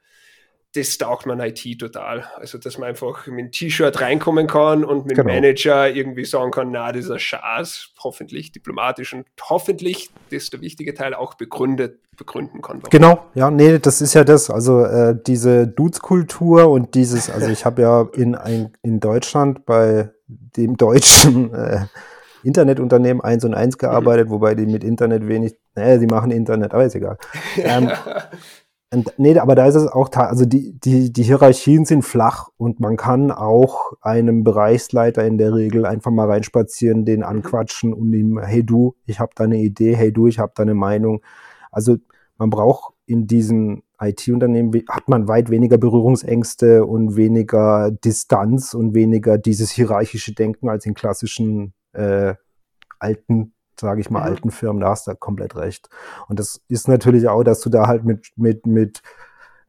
das 0.74 0.98
taugt 0.98 1.26
man 1.26 1.40
IT 1.40 1.80
total. 1.80 2.24
Also, 2.36 2.58
dass 2.58 2.78
man 2.78 2.90
einfach 2.90 3.26
mit 3.26 3.38
einem 3.38 3.50
T-Shirt 3.50 4.00
reinkommen 4.00 4.46
kann 4.46 4.84
und 4.84 5.06
mit 5.06 5.16
dem 5.16 5.26
genau. 5.26 5.34
Manager 5.34 5.90
irgendwie 5.90 6.24
sagen 6.24 6.52
kann, 6.52 6.70
na, 6.70 6.92
das 6.92 7.06
ist 7.06 7.10
ein 7.10 7.18
Schatz, 7.18 7.88
hoffentlich 8.02 8.52
diplomatisch 8.52 9.12
und 9.12 9.26
hoffentlich, 9.48 10.10
das 10.30 10.44
ist 10.44 10.52
der 10.52 10.60
wichtige 10.60 10.94
Teil, 10.94 11.14
auch 11.14 11.34
begründet, 11.34 11.98
begründen 12.16 12.62
kann. 12.62 12.78
Warum. 12.82 12.90
Genau, 12.90 13.24
ja, 13.34 13.50
nee, 13.50 13.78
das 13.78 14.00
ist 14.00 14.14
ja 14.14 14.22
das. 14.22 14.48
Also, 14.48 14.84
äh, 14.84 15.16
diese 15.26 15.66
Dudes-Kultur 15.66 16.70
und 16.70 16.94
dieses, 16.94 17.30
also 17.30 17.48
ich 17.48 17.64
habe 17.64 17.82
ja 17.82 18.08
in, 18.14 18.36
ein, 18.36 18.72
in 18.82 19.00
Deutschland 19.00 19.66
bei 19.66 20.10
dem 20.28 20.76
deutschen 20.76 21.52
äh, 21.54 21.86
Internetunternehmen 22.44 23.22
1 23.22 23.44
und 23.44 23.54
1 23.54 23.78
gearbeitet, 23.78 24.28
mhm. 24.28 24.32
wobei 24.32 24.54
die 24.54 24.66
mit 24.66 24.84
Internet 24.84 25.26
wenig, 25.26 25.56
naja, 25.74 25.98
sie 25.98 26.06
machen 26.06 26.30
Internet, 26.30 26.72
aber 26.72 26.84
ist 26.84 26.94
egal. 26.94 27.18
Ähm, 27.56 27.90
Und, 28.92 29.14
nee, 29.18 29.38
aber 29.38 29.54
da 29.54 29.66
ist 29.66 29.76
es 29.76 29.86
auch, 29.86 30.10
also 30.12 30.44
die, 30.44 30.72
die, 30.72 31.12
die 31.12 31.22
Hierarchien 31.22 31.84
sind 31.84 32.02
flach 32.02 32.48
und 32.56 32.80
man 32.80 32.96
kann 32.96 33.30
auch 33.30 33.92
einem 34.00 34.42
Bereichsleiter 34.42 35.24
in 35.24 35.38
der 35.38 35.54
Regel 35.54 35.86
einfach 35.86 36.10
mal 36.10 36.28
reinspazieren, 36.28 37.04
den 37.04 37.20
mhm. 37.20 37.26
anquatschen 37.26 37.94
und 37.94 38.12
ihm, 38.12 38.40
hey 38.40 38.64
du, 38.64 38.96
ich 39.06 39.20
habe 39.20 39.30
da 39.36 39.44
eine 39.44 39.58
Idee, 39.58 39.94
hey 39.94 40.12
du, 40.12 40.26
ich 40.26 40.40
habe 40.40 40.52
da 40.56 40.64
eine 40.64 40.74
Meinung. 40.74 41.22
Also 41.70 41.98
man 42.36 42.50
braucht 42.50 42.94
in 43.06 43.28
diesen 43.28 43.84
IT-Unternehmen, 44.00 44.72
hat 44.88 45.08
man 45.08 45.28
weit 45.28 45.50
weniger 45.50 45.78
Berührungsängste 45.78 46.84
und 46.84 47.14
weniger 47.14 47.92
Distanz 47.92 48.74
und 48.74 48.94
weniger 48.94 49.38
dieses 49.38 49.70
hierarchische 49.70 50.34
Denken 50.34 50.68
als 50.68 50.84
in 50.84 50.94
klassischen 50.94 51.74
äh, 51.92 52.34
alten 52.98 53.52
sage 53.80 54.00
ich 54.00 54.10
mal, 54.10 54.20
mhm. 54.20 54.26
alten 54.26 54.50
Firmen, 54.50 54.80
da 54.80 54.90
hast 54.90 55.06
du 55.06 55.14
komplett 55.14 55.56
recht. 55.56 55.88
Und 56.28 56.38
das 56.38 56.60
ist 56.68 56.88
natürlich 56.88 57.28
auch, 57.28 57.42
dass 57.42 57.60
du 57.60 57.70
da 57.70 57.86
halt 57.86 58.04
mit, 58.04 58.28
mit, 58.36 58.66
mit 58.66 59.02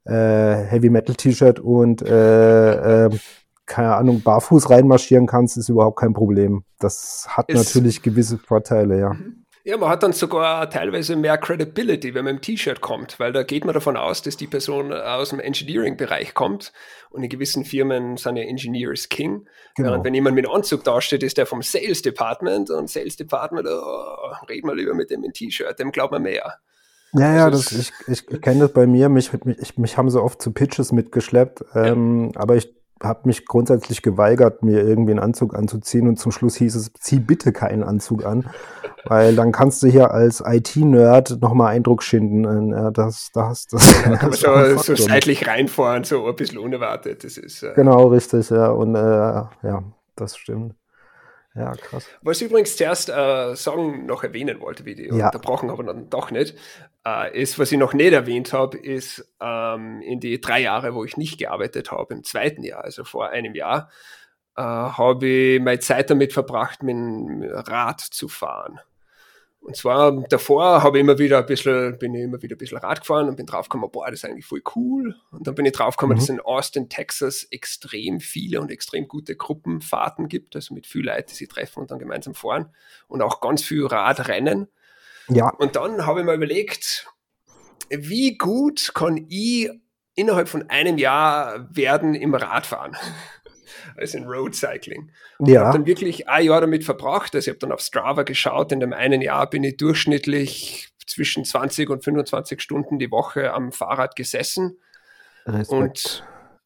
äh, 0.05 0.55
Heavy 0.55 0.89
Metal 0.89 1.15
T-Shirt 1.15 1.59
und 1.59 2.01
äh, 2.01 3.05
äh, 3.05 3.09
keine 3.65 3.95
Ahnung, 3.95 4.21
barfuß 4.21 4.69
reinmarschieren 4.69 5.27
kannst, 5.27 5.57
ist 5.57 5.69
überhaupt 5.69 5.99
kein 5.99 6.13
Problem. 6.13 6.63
Das 6.79 7.25
hat 7.29 7.49
ist, 7.49 7.57
natürlich 7.57 8.01
gewisse 8.01 8.37
Vorteile, 8.37 8.99
ja. 8.99 9.13
Mhm. 9.13 9.40
Ja, 9.63 9.77
man 9.77 9.89
hat 9.89 10.01
dann 10.01 10.13
sogar 10.13 10.69
teilweise 10.69 11.15
mehr 11.15 11.37
Credibility, 11.37 12.13
wenn 12.13 12.25
man 12.25 12.35
im 12.35 12.41
T-Shirt 12.41 12.81
kommt, 12.81 13.19
weil 13.19 13.31
da 13.31 13.43
geht 13.43 13.63
man 13.63 13.73
davon 13.73 13.95
aus, 13.95 14.21
dass 14.21 14.35
die 14.35 14.47
Person 14.47 14.91
aus 14.91 15.29
dem 15.29 15.39
Engineering-Bereich 15.39 16.33
kommt 16.33 16.73
und 17.11 17.23
in 17.23 17.29
gewissen 17.29 17.63
Firmen 17.63 18.17
sind 18.17 18.37
ja 18.37 18.43
Engineers 18.43 19.09
King. 19.09 19.47
Genau. 19.75 19.93
Und 19.93 20.03
wenn 20.03 20.13
jemand 20.15 20.35
mit 20.35 20.49
Anzug 20.49 20.83
dasteht, 20.83 21.21
ist 21.21 21.37
der 21.37 21.45
vom 21.45 21.61
Sales 21.61 22.01
Department 22.01 22.71
und 22.71 22.89
Sales 22.89 23.17
Department, 23.17 23.67
oh, 23.67 24.45
reden 24.49 24.67
wir 24.67 24.75
lieber 24.75 24.95
mit 24.95 25.11
dem 25.11 25.23
in 25.23 25.33
T-Shirt, 25.33 25.77
dem 25.77 25.91
glaubt 25.91 26.11
man 26.11 26.23
mehr. 26.23 26.57
Ja, 27.13 27.35
ja, 27.35 27.49
das, 27.49 27.71
ich, 27.71 27.91
ich 28.07 28.41
kenne 28.41 28.61
das 28.61 28.73
bei 28.73 28.87
mir. 28.87 29.09
Mich, 29.09 29.31
mich, 29.43 29.77
mich 29.77 29.97
haben 29.97 30.09
sie 30.09 30.21
oft 30.21 30.41
zu 30.41 30.53
Pitches 30.53 30.91
mitgeschleppt, 30.91 31.63
ähm, 31.75 32.31
aber 32.35 32.55
ich 32.55 32.73
habe 33.03 33.21
mich 33.25 33.45
grundsätzlich 33.45 34.01
geweigert, 34.01 34.63
mir 34.63 34.81
irgendwie 34.81 35.11
einen 35.11 35.19
Anzug 35.19 35.55
anzuziehen 35.55 36.07
und 36.07 36.17
zum 36.17 36.31
Schluss 36.31 36.55
hieß 36.55 36.75
es, 36.75 36.91
zieh 36.99 37.19
bitte 37.19 37.51
keinen 37.51 37.83
Anzug 37.83 38.25
an, 38.25 38.49
weil 39.05 39.35
dann 39.35 39.51
kannst 39.51 39.83
du 39.83 39.87
hier 39.87 40.11
als 40.11 40.43
IT-Nerd 40.45 41.41
nochmal 41.41 41.75
Eindruck 41.75 42.03
schinden. 42.03 42.71
Ja, 42.71 42.91
das, 42.91 43.31
das, 43.33 43.67
das, 43.71 44.03
ja, 44.03 44.19
das 44.19 44.85
so, 44.85 44.95
so 44.95 45.03
seitlich 45.03 45.47
reinfahren, 45.47 46.03
so 46.03 46.25
ein 46.25 46.35
bisschen 46.35 46.57
unerwartet. 46.57 47.23
Das 47.23 47.37
ist, 47.37 47.63
äh 47.63 47.73
genau, 47.75 48.07
richtig, 48.07 48.49
ja. 48.49 48.69
Und 48.69 48.95
äh, 48.95 48.99
ja, 48.99 49.83
das 50.15 50.37
stimmt. 50.37 50.75
Ja, 51.53 51.73
krass. 51.73 52.07
Was 52.21 52.41
ich 52.41 52.47
übrigens 52.49 52.77
zuerst 52.77 53.09
äh, 53.09 53.55
sagen 53.55 54.05
noch 54.05 54.23
erwähnen 54.23 54.61
wollte, 54.61 54.85
wie 54.85 54.95
die 54.95 55.07
ja. 55.07 55.25
unterbrochen, 55.25 55.69
aber 55.69 55.83
dann 55.83 56.09
doch 56.09 56.31
nicht, 56.31 56.55
äh, 57.05 57.37
ist, 57.39 57.59
was 57.59 57.71
ich 57.71 57.77
noch 57.77 57.93
nicht 57.93 58.13
erwähnt 58.13 58.53
habe, 58.53 58.77
ist 58.77 59.33
ähm, 59.41 60.01
in 60.01 60.21
die 60.21 60.39
drei 60.39 60.61
Jahre, 60.61 60.95
wo 60.95 61.03
ich 61.03 61.17
nicht 61.17 61.37
gearbeitet 61.37 61.91
habe, 61.91 62.13
im 62.13 62.23
zweiten 62.23 62.63
Jahr, 62.63 62.83
also 62.83 63.03
vor 63.03 63.29
einem 63.29 63.53
Jahr, 63.53 63.89
äh, 64.55 64.61
habe 64.61 65.27
ich 65.27 65.61
meine 65.61 65.79
Zeit 65.79 66.09
damit 66.09 66.31
verbracht, 66.31 66.83
mit 66.83 66.95
dem 66.95 67.43
Rad 67.43 67.99
zu 67.99 68.29
fahren. 68.29 68.79
Und 69.61 69.75
zwar 69.75 70.11
davor 70.27 70.81
habe 70.81 70.97
ich 70.97 71.03
immer 71.03 71.19
wieder 71.19 71.37
ein 71.37 71.45
bisschen, 71.45 71.97
bin 71.99 72.15
ich 72.15 72.23
immer 72.23 72.41
wieder 72.41 72.55
ein 72.55 72.57
bisschen 72.57 72.79
Rad 72.79 73.01
gefahren 73.01 73.29
und 73.29 73.35
bin 73.35 73.45
draufgekommen, 73.45 73.91
boah, 73.91 74.09
das 74.09 74.19
ist 74.19 74.25
eigentlich 74.25 74.45
voll 74.45 74.63
cool. 74.75 75.15
Und 75.31 75.45
dann 75.45 75.53
bin 75.53 75.65
ich 75.65 75.71
draufgekommen, 75.73 76.15
mhm. 76.15 76.19
dass 76.19 76.23
es 76.23 76.29
in 76.29 76.39
Austin, 76.39 76.89
Texas 76.89 77.47
extrem 77.51 78.19
viele 78.19 78.59
und 78.59 78.71
extrem 78.71 79.07
gute 79.07 79.35
Gruppenfahrten 79.35 80.27
gibt, 80.27 80.55
also 80.55 80.73
mit 80.73 80.87
vielen 80.87 81.05
Leuten, 81.05 81.27
die 81.29 81.35
sich 81.35 81.47
treffen 81.47 81.81
und 81.81 81.91
dann 81.91 81.99
gemeinsam 81.99 82.33
fahren 82.33 82.73
und 83.07 83.21
auch 83.21 83.39
ganz 83.39 83.63
viel 83.63 83.85
Radrennen. 83.85 84.67
Ja. 85.29 85.49
Und 85.49 85.75
dann 85.75 86.07
habe 86.07 86.21
ich 86.21 86.25
mir 86.25 86.33
überlegt, 86.33 87.07
wie 87.89 88.37
gut 88.37 88.91
kann 88.95 89.27
ich 89.29 89.69
innerhalb 90.15 90.49
von 90.49 90.69
einem 90.71 90.97
Jahr 90.97 91.67
werden 91.75 92.15
im 92.15 92.33
Radfahren? 92.33 92.97
Als 93.97 94.13
in 94.13 94.25
Road 94.25 94.55
Cycling. 94.55 95.11
Und 95.37 95.49
ja. 95.49 95.65
habe 95.65 95.77
dann 95.77 95.85
wirklich 95.85 96.27
ein 96.27 96.45
Jahr 96.45 96.61
damit 96.61 96.83
verbracht. 96.83 97.35
Also 97.35 97.49
ich 97.49 97.55
habe 97.55 97.59
dann 97.59 97.71
auf 97.71 97.81
Strava 97.81 98.23
geschaut. 98.23 98.71
In 98.71 98.79
dem 98.79 98.93
einen 98.93 99.21
Jahr 99.21 99.49
bin 99.49 99.63
ich 99.63 99.77
durchschnittlich 99.77 100.89
zwischen 101.05 101.45
20 101.45 101.89
und 101.89 102.03
25 102.03 102.61
Stunden 102.61 102.99
die 102.99 103.11
Woche 103.11 103.53
am 103.53 103.71
Fahrrad 103.71 104.15
gesessen. 104.15 104.77
Respekt. 105.45 106.23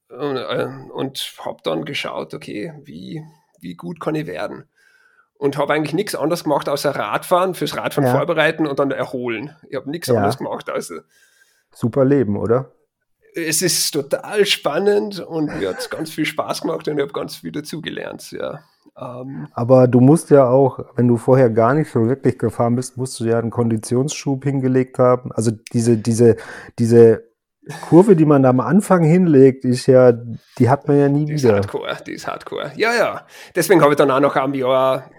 Und, 0.10 0.18
und, 0.20 0.38
äh, 0.38 0.68
und 0.91 1.34
habe 1.43 1.58
dann 1.64 1.86
geschaut, 1.86 2.34
okay, 2.34 2.74
wie, 2.84 3.24
wie 3.60 3.76
gut 3.76 3.99
kann 3.99 4.16
ich 4.16 4.28
werden? 4.28 4.70
Und 5.38 5.58
habe 5.58 5.74
eigentlich 5.74 5.93
nichts 5.93 6.16
anderes 6.16 6.43
gemacht, 6.43 6.70
außer 6.70 6.95
Radfahren, 6.95 7.56
fürs 7.56 7.76
Radfahren 7.76 8.08
ja. 8.08 8.16
vorbereiten 8.16 8.68
und 8.68 8.80
dann 8.80 8.91
erholen. 8.91 9.56
Ich 9.70 9.76
habe 9.76 9.89
nichts 9.89 10.08
ja. 10.08 10.16
anderes 10.16 10.38
gemacht, 10.38 10.70
außer. 10.70 11.01
Super 11.74 12.06
Leben, 12.06 12.38
oder? 12.38 12.72
Es 13.36 13.61
ist 13.61 13.91
total 13.91 14.45
spannend 14.45 15.19
und 15.19 15.59
mir 15.59 15.69
hat 15.69 15.79
es 15.79 15.89
ganz 15.89 16.09
viel 16.09 16.25
Spaß 16.25 16.61
gemacht 16.61 16.88
und 16.88 16.97
ich 16.97 17.01
habe 17.01 17.13
ganz 17.13 17.38
viel 17.38 17.51
dazugelernt, 17.51 18.31
ja. 18.31 18.61
Ähm, 18.97 19.47
Aber 19.53 19.88
du 19.88 19.99
musst 19.99 20.29
ja 20.29 20.47
auch, 20.47 20.79
wenn 20.95 21.07
du 21.07 21.17
vorher 21.17 21.49
gar 21.49 21.73
nicht 21.73 21.91
so 21.91 22.07
wirklich 22.07 22.39
gefahren 22.39 22.75
bist, 22.75 22.95
musst 22.97 23.19
du 23.19 23.25
ja 23.25 23.39
einen 23.39 23.51
Konditionsschub 23.51 24.43
hingelegt 24.43 24.99
haben. 24.99 25.31
Also 25.33 25.51
diese, 25.73 25.97
diese, 25.97 26.38
diese 26.79 27.25
Kurve, 27.89 28.15
die 28.15 28.25
man 28.25 28.43
da 28.43 28.49
am 28.49 28.59
Anfang 28.59 29.03
hinlegt, 29.03 29.65
ist 29.65 29.88
ja, 29.88 30.13
die 30.57 30.69
hat 30.69 30.88
man 30.88 30.97
ja 30.97 31.09
nie 31.09 31.25
die 31.25 31.33
wieder. 31.33 31.53
Die 31.53 31.59
ist 31.59 31.73
hardcore, 31.73 31.97
die 32.05 32.11
ist 32.13 32.27
hardcore. 32.27 32.71
Ja, 32.77 32.93
ja. 32.93 33.25
Deswegen 33.55 33.81
habe 33.81 33.93
ich 33.93 33.97
dann 33.97 34.11
auch 34.11 34.19
noch 34.19 34.36
ein 34.36 34.53
Jahr 34.53 35.09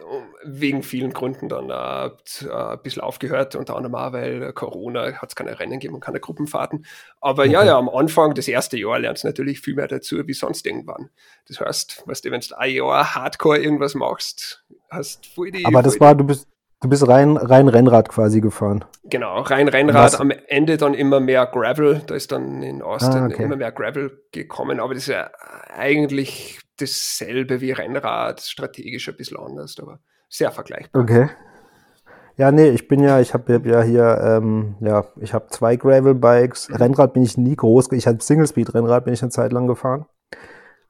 wegen 0.47 0.83
vielen 0.83 1.13
Gründen 1.13 1.49
dann 1.49 1.71
äh, 1.71 2.11
ein 2.51 2.83
bisschen 2.83 3.03
aufgehört, 3.03 3.55
unter 3.55 3.77
anderem 3.77 3.95
auch, 3.95 4.13
weil 4.13 4.53
Corona 4.53 5.13
hat 5.13 5.31
es 5.31 5.37
keine 5.37 5.59
Rennen 5.59 5.73
gegeben 5.73 5.95
und 5.95 6.01
keine 6.01 6.21
Gruppenfahrten. 6.21 6.87
Aber 7.21 7.43
okay. 7.43 7.53
ja, 7.53 7.65
ja, 7.65 7.79
am 7.79 7.89
Anfang, 7.89 8.35
das 8.35 8.49
erste 8.49 8.79
Jahr, 8.79 8.99
lernst 8.99 9.25
du 9.25 9.29
natürlich 9.29 9.61
viel 9.61 9.75
mehr 9.75 9.89
dazu, 9.89 10.17
wie 10.27 10.33
sonst 10.33 10.67
irgendwann. 10.67 11.11
Das 11.49 11.61
heißt, 11.61 12.05
weißt 12.07 12.25
du, 12.25 12.31
wenn 12.31 12.41
du 12.41 12.59
ein 12.59 12.73
Jahr 12.73 13.15
Hardcore 13.15 13.59
irgendwas 13.59 13.95
machst, 13.95 14.65
hast 14.91 15.27
voll 15.27 15.51
die. 15.51 15.67
Aber 15.67 15.83
das 15.83 15.99
war, 16.01 16.15
du 16.15 16.25
bist, 16.25 16.47
Du 16.83 16.91
bist 16.91 17.09
rein, 17.09 17.39
rein 17.39 17.69
Rennrad 17.69 18.11
quasi 18.11 18.43
gefahren. 18.43 18.85
Genau, 19.05 19.41
rein 19.41 19.67
Rennrad, 19.69 20.13
Was? 20.13 20.21
am 20.21 20.31
Ende 20.31 20.77
dann 20.77 20.93
immer 20.93 21.21
mehr 21.21 21.47
Gravel. 21.47 22.03
Da 22.07 22.15
ist 22.15 22.33
dann 22.33 22.63
in 22.63 22.83
Austin 22.83 23.23
ah, 23.23 23.27
okay. 23.27 23.45
immer 23.45 23.57
mehr 23.57 23.73
Gravel 23.73 24.23
gekommen, 24.31 24.79
aber 24.79 24.93
das 24.93 25.05
ist 25.05 25.09
ja 25.09 25.31
eigentlich 25.75 26.61
dasselbe 26.77 27.63
wie 27.63 27.73
Rennrad, 27.73 28.43
strategisch 28.43 29.09
ein 29.09 29.17
bisschen 29.17 29.39
anders, 29.39 29.77
aber 29.81 30.01
sehr 30.29 30.51
vergleichbar. 30.51 31.03
Okay. 31.03 31.29
Ja, 32.39 32.53
nee, 32.53 32.69
ich 32.69 32.87
bin 32.87 33.03
ja, 33.03 33.21
ich 33.21 33.33
habe 33.33 33.63
ja 33.65 33.83
hier, 33.83 34.21
ähm, 34.23 34.75
ja, 34.81 35.07
ich 35.21 35.33
habe 35.33 35.47
zwei 35.49 35.77
Gravel-Bikes. 35.77 36.69
Mhm. 36.69 36.77
Rennrad 36.77 37.13
bin 37.15 37.23
ich 37.23 37.39
nie 37.39 37.57
groß, 37.57 37.93
ich 37.93 38.07
hatte 38.07 38.23
Single-Speed-Rennrad, 38.23 39.05
bin 39.05 39.15
ich 39.15 39.23
eine 39.23 39.31
Zeit 39.31 39.53
lang 39.53 39.67
gefahren. 39.67 40.05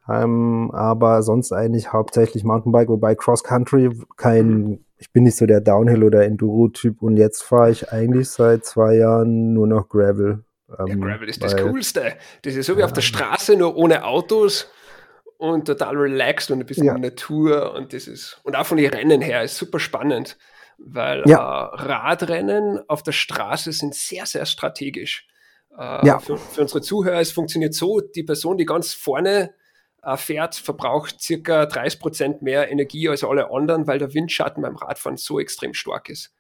Ähm, 0.08 0.70
aber 0.72 1.22
sonst 1.22 1.52
eigentlich 1.52 1.92
hauptsächlich 1.92 2.44
Mountainbike, 2.44 2.88
wobei 2.88 3.14
Cross-Country 3.14 3.90
kein, 4.16 4.48
mhm. 4.48 4.84
ich 4.98 5.12
bin 5.12 5.24
nicht 5.24 5.36
so 5.36 5.46
der 5.46 5.60
Downhill- 5.60 6.04
oder 6.04 6.24
Enduro-Typ 6.24 7.02
und 7.02 7.16
jetzt 7.16 7.42
fahre 7.42 7.70
ich 7.70 7.92
eigentlich 7.92 8.28
seit 8.28 8.64
zwei 8.64 8.96
Jahren 8.96 9.52
nur 9.52 9.68
noch 9.68 9.88
Gravel. 9.88 10.44
Ähm, 10.78 10.86
ja, 10.86 10.94
Gravel 10.96 11.28
ist 11.28 11.42
das 11.42 11.56
Coolste. 11.56 12.14
Das 12.42 12.54
ist 12.54 12.66
so 12.66 12.76
wie 12.76 12.82
auf 12.82 12.92
der 12.92 13.02
Straße, 13.02 13.56
nur 13.56 13.76
ohne 13.76 14.04
Autos 14.04 14.68
und 15.38 15.66
total 15.66 15.96
relaxed 15.96 16.50
und 16.50 16.60
ein 16.60 16.66
bisschen 16.66 16.86
ja. 16.86 16.98
Natur 16.98 17.74
und 17.74 17.92
das 17.92 18.06
ist, 18.06 18.40
und 18.42 18.56
auch 18.56 18.66
von 18.66 18.78
den 18.78 18.90
Rennen 18.90 19.20
her 19.20 19.42
ist 19.42 19.56
super 19.56 19.78
spannend 19.78 20.36
weil 20.78 21.22
ja. 21.26 21.66
äh, 21.66 21.82
Radrennen 21.82 22.80
auf 22.88 23.02
der 23.02 23.12
Straße 23.12 23.72
sind 23.72 23.94
sehr, 23.94 24.26
sehr 24.26 24.46
strategisch. 24.46 25.26
Äh, 25.76 26.06
ja. 26.06 26.18
für, 26.18 26.36
für, 26.36 26.62
unsere 26.62 26.80
Zuhörer, 26.80 27.20
es 27.20 27.32
funktioniert 27.32 27.74
so, 27.74 28.00
die 28.00 28.22
Person, 28.22 28.58
die 28.58 28.64
ganz 28.64 28.94
vorne 28.94 29.54
äh, 30.02 30.16
fährt, 30.16 30.54
verbraucht 30.54 31.20
circa 31.20 31.66
30 31.66 32.00
Prozent 32.00 32.42
mehr 32.42 32.70
Energie 32.70 33.08
als 33.08 33.24
alle 33.24 33.50
anderen, 33.50 33.86
weil 33.86 33.98
der 33.98 34.14
Windschatten 34.14 34.62
beim 34.62 34.76
Radfahren 34.76 35.16
so 35.16 35.40
extrem 35.40 35.74
stark 35.74 36.08
ist. 36.08 36.32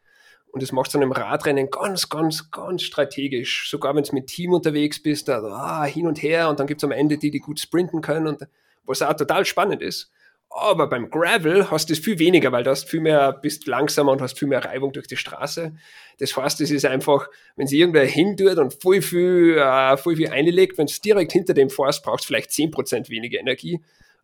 Und 0.48 0.62
das 0.62 0.72
macht 0.72 0.90
so 0.90 0.98
einem 0.98 1.12
Radrennen 1.12 1.68
ganz, 1.70 2.08
ganz, 2.08 2.50
ganz 2.50 2.82
strategisch. 2.82 3.68
Sogar 3.68 3.94
wenn 3.94 4.04
du 4.04 4.14
mit 4.14 4.28
Team 4.28 4.54
unterwegs 4.54 5.02
bist, 5.02 5.28
da 5.28 5.42
ah, 5.42 5.84
hin 5.84 6.06
und 6.06 6.22
her 6.22 6.48
und 6.48 6.60
dann 6.60 6.66
gibt 6.66 6.80
es 6.80 6.84
am 6.84 6.92
Ende 6.92 7.18
die, 7.18 7.30
die 7.30 7.40
gut 7.40 7.60
sprinten 7.60 8.00
können 8.00 8.26
und 8.26 8.46
was 8.86 9.02
auch 9.02 9.14
total 9.14 9.44
spannend 9.44 9.82
ist. 9.82 10.10
Aber 10.48 10.88
beim 10.88 11.10
Gravel 11.10 11.70
hast 11.70 11.88
du 11.88 11.92
es 11.92 11.98
viel 11.98 12.18
weniger, 12.18 12.52
weil 12.52 12.62
du 12.62 12.70
hast 12.70 12.88
viel 12.88 13.00
mehr, 13.00 13.32
bist 13.32 13.66
langsamer 13.66 14.12
und 14.12 14.22
hast 14.22 14.38
viel 14.38 14.48
mehr 14.48 14.64
Reibung 14.64 14.92
durch 14.92 15.06
die 15.06 15.16
Straße. 15.16 15.74
Das 16.18 16.36
heißt, 16.36 16.60
es 16.60 16.70
ist 16.70 16.86
einfach, 16.86 17.28
wenn 17.56 17.66
sie 17.66 17.80
irgendwer 17.80 18.06
hintut 18.06 18.56
und 18.56 18.72
voll 18.80 19.02
viel, 19.02 19.58
äh, 19.58 19.96
voll 19.96 20.16
viel 20.16 20.28
einlegt, 20.28 20.78
wenn 20.78 20.86
du 20.86 20.92
direkt 21.04 21.32
hinter 21.32 21.52
dem 21.52 21.68
fährst, 21.68 22.04
brauchst 22.04 22.24
du 22.24 22.28
vielleicht 22.28 22.50
10% 22.50 23.10
weniger 23.10 23.38
Energie. 23.38 23.82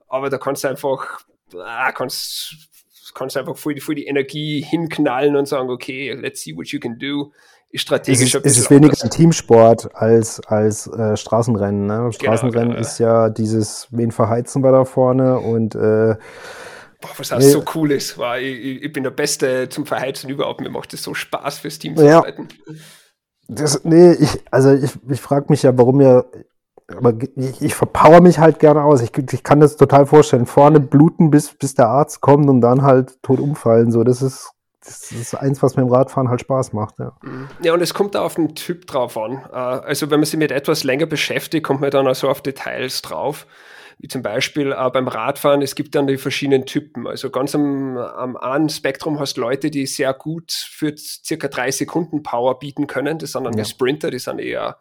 Aber 0.08 0.30
da 0.30 0.38
kannst 0.38 0.64
du 0.64 0.68
einfach, 0.68 1.20
äh, 1.52 1.92
kannst, 1.92 2.56
kannst 3.14 3.36
einfach 3.36 3.56
voll, 3.56 3.78
voll 3.80 3.96
die 3.96 4.06
Energie 4.06 4.62
hinknallen 4.62 5.36
und 5.36 5.46
sagen, 5.46 5.70
okay, 5.70 6.12
let's 6.12 6.42
see 6.42 6.56
what 6.56 6.68
you 6.68 6.80
can 6.80 6.98
do 6.98 7.32
strategisch. 7.80 8.34
Es 8.34 8.34
ist, 8.34 8.46
es 8.46 8.58
ist 8.58 8.70
weniger 8.70 8.96
ein 9.02 9.10
Teamsport 9.10 9.94
als, 9.94 10.40
als 10.40 10.86
äh, 10.86 11.16
Straßenrennen. 11.16 11.86
Ne? 11.86 11.96
Genau, 11.96 12.10
Straßenrennen 12.12 12.70
genau, 12.70 12.80
ist 12.80 12.98
ja 12.98 13.30
dieses, 13.30 13.88
wen 13.90 14.10
verheizen 14.10 14.62
wir 14.62 14.72
da 14.72 14.84
vorne 14.84 15.38
und 15.38 15.74
äh, 15.74 16.16
Boah, 17.02 17.10
was 17.16 17.32
auch 17.32 17.38
nee. 17.38 17.48
so 17.48 17.64
cool 17.74 17.90
ist, 17.90 18.16
war, 18.16 18.38
ich, 18.38 18.82
ich, 18.82 18.92
bin 18.92 19.02
der 19.02 19.10
Beste 19.10 19.68
zum 19.68 19.86
Verheizen 19.86 20.30
überhaupt. 20.30 20.60
Mir 20.60 20.70
macht 20.70 20.94
es 20.94 21.02
so 21.02 21.14
Spaß 21.14 21.58
fürs 21.58 21.80
Team 21.80 21.96
zu 21.96 22.08
arbeiten. 22.08 22.46
Das, 23.48 23.84
nee, 23.84 24.12
ich, 24.12 24.40
also 24.52 24.72
ich, 24.72 24.92
ich 25.08 25.20
frage 25.20 25.46
mich 25.48 25.64
ja, 25.64 25.76
warum 25.76 26.00
ihr, 26.00 26.24
aber 26.86 27.14
ich, 27.34 27.60
ich 27.60 27.74
verpower 27.74 28.20
mich 28.20 28.38
halt 28.38 28.60
gerne 28.60 28.84
aus. 28.84 29.02
Ich, 29.02 29.10
ich 29.32 29.42
kann 29.42 29.58
das 29.58 29.76
total 29.76 30.06
vorstellen. 30.06 30.46
Vorne 30.46 30.78
bluten, 30.78 31.30
bis, 31.30 31.52
bis 31.54 31.74
der 31.74 31.88
Arzt 31.88 32.20
kommt 32.20 32.48
und 32.48 32.60
dann 32.60 32.82
halt 32.82 33.20
tot 33.22 33.40
umfallen. 33.40 33.90
So, 33.90 34.04
das 34.04 34.22
ist 34.22 34.52
das 34.84 35.12
ist 35.12 35.34
eins, 35.34 35.62
was 35.62 35.76
mir 35.76 35.82
im 35.82 35.88
Radfahren 35.88 36.28
halt 36.28 36.40
Spaß 36.40 36.72
macht. 36.72 36.98
Ja, 36.98 37.12
ja 37.62 37.72
und 37.72 37.80
es 37.80 37.94
kommt 37.94 38.14
da 38.14 38.22
auf 38.22 38.34
den 38.34 38.54
Typ 38.54 38.86
drauf 38.86 39.16
an. 39.16 39.44
Äh, 39.52 39.56
also 39.56 40.10
wenn 40.10 40.20
man 40.20 40.26
sich 40.26 40.38
mit 40.38 40.50
etwas 40.50 40.84
länger 40.84 41.06
beschäftigt, 41.06 41.64
kommt 41.64 41.80
man 41.80 41.90
dann 41.90 42.08
auch 42.08 42.14
so 42.14 42.28
auf 42.28 42.40
Details 42.40 43.02
drauf. 43.02 43.46
Wie 43.98 44.08
zum 44.08 44.22
Beispiel 44.22 44.72
äh, 44.72 44.90
beim 44.90 45.06
Radfahren, 45.06 45.62
es 45.62 45.76
gibt 45.76 45.94
dann 45.94 46.08
die 46.08 46.16
verschiedenen 46.16 46.66
Typen. 46.66 47.06
Also 47.06 47.30
ganz 47.30 47.54
am, 47.54 47.96
am 47.96 48.36
einen 48.36 48.68
Spektrum 48.68 49.20
hast 49.20 49.36
du 49.36 49.42
Leute, 49.42 49.70
die 49.70 49.86
sehr 49.86 50.12
gut 50.14 50.50
für 50.50 50.94
circa 50.96 51.46
drei 51.46 51.70
Sekunden 51.70 52.24
Power 52.24 52.58
bieten 52.58 52.88
können. 52.88 53.18
Das 53.18 53.32
sind 53.32 53.44
dann 53.44 53.56
ja. 53.56 53.62
die 53.62 53.70
Sprinter, 53.70 54.10
die 54.10 54.18
sind 54.18 54.40
eher 54.40 54.78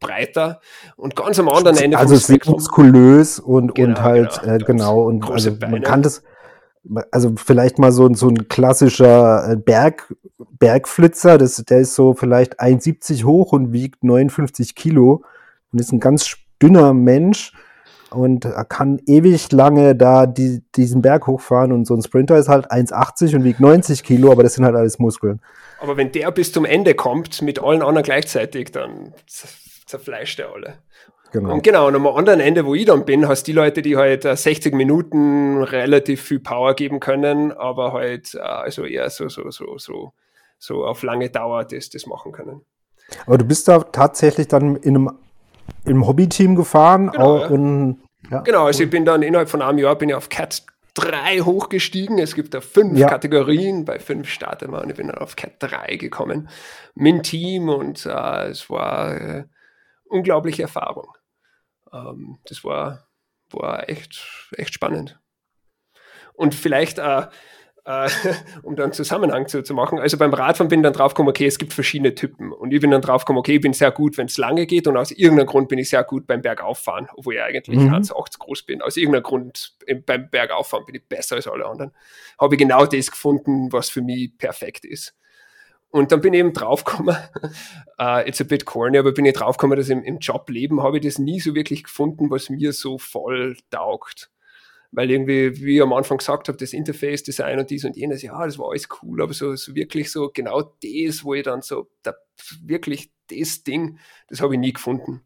breiter 0.00 0.60
und 0.96 1.16
ganz 1.16 1.38
am 1.38 1.48
anderen 1.48 1.76
Ende 1.76 1.98
also 1.98 2.14
vom 2.14 2.22
Spektrum. 2.22 2.54
Also 2.54 2.64
muskulös 2.66 3.40
und, 3.40 3.74
genau, 3.74 3.88
und 3.88 4.02
halt, 4.02 4.40
genau, 4.42 4.54
äh, 4.54 4.58
genau 4.58 5.02
und 5.02 5.30
also 5.30 5.50
man 5.60 5.82
kann 5.82 6.02
das, 6.02 6.22
also 7.10 7.34
vielleicht 7.36 7.78
mal 7.78 7.92
so, 7.92 8.12
so 8.14 8.28
ein 8.28 8.48
klassischer 8.48 9.52
äh, 9.52 9.56
Berg, 9.56 10.14
Bergflitzer, 10.58 11.38
das, 11.38 11.56
der 11.56 11.80
ist 11.80 11.94
so 11.94 12.14
vielleicht 12.14 12.60
1,70 12.60 13.24
hoch 13.24 13.52
und 13.52 13.72
wiegt 13.72 14.04
59 14.04 14.74
Kilo 14.74 15.22
und 15.72 15.80
ist 15.80 15.92
ein 15.92 16.00
ganz 16.00 16.36
dünner 16.60 16.94
Mensch 16.94 17.52
und 18.10 18.44
er 18.44 18.64
kann 18.64 19.00
ewig 19.06 19.52
lange 19.52 19.94
da 19.94 20.26
die, 20.26 20.62
diesen 20.74 21.02
Berg 21.02 21.26
hochfahren 21.26 21.72
und 21.72 21.86
so 21.86 21.94
ein 21.94 22.02
Sprinter 22.02 22.38
ist 22.38 22.48
halt 22.48 22.70
1,80 22.70 23.36
und 23.36 23.44
wiegt 23.44 23.60
90 23.60 24.02
Kilo, 24.02 24.32
aber 24.32 24.42
das 24.42 24.54
sind 24.54 24.64
halt 24.64 24.76
alles 24.76 24.98
Muskeln. 24.98 25.40
Aber 25.80 25.96
wenn 25.96 26.10
der 26.12 26.30
bis 26.32 26.52
zum 26.52 26.64
Ende 26.64 26.94
kommt, 26.94 27.42
mit 27.42 27.62
allen 27.62 27.82
anderen 27.82 28.02
gleichzeitig, 28.02 28.72
dann 28.72 29.12
zerfleischt 29.86 30.40
er 30.40 30.52
alle. 30.52 30.74
Genau. 31.30 31.52
Und 31.52 31.62
genau, 31.62 31.88
und 31.88 31.94
am 31.94 32.06
anderen 32.06 32.40
Ende, 32.40 32.64
wo 32.64 32.74
ich 32.74 32.86
dann 32.86 33.04
bin, 33.04 33.28
hast 33.28 33.44
die 33.44 33.52
Leute, 33.52 33.82
die 33.82 33.96
halt 33.96 34.22
60 34.22 34.72
äh, 34.72 34.76
Minuten 34.76 35.62
relativ 35.62 36.22
viel 36.22 36.40
Power 36.40 36.74
geben 36.74 37.00
können, 37.00 37.52
aber 37.52 37.92
halt 37.92 38.34
äh, 38.34 38.38
also 38.38 38.84
eher 38.84 39.10
so, 39.10 39.28
so, 39.28 39.50
so, 39.50 39.76
so, 39.76 40.12
so 40.58 40.84
auf 40.86 41.02
lange 41.02 41.28
Dauer 41.28 41.64
das, 41.64 41.90
das 41.90 42.06
machen 42.06 42.32
können. 42.32 42.62
Aber 43.26 43.38
du 43.38 43.44
bist 43.44 43.68
da 43.68 43.80
tatsächlich 43.80 44.48
dann 44.48 44.76
in 44.76 44.96
einem, 44.96 45.10
im 45.84 46.06
Hobbyteam 46.06 46.56
gefahren? 46.56 47.10
Genau, 47.10 47.38
ja. 47.40 47.46
In, 47.48 48.00
ja. 48.30 48.40
genau, 48.40 48.66
also 48.66 48.82
ich 48.82 48.90
bin 48.90 49.04
dann 49.04 49.22
innerhalb 49.22 49.50
von 49.50 49.60
einem 49.60 49.78
Jahr 49.78 49.96
bin 49.96 50.08
ich 50.08 50.14
auf 50.14 50.30
Cat 50.30 50.62
3 50.94 51.40
hochgestiegen. 51.40 52.18
Es 52.18 52.34
gibt 52.34 52.54
da 52.54 52.62
fünf 52.62 52.98
ja. 52.98 53.06
Kategorien, 53.06 53.84
bei 53.84 53.98
fünf 53.98 54.30
startet 54.30 54.70
man 54.70 54.84
und 54.84 54.90
ich 54.90 54.96
bin 54.96 55.08
dann 55.08 55.18
auf 55.18 55.36
Cat 55.36 55.52
3 55.58 55.96
gekommen. 55.96 56.48
Mit 56.94 57.24
Team 57.24 57.68
und 57.68 58.06
äh, 58.06 58.48
es 58.48 58.70
war 58.70 59.20
äh, 59.20 59.44
unglaubliche 60.08 60.62
Erfahrung 60.62 61.17
ähm, 61.92 62.38
das 62.44 62.64
war, 62.64 63.08
war 63.50 63.88
echt, 63.88 64.50
echt 64.56 64.74
spannend. 64.74 65.18
Und 66.34 66.54
vielleicht, 66.54 66.98
äh, 66.98 67.26
äh, 67.84 68.08
um 68.62 68.76
da 68.76 68.84
einen 68.84 68.92
Zusammenhang 68.92 69.48
zu, 69.48 69.62
zu 69.62 69.74
machen, 69.74 69.98
also 69.98 70.18
beim 70.18 70.32
Radfahren 70.32 70.68
bin 70.68 70.80
ich 70.80 70.84
dann 70.84 70.92
draufgekommen, 70.92 71.30
okay, 71.30 71.46
es 71.46 71.58
gibt 71.58 71.72
verschiedene 71.72 72.14
Typen. 72.14 72.52
Und 72.52 72.72
ich 72.72 72.80
bin 72.80 72.90
dann 72.90 73.02
draufgekommen, 73.02 73.40
okay, 73.40 73.56
ich 73.56 73.60
bin 73.60 73.72
sehr 73.72 73.90
gut, 73.90 74.18
wenn 74.18 74.26
es 74.26 74.36
lange 74.36 74.66
geht 74.66 74.86
und 74.86 74.96
aus 74.96 75.10
irgendeinem 75.10 75.46
Grund 75.46 75.68
bin 75.68 75.78
ich 75.78 75.88
sehr 75.88 76.04
gut 76.04 76.26
beim 76.26 76.42
Bergauffahren, 76.42 77.08
obwohl 77.16 77.34
ich 77.34 77.42
eigentlich 77.42 77.78
mhm. 77.78 77.94
1,80 77.94 78.38
groß 78.38 78.62
bin. 78.64 78.82
Aus 78.82 78.96
irgendeinem 78.96 79.24
Grund 79.24 79.76
beim 80.06 80.30
Bergauffahren 80.30 80.86
bin 80.86 80.96
ich 80.96 81.08
besser 81.08 81.36
als 81.36 81.48
alle 81.48 81.66
anderen. 81.66 81.92
Habe 82.38 82.54
ich 82.54 82.58
genau 82.58 82.86
das 82.86 83.10
gefunden, 83.10 83.72
was 83.72 83.90
für 83.90 84.02
mich 84.02 84.36
perfekt 84.38 84.84
ist. 84.84 85.17
Und 85.90 86.12
dann 86.12 86.20
bin 86.20 86.34
ich 86.34 86.40
eben 86.40 86.52
draufgekommen, 86.52 87.16
uh, 87.98 88.20
it's 88.26 88.40
a 88.40 88.44
bit 88.44 88.66
corny, 88.66 88.98
aber 88.98 89.12
bin 89.12 89.24
ich 89.24 89.34
draufgekommen, 89.34 89.78
dass 89.78 89.88
im, 89.88 90.02
im 90.04 90.18
Jobleben 90.18 90.82
habe 90.82 90.98
ich 90.98 91.04
das 91.04 91.18
nie 91.18 91.40
so 91.40 91.54
wirklich 91.54 91.84
gefunden, 91.84 92.30
was 92.30 92.50
mir 92.50 92.72
so 92.72 92.98
voll 92.98 93.56
taugt. 93.70 94.30
Weil 94.90 95.10
irgendwie, 95.10 95.60
wie 95.62 95.76
ich 95.76 95.82
am 95.82 95.92
Anfang 95.92 96.18
gesagt 96.18 96.48
habe, 96.48 96.58
das 96.58 96.72
Interface, 96.72 97.22
Design 97.22 97.58
und 97.58 97.70
dies 97.70 97.84
und 97.84 97.96
jenes, 97.96 98.22
ja, 98.22 98.44
das 98.44 98.58
war 98.58 98.70
alles 98.70 98.88
cool, 99.02 99.22
aber 99.22 99.32
so, 99.32 99.54
so 99.56 99.74
wirklich 99.74 100.10
so 100.10 100.30
genau 100.30 100.62
das, 100.82 101.24
wo 101.24 101.34
ich 101.34 101.44
dann 101.44 101.62
so, 101.62 101.90
da, 102.02 102.14
wirklich 102.62 103.10
das 103.30 103.64
Ding, 103.64 103.98
das 104.28 104.40
habe 104.40 104.54
ich 104.54 104.60
nie 104.60 104.72
gefunden. 104.72 105.22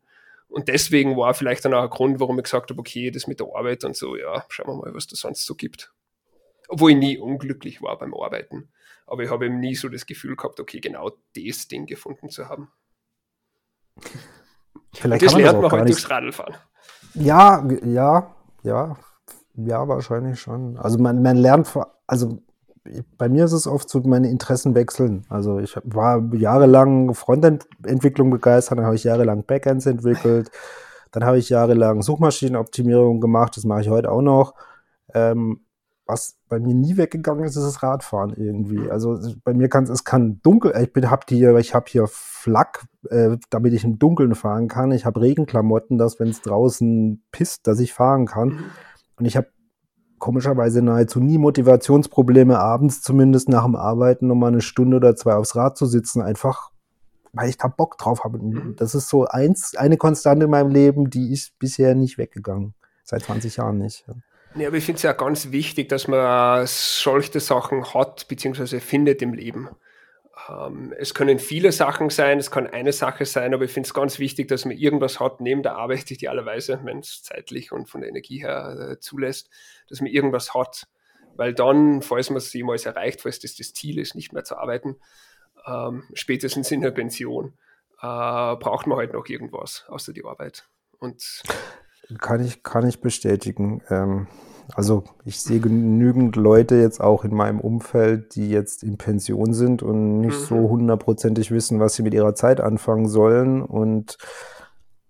Und 0.48 0.68
deswegen 0.68 1.16
war 1.16 1.34
vielleicht 1.34 1.64
dann 1.64 1.74
auch 1.74 1.84
ein 1.84 1.90
Grund, 1.90 2.20
warum 2.20 2.38
ich 2.38 2.44
gesagt 2.44 2.70
habe, 2.70 2.80
okay, 2.80 3.10
das 3.10 3.26
mit 3.26 3.40
der 3.40 3.48
Arbeit 3.54 3.84
und 3.84 3.96
so, 3.96 4.16
ja, 4.16 4.44
schauen 4.48 4.66
wir 4.66 4.74
mal, 4.74 4.94
was 4.94 5.06
das 5.06 5.20
sonst 5.20 5.44
so 5.44 5.54
gibt. 5.54 5.92
Obwohl 6.68 6.92
ich 6.92 6.96
nie 6.96 7.18
unglücklich 7.18 7.82
war 7.82 7.98
beim 7.98 8.14
Arbeiten 8.14 8.68
aber 9.12 9.24
ich 9.24 9.30
habe 9.30 9.44
eben 9.44 9.60
nie 9.60 9.74
so 9.74 9.90
das 9.90 10.06
Gefühl 10.06 10.36
gehabt, 10.36 10.58
okay, 10.58 10.80
genau 10.80 11.10
das 11.36 11.68
Ding 11.68 11.84
gefunden 11.84 12.30
zu 12.30 12.48
haben. 12.48 12.72
Vielleicht 14.94 15.22
das 15.22 15.34
lernt 15.34 15.60
man 15.60 15.70
heute 15.70 15.84
durchs 15.84 16.08
Radlfahren. 16.08 16.56
Ja, 17.12 17.68
ja, 17.84 18.34
ja, 18.62 18.96
ja, 19.54 19.86
wahrscheinlich 19.86 20.40
schon. 20.40 20.78
Also 20.78 20.98
man, 20.98 21.20
man 21.20 21.36
lernt, 21.36 21.70
also 22.06 22.38
bei 23.18 23.28
mir 23.28 23.44
ist 23.44 23.52
es 23.52 23.66
oft 23.66 23.90
so, 23.90 24.00
meine 24.00 24.30
Interessen 24.30 24.74
wechseln. 24.74 25.26
Also 25.28 25.58
ich 25.58 25.76
war 25.84 26.34
jahrelang 26.34 27.12
Frontend-Entwicklung 27.12 28.30
begeistert, 28.30 28.78
dann 28.78 28.86
habe 28.86 28.96
ich 28.96 29.04
jahrelang 29.04 29.44
Backends 29.44 29.84
entwickelt, 29.84 30.50
dann 31.10 31.26
habe 31.26 31.36
ich 31.36 31.50
jahrelang 31.50 32.00
Suchmaschinenoptimierung 32.00 33.20
gemacht, 33.20 33.58
das 33.58 33.64
mache 33.64 33.82
ich 33.82 33.90
heute 33.90 34.10
auch 34.10 34.22
noch. 34.22 34.54
Ähm, 35.12 35.61
was 36.06 36.36
bei 36.48 36.58
mir 36.58 36.74
nie 36.74 36.96
weggegangen 36.96 37.44
ist, 37.44 37.56
ist 37.56 37.64
das 37.64 37.82
Radfahren 37.82 38.34
irgendwie. 38.36 38.90
Also 38.90 39.18
bei 39.44 39.54
mir 39.54 39.68
kann 39.68 39.84
es 39.84 40.04
kann 40.04 40.40
dunkel, 40.42 40.72
ich 40.80 40.92
bin 40.92 41.10
hab 41.10 41.28
hier, 41.28 41.56
ich 41.56 41.74
habe 41.74 41.86
hier 41.88 42.06
Flak, 42.08 42.86
äh, 43.08 43.36
damit 43.50 43.72
ich 43.72 43.84
im 43.84 43.98
Dunkeln 43.98 44.34
fahren 44.34 44.68
kann. 44.68 44.92
Ich 44.92 45.06
habe 45.06 45.20
Regenklamotten, 45.20 45.98
dass 45.98 46.18
wenn 46.18 46.28
es 46.28 46.40
draußen 46.40 47.22
pisst, 47.30 47.66
dass 47.66 47.80
ich 47.80 47.92
fahren 47.92 48.26
kann. 48.26 48.48
Mhm. 48.48 48.64
Und 49.16 49.24
ich 49.26 49.36
habe 49.36 49.48
komischerweise 50.18 50.82
nahezu 50.82 51.20
nie 51.20 51.38
Motivationsprobleme, 51.38 52.58
abends 52.58 53.02
zumindest 53.02 53.48
nach 53.48 53.64
dem 53.64 53.76
Arbeiten 53.76 54.26
nochmal 54.26 54.52
eine 54.52 54.60
Stunde 54.60 54.96
oder 54.98 55.16
zwei 55.16 55.34
aufs 55.34 55.56
Rad 55.56 55.76
zu 55.76 55.86
sitzen, 55.86 56.22
einfach 56.22 56.70
weil 57.32 57.48
ich 57.48 57.56
da 57.56 57.68
Bock 57.68 57.98
drauf 57.98 58.24
habe. 58.24 58.38
Mhm. 58.38 58.76
Das 58.76 58.94
ist 58.94 59.08
so 59.08 59.26
eins, 59.26 59.74
eine 59.76 59.96
Konstante 59.96 60.44
in 60.44 60.50
meinem 60.50 60.70
Leben, 60.70 61.10
die 61.10 61.32
ist 61.32 61.58
bisher 61.58 61.94
nicht 61.94 62.18
weggegangen. 62.18 62.74
Seit 63.04 63.22
20 63.22 63.56
Jahren 63.56 63.78
nicht. 63.78 64.04
Ja, 64.54 64.68
aber 64.68 64.76
ich 64.76 64.84
finde 64.84 64.96
es 64.96 65.02
ja 65.02 65.12
ganz 65.12 65.50
wichtig, 65.50 65.88
dass 65.88 66.08
man 66.08 66.66
solche 66.66 67.40
Sachen 67.40 67.94
hat, 67.94 68.28
beziehungsweise 68.28 68.80
findet 68.80 69.22
im 69.22 69.32
Leben. 69.32 69.70
Ähm, 70.48 70.92
es 70.98 71.14
können 71.14 71.38
viele 71.38 71.72
Sachen 71.72 72.10
sein, 72.10 72.38
es 72.38 72.50
kann 72.50 72.66
eine 72.66 72.92
Sache 72.92 73.24
sein, 73.24 73.54
aber 73.54 73.64
ich 73.64 73.72
finde 73.72 73.86
es 73.86 73.94
ganz 73.94 74.18
wichtig, 74.18 74.48
dass 74.48 74.66
man 74.66 74.76
irgendwas 74.76 75.20
hat 75.20 75.40
neben 75.40 75.62
der 75.62 75.76
Arbeit, 75.76 76.10
idealerweise, 76.10 76.80
wenn 76.84 76.98
es 76.98 77.22
zeitlich 77.22 77.72
und 77.72 77.88
von 77.88 78.02
der 78.02 78.10
Energie 78.10 78.42
her 78.42 78.90
äh, 78.92 78.98
zulässt, 78.98 79.48
dass 79.88 80.00
man 80.00 80.10
irgendwas 80.10 80.52
hat. 80.52 80.86
Weil 81.34 81.54
dann, 81.54 82.02
falls 82.02 82.28
man 82.28 82.36
es 82.36 82.52
jemals 82.52 82.84
erreicht, 82.84 83.22
falls 83.22 83.38
das 83.38 83.56
das 83.56 83.72
Ziel 83.72 83.98
ist, 83.98 84.14
nicht 84.14 84.34
mehr 84.34 84.44
zu 84.44 84.58
arbeiten, 84.58 84.96
ähm, 85.66 86.04
spätestens 86.12 86.70
in 86.70 86.82
der 86.82 86.90
Pension, 86.90 87.54
äh, 88.02 88.56
braucht 88.56 88.86
man 88.86 88.98
halt 88.98 89.14
noch 89.14 89.26
irgendwas 89.28 89.86
außer 89.88 90.12
die 90.12 90.24
Arbeit. 90.24 90.66
Und 90.98 91.42
kann 92.18 92.44
ich, 92.44 92.62
kann 92.62 92.86
ich 92.86 93.00
bestätigen. 93.00 93.82
Ähm, 93.88 94.26
also 94.74 95.04
ich 95.24 95.40
sehe 95.40 95.60
genügend 95.60 96.36
Leute 96.36 96.76
jetzt 96.76 97.00
auch 97.00 97.24
in 97.24 97.34
meinem 97.34 97.60
Umfeld, 97.60 98.34
die 98.34 98.48
jetzt 98.48 98.82
in 98.82 98.96
Pension 98.96 99.52
sind 99.52 99.82
und 99.82 100.20
nicht 100.20 100.38
mhm. 100.38 100.44
so 100.44 100.56
hundertprozentig 100.68 101.50
wissen, 101.50 101.80
was 101.80 101.94
sie 101.94 102.02
mit 102.02 102.14
ihrer 102.14 102.34
Zeit 102.34 102.60
anfangen 102.60 103.08
sollen. 103.08 103.62
Und 103.62 104.16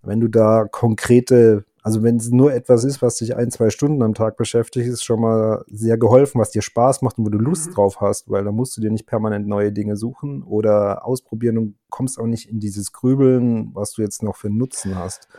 wenn 0.01 0.19
du 0.19 0.27
da 0.27 0.65
konkrete, 0.65 1.65
also 1.81 2.03
wenn 2.03 2.17
es 2.17 2.29
nur 2.29 2.53
etwas 2.53 2.83
ist, 2.83 3.01
was 3.01 3.17
dich 3.17 3.37
ein, 3.37 3.51
zwei 3.51 3.69
Stunden 3.69 4.01
am 4.01 4.13
Tag 4.13 4.35
beschäftigt, 4.35 4.87
ist 4.87 5.03
schon 5.03 5.21
mal 5.21 5.63
sehr 5.67 5.97
geholfen, 5.97 6.41
was 6.41 6.51
dir 6.51 6.61
Spaß 6.61 7.01
macht 7.01 7.17
und 7.17 7.25
wo 7.25 7.29
du 7.29 7.37
Lust 7.37 7.69
mhm. 7.69 7.73
drauf 7.75 8.01
hast, 8.01 8.29
weil 8.29 8.43
da 8.43 8.51
musst 8.51 8.75
du 8.75 8.81
dir 8.81 8.91
nicht 8.91 9.07
permanent 9.07 9.47
neue 9.47 9.71
Dinge 9.71 9.95
suchen 9.95 10.43
oder 10.43 11.05
ausprobieren 11.05 11.57
und 11.57 11.75
kommst 11.89 12.19
auch 12.19 12.27
nicht 12.27 12.49
in 12.49 12.59
dieses 12.59 12.91
Grübeln, 12.91 13.71
was 13.73 13.93
du 13.93 14.01
jetzt 14.01 14.23
noch 14.23 14.35
für 14.35 14.49
Nutzen 14.49 14.97
hast. 14.97 15.29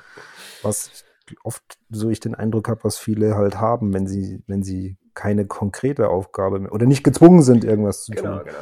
Was 0.62 1.04
oft 1.42 1.62
so 1.90 2.10
ich 2.10 2.20
den 2.20 2.34
Eindruck 2.34 2.68
habe, 2.68 2.84
was 2.84 2.98
viele 2.98 3.34
halt 3.36 3.56
haben, 3.56 3.94
wenn 3.94 4.06
sie, 4.06 4.42
wenn 4.46 4.62
sie 4.62 4.96
keine 5.14 5.46
konkrete 5.46 6.08
Aufgabe 6.08 6.60
mehr, 6.60 6.72
oder 6.72 6.86
nicht 6.86 7.04
gezwungen 7.04 7.42
sind, 7.42 7.64
irgendwas 7.64 8.04
zu 8.04 8.12
genau, 8.12 8.38
tun. 8.38 8.46
Genau. 8.46 8.58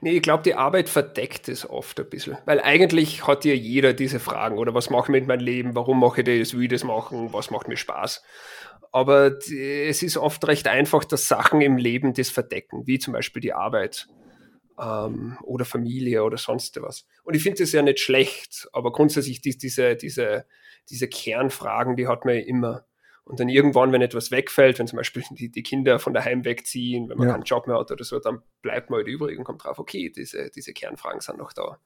Nee, 0.00 0.16
ich 0.16 0.22
glaube, 0.22 0.42
die 0.42 0.54
Arbeit 0.54 0.88
verdeckt 0.88 1.48
es 1.48 1.68
oft 1.68 2.00
ein 2.00 2.08
bisschen. 2.08 2.36
Weil 2.46 2.60
eigentlich 2.60 3.26
hat 3.26 3.44
ja 3.44 3.54
jeder 3.54 3.92
diese 3.92 4.18
Fragen, 4.18 4.58
oder 4.58 4.74
was 4.74 4.90
mache 4.90 5.04
ich 5.04 5.08
mit 5.20 5.26
meinem 5.28 5.40
Leben, 5.40 5.76
warum 5.76 6.00
mache 6.00 6.22
ich 6.22 6.40
das, 6.40 6.58
wie 6.58 6.64
ich 6.64 6.70
das 6.70 6.84
machen, 6.84 7.32
was 7.32 7.50
macht 7.50 7.68
mir 7.68 7.76
Spaß. 7.76 8.22
Aber 8.90 9.30
die, 9.30 9.84
es 9.86 10.02
ist 10.02 10.16
oft 10.16 10.46
recht 10.48 10.66
einfach, 10.66 11.04
dass 11.04 11.28
Sachen 11.28 11.60
im 11.60 11.76
Leben 11.76 12.14
das 12.14 12.30
verdecken, 12.30 12.86
wie 12.86 12.98
zum 12.98 13.12
Beispiel 13.12 13.42
die 13.42 13.52
Arbeit 13.52 14.08
ähm, 14.80 15.38
oder 15.42 15.64
Familie 15.64 16.24
oder 16.24 16.38
sonst 16.38 16.80
was. 16.80 17.06
Und 17.24 17.34
ich 17.34 17.42
finde 17.42 17.62
das 17.62 17.72
ja 17.72 17.82
nicht 17.82 18.00
schlecht, 18.00 18.68
aber 18.72 18.92
grundsätzlich 18.92 19.40
die, 19.40 19.56
diese, 19.56 19.96
diese, 19.96 20.46
diese 20.90 21.08
Kernfragen, 21.08 21.96
die 21.96 22.08
hat 22.08 22.24
man 22.24 22.34
ja 22.34 22.40
immer. 22.42 22.84
Und 23.24 23.40
dann 23.40 23.50
irgendwann, 23.50 23.92
wenn 23.92 24.00
etwas 24.00 24.30
wegfällt, 24.30 24.78
wenn 24.78 24.86
zum 24.86 24.96
Beispiel 24.96 25.22
die, 25.30 25.50
die 25.50 25.62
Kinder 25.62 25.98
von 25.98 26.14
daheim 26.14 26.46
wegziehen, 26.46 27.10
wenn 27.10 27.18
man 27.18 27.28
ja. 27.28 27.34
keinen 27.34 27.42
Job 27.42 27.66
mehr 27.66 27.78
hat 27.78 27.90
oder 27.90 28.02
so, 28.02 28.18
dann 28.18 28.42
bleibt 28.62 28.88
man 28.88 28.98
halt 28.98 29.08
übrig 29.08 29.38
und 29.38 29.44
kommt 29.44 29.64
drauf, 29.64 29.78
okay, 29.78 30.10
diese, 30.10 30.50
diese 30.50 30.72
Kernfragen 30.72 31.20
sind 31.20 31.36
noch 31.36 31.52
da. 31.52 31.78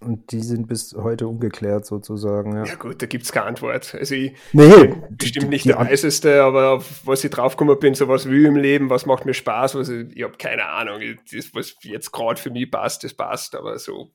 Und 0.00 0.32
die 0.32 0.40
sind 0.40 0.66
bis 0.66 0.94
heute 0.94 1.26
ungeklärt 1.26 1.86
sozusagen. 1.86 2.56
Ja, 2.56 2.64
ja 2.64 2.74
gut, 2.74 3.00
da 3.00 3.06
gibt 3.06 3.24
es 3.24 3.32
keine 3.32 3.46
Antwort. 3.46 3.94
Also 3.94 4.14
ich 4.14 4.32
nee, 4.52 4.68
bin 4.68 5.16
bestimmt 5.16 5.50
nicht 5.50 5.64
die, 5.64 5.68
der 5.68 5.78
Weiseste, 5.78 6.42
aber 6.42 6.72
auf 6.72 7.06
was 7.06 7.24
ich 7.24 7.30
draufgekommen 7.30 7.78
bin, 7.78 7.94
so 7.94 8.06
was 8.08 8.28
will 8.28 8.46
im 8.46 8.56
Leben, 8.56 8.90
was 8.90 9.06
macht 9.06 9.24
mir 9.24 9.34
Spaß, 9.34 9.74
was 9.76 9.88
ich, 9.88 10.16
ich 10.16 10.22
habe 10.22 10.36
keine 10.36 10.66
Ahnung. 10.66 11.00
Das, 11.32 11.54
was 11.54 11.76
jetzt 11.82 12.12
gerade 12.12 12.40
für 12.40 12.50
mich 12.50 12.70
passt, 12.70 13.04
das 13.04 13.14
passt, 13.14 13.54
aber 13.54 13.78
so, 13.78 14.12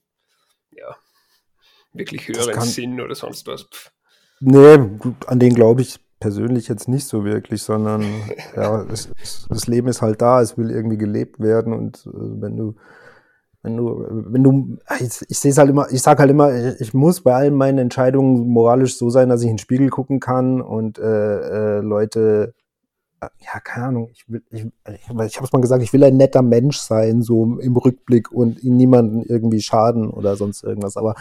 ja, 0.71 0.95
wirklich 1.93 2.27
höheren 2.27 2.53
kann, 2.53 2.67
Sinn 2.67 3.01
oder 3.01 3.15
sonst 3.15 3.47
was. 3.47 3.63
Pff. 3.63 3.91
Nee, 4.41 4.79
an 5.27 5.39
den 5.39 5.53
glaube 5.53 5.81
ich 5.81 5.99
persönlich 6.19 6.67
jetzt 6.67 6.87
nicht 6.87 7.05
so 7.05 7.23
wirklich, 7.25 7.61
sondern 7.61 8.03
ja, 8.55 8.83
es, 8.83 9.09
das 9.49 9.67
Leben 9.67 9.87
ist 9.87 10.01
halt 10.01 10.21
da, 10.21 10.41
es 10.41 10.57
will 10.57 10.71
irgendwie 10.71 10.97
gelebt 10.97 11.39
werden 11.39 11.73
und 11.73 12.05
äh, 12.07 12.11
wenn 12.13 12.57
du 12.57 12.75
wenn 13.61 13.75
du, 13.75 14.05
wenn 14.09 14.43
du, 14.43 14.77
ich, 15.01 15.21
ich 15.27 15.37
sehe 15.37 15.51
es 15.51 15.57
halt 15.57 15.69
immer, 15.69 15.91
ich 15.91 16.01
sage 16.01 16.19
halt 16.19 16.31
immer, 16.31 16.53
ich, 16.53 16.79
ich, 16.79 16.93
muss 16.93 17.21
bei 17.21 17.33
allen 17.33 17.55
meinen 17.55 17.77
Entscheidungen 17.77 18.47
moralisch 18.47 18.95
so 18.95 19.09
sein, 19.09 19.27
dass 19.27 19.41
ich 19.41 19.47
in 19.49 19.55
den 19.55 19.59
Spiegel 19.59 19.89
gucken 19.89 20.21
kann 20.21 20.61
und 20.61 20.97
äh, 20.97 21.79
äh, 21.79 21.81
Leute, 21.81 22.53
äh, 23.19 23.27
ja, 23.39 23.59
keine 23.59 23.87
Ahnung, 23.87 24.09
ich 24.13 24.29
will, 24.29 24.43
ich, 24.49 24.63
ich, 24.63 25.09
ich 25.09 25.09
habe 25.09 25.45
es 25.45 25.51
mal 25.51 25.61
gesagt, 25.61 25.83
ich 25.83 25.91
will 25.91 26.05
ein 26.05 26.15
netter 26.15 26.41
Mensch 26.41 26.77
sein, 26.77 27.21
so 27.21 27.59
im 27.59 27.75
Rückblick 27.75 28.31
und 28.31 28.63
niemanden 28.63 29.23
irgendwie 29.23 29.61
schaden 29.61 30.09
oder 30.09 30.37
sonst 30.37 30.63
irgendwas. 30.63 30.95
Aber 30.95 31.15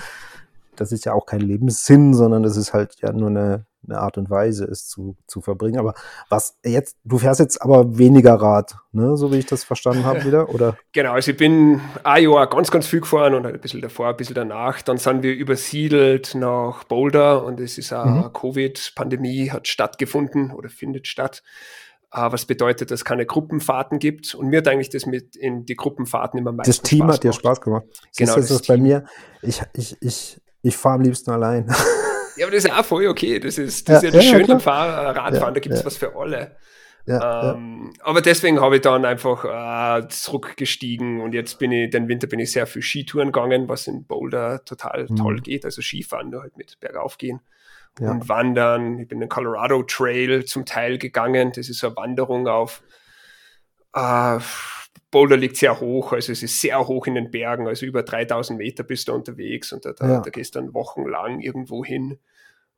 das 0.80 0.92
ist 0.92 1.04
ja 1.04 1.12
auch 1.12 1.26
kein 1.26 1.40
Lebenssinn, 1.40 2.14
sondern 2.14 2.42
das 2.42 2.56
ist 2.56 2.72
halt 2.72 2.96
ja 3.00 3.12
nur 3.12 3.28
eine, 3.28 3.66
eine 3.86 3.98
Art 3.98 4.18
und 4.18 4.30
Weise, 4.30 4.64
es 4.64 4.86
zu, 4.86 5.16
zu 5.26 5.40
verbringen. 5.40 5.78
Aber 5.78 5.94
was 6.28 6.56
jetzt, 6.64 6.96
du 7.04 7.18
fährst 7.18 7.40
jetzt 7.40 7.60
aber 7.62 7.98
weniger 7.98 8.34
Rad, 8.34 8.76
ne? 8.92 9.16
so 9.16 9.32
wie 9.32 9.38
ich 9.38 9.46
das 9.46 9.64
verstanden 9.64 10.04
habe 10.04 10.24
wieder, 10.24 10.48
oder? 10.54 10.76
Genau, 10.92 11.12
also 11.12 11.30
ich 11.30 11.36
bin 11.36 11.80
ein 12.04 12.22
Jahr 12.22 12.48
ganz, 12.48 12.70
ganz 12.70 12.86
viel 12.86 13.00
gefahren 13.00 13.34
und 13.34 13.46
ein 13.46 13.60
bisschen 13.60 13.80
davor, 13.80 14.08
ein 14.08 14.16
bisschen 14.16 14.34
danach. 14.34 14.82
Dann 14.82 14.98
sind 14.98 15.22
wir 15.22 15.34
übersiedelt 15.34 16.34
nach 16.34 16.84
Boulder 16.84 17.44
und 17.44 17.60
es 17.60 17.78
ist 17.78 17.92
eine 17.92 18.10
mhm. 18.10 18.32
Covid-Pandemie, 18.32 19.50
hat 19.50 19.68
stattgefunden 19.68 20.52
oder 20.52 20.68
findet 20.68 21.06
statt. 21.06 21.42
Uh, 22.10 22.32
was 22.32 22.46
bedeutet, 22.46 22.90
dass 22.90 23.00
es 23.00 23.04
keine 23.04 23.26
Gruppenfahrten 23.26 23.98
gibt. 23.98 24.34
Und 24.34 24.48
mir 24.48 24.60
hat 24.60 24.68
eigentlich 24.68 24.88
das 24.88 25.04
mit 25.04 25.36
in 25.36 25.66
die 25.66 25.76
Gruppenfahrten 25.76 26.38
immer 26.38 26.52
meistens 26.52 26.78
Das 26.78 26.82
Team 26.88 27.00
Spaß 27.00 27.14
hat 27.16 27.24
dir 27.24 27.32
Spaß 27.34 27.60
gemacht. 27.60 27.84
Genau, 28.16 28.34
das, 28.34 28.48
das 28.48 28.60
ist 28.62 28.66
bei 28.66 28.78
mir. 28.78 29.04
Ich, 29.42 29.60
ich, 29.74 29.94
ich, 30.00 30.40
ich 30.62 30.76
fahre 30.76 30.96
am 30.96 31.02
liebsten 31.02 31.30
allein. 31.30 31.68
Ja, 32.36 32.46
aber 32.46 32.54
das 32.54 32.64
ist 32.64 32.72
auch 32.72 32.84
voll 32.84 33.08
okay. 33.08 33.40
Das 33.40 33.58
ist, 33.58 33.88
das 33.88 34.02
ja, 34.02 34.08
ist 34.08 34.14
ja 34.14 34.18
das 34.20 34.24
ja, 34.24 34.38
Schöne 34.38 34.54
am 34.54 34.60
Fahr 34.60 35.16
Radfahren, 35.16 35.54
da 35.54 35.60
gibt 35.60 35.74
es 35.74 35.84
was 35.84 35.96
für 35.96 36.14
alle. 36.14 36.56
Ähm, 37.08 37.92
aber 38.00 38.20
deswegen 38.20 38.60
habe 38.60 38.76
ich 38.76 38.82
dann 38.82 39.04
einfach 39.04 39.44
äh, 39.44 40.06
zurückgestiegen 40.08 41.20
und 41.20 41.32
jetzt 41.32 41.58
bin 41.58 41.72
ich, 41.72 41.90
den 41.90 42.06
Winter 42.06 42.26
bin 42.26 42.38
ich 42.38 42.52
sehr 42.52 42.66
viel 42.66 42.82
Skitouren 42.82 43.32
gegangen, 43.32 43.68
was 43.68 43.86
in 43.86 44.04
Boulder 44.04 44.64
total 44.64 45.06
mhm. 45.08 45.16
toll 45.16 45.40
geht. 45.40 45.64
Also 45.64 45.80
Skifahren, 45.80 46.30
nur 46.30 46.42
halt 46.42 46.56
mit 46.58 46.78
bergauf 46.80 47.16
gehen 47.18 47.40
und 47.98 48.28
wandern. 48.28 48.98
Ich 48.98 49.08
bin 49.08 49.20
den 49.20 49.28
Colorado 49.28 49.82
Trail 49.82 50.44
zum 50.44 50.64
Teil 50.64 50.98
gegangen. 50.98 51.52
Das 51.54 51.68
ist 51.68 51.82
eine 51.82 51.96
Wanderung 51.96 52.46
auf 52.46 52.82
äh, 53.94 54.38
Boulder 55.10 55.36
liegt 55.36 55.56
sehr 55.56 55.80
hoch, 55.80 56.12
also 56.12 56.32
es 56.32 56.42
ist 56.42 56.60
sehr 56.60 56.86
hoch 56.86 57.06
in 57.06 57.14
den 57.14 57.30
Bergen, 57.30 57.66
also 57.66 57.86
über 57.86 58.02
3000 58.02 58.58
Meter 58.58 58.82
bist 58.82 59.08
du 59.08 59.14
unterwegs 59.14 59.72
und 59.72 59.84
da, 59.84 59.92
da, 59.92 60.08
ja. 60.08 60.20
da 60.20 60.30
gehst 60.30 60.54
du 60.54 60.60
dann 60.60 60.74
wochenlang 60.74 61.40
irgendwo 61.40 61.84
hin 61.84 62.18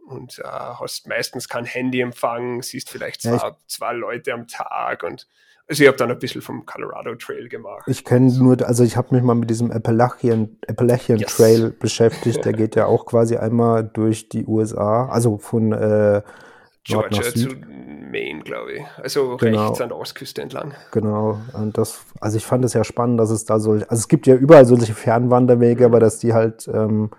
und 0.06 0.38
äh, 0.38 0.44
hast 0.44 1.08
meistens 1.08 1.48
kein 1.48 1.64
Handyempfang, 1.64 2.62
siehst 2.62 2.90
vielleicht 2.90 3.22
zwei, 3.22 3.36
ja, 3.36 3.56
zwei 3.66 3.92
Leute 3.92 4.32
am 4.32 4.46
Tag 4.46 5.02
und 5.02 5.26
also 5.70 5.84
ich 5.84 5.88
habe 5.88 5.96
dann 5.96 6.10
ein 6.10 6.18
bisschen 6.18 6.42
vom 6.42 6.66
Colorado 6.66 7.14
Trail 7.14 7.48
gemacht. 7.48 7.84
Ich 7.86 8.04
kenne 8.04 8.32
nur, 8.32 8.60
also 8.66 8.82
ich 8.82 8.96
habe 8.96 9.14
mich 9.14 9.22
mal 9.22 9.36
mit 9.36 9.50
diesem 9.50 9.70
Appalachian, 9.70 10.56
Appalachian 10.66 11.18
yes. 11.18 11.36
Trail 11.36 11.70
beschäftigt, 11.70 12.44
der 12.44 12.52
geht 12.54 12.74
ja 12.74 12.86
auch 12.86 13.06
quasi 13.06 13.36
einmal 13.36 13.84
durch 13.84 14.28
die 14.28 14.44
USA, 14.46 15.06
also 15.06 15.38
von 15.38 15.72
äh, 15.72 16.22
Georgia 16.84 17.22
zu 17.22 17.48
Maine, 18.10 18.42
glaube 18.42 18.72
ich. 18.72 18.82
Also 18.96 19.36
genau. 19.36 19.66
rechts 19.66 19.80
an 19.80 19.88
der 19.88 19.98
Ostküste 19.98 20.42
entlang. 20.42 20.74
Genau. 20.92 21.40
Und 21.52 21.76
das, 21.78 22.00
also 22.20 22.36
ich 22.36 22.44
fand 22.44 22.64
es 22.64 22.74
ja 22.74 22.84
spannend, 22.84 23.20
dass 23.20 23.30
es 23.30 23.44
da 23.44 23.60
so, 23.60 23.72
also 23.72 23.86
es 23.90 24.08
gibt 24.08 24.26
ja 24.26 24.34
überall 24.34 24.66
solche 24.66 24.94
Fernwanderwege, 24.94 25.80
mhm. 25.80 25.92
aber 25.92 26.00
dass 26.00 26.18
die 26.18 26.32
halt, 26.32 26.68
ähm, 26.72 27.10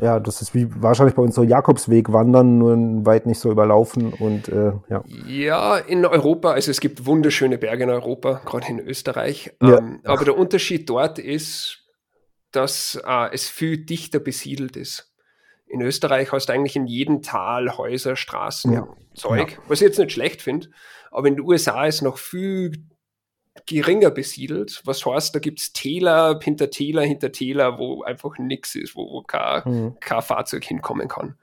ja, 0.00 0.20
das 0.20 0.40
ist 0.40 0.54
wie 0.54 0.68
wahrscheinlich 0.80 1.16
bei 1.16 1.22
uns 1.22 1.34
so 1.34 1.42
Jakobsweg 1.42 2.12
wandern, 2.12 2.58
nur 2.58 3.04
weit 3.04 3.26
nicht 3.26 3.40
so 3.40 3.50
überlaufen 3.50 4.12
und 4.12 4.48
äh, 4.48 4.72
ja. 4.88 5.02
Ja, 5.26 5.76
in 5.76 6.06
Europa, 6.06 6.52
also 6.52 6.70
es 6.70 6.80
gibt 6.80 7.04
wunderschöne 7.04 7.58
Berge 7.58 7.82
in 7.82 7.90
Europa, 7.90 8.40
gerade 8.44 8.68
in 8.68 8.78
Österreich. 8.78 9.56
Ja. 9.60 9.78
Ähm, 9.78 10.00
aber 10.04 10.24
der 10.24 10.38
Unterschied 10.38 10.88
dort 10.88 11.18
ist, 11.18 11.84
dass 12.52 13.00
äh, 13.04 13.34
es 13.34 13.48
viel 13.48 13.84
dichter 13.84 14.20
besiedelt 14.20 14.76
ist 14.76 15.07
in 15.68 15.80
Österreich 15.82 16.32
hast 16.32 16.48
du 16.48 16.52
eigentlich 16.52 16.76
in 16.76 16.86
jedem 16.86 17.22
Tal 17.22 17.76
Häuser, 17.76 18.16
Straßen, 18.16 18.72
ja. 18.72 18.88
Zeug, 19.14 19.52
ja. 19.52 19.58
was 19.68 19.80
ich 19.80 19.88
jetzt 19.88 19.98
nicht 19.98 20.12
schlecht 20.12 20.42
finde. 20.42 20.68
Aber 21.10 21.28
in 21.28 21.36
den 21.36 21.44
USA 21.44 21.86
ist 21.86 22.02
noch 22.02 22.18
viel 22.18 22.72
geringer 23.66 24.10
besiedelt. 24.10 24.82
Was 24.84 25.04
heißt, 25.04 25.34
da 25.34 25.38
gibt 25.40 25.60
es 25.60 25.72
Täler 25.72 26.38
hinter 26.42 26.70
Täler 26.70 27.02
hinter 27.02 27.32
Täler, 27.32 27.78
wo 27.78 28.02
einfach 28.02 28.38
nichts 28.38 28.74
ist, 28.74 28.96
wo, 28.96 29.10
wo 29.10 29.22
kein, 29.22 29.62
mhm. 29.64 29.96
kein 30.00 30.22
Fahrzeug 30.22 30.64
hinkommen 30.64 31.08
kann. 31.08 31.36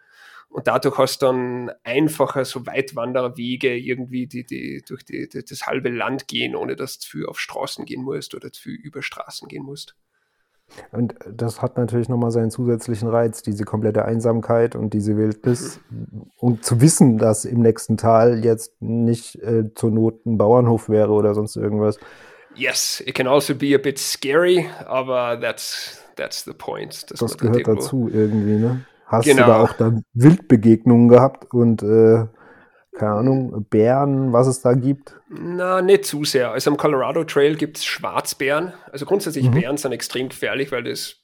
Und 0.50 0.68
dadurch 0.68 0.98
hast 0.98 1.22
du 1.22 1.26
dann 1.26 1.72
einfacher 1.84 2.46
so 2.46 2.66
Weitwanderwege 2.66 3.76
irgendwie, 3.76 4.26
die, 4.26 4.46
die 4.46 4.84
durch 4.88 5.04
die, 5.04 5.28
die, 5.28 5.44
das 5.44 5.68
halbe 5.68 5.90
Land 5.90 6.30
gehen, 6.30 6.56
ohne 6.56 6.78
dass 6.78 7.00
du 7.00 7.08
viel 7.08 7.26
auf 7.26 7.40
Straßen 7.40 7.86
gehen 7.86 8.04
musst 8.04 8.34
oder 8.34 8.50
viel 8.54 8.76
über 8.76 9.02
Straßen 9.02 9.50
gehen 9.50 9.64
musst. 9.64 9.96
Und 10.92 11.16
das 11.32 11.62
hat 11.62 11.78
natürlich 11.78 12.10
nochmal 12.10 12.32
seinen 12.32 12.52
zusätzlichen 12.52 13.08
Reiz, 13.08 13.42
diese 13.42 13.64
komplette 13.64 14.06
Einsamkeit 14.06 14.76
und 14.76 14.94
diese 14.94 15.18
Wildnis. 15.18 15.80
Und 16.38 16.66
zu 16.66 16.82
wissen, 16.82 17.18
dass 17.18 17.46
im 17.46 17.62
nächsten 17.62 17.98
Tal 17.98 18.44
jetzt 18.44 18.82
nicht 18.82 19.36
äh, 19.42 19.74
zur 19.76 19.92
Not 19.92 20.26
ein 20.26 20.38
Bauernhof 20.38 20.90
wäre 20.90 21.12
oder 21.12 21.34
sonst 21.34 21.56
irgendwas. 21.56 21.98
Yes, 22.56 23.04
it 23.06 23.16
can 23.16 23.28
also 23.28 23.54
be 23.54 23.76
a 23.76 23.78
bit 23.78 24.00
scary, 24.00 24.66
aber 24.86 25.40
that's, 25.40 26.02
that's 26.16 26.44
the 26.46 26.54
point. 26.54 27.10
Das, 27.12 27.20
das 27.20 27.38
gehört 27.38 27.68
dazu 27.68 28.10
irgendwie, 28.12 28.58
ne? 28.58 28.86
Hast 29.06 29.26
genau. 29.26 29.44
du 29.44 29.48
da 29.48 29.60
auch 29.62 29.74
da 29.74 30.00
Wildbegegnungen 30.14 31.10
gehabt 31.10 31.54
und 31.54 31.84
äh, 31.84 32.26
keine 32.98 33.12
Ahnung, 33.12 33.66
Bären, 33.70 34.32
was 34.32 34.48
es 34.48 34.62
da 34.62 34.74
gibt? 34.74 35.16
Na, 35.30 35.82
nicht 35.82 36.06
zu 36.06 36.24
sehr. 36.24 36.52
Also 36.52 36.72
am 36.72 36.78
Colorado 36.78 37.24
Trail 37.24 37.56
gibt 37.56 37.78
es 37.78 37.86
Schwarzbären. 37.86 38.74
Also 38.92 39.06
grundsätzlich 39.06 39.50
mhm. 39.50 39.52
Bären 39.52 39.78
sind 39.78 39.92
extrem 39.92 40.30
gefährlich, 40.30 40.72
weil 40.72 40.84
das 40.84 41.18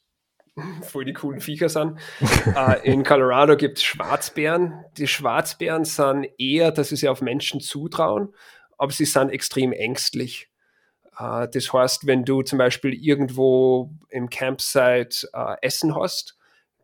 voll 0.82 1.04
die 1.04 1.14
coolen 1.14 1.40
Viecher 1.40 1.68
sind. 1.68 1.98
uh, 2.20 2.74
in 2.82 3.04
Colorado 3.04 3.56
gibt 3.56 3.78
es 3.78 3.84
Schwarzbären. 3.84 4.84
Die 4.98 5.06
Schwarzbären 5.06 5.84
sind 5.84 6.28
eher, 6.38 6.72
dass 6.72 6.90
sie 6.90 6.96
sich 6.96 7.08
auf 7.08 7.22
Menschen 7.22 7.60
zutrauen, 7.60 8.34
aber 8.76 8.92
sie 8.92 9.06
sind 9.06 9.30
extrem 9.30 9.72
ängstlich. 9.72 10.50
Uh, 11.18 11.46
das 11.50 11.72
heißt, 11.72 12.06
wenn 12.06 12.24
du 12.24 12.42
zum 12.42 12.58
Beispiel 12.58 12.94
irgendwo 12.94 13.90
im 14.08 14.28
Campsite 14.30 15.28
uh, 15.34 15.54
Essen 15.60 15.94
hast, 15.94 16.36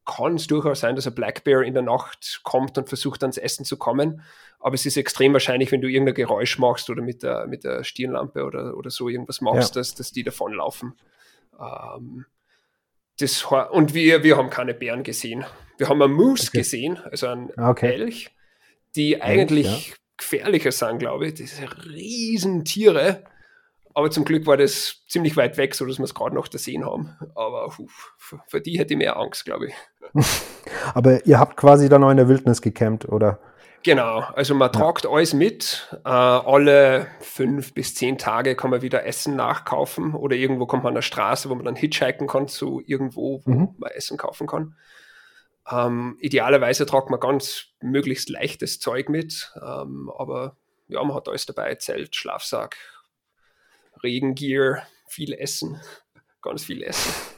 kann 0.08 0.36
es 0.36 0.46
durchaus 0.46 0.80
sein, 0.80 0.96
dass 0.96 1.06
ein 1.06 1.14
Black 1.14 1.44
Bear 1.44 1.62
in 1.62 1.74
der 1.74 1.82
Nacht 1.82 2.40
kommt 2.42 2.78
und 2.78 2.88
versucht 2.88 3.22
ans 3.22 3.36
Essen 3.36 3.64
zu 3.64 3.76
kommen. 3.76 4.22
Aber 4.60 4.74
es 4.74 4.84
ist 4.86 4.96
extrem 4.96 5.32
wahrscheinlich, 5.32 5.70
wenn 5.70 5.80
du 5.80 5.88
irgendein 5.88 6.14
Geräusch 6.14 6.58
machst 6.58 6.90
oder 6.90 7.02
mit 7.02 7.22
der, 7.22 7.46
mit 7.46 7.64
der 7.64 7.84
Stirnlampe 7.84 8.44
oder, 8.44 8.76
oder 8.76 8.90
so 8.90 9.08
irgendwas 9.08 9.40
machst, 9.40 9.74
ja. 9.74 9.80
dass, 9.80 9.94
dass 9.94 10.10
die 10.10 10.24
davonlaufen. 10.24 10.94
Ähm, 11.60 12.26
das, 13.18 13.44
und 13.44 13.94
wir, 13.94 14.22
wir 14.22 14.36
haben 14.36 14.50
keine 14.50 14.74
Bären 14.74 15.02
gesehen. 15.02 15.44
Wir 15.76 15.88
haben 15.88 16.02
einen 16.02 16.12
Moose 16.12 16.48
okay. 16.48 16.58
gesehen, 16.58 16.98
also 16.98 17.28
einen 17.28 17.50
okay. 17.56 17.92
Elch, 17.92 18.30
die 18.96 19.22
eigentlich 19.22 19.66
Elch, 19.66 19.88
ja. 19.90 19.96
gefährlicher 20.16 20.72
sind, 20.72 20.98
glaube 20.98 21.28
ich. 21.28 21.34
Diese 21.34 21.64
riesen 21.86 22.64
Tiere. 22.64 23.24
Aber 23.94 24.10
zum 24.10 24.24
Glück 24.24 24.46
war 24.46 24.56
das 24.56 25.02
ziemlich 25.08 25.36
weit 25.36 25.56
weg, 25.56 25.74
sodass 25.74 25.98
wir 25.98 26.04
es 26.04 26.14
gerade 26.14 26.34
noch 26.34 26.46
da 26.46 26.58
sehen 26.58 26.84
haben. 26.84 27.16
Aber 27.34 27.66
uf, 27.66 28.14
für 28.46 28.60
die 28.60 28.78
hätte 28.78 28.94
ich 28.94 28.98
mehr 28.98 29.16
Angst, 29.16 29.44
glaube 29.44 29.68
ich. 29.68 29.74
Aber 30.94 31.26
ihr 31.26 31.38
habt 31.38 31.56
quasi 31.56 31.88
dann 31.88 32.02
noch 32.02 32.10
in 32.10 32.16
der 32.16 32.28
Wildnis 32.28 32.62
gecampt, 32.62 33.08
oder? 33.08 33.40
Genau, 33.84 34.20
also 34.20 34.54
man 34.54 34.70
ja. 34.72 34.80
tragt 34.80 35.06
alles 35.06 35.34
mit. 35.34 35.88
Äh, 36.04 36.08
alle 36.08 37.06
fünf 37.20 37.74
bis 37.74 37.94
zehn 37.94 38.18
Tage 38.18 38.56
kann 38.56 38.70
man 38.70 38.82
wieder 38.82 39.06
Essen 39.06 39.36
nachkaufen 39.36 40.14
oder 40.14 40.36
irgendwo 40.36 40.66
kommt 40.66 40.82
man 40.82 40.90
an 40.90 40.96
der 40.96 41.02
Straße, 41.02 41.48
wo 41.48 41.54
man 41.54 41.64
dann 41.64 41.76
hitchhiken 41.76 42.26
kann 42.26 42.48
zu 42.48 42.82
irgendwo, 42.84 43.40
wo 43.44 43.50
mhm. 43.50 43.74
man 43.78 43.90
Essen 43.90 44.18
kaufen 44.18 44.46
kann. 44.46 44.74
Ähm, 45.70 46.16
idealerweise 46.20 46.86
tragt 46.86 47.10
man 47.10 47.20
ganz 47.20 47.66
möglichst 47.80 48.30
leichtes 48.30 48.80
Zeug 48.80 49.08
mit, 49.08 49.52
ähm, 49.56 50.10
aber 50.16 50.56
ja, 50.88 51.02
man 51.04 51.14
hat 51.14 51.28
alles 51.28 51.46
dabei: 51.46 51.74
Zelt, 51.76 52.16
Schlafsack, 52.16 52.76
Regengear, 54.02 54.86
viel 55.06 55.34
Essen, 55.34 55.80
ganz 56.42 56.64
viel 56.64 56.82
Essen. 56.82 57.37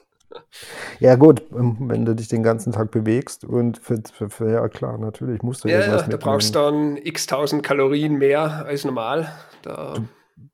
Ja, 0.98 1.16
gut, 1.16 1.42
wenn 1.50 2.04
du 2.04 2.14
dich 2.14 2.28
den 2.28 2.42
ganzen 2.42 2.72
Tag 2.72 2.90
bewegst 2.90 3.44
und 3.44 3.78
für, 3.78 4.02
für, 4.12 4.30
für 4.30 4.50
ja 4.50 4.68
klar, 4.68 4.98
natürlich 4.98 5.42
musst 5.42 5.64
du 5.64 5.68
ja. 5.68 5.80
Ja, 5.80 6.02
du 6.02 6.18
brauchst 6.18 6.54
dann 6.54 6.96
x 6.96 7.26
tausend 7.26 7.62
Kalorien 7.62 8.16
mehr 8.16 8.64
als 8.66 8.84
normal. 8.84 9.32
Da 9.62 9.94
du 9.94 10.08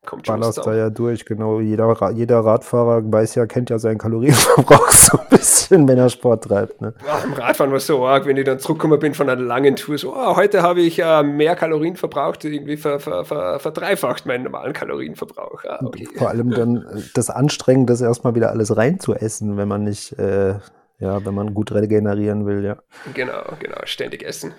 kommt 0.06 0.26
schon 0.26 0.40
ballerst 0.40 0.64
da 0.64 0.74
ja 0.74 0.90
durch, 0.90 1.24
genau. 1.26 1.60
Jeder, 1.60 2.12
jeder 2.12 2.40
Radfahrer 2.40 3.02
weiß 3.04 3.34
ja, 3.34 3.46
kennt 3.46 3.70
ja 3.70 3.78
seinen 3.78 3.98
Kalorienverbrauch 3.98 4.90
so 4.90 5.18
ein 5.18 5.26
bisschen, 5.28 5.86
wenn 5.88 5.98
er 5.98 6.08
Sport 6.08 6.44
treibt. 6.44 6.80
Ne? 6.80 6.94
Ja, 7.06 7.18
im 7.18 7.32
Radfahren 7.32 7.70
war 7.70 7.78
es 7.78 7.86
so 7.86 8.04
arg, 8.06 8.26
wenn 8.26 8.36
ich 8.36 8.44
dann 8.44 8.58
zurückgekommen 8.58 8.98
bin 8.98 9.14
von 9.14 9.28
einer 9.28 9.40
langen 9.40 9.76
Tour, 9.76 9.98
so, 9.98 10.14
oh, 10.14 10.36
heute 10.36 10.62
habe 10.62 10.80
ich 10.80 10.98
äh, 10.98 11.22
mehr 11.22 11.56
Kalorien 11.56 11.96
verbraucht, 11.96 12.44
irgendwie 12.44 12.76
ver, 12.76 13.00
ver, 13.00 13.24
ver, 13.24 13.58
verdreifacht 13.58 14.26
meinen 14.26 14.44
normalen 14.44 14.72
Kalorienverbrauch. 14.72 15.64
Ja, 15.64 15.82
okay. 15.82 16.08
Vor 16.16 16.28
allem 16.28 16.50
dann 16.54 16.76
äh, 16.76 17.02
das 17.14 17.30
Anstrengende, 17.30 17.92
das 17.92 18.00
erstmal 18.00 18.34
wieder 18.34 18.50
alles 18.50 18.76
reinzuessen, 18.76 19.56
wenn 19.56 19.68
man 19.68 19.84
nicht, 19.84 20.18
äh, 20.18 20.54
ja, 20.98 21.24
wenn 21.24 21.34
man 21.34 21.52
gut 21.52 21.72
regenerieren 21.72 22.46
will, 22.46 22.64
ja. 22.64 22.78
Genau, 23.14 23.42
genau, 23.58 23.78
ständig 23.84 24.24
essen. 24.24 24.54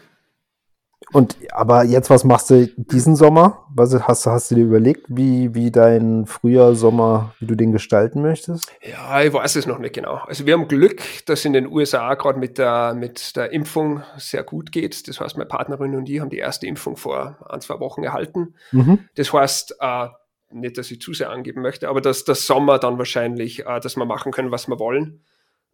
Und 1.14 1.38
aber 1.52 1.84
jetzt, 1.84 2.10
was 2.10 2.24
machst 2.24 2.50
du 2.50 2.68
diesen 2.76 3.16
Sommer? 3.16 3.66
Was 3.74 3.94
hast, 3.94 4.26
hast 4.26 4.52
du 4.52 4.56
dir 4.56 4.66
überlegt, 4.66 5.06
wie, 5.08 5.54
wie 5.56 5.72
dein 5.72 6.26
Frühjahr, 6.26 6.76
Sommer, 6.76 7.34
wie 7.40 7.46
du 7.46 7.56
den 7.56 7.72
gestalten 7.72 8.22
möchtest? 8.22 8.70
Ja, 8.82 9.22
ich 9.22 9.32
weiß 9.32 9.56
es 9.56 9.66
noch 9.66 9.80
nicht 9.80 9.96
genau. 9.96 10.16
Also 10.26 10.46
wir 10.46 10.54
haben 10.54 10.68
Glück, 10.68 11.02
dass 11.26 11.46
in 11.46 11.54
den 11.54 11.68
USA 11.68 12.14
gerade 12.16 12.40
mit 12.40 12.58
der, 12.58 12.94
mit 12.94 13.36
der 13.36 13.54
Impfung 13.54 14.04
sehr 14.18 14.44
gut 14.44 14.72
geht. 14.72 15.08
Das 15.08 15.22
heißt, 15.22 15.38
meine 15.38 15.48
Partnerin 15.48 15.96
und 15.96 16.10
ich 16.10 16.20
haben 16.20 16.30
die 16.30 16.40
erste 16.40 16.68
Impfung 16.68 16.98
vor 16.98 17.38
ein, 17.50 17.62
zwei 17.62 17.80
Wochen 17.80 18.04
erhalten. 18.04 18.56
Mhm. 18.72 19.08
Das 19.16 19.32
heißt, 19.32 19.78
äh, 19.80 20.08
nicht, 20.50 20.78
dass 20.78 20.92
ich 20.92 21.02
zu 21.02 21.14
sehr 21.14 21.30
angeben 21.30 21.62
möchte, 21.62 21.90
aber 21.90 22.02
dass 22.02 22.26
der 22.26 22.36
Sommer 22.36 22.80
dann 22.80 22.98
wahrscheinlich, 22.98 23.66
äh, 23.66 23.80
dass 23.80 23.96
wir 23.96 24.06
machen 24.06 24.32
können, 24.32 24.52
was 24.52 24.68
wir 24.68 24.80
wollen. 24.80 25.22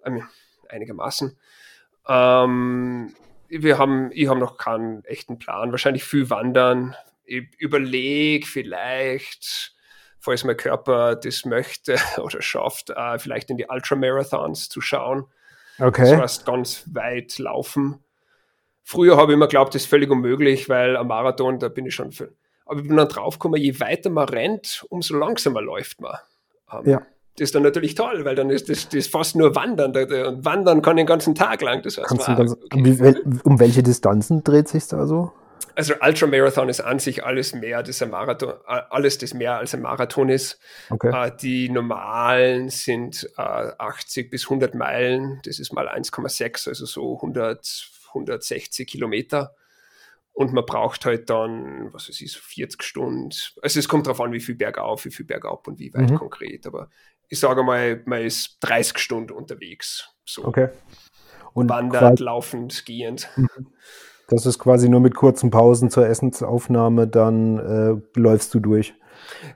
Ähm, 0.06 0.24
einigermaßen. 0.70 1.38
Ähm, 2.08 3.14
wir 3.50 3.78
haben, 3.78 4.10
ich 4.14 4.28
habe 4.28 4.40
noch 4.40 4.58
keinen 4.58 5.04
echten 5.06 5.40
Plan. 5.40 5.72
Wahrscheinlich 5.72 6.04
viel 6.04 6.30
wandern. 6.30 6.96
Ich 7.26 7.48
überlege 7.58 8.46
vielleicht, 8.46 9.76
falls 10.20 10.44
mein 10.44 10.58
Körper 10.58 11.16
das 11.16 11.46
möchte 11.46 11.98
oder 12.18 12.42
schafft, 12.42 12.90
äh, 12.90 13.20
vielleicht 13.20 13.50
in 13.50 13.58
die 13.58 13.68
Ultramarathons 13.68 14.70
zu 14.70 14.82
schauen. 14.82 15.26
Okay. 15.80 16.12
Das 16.12 16.20
heißt, 16.20 16.46
ganz 16.46 16.84
weit 16.94 17.38
laufen. 17.40 18.04
Früher 18.84 19.18
habe 19.18 19.32
ich 19.32 19.36
immer 19.36 19.48
geglaubt, 19.48 19.74
das 19.74 19.84
ist 19.84 19.90
völlig 19.90 20.10
unmöglich, 20.10 20.68
weil 20.68 20.98
am 20.98 21.08
Marathon, 21.08 21.58
da 21.58 21.70
bin 21.70 21.86
ich 21.86 21.96
schon 21.96 22.12
für. 22.12 22.34
Aber 22.66 22.82
ich 22.82 22.88
bin 22.88 22.98
dann 22.98 23.08
draufgekommen, 23.08 23.62
je 23.62 23.80
weiter 23.80 24.10
man 24.10 24.28
rennt, 24.28 24.86
umso 24.90 25.16
langsamer 25.16 25.62
läuft 25.62 26.02
man. 26.02 26.18
Um, 26.70 26.86
ähm, 26.86 26.92
ja 26.92 27.02
das 27.38 27.46
ist 27.46 27.56
dann 27.56 27.64
natürlich 27.64 27.96
toll, 27.96 28.26
weil 28.26 28.36
dann 28.36 28.50
ist 28.50 28.70
das, 28.70 28.86
das 28.86 28.94
ist 28.94 29.12
fast 29.12 29.36
nur 29.36 29.56
Wandern. 29.56 29.96
Und 29.96 30.46
Wandern 30.46 30.82
kann 30.82 30.98
den 30.98 31.08
ganzen 31.08 31.34
Tag 31.34 31.62
lang. 31.62 31.82
Das 31.82 31.98
heißt, 31.98 32.12
wow, 32.12 32.38
ganz, 32.38 32.54
okay. 32.54 33.16
um 33.44 33.60
welche 33.60 33.82
Distanzen 33.82 34.44
dreht 34.44 34.68
sich 34.68 34.88
da 34.88 35.08
so? 35.08 35.32
Also 35.76 35.96
Ultramarathon 36.02 36.70
ist 36.70 36.82
an 36.82 37.00
sich 37.00 37.26
alles 37.26 37.54
mehr, 37.56 37.82
das 37.82 38.02
ein 38.02 38.12
Marathon, 38.12 38.54
alles 38.66 39.18
das 39.18 39.34
mehr 39.34 39.58
als 39.58 39.74
ein 39.74 39.82
Marathon 39.82 40.30
ist. 40.30 40.60
Okay. 40.92 41.10
Äh, 41.10 41.32
die 41.36 41.70
normalen 41.70 42.70
sind 42.70 43.28
80 43.38 44.26
äh, 44.26 44.30
bis 44.30 44.44
100 44.46 44.76
Meilen, 44.76 45.40
das 45.46 45.60
ist 45.60 45.74
mal 45.74 45.88
1,6, 45.88 46.68
also 46.70 46.86
so 46.86 47.16
100, 47.16 47.90
160 48.10 48.88
Kilometer. 48.88 49.56
Und 50.36 50.52
man 50.52 50.66
braucht 50.66 51.06
halt 51.06 51.30
dann, 51.30 51.94
was 51.94 52.10
weiß 52.10 52.22
ich, 52.22 52.32
so 52.32 52.40
40 52.42 52.82
Stunden. 52.82 53.30
Also 53.62 53.80
es 53.80 53.88
kommt 53.88 54.08
darauf 54.08 54.20
an, 54.20 54.34
wie 54.34 54.40
viel 54.40 54.56
bergauf, 54.56 55.06
wie 55.06 55.12
viel 55.12 55.28
bergab 55.28 55.68
und 55.68 55.78
wie 55.78 55.94
weit 55.94 56.10
mhm. 56.10 56.16
konkret. 56.16 56.66
Aber 56.66 56.90
ich 57.30 57.40
sage 57.40 57.64
mal, 57.64 58.02
man 58.06 58.22
ist 58.22 58.58
30 58.62 58.98
Stunden 58.98 59.32
unterwegs. 59.32 60.10
So. 60.26 60.46
Okay. 60.46 60.70
Und 61.54 61.70
Wandert, 61.70 62.20
laufend, 62.20 62.86
gehend. 62.86 63.30
Mhm. 63.36 63.50
Das 64.28 64.46
ist 64.46 64.58
quasi 64.58 64.90
nur 64.90 65.00
mit 65.00 65.16
kurzen 65.16 65.52
Pausen 65.52 65.90
zur 65.90 66.08
Essensaufnahme, 66.08 67.08
dann 67.08 67.58
äh, 67.60 68.20
läufst 68.20 68.54
du 68.54 68.60
durch. 68.60 68.96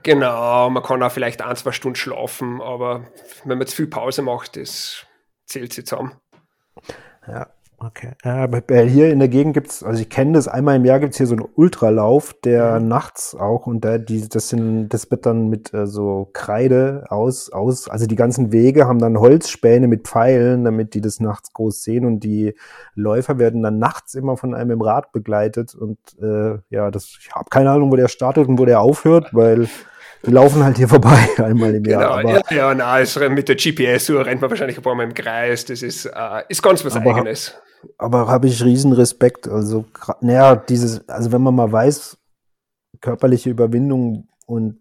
Genau, 0.02 0.70
man 0.70 0.82
kann 0.82 1.02
auch 1.02 1.10
vielleicht 1.10 1.42
ein, 1.42 1.56
zwei 1.56 1.72
Stunden 1.72 1.96
schlafen, 1.96 2.60
aber 2.60 3.08
wenn 3.44 3.58
man 3.58 3.66
zu 3.66 3.76
viel 3.76 3.86
Pause 3.86 4.22
macht, 4.22 4.56
das 4.56 5.06
zählt 5.46 5.72
sich 5.72 5.86
zusammen. 5.86 6.12
Ja, 7.26 7.48
Okay. 7.80 8.10
Äh, 8.24 8.86
hier 8.86 9.10
in 9.12 9.20
der 9.20 9.28
Gegend 9.28 9.54
gibt 9.54 9.68
es, 9.68 9.84
also 9.84 10.02
ich 10.02 10.08
kenne 10.08 10.32
das, 10.32 10.48
einmal 10.48 10.74
im 10.74 10.84
Jahr 10.84 10.98
gibt 10.98 11.12
es 11.12 11.18
hier 11.18 11.28
so 11.28 11.36
einen 11.36 11.48
Ultralauf, 11.54 12.34
der 12.42 12.80
mhm. 12.80 12.88
nachts 12.88 13.36
auch 13.36 13.68
und 13.68 13.84
da, 13.84 13.98
die, 13.98 14.28
das 14.28 14.48
sind, 14.48 14.88
das 14.88 15.08
wird 15.12 15.26
dann 15.26 15.48
mit 15.48 15.72
äh, 15.72 15.86
so 15.86 16.28
Kreide 16.32 17.04
aus, 17.08 17.52
aus, 17.52 17.88
also 17.88 18.06
die 18.06 18.16
ganzen 18.16 18.50
Wege 18.50 18.88
haben 18.88 18.98
dann 18.98 19.20
Holzspäne 19.20 19.86
mit 19.86 20.08
Pfeilen, 20.08 20.64
damit 20.64 20.94
die 20.94 21.00
das 21.00 21.20
nachts 21.20 21.52
groß 21.52 21.84
sehen 21.84 22.04
und 22.04 22.20
die 22.24 22.54
Läufer 22.96 23.38
werden 23.38 23.62
dann 23.62 23.78
nachts 23.78 24.16
immer 24.16 24.36
von 24.36 24.54
einem 24.54 24.72
im 24.72 24.82
Rad 24.82 25.12
begleitet 25.12 25.76
und 25.76 25.98
äh, 26.20 26.58
ja, 26.70 26.90
das, 26.90 27.16
ich 27.20 27.30
habe 27.32 27.48
keine 27.48 27.70
Ahnung, 27.70 27.92
wo 27.92 27.96
der 27.96 28.08
startet 28.08 28.48
und 28.48 28.58
wo 28.58 28.64
der 28.64 28.80
aufhört, 28.80 29.28
weil 29.32 29.68
die 30.26 30.32
laufen 30.32 30.64
halt 30.64 30.78
hier 30.78 30.88
vorbei 30.88 31.28
einmal 31.36 31.72
im 31.76 31.84
Jahr. 31.84 32.22
Genau, 32.22 32.30
aber, 32.32 32.44
ja, 32.50 32.56
ja, 32.56 32.74
na, 32.74 32.86
also 32.86 33.20
mit 33.30 33.48
der 33.48 33.54
GPS-Uhr 33.54 34.26
rennt 34.26 34.40
man 34.40 34.50
wahrscheinlich 34.50 34.76
ein 34.76 34.82
paar 34.82 34.96
Mal 34.96 35.04
im 35.04 35.14
Kreis. 35.14 35.64
Das 35.64 35.82
ist, 35.82 36.06
äh, 36.06 36.42
ist 36.48 36.60
ganz 36.60 36.84
was 36.84 36.96
aber, 36.96 37.14
Eigenes. 37.14 37.54
Aber 37.96 38.28
habe 38.28 38.48
ich 38.48 38.62
riesen 38.64 38.92
Respekt. 38.92 39.48
Also, 39.48 39.84
naja, 40.20 40.56
dieses, 40.56 41.08
also 41.08 41.32
wenn 41.32 41.42
man 41.42 41.54
mal 41.54 41.70
weiß, 41.70 42.18
körperliche 43.00 43.50
Überwindung 43.50 44.28
und 44.46 44.80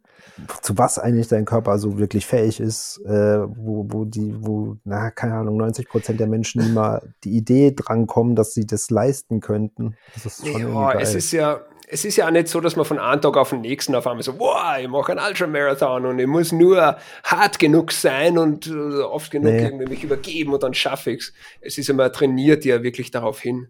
zu 0.62 0.78
was 0.78 1.00
eigentlich 1.00 1.28
dein 1.28 1.46
Körper 1.46 1.80
so 1.80 1.98
wirklich 1.98 2.26
fähig 2.26 2.60
ist, 2.60 3.02
äh, 3.06 3.40
wo, 3.40 3.88
wo 3.90 4.06
die, 4.06 4.36
wo, 4.38 4.76
na, 4.84 5.10
keine 5.12 5.36
Ahnung, 5.36 5.58
90 5.58 5.90
Prozent 5.90 6.20
der 6.20 6.28
Menschen 6.28 6.62
immer 6.62 7.02
die 7.24 7.36
Idee 7.36 7.74
drankommen, 7.76 8.36
dass 8.36 8.54
sie 8.54 8.66
das 8.66 8.90
leisten 8.90 9.40
könnten. 9.40 9.96
Das 10.14 10.26
ist 10.26 10.48
schon 10.48 10.74
ja, 10.74 10.94
es 11.00 11.16
ist 11.16 11.32
ja, 11.32 11.62
es 11.90 12.04
ist 12.04 12.18
ja 12.18 12.28
auch 12.28 12.32
nicht 12.32 12.50
so, 12.50 12.60
dass 12.60 12.76
man 12.76 12.86
von 12.86 13.00
einem 13.00 13.22
Tag 13.22 13.38
auf 13.38 13.52
den 13.52 13.62
nächsten 13.62 13.96
auf 13.96 14.06
einmal 14.06 14.22
so, 14.22 14.38
wow, 14.38 14.78
ich 14.80 14.90
mache 14.90 15.14
einen 15.14 15.26
Ultramarathon 15.26 16.06
und 16.06 16.20
ich 16.20 16.28
muss 16.28 16.52
nur 16.52 16.98
hart 17.24 17.60
genug 17.60 17.94
sein 17.94 18.38
und 18.38 18.68
äh, 18.68 19.00
oft 19.00 19.32
genug 19.32 19.54
nee. 19.54 19.64
irgendwie 19.64 19.86
mich 19.86 20.04
übergeben 20.04 20.54
und 20.54 20.64
dann 20.64 20.74
schaffe 20.74 21.12
ich 21.12 21.20
es. 21.20 21.34
Es 21.62 21.78
ist 21.78 21.90
immer 21.90 22.12
trainiert 22.12 22.66
ja 22.66 22.84
wirklich 22.84 23.10
darauf 23.10 23.40
hin. 23.40 23.70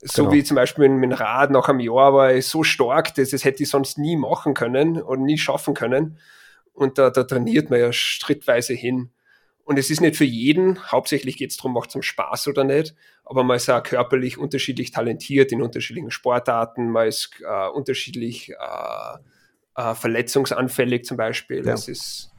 So 0.00 0.22
genau. 0.22 0.34
wie 0.34 0.44
zum 0.44 0.54
Beispiel 0.54 0.88
mit, 0.88 1.10
dem 1.10 1.12
Rad 1.12 1.50
nach 1.50 1.68
einem 1.68 1.80
Jahr 1.80 2.14
war 2.14 2.32
ich 2.32 2.46
so 2.46 2.62
stark, 2.62 3.14
dass 3.14 3.30
das 3.30 3.44
hätte 3.44 3.62
ich 3.62 3.68
sonst 3.68 3.98
nie 3.98 4.16
machen 4.16 4.54
können 4.54 5.00
und 5.00 5.22
nie 5.22 5.38
schaffen 5.38 5.74
können. 5.74 6.18
Und 6.72 6.96
da, 6.96 7.10
da 7.10 7.24
trainiert 7.24 7.68
man 7.68 7.80
ja 7.80 7.92
schrittweise 7.92 8.72
hin. 8.72 9.10
Und 9.66 9.80
es 9.80 9.90
ist 9.90 10.00
nicht 10.00 10.14
für 10.14 10.24
jeden, 10.24 10.80
hauptsächlich 10.92 11.36
geht 11.36 11.50
es 11.50 11.56
darum, 11.56 11.72
macht 11.72 11.94
es 11.94 12.04
Spaß 12.06 12.46
oder 12.46 12.62
nicht, 12.62 12.94
aber 13.24 13.42
man 13.42 13.56
ist 13.56 13.68
auch 13.68 13.82
körperlich 13.82 14.38
unterschiedlich 14.38 14.92
talentiert 14.92 15.50
in 15.50 15.60
unterschiedlichen 15.60 16.12
Sportarten, 16.12 16.88
man 16.92 17.08
ist 17.08 17.30
äh, 17.44 17.68
unterschiedlich 17.70 18.50
äh, 18.50 19.18
äh, 19.74 19.94
verletzungsanfällig 19.96 21.04
zum 21.04 21.16
Beispiel. 21.16 21.58
Ja. 21.58 21.72
Das 21.72 21.88
ist, 21.88 22.30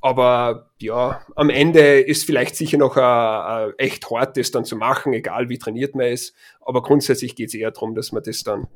aber 0.00 0.72
ja, 0.80 1.20
am 1.36 1.48
Ende 1.48 2.00
ist 2.00 2.24
vielleicht 2.24 2.56
sicher 2.56 2.78
noch 2.78 2.96
äh, 2.96 3.68
äh, 3.68 3.72
echt 3.78 4.10
hart, 4.10 4.36
das 4.36 4.50
dann 4.50 4.64
zu 4.64 4.74
machen, 4.74 5.12
egal 5.12 5.48
wie 5.48 5.58
trainiert 5.58 5.94
man 5.94 6.06
ist. 6.06 6.34
Aber 6.60 6.82
grundsätzlich 6.82 7.36
geht 7.36 7.50
es 7.50 7.54
eher 7.54 7.70
darum, 7.70 7.94
dass 7.94 8.10
man 8.10 8.24
das 8.24 8.42
dann 8.42 8.66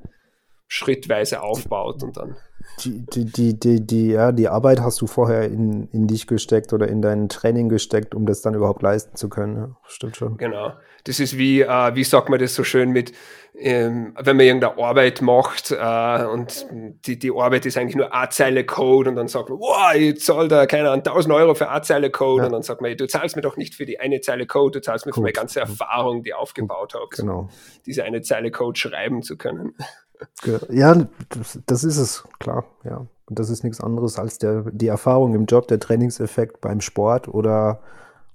schrittweise 0.69 1.43
aufbaut 1.43 2.05
und 2.05 2.17
dann. 2.17 2.37
Die, 2.85 3.05
die, 3.07 3.59
die, 3.59 3.87
die, 3.87 4.09
ja, 4.09 4.31
die 4.31 4.49
Arbeit 4.49 4.81
hast 4.81 5.01
du 5.01 5.07
vorher 5.07 5.45
in, 5.45 5.89
in 5.93 6.07
dich 6.07 6.27
gesteckt 6.27 6.73
oder 6.73 6.89
in 6.89 7.03
dein 7.03 7.29
Training 7.29 7.69
gesteckt, 7.69 8.15
um 8.15 8.25
das 8.25 8.41
dann 8.41 8.55
überhaupt 8.55 8.83
leisten 8.83 9.17
zu 9.17 9.29
können. 9.29 9.57
Ja, 9.57 9.77
stimmt 9.89 10.17
schon. 10.17 10.37
Genau. 10.37 10.73
Das 11.05 11.21
ist 11.21 11.39
wie, 11.39 11.63
äh, 11.63 11.95
wie 11.95 12.05
sagt 12.05 12.29
man 12.29 12.39
das 12.39 12.55
so 12.55 12.65
schön 12.65 12.91
mit, 12.91 13.13
ähm, 13.57 14.15
wenn 14.19 14.37
man 14.37 14.47
irgendeine 14.47 14.79
Arbeit 14.79 15.23
macht 15.23 15.73
äh, 15.73 16.25
und 16.25 16.67
die, 17.07 17.19
die 17.19 17.33
Arbeit 17.33 17.67
ist 17.67 17.77
eigentlich 17.77 17.97
nur 17.97 18.15
eine 18.15 18.29
Zeile 18.29 18.65
Code 18.65 19.11
und 19.11 19.17
dann 19.17 19.27
sagt 19.27 19.49
man, 19.49 19.59
wow, 19.59 19.95
ich 19.95 20.21
zahle 20.21 20.49
da, 20.49 20.67
keine 20.67 20.91
Ahnung, 20.91 21.05
1000 21.05 21.35
Euro 21.35 21.55
für 21.55 21.69
eine 21.69 21.83
Zeile 21.83 22.11
Code 22.11 22.43
ja. 22.43 22.47
und 22.47 22.53
dann 22.53 22.63
sagt 22.63 22.81
man, 22.81 22.97
du 22.97 23.09
zahlst 23.09 23.37
mir 23.37 23.43
doch 23.43 23.57
nicht 23.57 23.75
für 23.75 23.87
die 23.87 23.99
eine 23.99 24.21
Zeile 24.21 24.47
Code, 24.47 24.79
du 24.79 24.83
zahlst 24.83 25.07
mir 25.07 25.11
Gut. 25.11 25.17
für 25.17 25.23
meine 25.23 25.33
ganze 25.33 25.61
Erfahrung, 25.61 26.23
die 26.23 26.31
ich 26.31 26.35
aufgebaut 26.35 26.95
habe, 26.95 27.09
genau. 27.11 27.49
diese 27.87 28.05
eine 28.05 28.23
Zeile 28.23 28.51
Code 28.51 28.79
schreiben 28.79 29.23
zu 29.23 29.37
können. 29.37 29.75
Ja, 30.71 31.07
das, 31.31 31.59
das 31.67 31.85
ist 31.85 31.99
es, 31.99 32.25
klar, 32.39 32.65
ja. 32.85 33.07
Und 33.27 33.39
das 33.39 33.51
ist 33.51 33.63
nichts 33.63 33.81
anderes 33.81 34.19
als 34.19 34.39
der, 34.39 34.63
die 34.71 34.87
Erfahrung 34.87 35.35
im 35.35 35.45
Job, 35.45 35.69
der 35.69 35.79
Trainingseffekt 35.81 36.61
beim 36.61 36.81
Sport 36.81 37.29
oder 37.29 37.81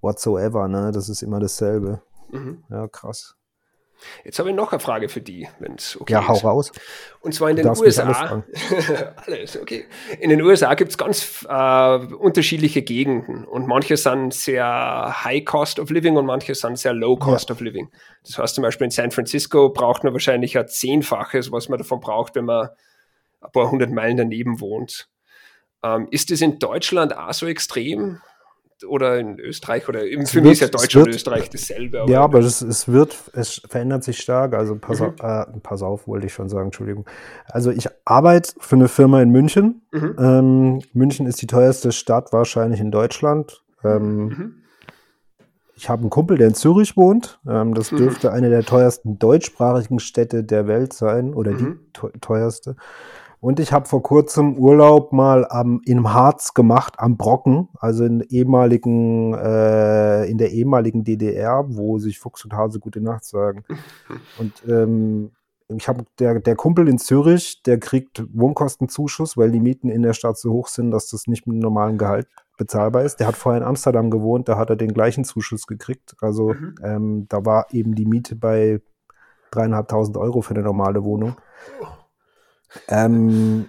whatsoever, 0.02 0.68
ne? 0.68 0.92
Das 0.92 1.10
ist 1.10 1.24
immer 1.24 1.40
dasselbe. 1.40 2.02
Mhm. 2.32 2.64
Ja, 2.70 2.88
krass. 2.88 3.36
Jetzt 4.24 4.40
habe 4.40 4.50
ich 4.50 4.56
noch 4.56 4.72
eine 4.72 4.80
Frage 4.80 5.10
für 5.10 5.22
die, 5.22 5.48
wenn 5.60 5.76
es 5.76 6.00
okay 6.00 6.14
ja, 6.14 6.28
hau 6.28 6.34
ist. 6.34 6.44
raus. 6.44 6.72
Und 7.20 7.34
zwar 7.34 7.50
in 7.50 7.56
den 7.56 7.68
USA. 7.68 8.04
Alles, 8.04 9.04
alles, 9.26 9.62
okay. 9.62 9.86
In 10.20 10.30
den 10.30 10.42
USA 10.42 10.74
gibt 10.74 10.92
es 10.92 10.98
ganz 10.98 11.46
äh, 11.48 11.98
unterschiedliche 12.16 12.82
Gegenden 12.82 13.46
und 13.46 13.68
manche 13.68 13.98
sind 13.98 14.34
sehr 14.34 15.24
high 15.24 15.44
cost 15.46 15.80
of 15.80 15.90
living 15.90 16.18
und 16.18 16.26
manche 16.26 16.56
sind 16.56 16.78
sehr 16.78 16.94
low 16.94 17.16
cost 17.16 17.50
ja. 17.50 17.56
of 17.56 17.62
living. 17.62 17.90
Das 18.24 18.38
heißt 18.38 18.56
zum 18.56 18.64
Beispiel 18.64 18.86
in 18.86 18.92
San 18.92 19.12
Francisco 19.12 19.70
braucht 19.70 20.04
man 20.04 20.14
wahrscheinlich 20.14 20.58
ein 20.58 20.68
Zehnfaches, 20.68 21.52
was 21.52 21.70
man 21.70 21.78
davon 21.80 22.00
braucht, 22.00 22.36
wenn 22.36 22.46
man 22.46 22.70
ein 23.42 23.52
paar 23.52 23.70
hundert 23.70 23.92
Meilen 23.92 24.18
daneben 24.18 24.60
wohnt. 24.60 25.10
Ähm, 25.84 26.08
ist 26.12 26.32
das 26.32 26.42
in 26.42 26.60
Deutschland 26.60 27.16
auch 27.16 27.34
so 27.34 27.46
extrem? 27.46 28.22
Oder 28.88 29.20
in 29.20 29.40
Österreich 29.40 29.88
oder 29.90 30.04
eben 30.06 30.26
für 30.26 30.42
mich 30.42 30.54
ist 30.54 30.60
ja 30.62 30.68
Deutschland 30.68 31.08
und 31.08 31.16
Österreich 31.16 31.50
dasselbe. 31.50 32.02
Aber 32.02 32.12
ja, 32.12 32.22
aber 32.22 32.40
es, 32.40 32.62
es 32.62 32.88
wird, 32.88 33.18
es 33.34 33.62
verändert 33.68 34.04
sich 34.04 34.20
stark. 34.20 34.54
Also 34.54 34.76
pass, 34.76 35.00
mhm. 35.00 35.08
auf, 35.08 35.14
äh, 35.20 35.60
pass 35.62 35.82
auf, 35.82 36.08
wollte 36.08 36.28
ich 36.28 36.34
schon 36.34 36.50
sagen, 36.50 36.66
Entschuldigung. 36.66 37.06
Also 37.46 37.72
ich 37.72 37.88
arbeite 38.06 38.54
für 38.60 38.76
eine 38.76 38.88
Firma 38.88 39.22
in 39.22 39.30
München. 39.30 39.82
Mhm. 39.92 40.16
Ähm, 40.20 40.82
München 40.94 41.28
ist 41.28 41.42
die 41.42 41.48
teuerste 41.48 41.92
Stadt 41.92 42.34
wahrscheinlich 42.34 42.80
in 42.80 42.92
Deutschland. 42.92 43.64
Ähm, 43.84 44.26
mhm. 44.26 44.56
Ich 45.76 45.90
habe 45.90 46.02
einen 46.02 46.10
Kumpel, 46.10 46.38
der 46.38 46.48
in 46.48 46.54
Zürich 46.54 46.96
wohnt. 46.96 47.40
Ähm, 47.48 47.74
das 47.74 47.92
mhm. 47.92 47.98
dürfte 47.98 48.32
eine 48.32 48.50
der 48.50 48.64
teuersten 48.64 49.20
deutschsprachigen 49.20 50.00
Städte 50.00 50.44
der 50.44 50.68
Welt 50.68 50.94
sein 50.94 51.34
oder 51.34 51.54
die 51.54 51.64
mhm. 51.64 51.80
teuerste. 52.22 52.76
Und 53.44 53.60
ich 53.60 53.74
habe 53.74 53.90
vor 53.90 54.02
kurzem 54.02 54.58
Urlaub 54.58 55.12
mal 55.12 55.46
am, 55.50 55.82
im 55.84 56.14
Harz 56.14 56.54
gemacht, 56.54 56.94
am 56.98 57.18
Brocken, 57.18 57.68
also 57.78 58.06
in, 58.06 58.22
ehemaligen, 58.22 59.34
äh, 59.34 60.24
in 60.28 60.38
der 60.38 60.52
ehemaligen 60.52 61.04
DDR, 61.04 61.66
wo 61.68 61.98
sich 61.98 62.20
Fuchs 62.20 62.46
und 62.46 62.54
Hase 62.54 62.80
gute 62.80 63.02
Nacht 63.02 63.26
sagen. 63.26 63.66
Und 64.40 64.54
ähm, 64.66 65.32
ich 65.68 65.90
habe 65.90 66.06
der, 66.20 66.40
der 66.40 66.56
Kumpel 66.56 66.88
in 66.88 67.00
Zürich, 67.00 67.62
der 67.64 67.82
kriegt 67.82 68.24
Wohnkostenzuschuss, 68.34 69.36
weil 69.36 69.52
die 69.52 69.60
Mieten 69.60 69.90
in 69.90 70.04
der 70.04 70.14
Stadt 70.14 70.38
so 70.38 70.54
hoch 70.54 70.70
sind, 70.70 70.92
dass 70.92 71.10
das 71.10 71.28
nicht 71.28 71.46
mit 71.46 71.56
einem 71.56 71.64
normalen 71.64 71.98
Gehalt 71.98 72.30
bezahlbar 72.58 73.04
ist. 73.04 73.20
Der 73.20 73.28
hat 73.28 73.36
vorher 73.36 73.62
in 73.62 73.68
Amsterdam 73.68 74.10
gewohnt, 74.10 74.48
da 74.48 74.58
hat 74.58 74.70
er 74.70 74.78
den 74.78 74.94
gleichen 74.94 75.26
Zuschuss 75.26 75.68
gekriegt. 75.68 76.16
Also 76.22 76.54
mhm. 76.54 76.76
ähm, 76.82 77.26
da 77.28 77.46
war 77.46 77.66
eben 77.72 77.94
die 77.94 78.06
Miete 78.06 78.38
bei 78.38 78.80
dreieinhalbtausend 79.52 80.16
Euro 80.16 80.40
für 80.40 80.56
eine 80.56 80.64
normale 80.64 81.04
Wohnung. 81.04 81.36
Ähm, 82.88 83.68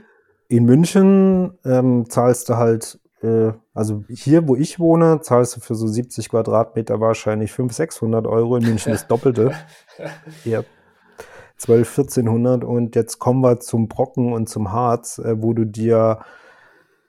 in 0.48 0.64
München 0.64 1.58
ähm, 1.64 2.08
zahlst 2.08 2.48
du 2.48 2.56
halt, 2.56 3.00
äh, 3.22 3.52
also 3.72 4.04
hier, 4.08 4.46
wo 4.48 4.56
ich 4.56 4.78
wohne, 4.78 5.20
zahlst 5.20 5.56
du 5.56 5.60
für 5.60 5.74
so 5.74 5.86
70 5.86 6.28
Quadratmeter 6.28 7.00
wahrscheinlich 7.00 7.52
500, 7.52 7.76
600 7.76 8.26
Euro. 8.26 8.56
In 8.56 8.64
München 8.64 8.92
das 8.92 9.06
Doppelte. 9.06 9.52
ja. 10.44 10.62
12, 11.56 11.88
1400 11.98 12.64
und 12.64 12.96
jetzt 12.96 13.20
kommen 13.20 13.40
wir 13.40 13.60
zum 13.60 13.88
Brocken 13.88 14.32
und 14.32 14.48
zum 14.48 14.72
Harz, 14.72 15.18
äh, 15.18 15.40
wo 15.40 15.52
du 15.52 15.64
dir 15.64 16.18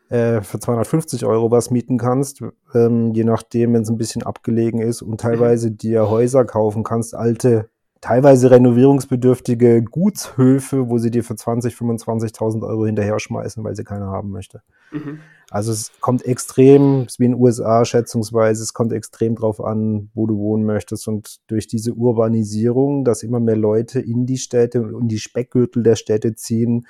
äh, 0.10 0.42
für 0.42 0.60
250 0.60 1.26
Euro 1.26 1.50
was 1.50 1.72
mieten 1.72 1.98
kannst, 1.98 2.44
ähm, 2.74 3.14
je 3.14 3.24
nachdem, 3.24 3.74
wenn 3.74 3.82
es 3.82 3.90
ein 3.90 3.98
bisschen 3.98 4.24
abgelegen 4.24 4.82
ist 4.82 5.02
und 5.02 5.20
teilweise 5.20 5.72
dir 5.72 6.10
Häuser 6.10 6.46
kaufen 6.46 6.84
kannst, 6.84 7.16
alte 7.16 7.70
teilweise 8.06 8.52
renovierungsbedürftige 8.52 9.82
Gutshöfe, 9.82 10.90
wo 10.90 11.00
sie 11.00 11.10
dir 11.10 11.24
für 11.24 11.34
20.000, 11.34 11.76
25.000 11.76 12.62
Euro 12.62 12.86
hinterher 12.86 13.20
schmeißen, 13.20 13.64
weil 13.64 13.76
sie 13.76 13.84
keiner 13.84 14.12
haben 14.12 14.30
möchte. 14.30 14.62
Mhm. 14.92 15.22
Also 15.50 15.72
es 15.72 15.92
kommt 16.02 16.24
extrem, 16.24 17.08
wie 17.18 17.26
in 17.26 17.32
den 17.32 17.42
USA 17.42 17.84
schätzungsweise, 17.84 18.62
es 18.62 18.76
kommt 18.76 18.94
extrem 18.94 19.34
drauf 19.34 19.60
an, 19.60 20.12
wo 20.14 20.28
du 20.28 20.38
wohnen 20.38 20.66
möchtest. 20.66 21.08
Und 21.08 21.38
durch 21.48 21.66
diese 21.66 21.94
Urbanisierung, 21.94 23.06
dass 23.06 23.24
immer 23.24 23.40
mehr 23.40 23.56
Leute 23.56 24.02
in 24.02 24.28
die 24.28 24.38
Städte 24.38 24.84
und 24.84 25.08
die 25.08 25.18
Speckgürtel 25.18 25.82
der 25.82 25.96
Städte 25.96 26.36
ziehen, 26.36 26.86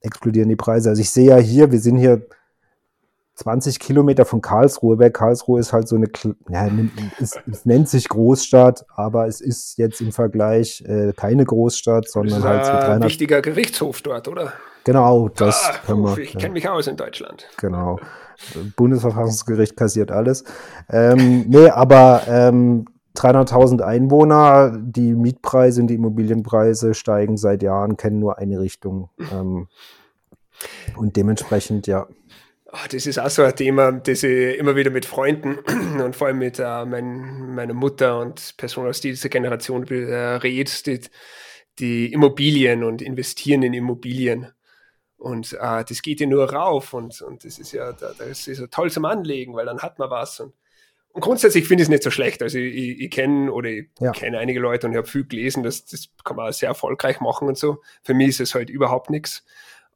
explodieren 0.00 0.48
die 0.48 0.56
Preise. 0.56 0.88
Also 0.88 1.02
ich 1.02 1.10
sehe 1.10 1.28
ja 1.28 1.36
hier, 1.36 1.70
wir 1.70 1.80
sind 1.80 1.98
hier 1.98 2.26
20 3.36 3.78
Kilometer 3.78 4.24
von 4.24 4.40
Karlsruhe 4.40 4.98
weg. 4.98 5.14
Karlsruhe 5.14 5.60
ist 5.60 5.72
halt 5.72 5.88
so 5.88 5.96
eine, 5.96 6.08
ja, 6.48 6.68
es, 7.20 7.38
es, 7.50 7.66
nennt 7.66 7.88
sich 7.88 8.08
Großstadt, 8.08 8.86
aber 8.94 9.26
es 9.26 9.42
ist 9.42 9.76
jetzt 9.76 10.00
im 10.00 10.10
Vergleich 10.10 10.82
äh, 10.86 11.12
keine 11.14 11.44
Großstadt, 11.44 12.08
sondern 12.08 12.42
halt 12.42 12.64
so 12.64 12.72
300. 12.72 12.90
Ein 12.90 13.02
wichtiger 13.02 13.42
Gerichtshof 13.42 14.00
dort, 14.00 14.26
oder? 14.28 14.54
Genau, 14.84 15.28
das 15.28 15.68
ah, 15.68 15.74
können 15.84 16.02
wir. 16.02 16.16
Ich 16.18 16.38
kenne 16.38 16.54
mich 16.54 16.68
aus 16.68 16.86
in 16.86 16.96
Deutschland. 16.96 17.46
Genau. 17.58 17.98
Bundesverfassungsgericht 18.76 19.76
kassiert 19.76 20.10
alles. 20.10 20.44
Ähm, 20.88 21.44
nee, 21.48 21.68
aber 21.68 22.22
ähm, 22.28 22.86
300.000 23.16 23.82
Einwohner, 23.82 24.78
die 24.78 25.14
Mietpreise 25.14 25.80
und 25.80 25.88
die 25.88 25.94
Immobilienpreise 25.94 26.94
steigen 26.94 27.36
seit 27.36 27.62
Jahren, 27.62 27.96
kennen 27.96 28.18
nur 28.18 28.38
eine 28.38 28.60
Richtung. 28.60 29.10
Ähm, 29.32 29.66
und 30.96 31.16
dementsprechend, 31.16 31.86
ja. 31.86 32.06
Oh, 32.72 32.86
das 32.90 33.06
ist 33.06 33.18
auch 33.18 33.30
so 33.30 33.42
ein 33.42 33.54
Thema, 33.54 33.92
das 33.92 34.24
ich 34.24 34.58
immer 34.58 34.74
wieder 34.74 34.90
mit 34.90 35.06
Freunden 35.06 35.58
und 36.02 36.16
vor 36.16 36.26
allem 36.26 36.38
mit 36.38 36.58
äh, 36.58 36.84
mein, 36.84 37.54
meiner 37.54 37.74
Mutter 37.74 38.18
und 38.18 38.56
Personen 38.56 38.88
aus 38.88 39.00
dieser 39.00 39.28
Generation 39.28 39.86
äh, 39.86 40.14
redet, 40.14 40.84
die, 40.86 41.00
die 41.78 42.12
Immobilien 42.12 42.82
und 42.82 43.02
investieren 43.02 43.62
in 43.62 43.72
Immobilien. 43.72 44.48
Und 45.16 45.52
äh, 45.52 45.84
das 45.84 46.02
geht 46.02 46.20
ja 46.20 46.26
nur 46.26 46.52
rauf 46.52 46.92
und, 46.92 47.22
und 47.22 47.44
das 47.44 47.58
ist 47.58 47.72
ja 47.72 47.92
das 47.92 48.48
ist 48.48 48.58
ja 48.58 48.66
toll 48.66 48.90
zum 48.90 49.04
Anlegen, 49.04 49.54
weil 49.54 49.66
dann 49.66 49.78
hat 49.78 50.00
man 50.00 50.10
was. 50.10 50.40
Und, 50.40 50.52
und 51.10 51.20
grundsätzlich 51.20 51.68
finde 51.68 51.82
ich 51.82 51.86
es 51.86 51.90
nicht 51.90 52.02
so 52.02 52.10
schlecht. 52.10 52.42
Also 52.42 52.58
ich, 52.58 52.74
ich, 52.74 53.00
ich 53.00 53.10
kenne 53.12 53.52
oder 53.52 53.70
ich 53.70 53.86
ja. 54.00 54.10
kenne 54.10 54.38
einige 54.38 54.58
Leute 54.58 54.86
und 54.86 54.92
ich 54.92 54.98
habe 54.98 55.06
viel 55.06 55.24
gelesen, 55.24 55.62
dass 55.62 55.84
das 55.84 56.08
kann 56.24 56.36
man 56.36 56.52
sehr 56.52 56.68
erfolgreich 56.70 57.20
machen 57.20 57.46
und 57.46 57.56
so. 57.56 57.80
Für 58.02 58.12
mich 58.12 58.28
ist 58.30 58.40
es 58.40 58.54
halt 58.56 58.70
überhaupt 58.70 59.08
nichts. 59.08 59.44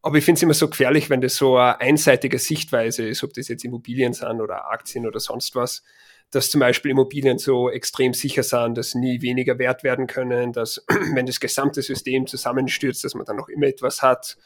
Aber 0.03 0.17
ich 0.17 0.25
finde 0.25 0.39
es 0.39 0.43
immer 0.43 0.55
so 0.55 0.69
gefährlich, 0.69 1.11
wenn 1.11 1.21
das 1.21 1.37
so 1.37 1.57
eine 1.57 1.81
einseitige 1.81 2.39
Sichtweise 2.39 3.07
ist, 3.07 3.23
ob 3.23 3.35
das 3.35 3.49
jetzt 3.49 3.65
Immobilien 3.65 4.15
sind 4.15 4.41
oder 4.41 4.71
Aktien 4.71 5.07
oder 5.07 5.21
sonst 5.21 5.55
was, 5.55 5.83
dass 6.31 6.51
zum 6.51 6.61
Beispiel 6.61 6.93
Immobilien 6.93 7.39
so 7.39 7.69
extrem 7.69 8.15
sicher 8.15 8.43
sind, 8.43 8.79
dass 8.79 8.95
nie 8.95 9.21
weniger 9.21 9.59
wert 9.59 9.83
werden 9.83 10.07
können, 10.07 10.53
dass 10.53 10.85
wenn 11.15 11.27
das 11.27 11.41
gesamte 11.41 11.83
System 11.83 12.27
zusammenstürzt, 12.27 13.05
dass 13.05 13.15
man 13.15 13.27
dann 13.27 13.37
noch 13.37 13.49
immer 13.49 13.67
etwas 13.67 14.03
hat. 14.03 14.39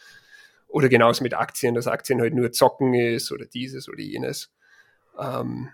Oder 0.66 0.88
genauso 0.88 1.22
mit 1.22 1.34
Aktien, 1.34 1.74
dass 1.74 1.86
Aktien 1.86 2.20
halt 2.20 2.34
nur 2.34 2.50
zocken 2.50 2.94
ist 2.94 3.30
oder 3.30 3.46
dieses 3.46 3.88
oder 3.88 4.00
jenes. 4.00 4.50
Ähm, 5.20 5.68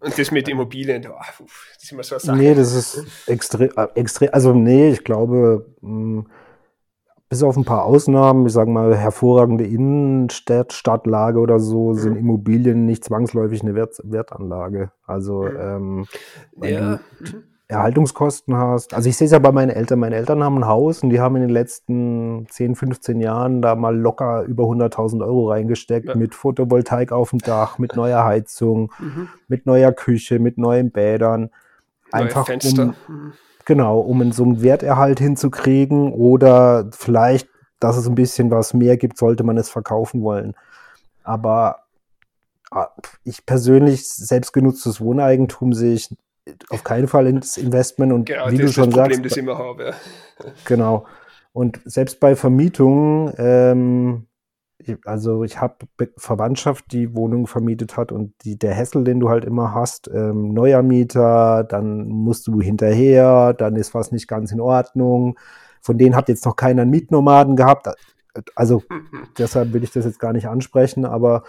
und 0.00 0.18
das 0.18 0.30
mit 0.30 0.48
Immobilien, 0.48 1.06
oh, 1.06 1.14
das 1.74 1.82
ist 1.82 1.92
immer 1.92 2.02
so 2.02 2.14
eine 2.14 2.20
Sache. 2.20 2.36
Nee, 2.38 2.54
das 2.54 2.74
ist 2.74 3.04
extrem, 3.28 3.70
äh, 3.76 3.88
extrem, 3.94 4.30
also 4.32 4.54
nee, 4.54 4.90
ich 4.90 5.04
glaube, 5.04 5.74
mh, 5.80 6.22
hm, 6.22 6.30
bis 7.32 7.42
auf 7.42 7.56
ein 7.56 7.64
paar 7.64 7.86
Ausnahmen, 7.86 8.44
ich 8.44 8.52
sage 8.52 8.70
mal 8.70 8.94
hervorragende 8.94 9.64
Innenstadtlage 9.64 11.38
oder 11.38 11.60
so, 11.60 11.94
sind 11.94 12.16
Immobilien 12.16 12.84
nicht 12.84 13.04
zwangsläufig 13.04 13.62
eine 13.62 13.74
Wert, 13.74 14.02
Wertanlage. 14.04 14.92
Also 15.06 15.46
ähm, 15.46 16.04
ja. 16.60 17.00
du 17.20 17.36
mhm. 17.36 17.42
Erhaltungskosten 17.68 18.54
hast. 18.54 18.92
Also 18.92 19.08
ich 19.08 19.16
sehe 19.16 19.24
es 19.24 19.32
ja 19.32 19.38
bei 19.38 19.50
meinen 19.50 19.70
Eltern. 19.70 20.00
Meine 20.00 20.16
Eltern 20.16 20.44
haben 20.44 20.58
ein 20.58 20.66
Haus 20.66 21.02
und 21.02 21.08
die 21.08 21.20
haben 21.20 21.36
in 21.36 21.40
den 21.40 21.50
letzten 21.50 22.44
10, 22.50 22.74
15 22.74 23.18
Jahren 23.18 23.62
da 23.62 23.76
mal 23.76 23.96
locker 23.96 24.42
über 24.42 24.64
100.000 24.64 25.24
Euro 25.24 25.48
reingesteckt 25.48 26.08
ja. 26.08 26.14
mit 26.14 26.34
Photovoltaik 26.34 27.12
auf 27.12 27.30
dem 27.30 27.38
Dach, 27.38 27.78
mit 27.78 27.96
neuer 27.96 28.26
Heizung, 28.26 28.92
mhm. 28.98 29.30
mit 29.48 29.64
neuer 29.64 29.92
Küche, 29.92 30.38
mit 30.38 30.58
neuen 30.58 30.90
Bädern. 30.90 31.48
Einfach 32.10 32.46
Neue 32.46 32.60
Fenster. 32.60 32.94
Um, 33.08 33.14
mhm. 33.14 33.32
Genau, 33.64 34.00
um 34.00 34.32
so 34.32 34.44
einen 34.44 34.62
Werterhalt 34.62 35.18
hinzukriegen 35.18 36.12
oder 36.12 36.88
vielleicht, 36.92 37.48
dass 37.80 37.96
es 37.96 38.06
ein 38.06 38.14
bisschen 38.14 38.50
was 38.50 38.74
mehr 38.74 38.96
gibt, 38.96 39.18
sollte 39.18 39.44
man 39.44 39.56
es 39.56 39.70
verkaufen 39.70 40.22
wollen. 40.22 40.54
Aber 41.22 41.84
ah, 42.70 42.88
ich 43.24 43.46
persönlich, 43.46 44.08
selbstgenutztes 44.08 45.00
Wohneigentum 45.00 45.72
sehe 45.72 45.94
ich 45.94 46.08
auf 46.70 46.82
keinen 46.82 47.06
Fall 47.06 47.26
ins 47.26 47.56
Investment 47.56 48.12
und 48.12 48.26
genau, 48.26 48.50
wie 48.50 48.58
du 48.58 48.68
schon 48.68 48.90
Problem, 48.90 49.22
sagst. 49.22 49.24
Das 49.24 49.36
immer 49.36 49.58
habe. 49.58 49.94
Genau. 50.64 51.06
Und 51.52 51.80
selbst 51.84 52.18
bei 52.18 52.34
Vermietungen, 52.34 53.32
ähm, 53.36 54.26
also 55.04 55.44
ich 55.44 55.60
habe 55.60 55.86
Verwandtschaft, 56.16 56.86
die 56.92 57.14
Wohnungen 57.14 57.46
vermietet 57.46 57.96
hat 57.96 58.12
und 58.12 58.32
die, 58.44 58.58
der 58.58 58.74
Hessel, 58.74 59.04
den 59.04 59.20
du 59.20 59.28
halt 59.28 59.44
immer 59.44 59.74
hast, 59.74 60.08
ähm, 60.12 60.52
neuer 60.52 60.82
Mieter, 60.82 61.64
dann 61.64 62.08
musst 62.08 62.46
du 62.46 62.60
hinterher, 62.60 63.54
dann 63.54 63.76
ist 63.76 63.94
was 63.94 64.12
nicht 64.12 64.28
ganz 64.28 64.52
in 64.52 64.60
Ordnung. 64.60 65.38
Von 65.80 65.98
denen 65.98 66.14
hat 66.14 66.28
jetzt 66.28 66.44
noch 66.44 66.56
keiner 66.56 66.82
einen 66.82 66.90
Mietnomaden 66.90 67.56
gehabt. 67.56 67.88
Also 68.54 68.82
deshalb 69.38 69.72
will 69.72 69.84
ich 69.84 69.92
das 69.92 70.04
jetzt 70.04 70.20
gar 70.20 70.32
nicht 70.32 70.48
ansprechen, 70.48 71.04
aber 71.04 71.42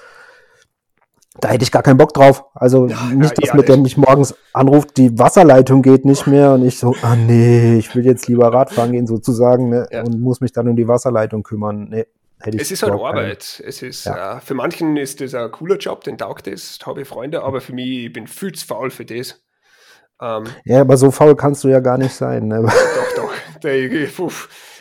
da 1.39 1.49
hätte 1.49 1.63
ich 1.63 1.71
gar 1.71 1.81
keinen 1.81 1.97
Bock 1.97 2.13
drauf. 2.13 2.45
Also 2.53 2.87
ja, 2.87 2.97
nicht, 3.13 3.37
dass 3.37 3.49
ja, 3.49 3.55
mit 3.55 3.67
dem 3.67 3.81
mich 3.81 3.97
morgens 3.97 4.35
anruft, 4.53 4.97
die 4.97 5.17
Wasserleitung 5.17 5.81
geht 5.81 6.05
nicht 6.05 6.27
mehr 6.27 6.53
und 6.53 6.65
ich 6.65 6.77
so, 6.77 6.95
ah 7.01 7.15
nee, 7.15 7.77
ich 7.77 7.95
will 7.95 8.05
jetzt 8.05 8.27
lieber 8.27 8.53
Radfahren 8.53 8.91
gehen 8.91 9.07
sozusagen 9.07 9.69
ne, 9.69 9.87
ja. 9.91 10.03
und 10.03 10.19
muss 10.19 10.41
mich 10.41 10.51
dann 10.51 10.67
um 10.67 10.75
die 10.75 10.87
Wasserleitung 10.87 11.41
kümmern. 11.43 11.87
Nee, 11.89 12.05
Hätte 12.43 12.57
es 12.57 12.71
ist 12.71 12.83
halt 12.83 12.93
Arbeit. 12.93 13.63
Es 13.65 13.81
ist, 13.81 14.05
ja. 14.05 14.37
äh, 14.37 14.41
für 14.41 14.53
manchen 14.53 14.97
ist 14.97 15.21
das 15.21 15.33
ein 15.33 15.49
cooler 15.51 15.77
Job, 15.77 16.03
den 16.03 16.17
taugt 16.17 16.47
das, 16.47 16.77
habe 16.85 17.01
ich 17.01 17.07
Freunde, 17.07 17.41
aber 17.41 17.61
für 17.61 17.73
mich, 17.73 18.05
ich 18.05 18.13
bin 18.13 18.27
viel 18.27 18.51
zu 18.51 18.67
faul 18.67 18.91
für 18.91 19.05
das. 19.05 19.41
Ähm, 20.21 20.43
ja, 20.65 20.81
aber 20.81 20.97
so 20.97 21.09
faul 21.09 21.37
kannst 21.37 21.63
du 21.63 21.69
ja 21.69 21.79
gar 21.79 21.97
nicht 21.97 22.13
sein. 22.13 22.47
Ne? 22.47 22.61
Doch, 22.61 23.15
doch. 23.15 23.33
Ich, 23.65 24.19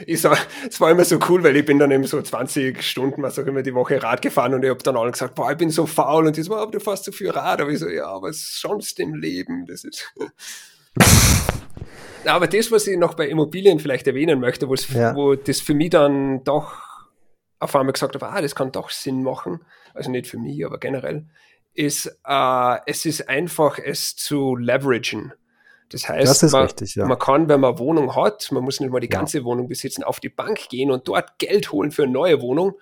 ich 0.07 0.21
sag, 0.21 0.39
es 0.69 0.81
war 0.81 0.91
immer 0.91 1.05
so 1.05 1.17
cool, 1.29 1.45
weil 1.45 1.55
ich 1.55 1.65
bin 1.65 1.79
dann 1.79 1.93
eben 1.93 2.03
so 2.03 2.21
20 2.21 2.83
Stunden, 2.83 3.23
was 3.23 3.39
auch 3.39 3.47
immer, 3.47 3.63
die 3.63 3.75
Woche 3.75 4.03
Rad 4.03 4.23
gefahren 4.23 4.55
und 4.55 4.65
ich 4.65 4.71
habe 4.71 4.83
dann 4.83 4.97
allen 4.97 5.13
gesagt, 5.13 5.37
boah, 5.37 5.53
ich 5.53 5.57
bin 5.57 5.71
so 5.71 5.87
faul 5.87 6.27
und 6.27 6.37
die 6.37 6.43
so, 6.43 6.57
aber 6.57 6.73
du 6.73 6.81
fährst 6.81 7.05
so 7.05 7.13
viel 7.13 7.31
Rad. 7.31 7.61
Aber 7.61 7.71
ich 7.71 7.79
so, 7.79 7.89
ja, 7.89 8.07
aber 8.07 8.31
sonst 8.33 8.99
im 8.99 9.15
Leben, 9.15 9.67
das 9.67 9.85
ist... 9.85 10.13
aber 12.25 12.49
das, 12.49 12.73
was 12.73 12.89
ich 12.89 12.99
noch 12.99 13.15
bei 13.15 13.29
Immobilien 13.29 13.79
vielleicht 13.79 14.09
erwähnen 14.09 14.41
möchte, 14.41 14.69
ja. 14.95 15.15
wo 15.15 15.37
das 15.37 15.61
für 15.61 15.75
mich 15.75 15.91
dann 15.91 16.43
doch 16.43 16.92
auf 17.63 17.77
einmal 17.77 17.93
gesagt 17.93 18.15
habe, 18.15 18.29
ah, 18.29 18.41
das 18.41 18.55
kann 18.55 18.73
doch 18.73 18.91
Sinn 18.91 19.23
machen, 19.23 19.65
also 19.95 20.11
nicht 20.11 20.27
für 20.27 20.39
mich, 20.39 20.65
aber 20.67 20.79
generell, 20.79 21.27
ist, 21.75 22.07
äh, 22.27 22.77
es 22.87 23.07
ist 23.07 23.29
einfach, 23.29 23.79
es 23.79 24.17
zu 24.17 24.57
leveragen. 24.57 25.33
Das 25.91 26.09
heißt, 26.09 26.43
das 26.43 26.53
man, 26.53 26.63
richtig, 26.63 26.95
ja. 26.95 27.07
man, 27.07 27.19
kann, 27.19 27.49
wenn 27.49 27.61
man 27.61 27.79
Wohnung 27.79 28.17
hat, 28.17 28.51
man 28.51 28.65
muss 28.65 28.81
nicht 28.81 28.91
mal 28.91 29.01
die 29.01 29.09
ganze 29.09 29.39
ja. 29.39 29.45
Wohnung 29.45 29.69
besitzen, 29.69 30.03
auf 30.03 30.21
die 30.21 30.31
Bank 30.31 30.69
gehen 30.71 30.91
und 30.91 31.07
dort 31.07 31.39
Geld 31.39 31.71
holen 31.71 31.91
für 31.91 32.05
eine 32.05 32.13
neue 32.13 32.41
Wohnung 32.41 32.73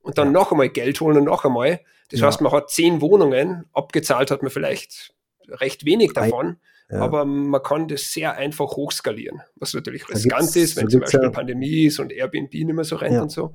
und 0.00 0.18
dann 0.18 0.28
ja. 0.28 0.32
noch 0.32 0.50
einmal 0.50 0.68
Geld 0.68 1.00
holen 1.00 1.16
und 1.16 1.24
noch 1.24 1.44
einmal. 1.44 1.80
Das 2.10 2.22
heißt, 2.22 2.40
man 2.40 2.52
hat 2.52 2.70
zehn 2.70 3.00
Wohnungen, 3.00 3.64
abgezahlt 3.72 4.30
hat 4.30 4.42
man 4.42 4.50
vielleicht 4.50 5.14
recht 5.48 5.84
wenig 5.84 6.12
davon, 6.12 6.56
aber 6.88 7.24
man 7.24 7.62
kann 7.62 7.88
das 7.88 8.12
sehr 8.12 8.34
einfach 8.34 8.72
hochskalieren, 8.76 9.42
was 9.56 9.74
natürlich 9.74 10.08
riskant 10.08 10.54
ist, 10.54 10.76
wenn 10.76 10.88
zum 10.88 11.00
Beispiel 11.00 11.30
Pandemie 11.30 11.86
ist 11.86 11.98
und 11.98 12.12
Airbnb 12.12 12.52
nicht 12.52 12.66
mehr 12.66 12.84
so 12.84 12.96
rennt 12.96 13.20
und 13.20 13.30
so. 13.30 13.54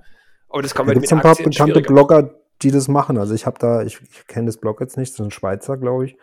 Aber 0.51 0.61
das 0.61 0.75
kann 0.75 0.85
man 0.85 0.95
da 0.95 1.01
mit 1.01 1.11
ein 1.11 1.21
paar 1.21 1.35
bekannte 1.35 1.81
Blogger, 1.81 2.35
die 2.61 2.71
das 2.71 2.87
machen. 2.87 3.17
Also 3.17 3.33
ich 3.33 3.45
habe 3.45 3.57
da, 3.59 3.83
ich, 3.83 4.01
ich 4.01 4.27
kenne 4.27 4.47
das 4.47 4.57
Blog 4.57 4.81
jetzt 4.81 4.97
nicht, 4.97 5.13
das 5.13 5.19
ist 5.19 5.25
ein 5.25 5.31
Schweizer, 5.31 5.77
glaube 5.77 6.05
ich, 6.05 6.17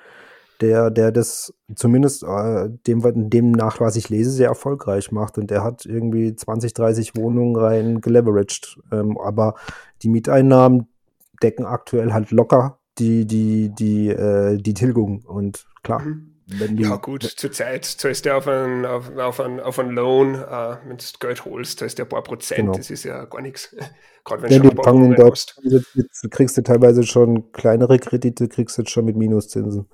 der, 0.60 0.90
der 0.90 1.12
das 1.12 1.54
zumindest 1.74 2.24
äh, 2.24 2.68
dem, 2.86 3.30
dem 3.30 3.52
nach, 3.52 3.80
was 3.80 3.96
ich 3.96 4.08
lese, 4.08 4.30
sehr 4.30 4.48
erfolgreich 4.48 5.12
macht. 5.12 5.38
Und 5.38 5.50
der 5.50 5.64
hat 5.64 5.86
irgendwie 5.86 6.34
20, 6.34 6.74
30 6.74 7.16
Wohnungen 7.16 7.56
rein 7.56 8.00
geleveraged. 8.00 8.78
Ähm, 8.92 9.18
aber 9.18 9.54
die 10.02 10.08
Mieteinnahmen 10.08 10.88
decken 11.42 11.64
aktuell 11.64 12.12
halt 12.12 12.30
locker 12.30 12.78
die, 12.98 13.26
die, 13.26 13.70
die, 13.70 14.08
äh, 14.08 14.58
die 14.58 14.74
Tilgung. 14.74 15.22
Und 15.24 15.66
klar. 15.82 16.00
Mhm 16.00 16.37
ja 16.76 16.96
gut, 16.96 17.22
zurzeit 17.22 17.84
zahlst 17.84 18.24
du 18.24 18.34
auf 18.34 18.48
einen, 18.48 18.86
auf, 18.86 19.16
auf 19.16 19.40
einen, 19.40 19.60
auf 19.60 19.78
einen 19.78 19.90
Loan, 19.90 20.34
äh, 20.34 20.76
wenn 20.86 20.96
du 20.96 21.04
Geld 21.20 21.44
holst, 21.44 21.78
zahlst 21.78 21.98
du 21.98 22.04
ein 22.04 22.08
paar 22.08 22.22
Prozent, 22.22 22.60
genau. 22.60 22.72
das 22.72 22.90
ist 22.90 23.04
ja 23.04 23.24
gar 23.24 23.42
nichts. 23.42 23.74
Gerade 24.24 24.42
wenn 24.42 24.52
ja, 24.52 24.58
du 24.58 24.70
ein 24.70 24.76
paar 24.76 24.94
jetzt 25.64 26.30
kriegst 26.30 26.56
du 26.56 26.62
teilweise 26.62 27.02
schon 27.02 27.52
kleinere 27.52 27.98
Kredite, 27.98 28.48
kriegst 28.48 28.76
du 28.76 28.82
jetzt 28.82 28.90
schon 28.90 29.04
mit 29.04 29.16
Minuszinsen. 29.16 29.86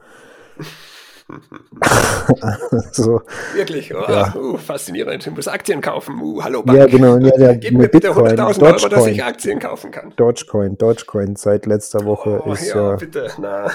so. 2.93 3.23
Wirklich, 3.55 3.95
oh, 3.95 4.05
ja. 4.09 4.35
uh, 4.35 4.59
faszinierend. 4.59 5.27
Ich 5.27 5.35
muss 5.35 5.49
Aktien 5.49 5.81
kaufen. 5.81 6.21
Uh, 6.21 6.43
hallo 6.43 6.63
Bank. 6.63 6.79
Ja, 6.79 6.87
genau. 6.87 7.17
Ja, 7.17 7.37
der, 7.37 7.57
Gib 7.57 7.73
mir 7.73 7.89
bitte 7.89 8.11
100.000 8.11 8.63
Euro, 8.63 8.89
dass 8.89 9.07
ich 9.07 9.25
Aktien 9.25 9.59
kaufen 9.59 9.91
kann. 9.91 10.13
Dogecoin, 10.17 10.77
Dogecoin 10.77 11.37
seit 11.37 11.65
letzter 11.67 12.05
Woche 12.05 12.43
oh, 12.45 12.53
ist 12.53 12.69
ja. 12.69 12.91
Ja, 12.91 12.97
bitte, 12.97 13.31
na. 13.39 13.71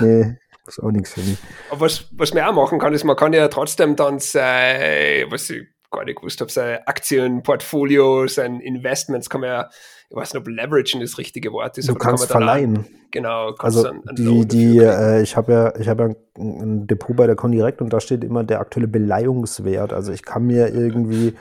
nee, 0.00 0.36
das 0.64 0.78
ist 0.78 0.84
auch 0.84 0.90
nichts 0.90 1.12
für 1.12 1.20
mich. 1.20 1.38
Aber 1.70 1.82
was, 1.82 2.06
was 2.12 2.32
man 2.32 2.44
auch 2.44 2.54
machen 2.54 2.78
kann, 2.78 2.94
ist, 2.94 3.04
man 3.04 3.16
kann 3.16 3.32
ja 3.32 3.48
trotzdem 3.48 3.96
dann 3.96 4.18
sein, 4.18 5.26
was 5.30 5.50
ich 5.50 5.66
gar 5.90 6.04
nicht 6.04 6.18
gewusst 6.18 6.40
habe, 6.40 6.50
sein 6.50 6.78
Aktienportfolio, 6.86 8.26
sein 8.26 8.60
Investments 8.60 9.30
kann 9.30 9.42
man 9.42 9.50
ja, 9.50 9.68
ich 10.10 10.16
weiß 10.16 10.34
nicht, 10.34 10.40
ob 10.40 10.48
leveragen 10.48 11.00
das 11.00 11.18
richtige 11.18 11.52
Wort 11.52 11.78
ist. 11.78 11.88
Du 11.88 11.94
kannst 11.94 12.28
kann 12.28 12.40
verleihen. 12.40 12.78
Auch, 12.78 13.10
genau. 13.10 13.52
Kannst 13.54 13.78
also 13.78 13.88
einen, 13.88 14.08
einen 14.08 14.16
die, 14.16 14.48
die 14.48 14.78
äh, 14.78 15.22
ich 15.22 15.36
habe 15.36 15.52
ja, 15.52 15.76
ich 15.76 15.88
habe 15.88 16.02
ja 16.02 16.42
ein 16.42 16.86
Depot 16.86 17.16
bei 17.16 17.26
der 17.26 17.36
Condirect 17.36 17.80
und 17.80 17.92
da 17.92 18.00
steht 18.00 18.24
immer 18.24 18.44
der 18.44 18.60
aktuelle 18.60 18.88
Beleihungswert. 18.88 19.92
Also 19.92 20.12
ich 20.12 20.22
kann 20.22 20.46
mir 20.46 20.74
irgendwie 20.74 21.34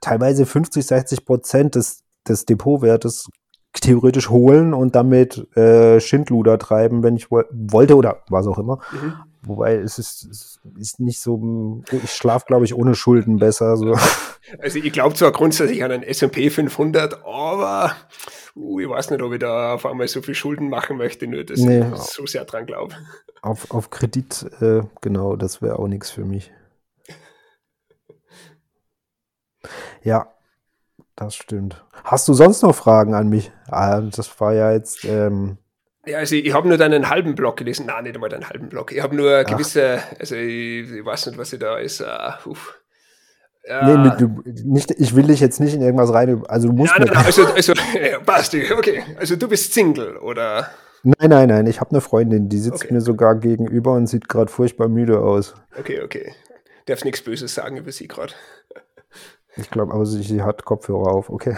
teilweise 0.00 0.46
50, 0.46 0.86
60 0.86 1.24
Prozent 1.24 1.74
des, 1.74 2.04
des 2.28 2.44
Depotwertes 2.44 3.28
theoretisch 3.80 4.30
holen 4.30 4.74
und 4.74 4.94
damit 4.94 5.46
äh, 5.56 6.00
Schindluder 6.00 6.58
treiben, 6.58 7.02
wenn 7.02 7.16
ich 7.16 7.30
wo 7.30 7.42
wollte 7.50 7.96
oder 7.96 8.22
was 8.28 8.46
auch 8.46 8.58
immer. 8.58 8.78
Mhm. 8.92 9.14
Wobei 9.42 9.76
es 9.76 9.98
ist, 9.98 10.24
es 10.24 10.60
ist 10.76 10.98
nicht 10.98 11.20
so, 11.20 11.82
ich 11.90 12.10
schlafe, 12.10 12.46
glaube 12.46 12.64
ich, 12.64 12.74
ohne 12.74 12.94
Schulden 12.94 13.38
besser. 13.38 13.76
So. 13.76 13.96
Also 14.60 14.78
ich 14.78 14.92
glaube 14.92 15.16
zwar 15.16 15.32
grundsätzlich 15.32 15.82
an 15.82 15.90
einen 15.90 16.04
S&P 16.04 16.50
500, 16.50 17.24
aber 17.26 17.96
uh, 18.54 18.78
ich 18.78 18.88
weiß 18.88 19.10
nicht, 19.10 19.20
ob 19.20 19.32
ich 19.32 19.40
da 19.40 19.74
auf 19.74 19.84
einmal 19.84 20.06
so 20.06 20.22
viel 20.22 20.36
Schulden 20.36 20.68
machen 20.68 20.98
möchte, 20.98 21.26
nur 21.26 21.42
dass 21.42 21.58
nee, 21.58 21.80
ich 21.80 21.96
so 21.96 22.26
sehr 22.26 22.44
dran 22.44 22.64
glaube. 22.64 22.94
Auf, 23.42 23.68
auf 23.72 23.90
Kredit, 23.90 24.46
äh, 24.60 24.82
genau, 25.00 25.34
das 25.34 25.62
wäre 25.62 25.80
auch 25.80 25.88
nichts 25.88 26.10
für 26.10 26.24
mich. 26.24 26.52
Ja, 30.04 30.35
das 31.16 31.34
stimmt. 31.34 31.84
Hast 32.04 32.28
du 32.28 32.34
sonst 32.34 32.62
noch 32.62 32.74
Fragen 32.74 33.14
an 33.14 33.28
mich? 33.28 33.50
Ah, 33.68 34.00
das 34.00 34.38
war 34.40 34.52
ja 34.52 34.72
jetzt. 34.72 35.04
Ähm 35.04 35.58
ja, 36.06 36.18
also 36.18 36.36
ich, 36.36 36.46
ich 36.46 36.54
habe 36.54 36.68
nur 36.68 36.76
deinen 36.76 37.10
halben 37.10 37.34
Block 37.34 37.56
gelesen. 37.56 37.86
Nein, 37.86 38.04
nicht 38.04 38.14
einmal 38.14 38.30
deinen 38.30 38.48
halben 38.48 38.68
Block. 38.68 38.92
Ich 38.92 39.02
habe 39.02 39.16
nur 39.16 39.42
gewisse, 39.44 39.98
Ach. 39.98 40.20
also 40.20 40.36
ich, 40.36 40.90
ich, 40.90 41.04
weiß 41.04 41.26
nicht, 41.26 41.38
was 41.38 41.52
ich 41.52 41.58
da 41.58 41.78
ist. 41.78 42.00
Uh, 42.00 42.54
ja. 43.68 43.96
Nee, 43.96 44.12
du, 44.18 44.42
nicht, 44.64 44.92
ich 44.92 45.16
will 45.16 45.26
dich 45.26 45.40
jetzt 45.40 45.58
nicht 45.58 45.74
in 45.74 45.82
irgendwas 45.82 46.12
rein. 46.12 46.44
Also 46.46 46.68
du 46.68 46.74
musst. 46.74 46.92
Nein, 46.96 47.08
nein, 47.08 47.14
nein, 47.14 47.26
also, 47.26 47.46
also 47.46 47.72
ja, 47.72 48.20
Basti, 48.20 48.72
okay. 48.72 49.02
Also 49.18 49.34
du 49.34 49.48
bist 49.48 49.74
Single, 49.74 50.16
oder? 50.18 50.70
Nein, 51.02 51.30
nein, 51.30 51.48
nein. 51.48 51.66
Ich 51.66 51.80
habe 51.80 51.90
eine 51.90 52.00
Freundin, 52.00 52.48
die 52.48 52.58
sitzt 52.58 52.84
okay. 52.84 52.94
mir 52.94 53.00
sogar 53.00 53.34
gegenüber 53.36 53.94
und 53.94 54.06
sieht 54.06 54.28
gerade 54.28 54.50
furchtbar 54.50 54.88
müde 54.88 55.20
aus. 55.20 55.54
Okay, 55.78 56.02
okay. 56.02 56.32
Darf 56.86 57.04
nichts 57.04 57.22
Böses 57.22 57.54
sagen 57.54 57.76
über 57.76 57.90
sie 57.90 58.06
gerade. 58.06 58.32
Ich 59.56 59.70
glaube, 59.70 59.94
aber 59.94 60.04
sie, 60.04 60.22
sie, 60.22 60.42
hat 60.42 60.64
Kopfhörer 60.64 61.12
auf, 61.12 61.30
okay. 61.30 61.56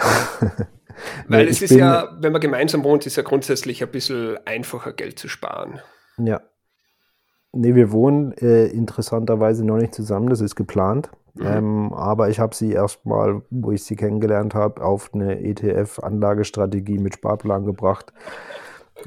Weil 1.27 1.47
es 1.47 1.61
ist 1.61 1.71
ja, 1.71 2.09
wenn 2.19 2.31
man 2.31 2.41
gemeinsam 2.41 2.83
wohnt, 2.83 3.05
ist 3.05 3.15
ja 3.15 3.23
grundsätzlich 3.23 3.83
ein 3.83 3.91
bisschen 3.91 4.37
einfacher, 4.45 4.93
Geld 4.93 5.19
zu 5.19 5.27
sparen. 5.27 5.79
Ja. 6.17 6.41
Nee, 7.51 7.75
wir 7.75 7.91
wohnen 7.91 8.33
äh, 8.33 8.67
interessanterweise 8.67 9.65
noch 9.65 9.77
nicht 9.77 9.95
zusammen, 9.95 10.29
das 10.29 10.41
ist 10.41 10.55
geplant. 10.55 11.09
Mhm. 11.33 11.45
Ähm, 11.45 11.93
aber 11.93 12.29
ich 12.29 12.39
habe 12.39 12.55
sie 12.55 12.71
erstmal, 12.71 13.41
wo 13.49 13.71
ich 13.71 13.83
sie 13.83 13.95
kennengelernt 13.95 14.55
habe, 14.55 14.83
auf 14.83 15.11
eine 15.13 15.39
ETF-Anlagestrategie 15.39 16.99
mit 16.99 17.15
Sparplan 17.15 17.65
gebracht. 17.65 18.13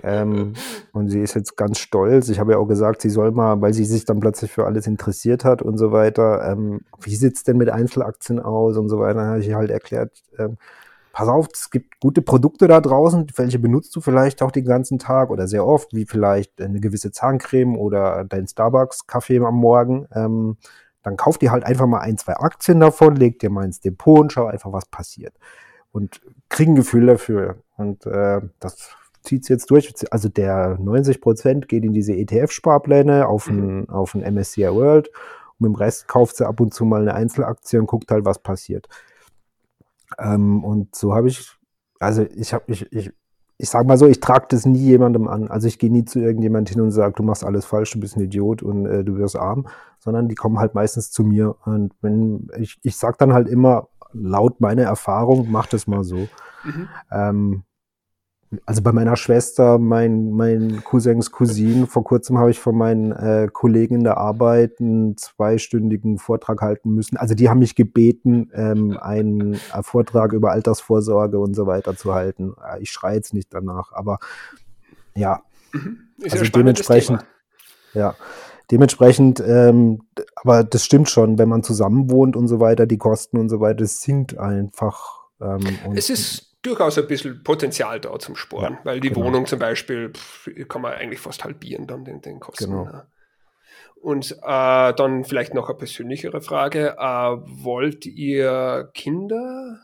Ähm, 0.03 0.55
und 0.93 1.09
sie 1.09 1.21
ist 1.21 1.35
jetzt 1.35 1.57
ganz 1.57 1.79
stolz. 1.79 2.29
Ich 2.29 2.39
habe 2.39 2.53
ja 2.53 2.59
auch 2.59 2.67
gesagt, 2.67 3.03
sie 3.03 3.11
soll 3.11 3.33
mal, 3.33 3.61
weil 3.61 3.75
sie 3.75 3.85
sich 3.85 4.05
dann 4.05 4.21
plötzlich 4.21 4.53
für 4.53 4.67
alles 4.67 4.87
interessiert 4.87 5.45
hat 5.45 5.63
und 5.63 5.79
so 5.79 5.93
weiter, 5.93 6.51
ähm, 6.51 6.81
wie 7.01 7.15
sieht 7.15 7.37
es 7.37 7.45
denn 7.45 7.57
mit 7.57 7.71
Einzelaktien 7.71 8.41
aus 8.41 8.77
und 8.77 8.89
so 8.89 8.99
weiter, 8.99 9.27
habe 9.27 9.41
ich 9.41 9.53
halt 9.55 9.71
erklärt, 9.71 10.23
ähm, 10.39 10.57
pass 11.13 11.29
auf, 11.29 11.49
es 11.53 11.71
gibt 11.71 12.01
gute 12.01 12.23
Produkte 12.23 12.69
da 12.69 12.81
draußen, 12.81 13.27
welche 13.37 13.59
benutzt 13.59 13.95
du 13.95 14.01
vielleicht 14.01 14.43
auch 14.43 14.51
den 14.51 14.65
ganzen 14.65 14.99
Tag 14.99 15.31
oder 15.31 15.47
sehr 15.47 15.67
oft, 15.67 15.93
wie 15.95 16.07
vielleicht 16.07 16.61
eine 16.61 16.81
gewisse 16.81 17.13
Zahncreme 17.13 17.77
oder 17.77 18.25
dein 18.25 18.47
Starbucks-Kaffee 18.47 19.41
am 19.41 19.57
Morgen. 19.57 20.07
Ähm, 20.15 20.57
dann 21.03 21.17
kauf 21.17 21.39
dir 21.39 21.51
halt 21.51 21.65
einfach 21.65 21.87
mal 21.87 22.01
ein, 22.01 22.17
zwei 22.17 22.35
Aktien 22.35 22.81
davon, 22.81 23.17
leg 23.17 23.39
dir 23.41 23.51
mal 23.51 23.65
ins 23.65 23.81
Depot 23.81 24.21
und 24.21 24.33
schau 24.33 24.47
einfach, 24.47 24.73
was 24.73 24.87
passiert. 24.87 25.35
Und 25.91 26.23
krieg 26.49 26.69
ein 26.69 26.77
Gefühl 26.77 27.07
dafür. 27.07 27.57
Und 27.77 28.07
äh, 28.07 28.41
das 28.61 28.95
zieht 29.23 29.43
es 29.43 29.49
jetzt 29.49 29.71
durch. 29.71 29.93
Also 30.11 30.29
der 30.29 30.79
90 30.79 31.21
Prozent 31.21 31.69
geht 31.69 31.85
in 31.85 31.93
diese 31.93 32.13
ETF-Sparpläne 32.13 33.27
auf 33.27 33.49
ein, 33.49 33.81
mhm. 33.81 33.89
auf 33.89 34.15
ein 34.15 34.35
MSCI 34.35 34.73
World. 34.73 35.09
Und 35.09 35.61
mit 35.61 35.69
dem 35.71 35.75
Rest 35.77 36.09
kauft 36.09 36.37
sie 36.37 36.47
ab 36.47 36.61
und 36.61 36.75
zu 36.75 36.85
mal 36.85 37.03
eine 37.03 37.15
Einzelaktie 37.15 37.79
und 37.79 37.87
guckt 37.87 38.11
halt, 38.11 38.25
was 38.25 38.39
passiert. 38.39 38.89
Ähm, 40.19 40.65
und 40.65 40.95
so 40.95 41.15
habe 41.15 41.29
ich, 41.29 41.51
also 41.99 42.23
ich 42.23 42.53
habe, 42.53 42.65
ich, 42.67 42.91
ich, 42.93 43.13
ich 43.59 43.71
sage 43.71 43.87
mal 43.87 43.97
so, 43.97 44.07
ich 44.07 44.21
trage 44.21 44.47
das 44.49 44.67
nie 44.67 44.79
jemandem 44.79 45.29
an. 45.29 45.49
Also 45.49 45.69
ich 45.69 45.79
gehe 45.79 45.91
nie 45.91 46.05
zu 46.05 46.19
irgendjemand 46.19 46.69
hin 46.69 46.81
und 46.81 46.91
sage, 46.91 47.15
du 47.17 47.23
machst 47.23 47.45
alles 47.45 47.65
falsch, 47.65 47.93
du 47.93 48.01
bist 48.01 48.17
ein 48.17 48.23
Idiot 48.23 48.63
und 48.63 48.87
äh, 48.87 49.05
du 49.05 49.17
wirst 49.17 49.37
arm, 49.37 49.69
sondern 50.01 50.29
die 50.29 50.35
kommen 50.35 50.59
halt 50.59 50.75
meistens 50.75 51.11
zu 51.13 51.23
mir. 51.23 51.55
Und 51.65 51.95
wenn 52.01 52.49
ich, 52.59 52.79
ich 52.83 52.97
sage 52.97 53.17
dann 53.19 53.33
halt 53.33 53.49
immer, 53.49 53.89
laut 54.13 54.61
meiner 54.61 54.83
Erfahrung, 54.83 55.47
mach 55.51 55.67
das 55.67 55.87
mal 55.87 56.05
so. 56.05 56.29
Mhm. 56.65 56.89
Ähm, 57.11 57.63
also 58.67 58.83
bei 58.83 58.93
meiner 58.93 59.17
Schwester, 59.17 59.79
mein, 59.79 60.31
mein 60.33 60.85
Cousins 60.85 61.31
Cousin, 61.31 61.87
vor 61.87 62.05
kurzem 62.05 62.39
habe 62.39 62.51
ich 62.51 62.59
von 62.59 62.77
meinen 62.77 63.13
äh, 63.13 63.49
Kollegen 63.51 63.97
in 63.97 64.05
der 64.05 64.19
Arbeit 64.19 64.81
einen 64.81 65.17
zweistündigen 65.17 66.19
Vortrag 66.19 66.61
halten 66.61 66.95
müssen. 66.95 67.17
Also 67.17 67.35
die 67.35 67.49
haben 67.49 67.61
mich 67.61 67.75
gebeten, 67.75 68.51
ähm, 68.55 68.99
einen 69.01 69.55
äh, 69.55 69.83
Vortrag 69.83 70.33
über 70.33 70.53
Altersvorsorge 70.53 71.39
und 71.39 71.55
so 71.55 71.67
weiter 71.67 71.97
zu 71.97 72.13
halten. 72.13 72.55
Äh, 72.63 72.83
ich 72.83 72.91
schreie 72.91 73.17
jetzt 73.17 73.33
nicht 73.33 73.53
danach, 73.55 73.93
aber 73.93 74.19
ja. 75.15 75.43
Mhm. 75.73 76.01
Ist 76.19 76.33
also 76.33 76.45
dementsprechend, 76.51 77.25
ja. 77.95 78.15
Dementsprechend, 78.71 79.43
ähm, 79.45 80.03
aber 80.37 80.65
das 80.65 80.85
stimmt 80.85 81.11
schon, 81.11 81.39
wenn 81.39 81.49
man 81.49 81.63
zusammen 81.63 82.11
wohnt 82.11 82.37
und 82.37 82.49
so 82.49 82.61
weiter, 82.61 82.87
die 82.87 82.97
Kosten 82.97 83.39
und 83.39 83.49
so 83.49 83.61
weiter, 83.61 83.81
das 83.81 84.01
sinkt 84.01 84.39
einfach. 84.39 85.25
Ähm, 85.41 85.61
es 85.95 86.09
ist 86.09 86.52
durchaus 86.63 86.99
ein 86.99 87.07
bisschen 87.07 87.43
Potenzial 87.43 88.01
da 88.01 88.19
zum 88.19 88.37
Sparen, 88.37 88.75
ja, 88.75 88.81
weil 88.85 89.01
die 89.01 89.11
genau. 89.11 89.27
Wohnung 89.27 89.47
zum 89.47 89.59
Beispiel 89.59 90.11
pff, 90.11 90.49
kann 90.69 90.83
man 90.83 90.93
eigentlich 90.95 91.21
fast 91.21 91.45
halbieren 91.45 91.87
dann 91.87 92.05
den, 92.05 92.21
den 92.21 92.41
Kosten. 92.41 92.71
Genau. 92.71 92.85
Ja. 92.85 93.07
Und 94.01 94.33
äh, 94.43 94.95
dann 94.95 95.25
vielleicht 95.25 95.55
noch 95.55 95.69
eine 95.69 95.79
persönlichere 95.79 96.41
Frage. 96.41 96.97
Äh, 96.99 97.37
wollt 97.65 98.05
ihr 98.05 98.91
Kinder? 98.95 99.79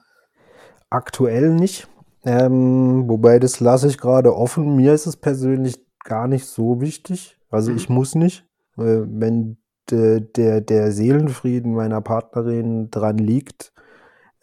Aktuell 0.90 1.54
nicht. 1.54 1.86
Ähm, 2.24 3.08
wobei 3.08 3.38
das 3.38 3.60
lasse 3.60 3.86
ich 3.86 3.98
gerade 3.98 4.34
offen. 4.34 4.74
Mir 4.74 4.92
ist 4.92 5.06
es 5.06 5.16
persönlich 5.16 5.76
gar 6.02 6.26
nicht 6.26 6.46
so 6.46 6.80
wichtig. 6.80 7.38
Also 7.48 7.70
mhm. 7.70 7.76
ich 7.76 7.88
muss 7.88 8.16
nicht. 8.16 8.44
Äh, 8.76 9.02
wenn 9.06 9.58
de, 9.90 10.20
der, 10.20 10.60
der 10.62 10.90
Seelenfrieden 10.90 11.74
meiner 11.74 12.00
Partnerin 12.00 12.90
dran 12.90 13.18
liegt, 13.18 13.72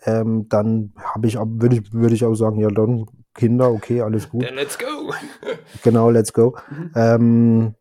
ähm, 0.06 0.48
dann 0.49 0.94
habe 0.98 1.27
ich, 1.27 1.36
würde 1.36 1.77
ich, 1.77 1.94
würde 1.94 2.15
ich 2.15 2.23
auch 2.23 2.36
sagen, 2.36 2.60
ja, 2.60 2.69
dann 2.69 3.06
Kinder, 3.34 3.72
okay, 3.72 4.02
alles 4.02 4.30
gut. 4.30 4.45
Then 4.45 4.56
let's 4.56 4.77
go. 4.77 5.14
genau, 5.84 6.10
let's 6.10 6.32
go. 6.32 6.57
Mhm. 6.69 6.91
Ähm, 6.95 7.76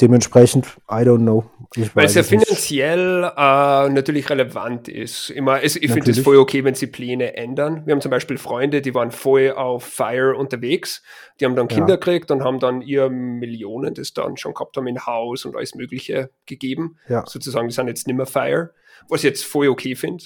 dementsprechend, 0.00 0.66
I 0.90 1.02
don't 1.04 1.22
know. 1.22 1.50
Weil 1.94 2.06
es 2.06 2.14
ja 2.14 2.22
finanziell 2.22 3.24
äh, 3.24 3.88
natürlich 3.88 4.30
relevant 4.30 4.88
ist. 4.88 5.30
Immer, 5.30 5.62
es, 5.62 5.74
ich 5.74 5.90
finde 5.90 6.10
es 6.10 6.20
voll 6.20 6.36
okay, 6.36 6.62
wenn 6.62 6.74
sie 6.74 6.86
Pläne 6.86 7.36
ändern. 7.36 7.84
Wir 7.84 7.92
haben 7.92 8.00
zum 8.00 8.10
Beispiel 8.10 8.36
Freunde, 8.36 8.80
die 8.80 8.94
waren 8.94 9.10
voll 9.10 9.52
auf 9.52 9.84
Fire 9.84 10.36
unterwegs. 10.36 11.02
Die 11.40 11.44
haben 11.44 11.56
dann 11.56 11.66
Kinder 11.66 11.94
ja. 11.94 11.96
gekriegt 11.96 12.30
und 12.30 12.44
haben 12.44 12.60
dann 12.60 12.80
ihr 12.80 13.08
Millionen, 13.08 13.94
das 13.94 14.12
dann 14.12 14.36
schon 14.36 14.54
gehabt 14.54 14.76
haben, 14.76 14.86
in 14.86 15.04
Haus 15.04 15.44
und 15.44 15.56
alles 15.56 15.74
Mögliche 15.74 16.30
gegeben. 16.46 16.96
Ja. 17.08 17.24
Sozusagen, 17.26 17.68
die 17.68 17.74
sind 17.74 17.88
jetzt 17.88 18.06
nicht 18.06 18.16
mehr 18.16 18.26
Fire. 18.26 18.70
Was 19.08 19.20
ich 19.20 19.30
jetzt 19.30 19.44
voll 19.44 19.68
okay 19.68 19.96
finde. 19.96 20.24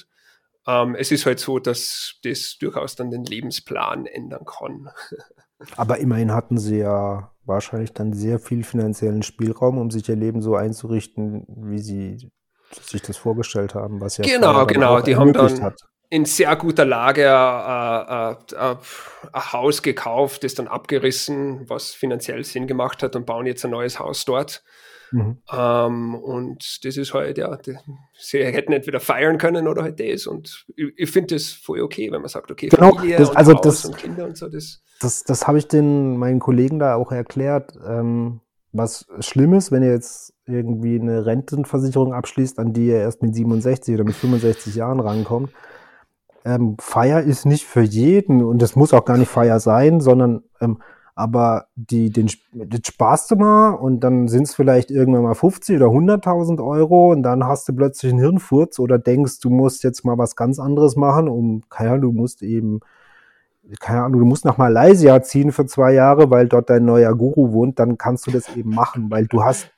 Ähm, 0.67 0.95
es 0.95 1.11
ist 1.11 1.25
halt 1.25 1.39
so, 1.39 1.59
dass 1.59 2.15
das 2.23 2.57
durchaus 2.59 2.95
dann 2.95 3.11
den 3.11 3.23
Lebensplan 3.23 4.05
ändern 4.05 4.45
kann. 4.45 4.89
Aber 5.75 5.97
immerhin 5.97 6.31
hatten 6.31 6.57
sie 6.57 6.77
ja 6.77 7.31
wahrscheinlich 7.45 7.93
dann 7.93 8.13
sehr 8.13 8.39
viel 8.39 8.63
finanziellen 8.63 9.23
Spielraum, 9.23 9.77
um 9.77 9.91
sich 9.91 10.07
ihr 10.07 10.15
Leben 10.15 10.41
so 10.41 10.55
einzurichten, 10.55 11.45
wie 11.47 11.79
sie 11.79 12.31
sich 12.81 13.01
das 13.01 13.17
vorgestellt 13.17 13.75
haben, 13.75 13.99
was 13.99 14.17
ja 14.17 14.23
genau, 14.23 14.65
genau, 14.65 15.01
die 15.01 15.15
haben 15.15 15.33
dann 15.33 15.61
hat. 15.61 15.81
in 16.09 16.25
sehr 16.25 16.55
guter 16.55 16.85
Lage 16.85 17.23
äh, 17.23 17.25
äh, 17.25 18.71
äh, 18.71 18.75
ein 19.33 19.53
Haus 19.53 19.81
gekauft, 19.81 20.43
das 20.43 20.53
dann 20.53 20.67
abgerissen, 20.67 21.67
was 21.67 21.91
finanziell 21.91 22.43
Sinn 22.43 22.67
gemacht 22.67 23.01
hat 23.01 23.15
und 23.15 23.25
bauen 23.25 23.47
jetzt 23.47 23.65
ein 23.65 23.71
neues 23.71 23.99
Haus 23.99 24.23
dort. 24.25 24.63
Mhm. 25.11 25.37
Ähm, 25.51 26.15
und 26.15 26.85
das 26.85 26.97
ist 26.97 27.13
halt, 27.13 27.37
ja, 27.37 27.55
die, 27.57 27.75
sie 28.13 28.43
hätten 28.43 28.73
entweder 28.73 28.99
feiern 28.99 29.37
können 29.37 29.67
oder 29.67 29.83
halt 29.83 29.99
das. 29.99 30.27
Und 30.27 30.65
ich, 30.75 30.93
ich 30.95 31.11
finde 31.11 31.35
das 31.35 31.47
voll 31.47 31.81
okay, 31.81 32.11
wenn 32.11 32.21
man 32.21 32.29
sagt, 32.29 32.51
okay, 32.51 32.69
genau, 32.69 32.95
Familie 32.95 33.17
das, 33.17 33.29
und 33.29 33.37
also 33.37 33.53
Haus 33.55 33.61
das, 33.61 33.85
und 33.85 33.97
Kinder 33.97 34.25
und 34.25 34.37
so. 34.37 34.49
Das, 34.49 34.81
das, 34.99 35.23
das 35.23 35.47
habe 35.47 35.57
ich 35.57 35.67
den 35.67 36.17
meinen 36.17 36.39
Kollegen 36.39 36.79
da 36.79 36.95
auch 36.95 37.11
erklärt. 37.11 37.73
Ähm, 37.87 38.41
was 38.71 39.07
schlimm 39.19 39.53
ist, 39.53 39.71
wenn 39.71 39.83
ihr 39.83 39.91
jetzt 39.91 40.33
irgendwie 40.45 40.99
eine 40.99 41.25
Rentenversicherung 41.25 42.13
abschließt, 42.13 42.59
an 42.59 42.73
die 42.73 42.87
ihr 42.87 42.99
erst 42.99 43.21
mit 43.21 43.35
67 43.35 43.93
oder 43.95 44.03
mit 44.03 44.15
65 44.15 44.75
Jahren 44.75 44.99
rankommt. 44.99 45.51
Ähm, 46.45 46.77
Feier 46.79 47.21
ist 47.21 47.45
nicht 47.45 47.65
für 47.65 47.81
jeden 47.81 48.43
und 48.43 48.61
es 48.61 48.75
muss 48.75 48.93
auch 48.93 49.05
gar 49.05 49.17
nicht 49.17 49.29
Feier 49.29 49.59
sein, 49.59 49.99
sondern 50.01 50.43
ähm, 50.61 50.81
aber 51.19 51.67
die, 51.75 52.11
den, 52.11 52.31
das 52.53 52.79
sparst 52.87 53.29
du 53.29 53.35
mal 53.35 53.71
und 53.71 54.05
dann 54.05 54.29
sind 54.29 54.43
es 54.43 54.55
vielleicht 54.55 54.89
irgendwann 54.89 55.23
mal 55.23 55.35
50 55.35 55.75
oder 55.75 55.87
100.000 55.87 56.65
Euro 56.65 57.11
und 57.11 57.23
dann 57.23 57.43
hast 57.43 57.67
du 57.67 57.73
plötzlich 57.73 58.13
einen 58.13 58.21
Hirnfurz 58.21 58.79
oder 58.79 58.97
denkst, 58.97 59.41
du 59.41 59.49
musst 59.49 59.83
jetzt 59.83 60.05
mal 60.05 60.17
was 60.17 60.37
ganz 60.37 60.59
anderes 60.59 60.95
machen, 60.95 61.27
um, 61.27 61.63
keine 61.69 61.89
Ahnung, 61.89 62.01
du 62.01 62.11
musst 62.13 62.41
eben, 62.41 62.79
keine 63.81 64.03
Ahnung, 64.03 64.21
du 64.21 64.25
musst 64.25 64.45
nach 64.45 64.57
Malaysia 64.57 65.21
ziehen 65.21 65.51
für 65.51 65.65
zwei 65.65 65.91
Jahre, 65.91 66.31
weil 66.31 66.47
dort 66.47 66.69
dein 66.69 66.85
neuer 66.85 67.13
Guru 67.13 67.51
wohnt, 67.51 67.79
dann 67.79 67.97
kannst 67.97 68.25
du 68.25 68.31
das 68.31 68.55
eben 68.55 68.73
machen, 68.73 69.11
weil 69.11 69.27
du 69.27 69.43
hast 69.43 69.71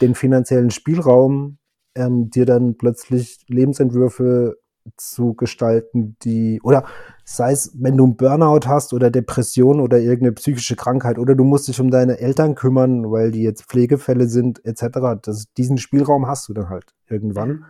den 0.00 0.16
finanziellen 0.16 0.72
Spielraum, 0.72 1.58
ähm, 1.94 2.30
dir 2.30 2.46
dann 2.46 2.76
plötzlich 2.76 3.44
Lebensentwürfe 3.46 4.58
zu 4.96 5.34
gestalten, 5.34 6.16
die, 6.22 6.60
oder 6.64 6.84
sei 7.30 7.52
es, 7.52 7.70
wenn 7.74 7.98
du 7.98 8.04
einen 8.04 8.16
Burnout 8.16 8.66
hast 8.66 8.94
oder 8.94 9.10
Depression 9.10 9.80
oder 9.80 9.98
irgendeine 9.98 10.32
psychische 10.32 10.76
Krankheit 10.76 11.18
oder 11.18 11.34
du 11.34 11.44
musst 11.44 11.68
dich 11.68 11.78
um 11.78 11.90
deine 11.90 12.18
Eltern 12.18 12.54
kümmern, 12.54 13.10
weil 13.10 13.32
die 13.32 13.42
jetzt 13.42 13.64
Pflegefälle 13.64 14.28
sind, 14.28 14.64
etc. 14.64 15.20
Das, 15.20 15.52
diesen 15.52 15.76
Spielraum 15.76 16.26
hast 16.26 16.48
du 16.48 16.54
dann 16.54 16.70
halt 16.70 16.94
irgendwann. 17.06 17.48
Mhm. 17.48 17.64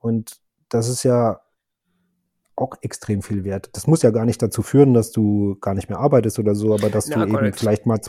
Und 0.00 0.40
das 0.68 0.88
ist 0.88 1.04
ja 1.04 1.40
auch 2.56 2.74
extrem 2.82 3.22
viel 3.22 3.44
wert. 3.44 3.70
Das 3.74 3.86
muss 3.86 4.02
ja 4.02 4.10
gar 4.10 4.24
nicht 4.24 4.42
dazu 4.42 4.62
führen, 4.62 4.94
dass 4.94 5.12
du 5.12 5.56
gar 5.60 5.74
nicht 5.74 5.88
mehr 5.88 6.00
arbeitest 6.00 6.40
oder 6.40 6.56
so, 6.56 6.74
aber 6.74 6.90
dass 6.90 7.06
Na, 7.06 7.24
du 7.24 7.38
eben 7.38 7.52
vielleicht 7.52 7.86
mal 7.86 8.00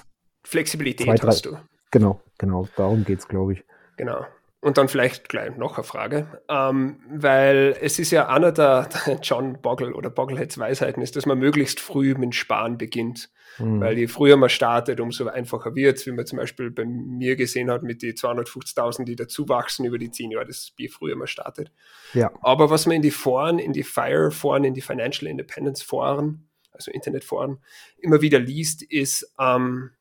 Flexibilität 0.43 1.05
zwei, 1.05 1.15
drei, 1.15 1.27
hast 1.27 1.45
du. 1.45 1.55
Genau, 1.91 2.19
genau. 2.39 2.67
Darum 2.77 3.05
geht 3.05 3.19
es, 3.19 3.27
glaube 3.27 3.53
ich. 3.53 3.63
Genau. 3.97 4.25
Und 4.65 4.79
dann 4.79 4.87
vielleicht 4.87 5.29
gleich 5.29 5.55
noch 5.57 5.75
eine 5.77 5.83
Frage, 5.83 6.41
ähm, 6.49 6.99
weil 7.07 7.77
es 7.81 7.99
ist 7.99 8.09
ja 8.09 8.29
einer 8.29 8.51
der, 8.51 8.89
der 9.05 9.19
John 9.21 9.61
Bogle 9.61 9.93
oder 9.93 10.09
Bogleheads 10.09 10.57
Weisheiten 10.57 11.03
ist, 11.03 11.15
dass 11.15 11.27
man 11.27 11.37
möglichst 11.37 11.79
früh 11.79 12.15
mit 12.15 12.33
Sparen 12.33 12.79
beginnt. 12.79 13.29
Mhm. 13.59 13.79
Weil 13.79 13.95
je 13.95 14.07
früher 14.07 14.37
man 14.37 14.49
startet, 14.49 14.99
umso 14.99 15.27
einfacher 15.27 15.75
wird 15.75 15.97
es, 15.97 16.07
wie 16.07 16.13
man 16.13 16.25
zum 16.25 16.39
Beispiel 16.39 16.71
bei 16.71 16.83
mir 16.83 17.35
gesehen 17.35 17.69
hat 17.69 17.83
mit 17.83 18.01
die 18.01 18.13
250.000, 18.13 19.05
die 19.05 19.15
dazu 19.15 19.47
wachsen 19.47 19.85
über 19.85 19.99
die 19.99 20.09
zehn 20.09 20.31
Jahre, 20.31 20.47
das 20.47 20.73
je 20.79 20.87
früher 20.87 21.15
man 21.15 21.27
startet. 21.27 21.71
Ja. 22.15 22.31
Aber 22.41 22.71
was 22.71 22.87
man 22.87 22.95
in 22.95 23.03
die 23.03 23.11
Foren, 23.11 23.59
in 23.59 23.71
die 23.71 23.83
FIRE-Foren, 23.83 24.63
in 24.63 24.73
die 24.73 24.81
Financial 24.81 25.29
Independence-Foren, 25.29 26.49
also 26.71 26.89
Internetforen, 26.89 27.59
immer 27.99 28.19
wieder 28.21 28.39
liest, 28.39 28.81
ist, 28.81 29.31
ähm, 29.39 29.91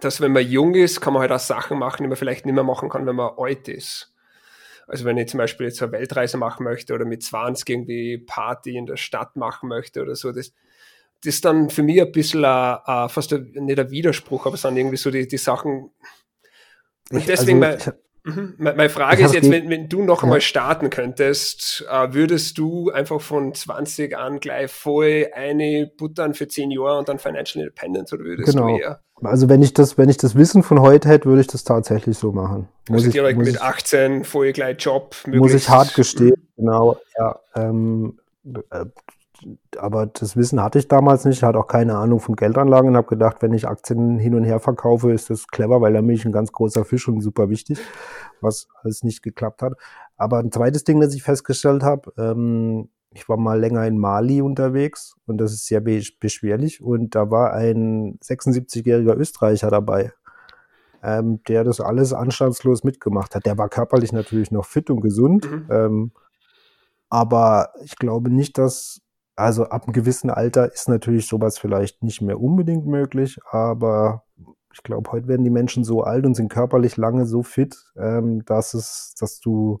dass 0.00 0.20
wenn 0.20 0.32
man 0.32 0.46
jung 0.46 0.74
ist, 0.74 1.00
kann 1.00 1.12
man 1.12 1.22
halt 1.22 1.32
auch 1.32 1.38
Sachen 1.38 1.78
machen, 1.78 2.02
die 2.02 2.08
man 2.08 2.16
vielleicht 2.16 2.46
nicht 2.46 2.54
mehr 2.54 2.64
machen 2.64 2.88
kann, 2.88 3.06
wenn 3.06 3.16
man 3.16 3.32
alt 3.36 3.68
ist. 3.68 4.12
Also 4.86 5.04
wenn 5.04 5.18
ich 5.18 5.28
zum 5.28 5.38
Beispiel 5.38 5.66
jetzt 5.66 5.82
eine 5.82 5.92
Weltreise 5.92 6.36
machen 6.36 6.64
möchte 6.64 6.94
oder 6.94 7.04
mit 7.04 7.22
20 7.22 7.68
irgendwie 7.68 8.18
Party 8.18 8.76
in 8.76 8.86
der 8.86 8.96
Stadt 8.96 9.36
machen 9.36 9.68
möchte 9.68 10.02
oder 10.02 10.14
so, 10.14 10.30
das, 10.30 10.52
das 11.22 11.34
ist 11.34 11.44
dann 11.44 11.70
für 11.70 11.82
mich 11.82 12.00
ein 12.00 12.12
bisschen 12.12 12.44
a, 12.44 12.82
a, 12.84 13.08
fast 13.08 13.32
ein, 13.32 13.50
nicht 13.52 13.78
ein 13.78 13.90
Widerspruch, 13.90 14.46
aber 14.46 14.54
es 14.54 14.62
sind 14.62 14.76
irgendwie 14.76 14.96
so 14.96 15.10
die, 15.10 15.26
die 15.26 15.38
Sachen. 15.38 15.90
Und 17.10 17.18
ich, 17.18 17.26
deswegen 17.26 17.64
also, 17.64 17.92
mhm, 18.22 18.54
meine, 18.58 18.76
meine 18.76 18.90
Frage 18.90 19.24
ist 19.24 19.34
jetzt, 19.34 19.50
wenn, 19.50 19.68
wenn 19.70 19.88
du 19.88 20.02
noch 20.02 20.18
ja. 20.18 20.24
einmal 20.24 20.40
starten 20.40 20.88
könntest, 20.88 21.84
äh, 21.90 22.12
würdest 22.12 22.56
du 22.58 22.90
einfach 22.90 23.20
von 23.20 23.54
20 23.54 24.16
an 24.16 24.38
gleich 24.38 24.70
voll 24.70 25.30
eine 25.34 25.90
buttern 25.96 26.34
für 26.34 26.46
10 26.46 26.70
Jahre 26.70 26.98
und 26.98 27.08
dann 27.08 27.18
Financial 27.18 27.64
Independence 27.64 28.12
oder 28.12 28.24
würdest 28.24 28.52
genau. 28.52 28.68
du 28.68 28.78
eher? 28.78 29.02
Also 29.22 29.48
wenn 29.48 29.62
ich 29.62 29.72
das, 29.72 29.96
wenn 29.96 30.08
ich 30.08 30.18
das 30.18 30.34
Wissen 30.34 30.62
von 30.62 30.80
heute 30.80 31.08
hätte, 31.08 31.26
würde 31.26 31.40
ich 31.40 31.46
das 31.46 31.64
tatsächlich 31.64 32.18
so 32.18 32.32
machen. 32.32 32.68
Muss 32.88 32.98
also 32.98 33.06
ich, 33.08 33.12
direkt 33.14 33.38
mit 33.38 33.48
ich, 33.48 33.60
18 33.60 34.24
vorher 34.24 34.52
gleich 34.52 34.76
Job. 34.78 35.16
Muss 35.26 35.54
ich 35.54 35.68
hart 35.68 35.94
gestehen, 35.94 36.48
genau. 36.56 36.98
Ja, 37.16 37.40
ähm, 37.54 38.18
äh, 38.70 38.84
aber 39.78 40.06
das 40.06 40.36
Wissen 40.36 40.62
hatte 40.62 40.78
ich 40.78 40.88
damals 40.88 41.24
nicht. 41.24 41.38
Ich 41.38 41.42
hatte 41.42 41.58
auch 41.58 41.66
keine 41.66 41.96
Ahnung 41.96 42.20
von 42.20 42.36
Geldanlagen 42.36 42.90
und 42.90 42.96
habe 42.96 43.08
gedacht, 43.08 43.38
wenn 43.40 43.52
ich 43.52 43.66
Aktien 43.68 44.18
hin 44.18 44.34
und 44.34 44.44
her 44.44 44.60
verkaufe, 44.60 45.12
ist 45.12 45.30
das 45.30 45.46
clever, 45.48 45.80
weil 45.80 45.92
da 45.92 46.00
bin 46.00 46.10
ich 46.10 46.24
ein 46.24 46.32
ganz 46.32 46.52
großer 46.52 46.84
Fisch 46.84 47.08
und 47.08 47.20
super 47.20 47.48
wichtig, 47.48 47.78
was 48.40 48.68
alles 48.82 49.02
nicht 49.02 49.22
geklappt 49.22 49.62
hat. 49.62 49.74
Aber 50.16 50.38
ein 50.38 50.52
zweites 50.52 50.84
Ding, 50.84 51.00
das 51.00 51.14
ich 51.14 51.22
festgestellt 51.22 51.82
habe, 51.82 52.12
ähm, 52.18 52.88
ich 53.16 53.30
war 53.30 53.38
mal 53.38 53.58
länger 53.58 53.86
in 53.86 53.96
Mali 53.96 54.42
unterwegs 54.42 55.14
und 55.24 55.38
das 55.38 55.52
ist 55.52 55.66
sehr 55.66 55.80
beschwerlich 55.80 56.82
und 56.82 57.14
da 57.14 57.30
war 57.30 57.54
ein 57.54 58.18
76-jähriger 58.22 59.16
Österreicher 59.16 59.70
dabei, 59.70 60.12
ähm, 61.02 61.42
der 61.48 61.64
das 61.64 61.80
alles 61.80 62.12
anstandslos 62.12 62.84
mitgemacht 62.84 63.34
hat. 63.34 63.46
Der 63.46 63.56
war 63.56 63.70
körperlich 63.70 64.12
natürlich 64.12 64.50
noch 64.50 64.66
fit 64.66 64.90
und 64.90 65.00
gesund, 65.00 65.50
mhm. 65.50 65.66
ähm, 65.70 66.12
aber 67.08 67.70
ich 67.82 67.96
glaube 67.96 68.28
nicht, 68.30 68.58
dass, 68.58 69.00
also 69.34 69.64
ab 69.64 69.84
einem 69.84 69.94
gewissen 69.94 70.28
Alter 70.28 70.70
ist 70.70 70.88
natürlich 70.88 71.26
sowas 71.26 71.58
vielleicht 71.58 72.02
nicht 72.02 72.20
mehr 72.20 72.38
unbedingt 72.38 72.86
möglich, 72.86 73.38
aber 73.50 74.24
ich 74.74 74.82
glaube, 74.82 75.10
heute 75.10 75.26
werden 75.26 75.44
die 75.44 75.50
Menschen 75.50 75.84
so 75.84 76.02
alt 76.02 76.26
und 76.26 76.34
sind 76.34 76.52
körperlich 76.52 76.98
lange 76.98 77.24
so 77.24 77.42
fit, 77.42 77.82
ähm, 77.96 78.44
dass 78.44 78.74
es, 78.74 79.14
dass 79.18 79.40
du 79.40 79.80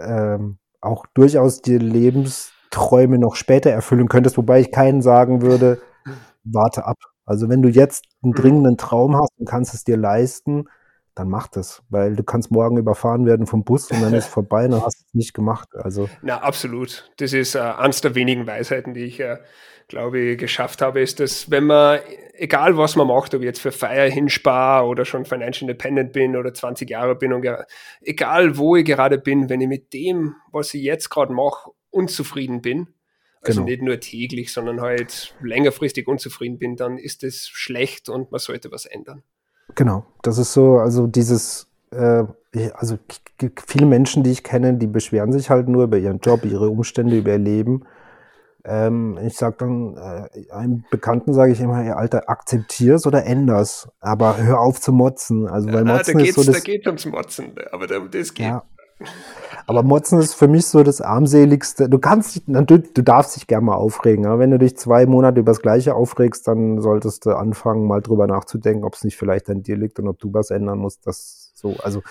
ähm, 0.00 0.58
auch 0.86 1.06
durchaus 1.14 1.60
die 1.60 1.78
Lebensträume 1.78 3.18
noch 3.18 3.36
später 3.36 3.70
erfüllen 3.70 4.08
könntest, 4.08 4.36
wobei 4.36 4.60
ich 4.60 4.72
keinen 4.72 5.02
sagen 5.02 5.42
würde, 5.42 5.80
warte 6.44 6.86
ab. 6.86 6.96
Also 7.24 7.48
wenn 7.48 7.62
du 7.62 7.68
jetzt 7.68 8.04
einen 8.22 8.32
mhm. 8.32 8.36
dringenden 8.36 8.76
Traum 8.76 9.16
hast 9.16 9.32
und 9.38 9.48
kannst 9.48 9.74
es 9.74 9.84
dir 9.84 9.96
leisten, 9.96 10.66
dann 11.16 11.30
mach 11.30 11.48
das, 11.48 11.82
weil 11.88 12.14
du 12.14 12.22
kannst 12.22 12.50
morgen 12.50 12.76
überfahren 12.76 13.24
werden 13.26 13.46
vom 13.46 13.64
Bus 13.64 13.90
und 13.90 14.02
dann 14.02 14.12
ist 14.12 14.26
es 14.26 14.30
vorbei, 14.32 14.68
dann 14.68 14.82
hast 14.84 15.00
du 15.00 15.04
es 15.08 15.14
nicht 15.14 15.34
gemacht. 15.34 15.70
Also. 15.74 16.08
Na, 16.22 16.42
absolut. 16.42 17.10
Das 17.16 17.32
ist 17.32 17.54
äh, 17.54 17.60
eines 17.60 18.02
der 18.02 18.14
wenigen 18.14 18.46
Weisheiten, 18.46 18.92
die 18.92 19.04
ich, 19.04 19.18
äh, 19.20 19.38
glaube 19.88 20.20
ich, 20.20 20.38
geschafft 20.38 20.82
habe, 20.82 21.00
ist, 21.00 21.18
dass 21.18 21.50
wenn 21.50 21.64
man, 21.64 22.00
egal 22.34 22.76
was 22.76 22.96
man 22.96 23.06
macht, 23.06 23.34
ob 23.34 23.40
ich 23.40 23.46
jetzt 23.46 23.60
für 23.60 23.72
Feier 23.72 24.10
hinspare 24.10 24.86
oder 24.86 25.06
schon 25.06 25.24
Financial 25.24 25.62
Independent 25.62 26.12
bin 26.12 26.36
oder 26.36 26.52
20 26.52 26.90
Jahre 26.90 27.16
bin 27.16 27.32
und 27.32 27.48
egal 28.02 28.58
wo 28.58 28.76
ich 28.76 28.84
gerade 28.84 29.18
bin, 29.18 29.48
wenn 29.48 29.62
ich 29.62 29.68
mit 29.68 29.94
dem, 29.94 30.36
was 30.52 30.74
ich 30.74 30.82
jetzt 30.82 31.08
gerade 31.08 31.32
mache, 31.32 31.70
unzufrieden 31.88 32.60
bin, 32.60 32.88
also 33.40 33.60
genau. 33.60 33.70
nicht 33.70 33.82
nur 33.82 34.00
täglich, 34.00 34.52
sondern 34.52 34.82
halt 34.82 35.34
längerfristig 35.40 36.08
unzufrieden 36.08 36.58
bin, 36.58 36.76
dann 36.76 36.98
ist 36.98 37.24
es 37.24 37.48
schlecht 37.48 38.10
und 38.10 38.32
man 38.32 38.38
sollte 38.38 38.70
was 38.70 38.84
ändern. 38.84 39.22
Genau, 39.74 40.04
das 40.22 40.38
ist 40.38 40.52
so, 40.52 40.78
also 40.78 41.06
dieses, 41.06 41.66
äh, 41.90 42.24
also 42.74 42.98
viele 43.66 43.86
Menschen, 43.86 44.22
die 44.22 44.30
ich 44.30 44.42
kenne, 44.42 44.74
die 44.74 44.86
beschweren 44.86 45.32
sich 45.32 45.50
halt 45.50 45.68
nur 45.68 45.84
über 45.84 45.98
ihren 45.98 46.20
Job, 46.20 46.44
ihre 46.44 46.70
Umstände, 46.70 47.18
über 47.18 47.32
ihr 47.32 47.38
Leben. 47.38 47.84
Ähm, 48.64 49.18
ich 49.24 49.36
sage 49.36 49.56
dann, 49.58 49.96
äh, 49.96 50.50
einem 50.50 50.84
Bekannten 50.90 51.32
sage 51.34 51.52
ich 51.52 51.60
immer, 51.60 51.84
ja, 51.84 51.96
Alter, 51.96 52.28
akzeptier's 52.28 53.06
oder 53.06 53.24
änder's, 53.24 53.88
aber 54.00 54.38
hör 54.38 54.60
auf 54.60 54.80
zu 54.80 54.92
motzen. 54.92 55.46
Also, 55.46 55.68
weil 55.68 55.86
ja, 55.86 55.96
Motzen 55.96 56.18
da 56.18 56.24
ist 56.24 56.34
so 56.34 56.42
das, 56.42 56.56
da 56.56 56.60
geht 56.60 56.86
ums 56.86 57.06
Motzen, 57.06 57.52
aber 57.70 57.86
das 57.86 58.34
geht. 58.34 58.46
Ja, 58.46 58.64
aber 59.66 59.82
Motzen 59.82 60.20
ist 60.20 60.34
für 60.34 60.46
mich 60.46 60.66
so 60.66 60.82
das 60.84 61.00
armseligste. 61.00 61.88
Du 61.88 61.98
kannst 61.98 62.36
dich, 62.36 62.42
du, 62.46 62.78
du 62.78 63.02
darfst 63.02 63.36
dich 63.36 63.46
gerne 63.48 63.66
mal 63.66 63.74
aufregen. 63.74 64.26
Aber 64.26 64.38
wenn 64.38 64.52
du 64.52 64.58
dich 64.58 64.76
zwei 64.76 65.06
Monate 65.06 65.40
über 65.40 65.50
das 65.50 65.60
Gleiche 65.60 65.94
aufregst, 65.94 66.46
dann 66.46 66.80
solltest 66.80 67.26
du 67.26 67.30
anfangen, 67.30 67.86
mal 67.86 68.00
drüber 68.00 68.28
nachzudenken, 68.28 68.84
ob 68.84 68.94
es 68.94 69.02
nicht 69.02 69.16
vielleicht 69.16 69.50
an 69.50 69.64
dir 69.64 69.76
liegt 69.76 69.98
und 69.98 70.06
ob 70.06 70.20
du 70.20 70.32
was 70.32 70.50
ändern 70.50 70.78
musst. 70.78 71.06
Das 71.06 71.50
so, 71.54 71.74
also. 71.82 72.02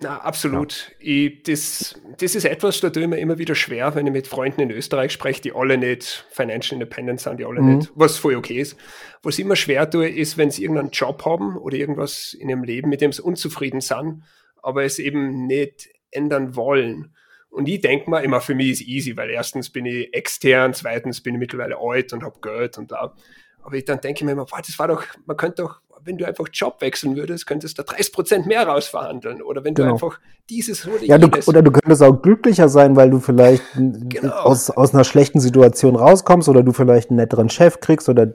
Na, 0.00 0.18
absolut. 0.18 0.94
Ja. 1.00 1.06
Ich, 1.06 1.42
das, 1.42 2.00
das 2.18 2.34
ist 2.36 2.44
etwas, 2.44 2.80
da 2.80 2.90
tue 2.90 3.02
ich 3.02 3.08
mir 3.08 3.18
immer 3.18 3.38
wieder 3.38 3.54
schwer, 3.54 3.94
wenn 3.94 4.06
ich 4.06 4.12
mit 4.12 4.28
Freunden 4.28 4.60
in 4.60 4.70
Österreich 4.70 5.10
spreche, 5.10 5.42
die 5.42 5.52
alle 5.52 5.78
nicht 5.78 6.26
financial 6.30 6.74
independent 6.74 7.20
sind, 7.20 7.40
die 7.40 7.44
alle 7.44 7.60
mhm. 7.60 7.78
nicht, 7.78 7.92
was 7.94 8.18
voll 8.18 8.36
okay 8.36 8.60
ist. 8.60 8.76
Was 9.22 9.38
ich 9.38 9.44
immer 9.44 9.56
schwer 9.56 9.90
tue, 9.90 10.08
ist, 10.08 10.38
wenn 10.38 10.50
sie 10.50 10.62
irgendeinen 10.62 10.90
Job 10.90 11.24
haben 11.24 11.56
oder 11.56 11.76
irgendwas 11.76 12.34
in 12.34 12.50
ihrem 12.50 12.62
Leben, 12.62 12.90
mit 12.90 13.00
dem 13.00 13.12
sie 13.12 13.22
unzufrieden 13.22 13.80
sind, 13.80 14.22
aber 14.62 14.84
es 14.84 14.98
eben 14.98 15.46
nicht 15.46 15.88
ändern 16.14 16.56
wollen. 16.56 17.14
Und 17.50 17.68
ich 17.68 17.80
denke 17.80 18.10
mal, 18.10 18.24
immer 18.24 18.40
für 18.40 18.54
mich 18.54 18.70
ist 18.70 18.82
easy, 18.82 19.16
weil 19.16 19.30
erstens 19.30 19.70
bin 19.70 19.86
ich 19.86 20.12
extern, 20.12 20.74
zweitens 20.74 21.20
bin 21.20 21.34
ich 21.34 21.40
mittlerweile 21.40 21.78
alt 21.78 22.12
und 22.12 22.24
habe 22.24 22.40
Geld 22.40 22.78
und 22.78 22.88
bla. 22.88 23.14
Aber 23.62 23.76
ich 23.76 23.84
dann 23.84 24.00
denke 24.00 24.24
mir 24.24 24.32
immer, 24.32 24.44
boah, 24.44 24.60
das 24.64 24.78
war 24.78 24.88
doch, 24.88 25.04
man 25.24 25.36
könnte 25.36 25.62
doch, 25.62 25.80
wenn 26.02 26.18
du 26.18 26.26
einfach 26.26 26.46
Job 26.52 26.80
wechseln 26.80 27.16
würdest, 27.16 27.46
könntest 27.46 27.78
du 27.78 27.82
da 27.82 27.92
30 27.92 28.12
Prozent 28.12 28.46
mehr 28.46 28.66
rausverhandeln. 28.66 29.40
Oder 29.40 29.64
wenn 29.64 29.74
du 29.74 29.82
genau. 29.82 29.94
einfach 29.94 30.18
dieses 30.50 30.86
oder 30.86 31.02
ja, 31.02 31.16
du, 31.16 31.28
Oder 31.46 31.62
du 31.62 31.70
könntest 31.70 32.02
auch 32.02 32.20
glücklicher 32.20 32.68
sein, 32.68 32.96
weil 32.96 33.10
du 33.10 33.20
vielleicht 33.20 33.62
genau. 33.74 34.32
aus, 34.32 34.70
aus 34.70 34.92
einer 34.92 35.04
schlechten 35.04 35.40
Situation 35.40 35.96
rauskommst 35.96 36.48
oder 36.48 36.62
du 36.62 36.72
vielleicht 36.72 37.10
einen 37.10 37.16
netteren 37.16 37.48
Chef 37.48 37.80
kriegst 37.80 38.08
oder 38.08 38.34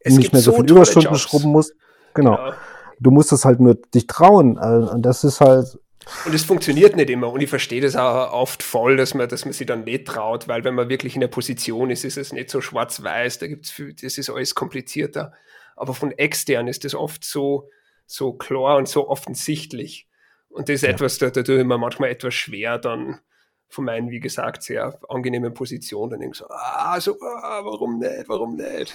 es 0.00 0.16
nicht 0.16 0.32
mehr 0.32 0.42
so, 0.42 0.52
so 0.52 0.56
viel 0.58 0.70
Überstunden 0.70 1.12
Jobs. 1.12 1.20
schrubben 1.20 1.52
musst. 1.52 1.74
Genau. 2.14 2.36
genau. 2.36 2.52
Du 2.98 3.10
musst 3.10 3.30
es 3.30 3.44
halt 3.44 3.60
nur 3.60 3.76
dich 3.76 4.06
trauen. 4.06 4.58
Also, 4.58 4.90
und 4.90 5.02
das 5.02 5.22
ist 5.22 5.40
halt, 5.40 5.78
und 6.24 6.34
es 6.34 6.44
funktioniert 6.44 6.96
nicht 6.96 7.10
immer. 7.10 7.30
Und 7.30 7.40
ich 7.40 7.50
verstehe 7.50 7.80
das 7.80 7.96
auch 7.96 8.32
oft 8.32 8.62
voll, 8.62 8.96
dass 8.96 9.14
man, 9.14 9.28
dass 9.28 9.44
man 9.44 9.52
sich 9.52 9.66
dann 9.66 9.84
nicht 9.84 10.06
traut, 10.06 10.48
weil 10.48 10.64
wenn 10.64 10.74
man 10.74 10.88
wirklich 10.88 11.14
in 11.14 11.20
der 11.20 11.28
Position 11.28 11.90
ist, 11.90 12.04
ist 12.04 12.16
es 12.16 12.32
nicht 12.32 12.50
so 12.50 12.60
schwarz-weiß, 12.60 13.38
da 13.38 13.46
gibt's 13.46 13.70
viel, 13.70 13.94
das 13.94 14.18
ist 14.18 14.30
alles 14.30 14.54
komplizierter. 14.54 15.32
Aber 15.76 15.94
von 15.94 16.12
extern 16.12 16.66
ist 16.66 16.84
das 16.84 16.94
oft 16.94 17.24
so, 17.24 17.70
so 18.06 18.32
klar 18.32 18.78
und 18.78 18.88
so 18.88 19.08
offensichtlich. 19.08 20.08
Und 20.48 20.68
das 20.68 20.76
ist 20.76 20.82
ja. 20.82 20.90
etwas, 20.90 21.18
da, 21.18 21.30
da 21.30 21.42
tue 21.42 21.60
ich 21.60 21.66
mir 21.66 21.78
manchmal 21.78 22.10
etwas 22.10 22.34
schwer, 22.34 22.78
dann 22.78 23.20
von 23.68 23.84
meinen, 23.84 24.10
wie 24.10 24.20
gesagt, 24.20 24.62
sehr 24.62 24.98
angenehmen 25.08 25.52
Positionen, 25.52 26.10
dann 26.10 26.22
irgendwie 26.22 26.38
so, 26.38 26.46
ah, 26.48 26.98
so, 27.00 27.16
ah, 27.20 27.60
warum 27.62 27.98
nicht, 27.98 28.28
warum 28.28 28.56
nicht? 28.56 28.94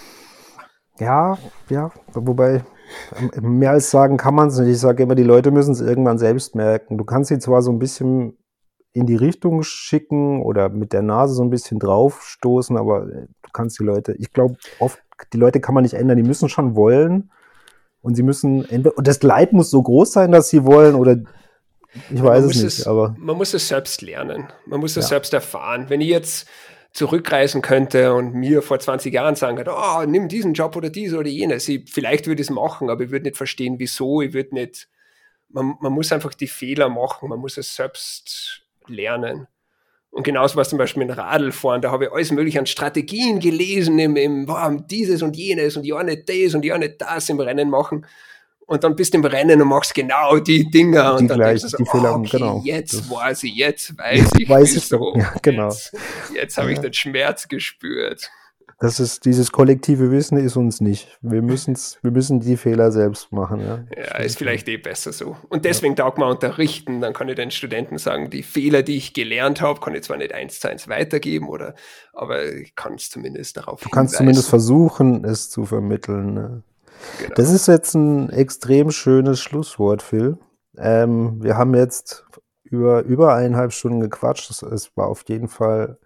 Ja, 0.99 1.37
ja, 1.69 1.91
wobei 2.13 2.63
mehr 3.41 3.71
als 3.71 3.91
sagen 3.91 4.17
kann 4.17 4.35
man 4.35 4.49
es 4.49 4.59
nicht. 4.59 4.69
Ich 4.69 4.79
sage 4.79 5.03
immer, 5.03 5.15
die 5.15 5.23
Leute 5.23 5.51
müssen 5.51 5.71
es 5.71 5.81
irgendwann 5.81 6.17
selbst 6.17 6.55
merken. 6.55 6.97
Du 6.97 7.03
kannst 7.03 7.29
sie 7.29 7.39
zwar 7.39 7.61
so 7.61 7.71
ein 7.71 7.79
bisschen 7.79 8.37
in 8.93 9.07
die 9.07 9.15
Richtung 9.15 9.63
schicken 9.63 10.41
oder 10.41 10.69
mit 10.69 10.93
der 10.93 11.01
Nase 11.01 11.33
so 11.33 11.43
ein 11.43 11.49
bisschen 11.49 11.79
draufstoßen, 11.79 12.77
aber 12.77 13.07
äh, 13.07 13.27
du 13.41 13.49
kannst 13.51 13.79
die 13.79 13.83
Leute, 13.83 14.13
ich 14.13 14.31
glaube, 14.31 14.55
oft, 14.79 15.01
die 15.33 15.37
Leute 15.37 15.59
kann 15.59 15.73
man 15.73 15.83
nicht 15.83 15.95
ändern, 15.95 16.17
die 16.17 16.23
müssen 16.23 16.47
schon 16.47 16.75
wollen 16.75 17.31
und 18.01 18.15
sie 18.15 18.23
müssen, 18.23 18.65
und 18.65 19.07
das 19.07 19.23
Leid 19.23 19.51
muss 19.51 19.71
so 19.71 19.81
groß 19.81 20.11
sein, 20.11 20.31
dass 20.31 20.49
sie 20.49 20.63
wollen 20.63 20.95
oder 20.95 21.17
ich 22.11 22.23
weiß 22.23 22.45
es 22.45 22.55
nicht, 22.55 22.79
es, 22.79 22.87
aber. 22.87 23.15
Man 23.19 23.37
muss 23.37 23.53
es 23.53 23.67
selbst 23.67 24.01
lernen. 24.01 24.47
Man 24.65 24.79
muss 24.79 24.97
es 24.97 25.05
ja. 25.05 25.09
selbst 25.09 25.33
erfahren. 25.33 25.85
Wenn 25.89 26.01
ich 26.01 26.09
jetzt 26.09 26.47
zurückreisen 26.93 27.61
könnte 27.61 28.13
und 28.13 28.33
mir 28.35 28.61
vor 28.61 28.79
20 28.79 29.13
Jahren 29.13 29.35
sagen 29.35 29.57
könnte, 29.57 29.73
oh, 29.75 30.03
nimm 30.05 30.27
diesen 30.27 30.53
Job 30.53 30.75
oder 30.75 30.89
dies 30.89 31.13
oder 31.13 31.27
jenes. 31.27 31.67
Ich, 31.67 31.89
vielleicht 31.91 32.27
würde 32.27 32.41
ich 32.41 32.49
es 32.49 32.53
machen, 32.53 32.89
aber 32.89 33.03
ich 33.03 33.11
würde 33.11 33.25
nicht 33.25 33.37
verstehen, 33.37 33.79
wieso. 33.79 34.21
Ich 34.21 34.33
würde 34.33 34.53
nicht, 34.53 34.87
man, 35.49 35.75
man 35.81 35.91
muss 35.91 36.11
einfach 36.11 36.35
die 36.35 36.47
Fehler 36.47 36.89
machen, 36.89 37.29
man 37.29 37.39
muss 37.39 37.57
es 37.57 37.75
selbst 37.75 38.61
lernen. 38.87 39.47
Und 40.11 40.23
genauso 40.23 40.55
was 40.55 40.69
zum 40.69 40.77
Beispiel 40.77 41.03
mit 41.03 41.17
Radlfahren, 41.17 41.81
da 41.81 41.89
habe 41.89 42.05
ich 42.05 42.11
alles 42.11 42.31
mögliche 42.31 42.59
an 42.59 42.67
Strategien 42.67 43.39
gelesen, 43.39 43.97
im, 43.97 44.15
im 44.15 44.45
boah, 44.45 44.77
dieses 44.87 45.23
und 45.23 45.35
jenes 45.35 45.75
und 45.75 45.85
ja 45.85 46.03
nicht 46.03 46.29
das 46.29 46.53
und 46.53 46.63
ja 46.63 46.77
nicht 46.77 47.01
das 47.01 47.29
im 47.29 47.39
Rennen 47.39 47.71
machen 47.71 48.05
und 48.65 48.83
dann 48.83 48.95
bist 48.95 49.13
du 49.13 49.17
im 49.17 49.25
Rennen 49.25 49.61
und 49.61 49.67
machst 49.67 49.93
genau 49.93 50.39
die 50.39 50.69
Dinger 50.69 51.15
die 51.15 51.23
und 51.23 51.27
dann 51.27 51.37
gleich, 51.37 51.61
denkst 51.61 51.75
du 51.77 51.85
so, 51.85 51.99
die 51.99 52.07
okay, 52.07 52.37
genau. 52.37 52.61
jetzt 52.63 53.09
weiß 53.09 53.43
ich, 53.43 53.55
jetzt 53.55 53.97
weiß 53.97 54.29
ich, 54.37 54.49
weiß 54.49 54.75
ich 54.75 54.87
so. 54.87 55.13
Ja, 55.15 55.33
genau. 55.41 55.69
Jetzt, 55.69 55.95
jetzt 56.33 56.57
habe 56.57 56.71
ich 56.71 56.79
den 56.79 56.93
Schmerz 56.93 57.47
gespürt. 57.47 58.31
Das 58.79 58.99
ist, 58.99 59.23
dieses 59.23 59.53
kollektive 59.53 60.11
Wissen 60.11 60.37
ist 60.37 60.57
uns 60.57 60.81
nicht. 60.81 61.07
Wir, 61.21 61.41
müssen's, 61.41 61.99
wir 62.01 62.11
müssen 62.11 62.41
die 62.41 62.57
Fehler 62.57 62.91
selbst 62.91 63.31
machen. 63.31 63.61
Ja, 63.61 63.85
ja 63.95 64.17
ist 64.17 64.37
vielleicht 64.37 64.67
eh 64.67 64.75
besser 64.75 65.13
so. 65.13 65.37
Und 65.47 65.63
deswegen 65.63 65.93
ja. 65.93 66.03
taugt 66.03 66.17
man 66.17 66.29
unterrichten. 66.29 66.99
Dann 66.99 67.13
kann 67.13 67.29
ich 67.29 67.35
den 67.35 67.51
Studenten 67.51 67.97
sagen, 67.97 68.29
die 68.29 68.43
Fehler, 68.43 68.83
die 68.83 68.97
ich 68.97 69.13
gelernt 69.13 69.61
habe, 69.61 69.79
kann 69.79 69.95
ich 69.95 70.03
zwar 70.03 70.17
nicht 70.17 70.33
eins 70.33 70.59
zu 70.59 70.69
eins 70.69 70.89
weitergeben, 70.89 71.47
oder, 71.47 71.75
aber 72.11 72.45
ich 72.45 72.75
kann 72.75 72.95
es 72.95 73.09
zumindest 73.09 73.55
darauf 73.55 73.79
Du 73.79 73.89
kannst 73.89 74.15
zumindest 74.15 74.49
versuchen, 74.49 75.23
es 75.23 75.49
zu 75.49 75.65
vermitteln. 75.65 76.33
Ne? 76.33 76.63
Genau. 77.19 77.33
Das 77.35 77.51
ist 77.51 77.67
jetzt 77.67 77.93
ein 77.95 78.29
extrem 78.29 78.91
schönes 78.91 79.39
Schlusswort, 79.39 80.01
Phil. 80.01 80.37
Ähm, 80.77 81.43
wir 81.43 81.57
haben 81.57 81.75
jetzt 81.75 82.25
über, 82.63 83.03
über 83.03 83.35
eineinhalb 83.35 83.73
Stunden 83.73 83.99
gequatscht. 83.99 84.49
Es, 84.63 84.91
war 84.95 85.07
auf 85.07 85.23
jeden 85.27 85.47
Fall 85.47 85.97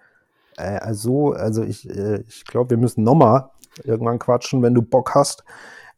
äh, 0.58 0.78
also, 0.80 1.34
also 1.34 1.64
ich, 1.64 1.90
äh, 1.90 2.24
ich 2.28 2.46
glaube, 2.46 2.72
wir 2.72 2.78
müssen 2.78 3.04
nochmal 3.04 3.50
irgendwann 3.84 4.20
quatschen, 4.20 4.62
wenn 4.62 4.74
du 4.74 4.82
Bock 4.82 5.16
hast. 5.16 5.44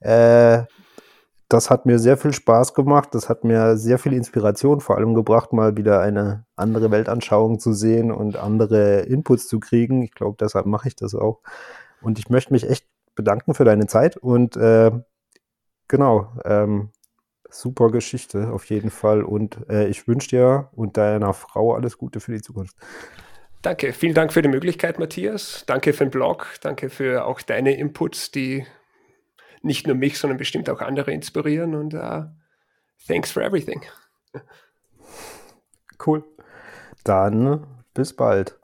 Äh, 0.01 0.63
das 1.47 1.71
hat 1.71 1.87
mir 1.87 1.97
sehr 1.97 2.17
viel 2.17 2.31
Spaß 2.31 2.75
gemacht. 2.75 3.09
Das 3.13 3.27
hat 3.27 3.43
mir 3.43 3.75
sehr 3.77 3.97
viel 3.97 4.13
Inspiration 4.13 4.81
vor 4.81 4.97
allem 4.97 5.15
gebracht, 5.15 5.51
mal 5.51 5.75
wieder 5.75 5.99
eine 5.99 6.45
andere 6.55 6.91
Weltanschauung 6.91 7.59
zu 7.59 7.73
sehen 7.73 8.11
und 8.11 8.37
andere 8.37 8.99
Inputs 9.01 9.47
zu 9.47 9.59
kriegen. 9.59 10.03
Ich 10.03 10.11
glaube, 10.11 10.37
deshalb 10.39 10.67
mache 10.67 10.89
ich 10.89 10.95
das 10.95 11.15
auch. 11.15 11.41
Und 12.01 12.19
ich 12.19 12.29
möchte 12.29 12.53
mich 12.53 12.69
echt 12.69 12.85
bedanken 13.19 13.53
für 13.53 13.65
deine 13.65 13.85
Zeit 13.87 14.15
und 14.15 14.55
äh, 14.55 14.91
genau, 15.89 16.31
ähm, 16.45 16.91
super 17.49 17.91
Geschichte 17.91 18.49
auf 18.51 18.65
jeden 18.65 18.89
Fall. 18.89 19.23
Und 19.23 19.69
äh, 19.69 19.87
ich 19.87 20.07
wünsche 20.07 20.29
dir 20.29 20.69
und 20.71 20.95
deiner 20.95 21.33
Frau 21.33 21.75
alles 21.75 21.97
Gute 21.97 22.21
für 22.21 22.31
die 22.31 22.41
Zukunft. 22.41 22.77
Danke, 23.61 23.91
vielen 23.91 24.13
Dank 24.13 24.31
für 24.31 24.41
die 24.41 24.47
Möglichkeit, 24.47 24.99
Matthias. 24.99 25.65
Danke 25.67 25.91
für 25.91 26.05
den 26.05 26.11
Blog, 26.11 26.47
danke 26.61 26.89
für 26.89 27.25
auch 27.25 27.41
deine 27.41 27.75
Inputs, 27.75 28.31
die 28.31 28.65
nicht 29.61 29.85
nur 29.85 29.97
mich, 29.97 30.17
sondern 30.17 30.37
bestimmt 30.37 30.69
auch 30.69 30.79
andere 30.79 31.11
inspirieren. 31.11 31.75
Und 31.75 31.93
uh, 31.93 32.23
thanks 33.05 33.31
for 33.31 33.43
everything. 33.43 33.81
Cool. 36.05 36.23
Dann 37.03 37.67
bis 37.93 38.15
bald. 38.15 38.58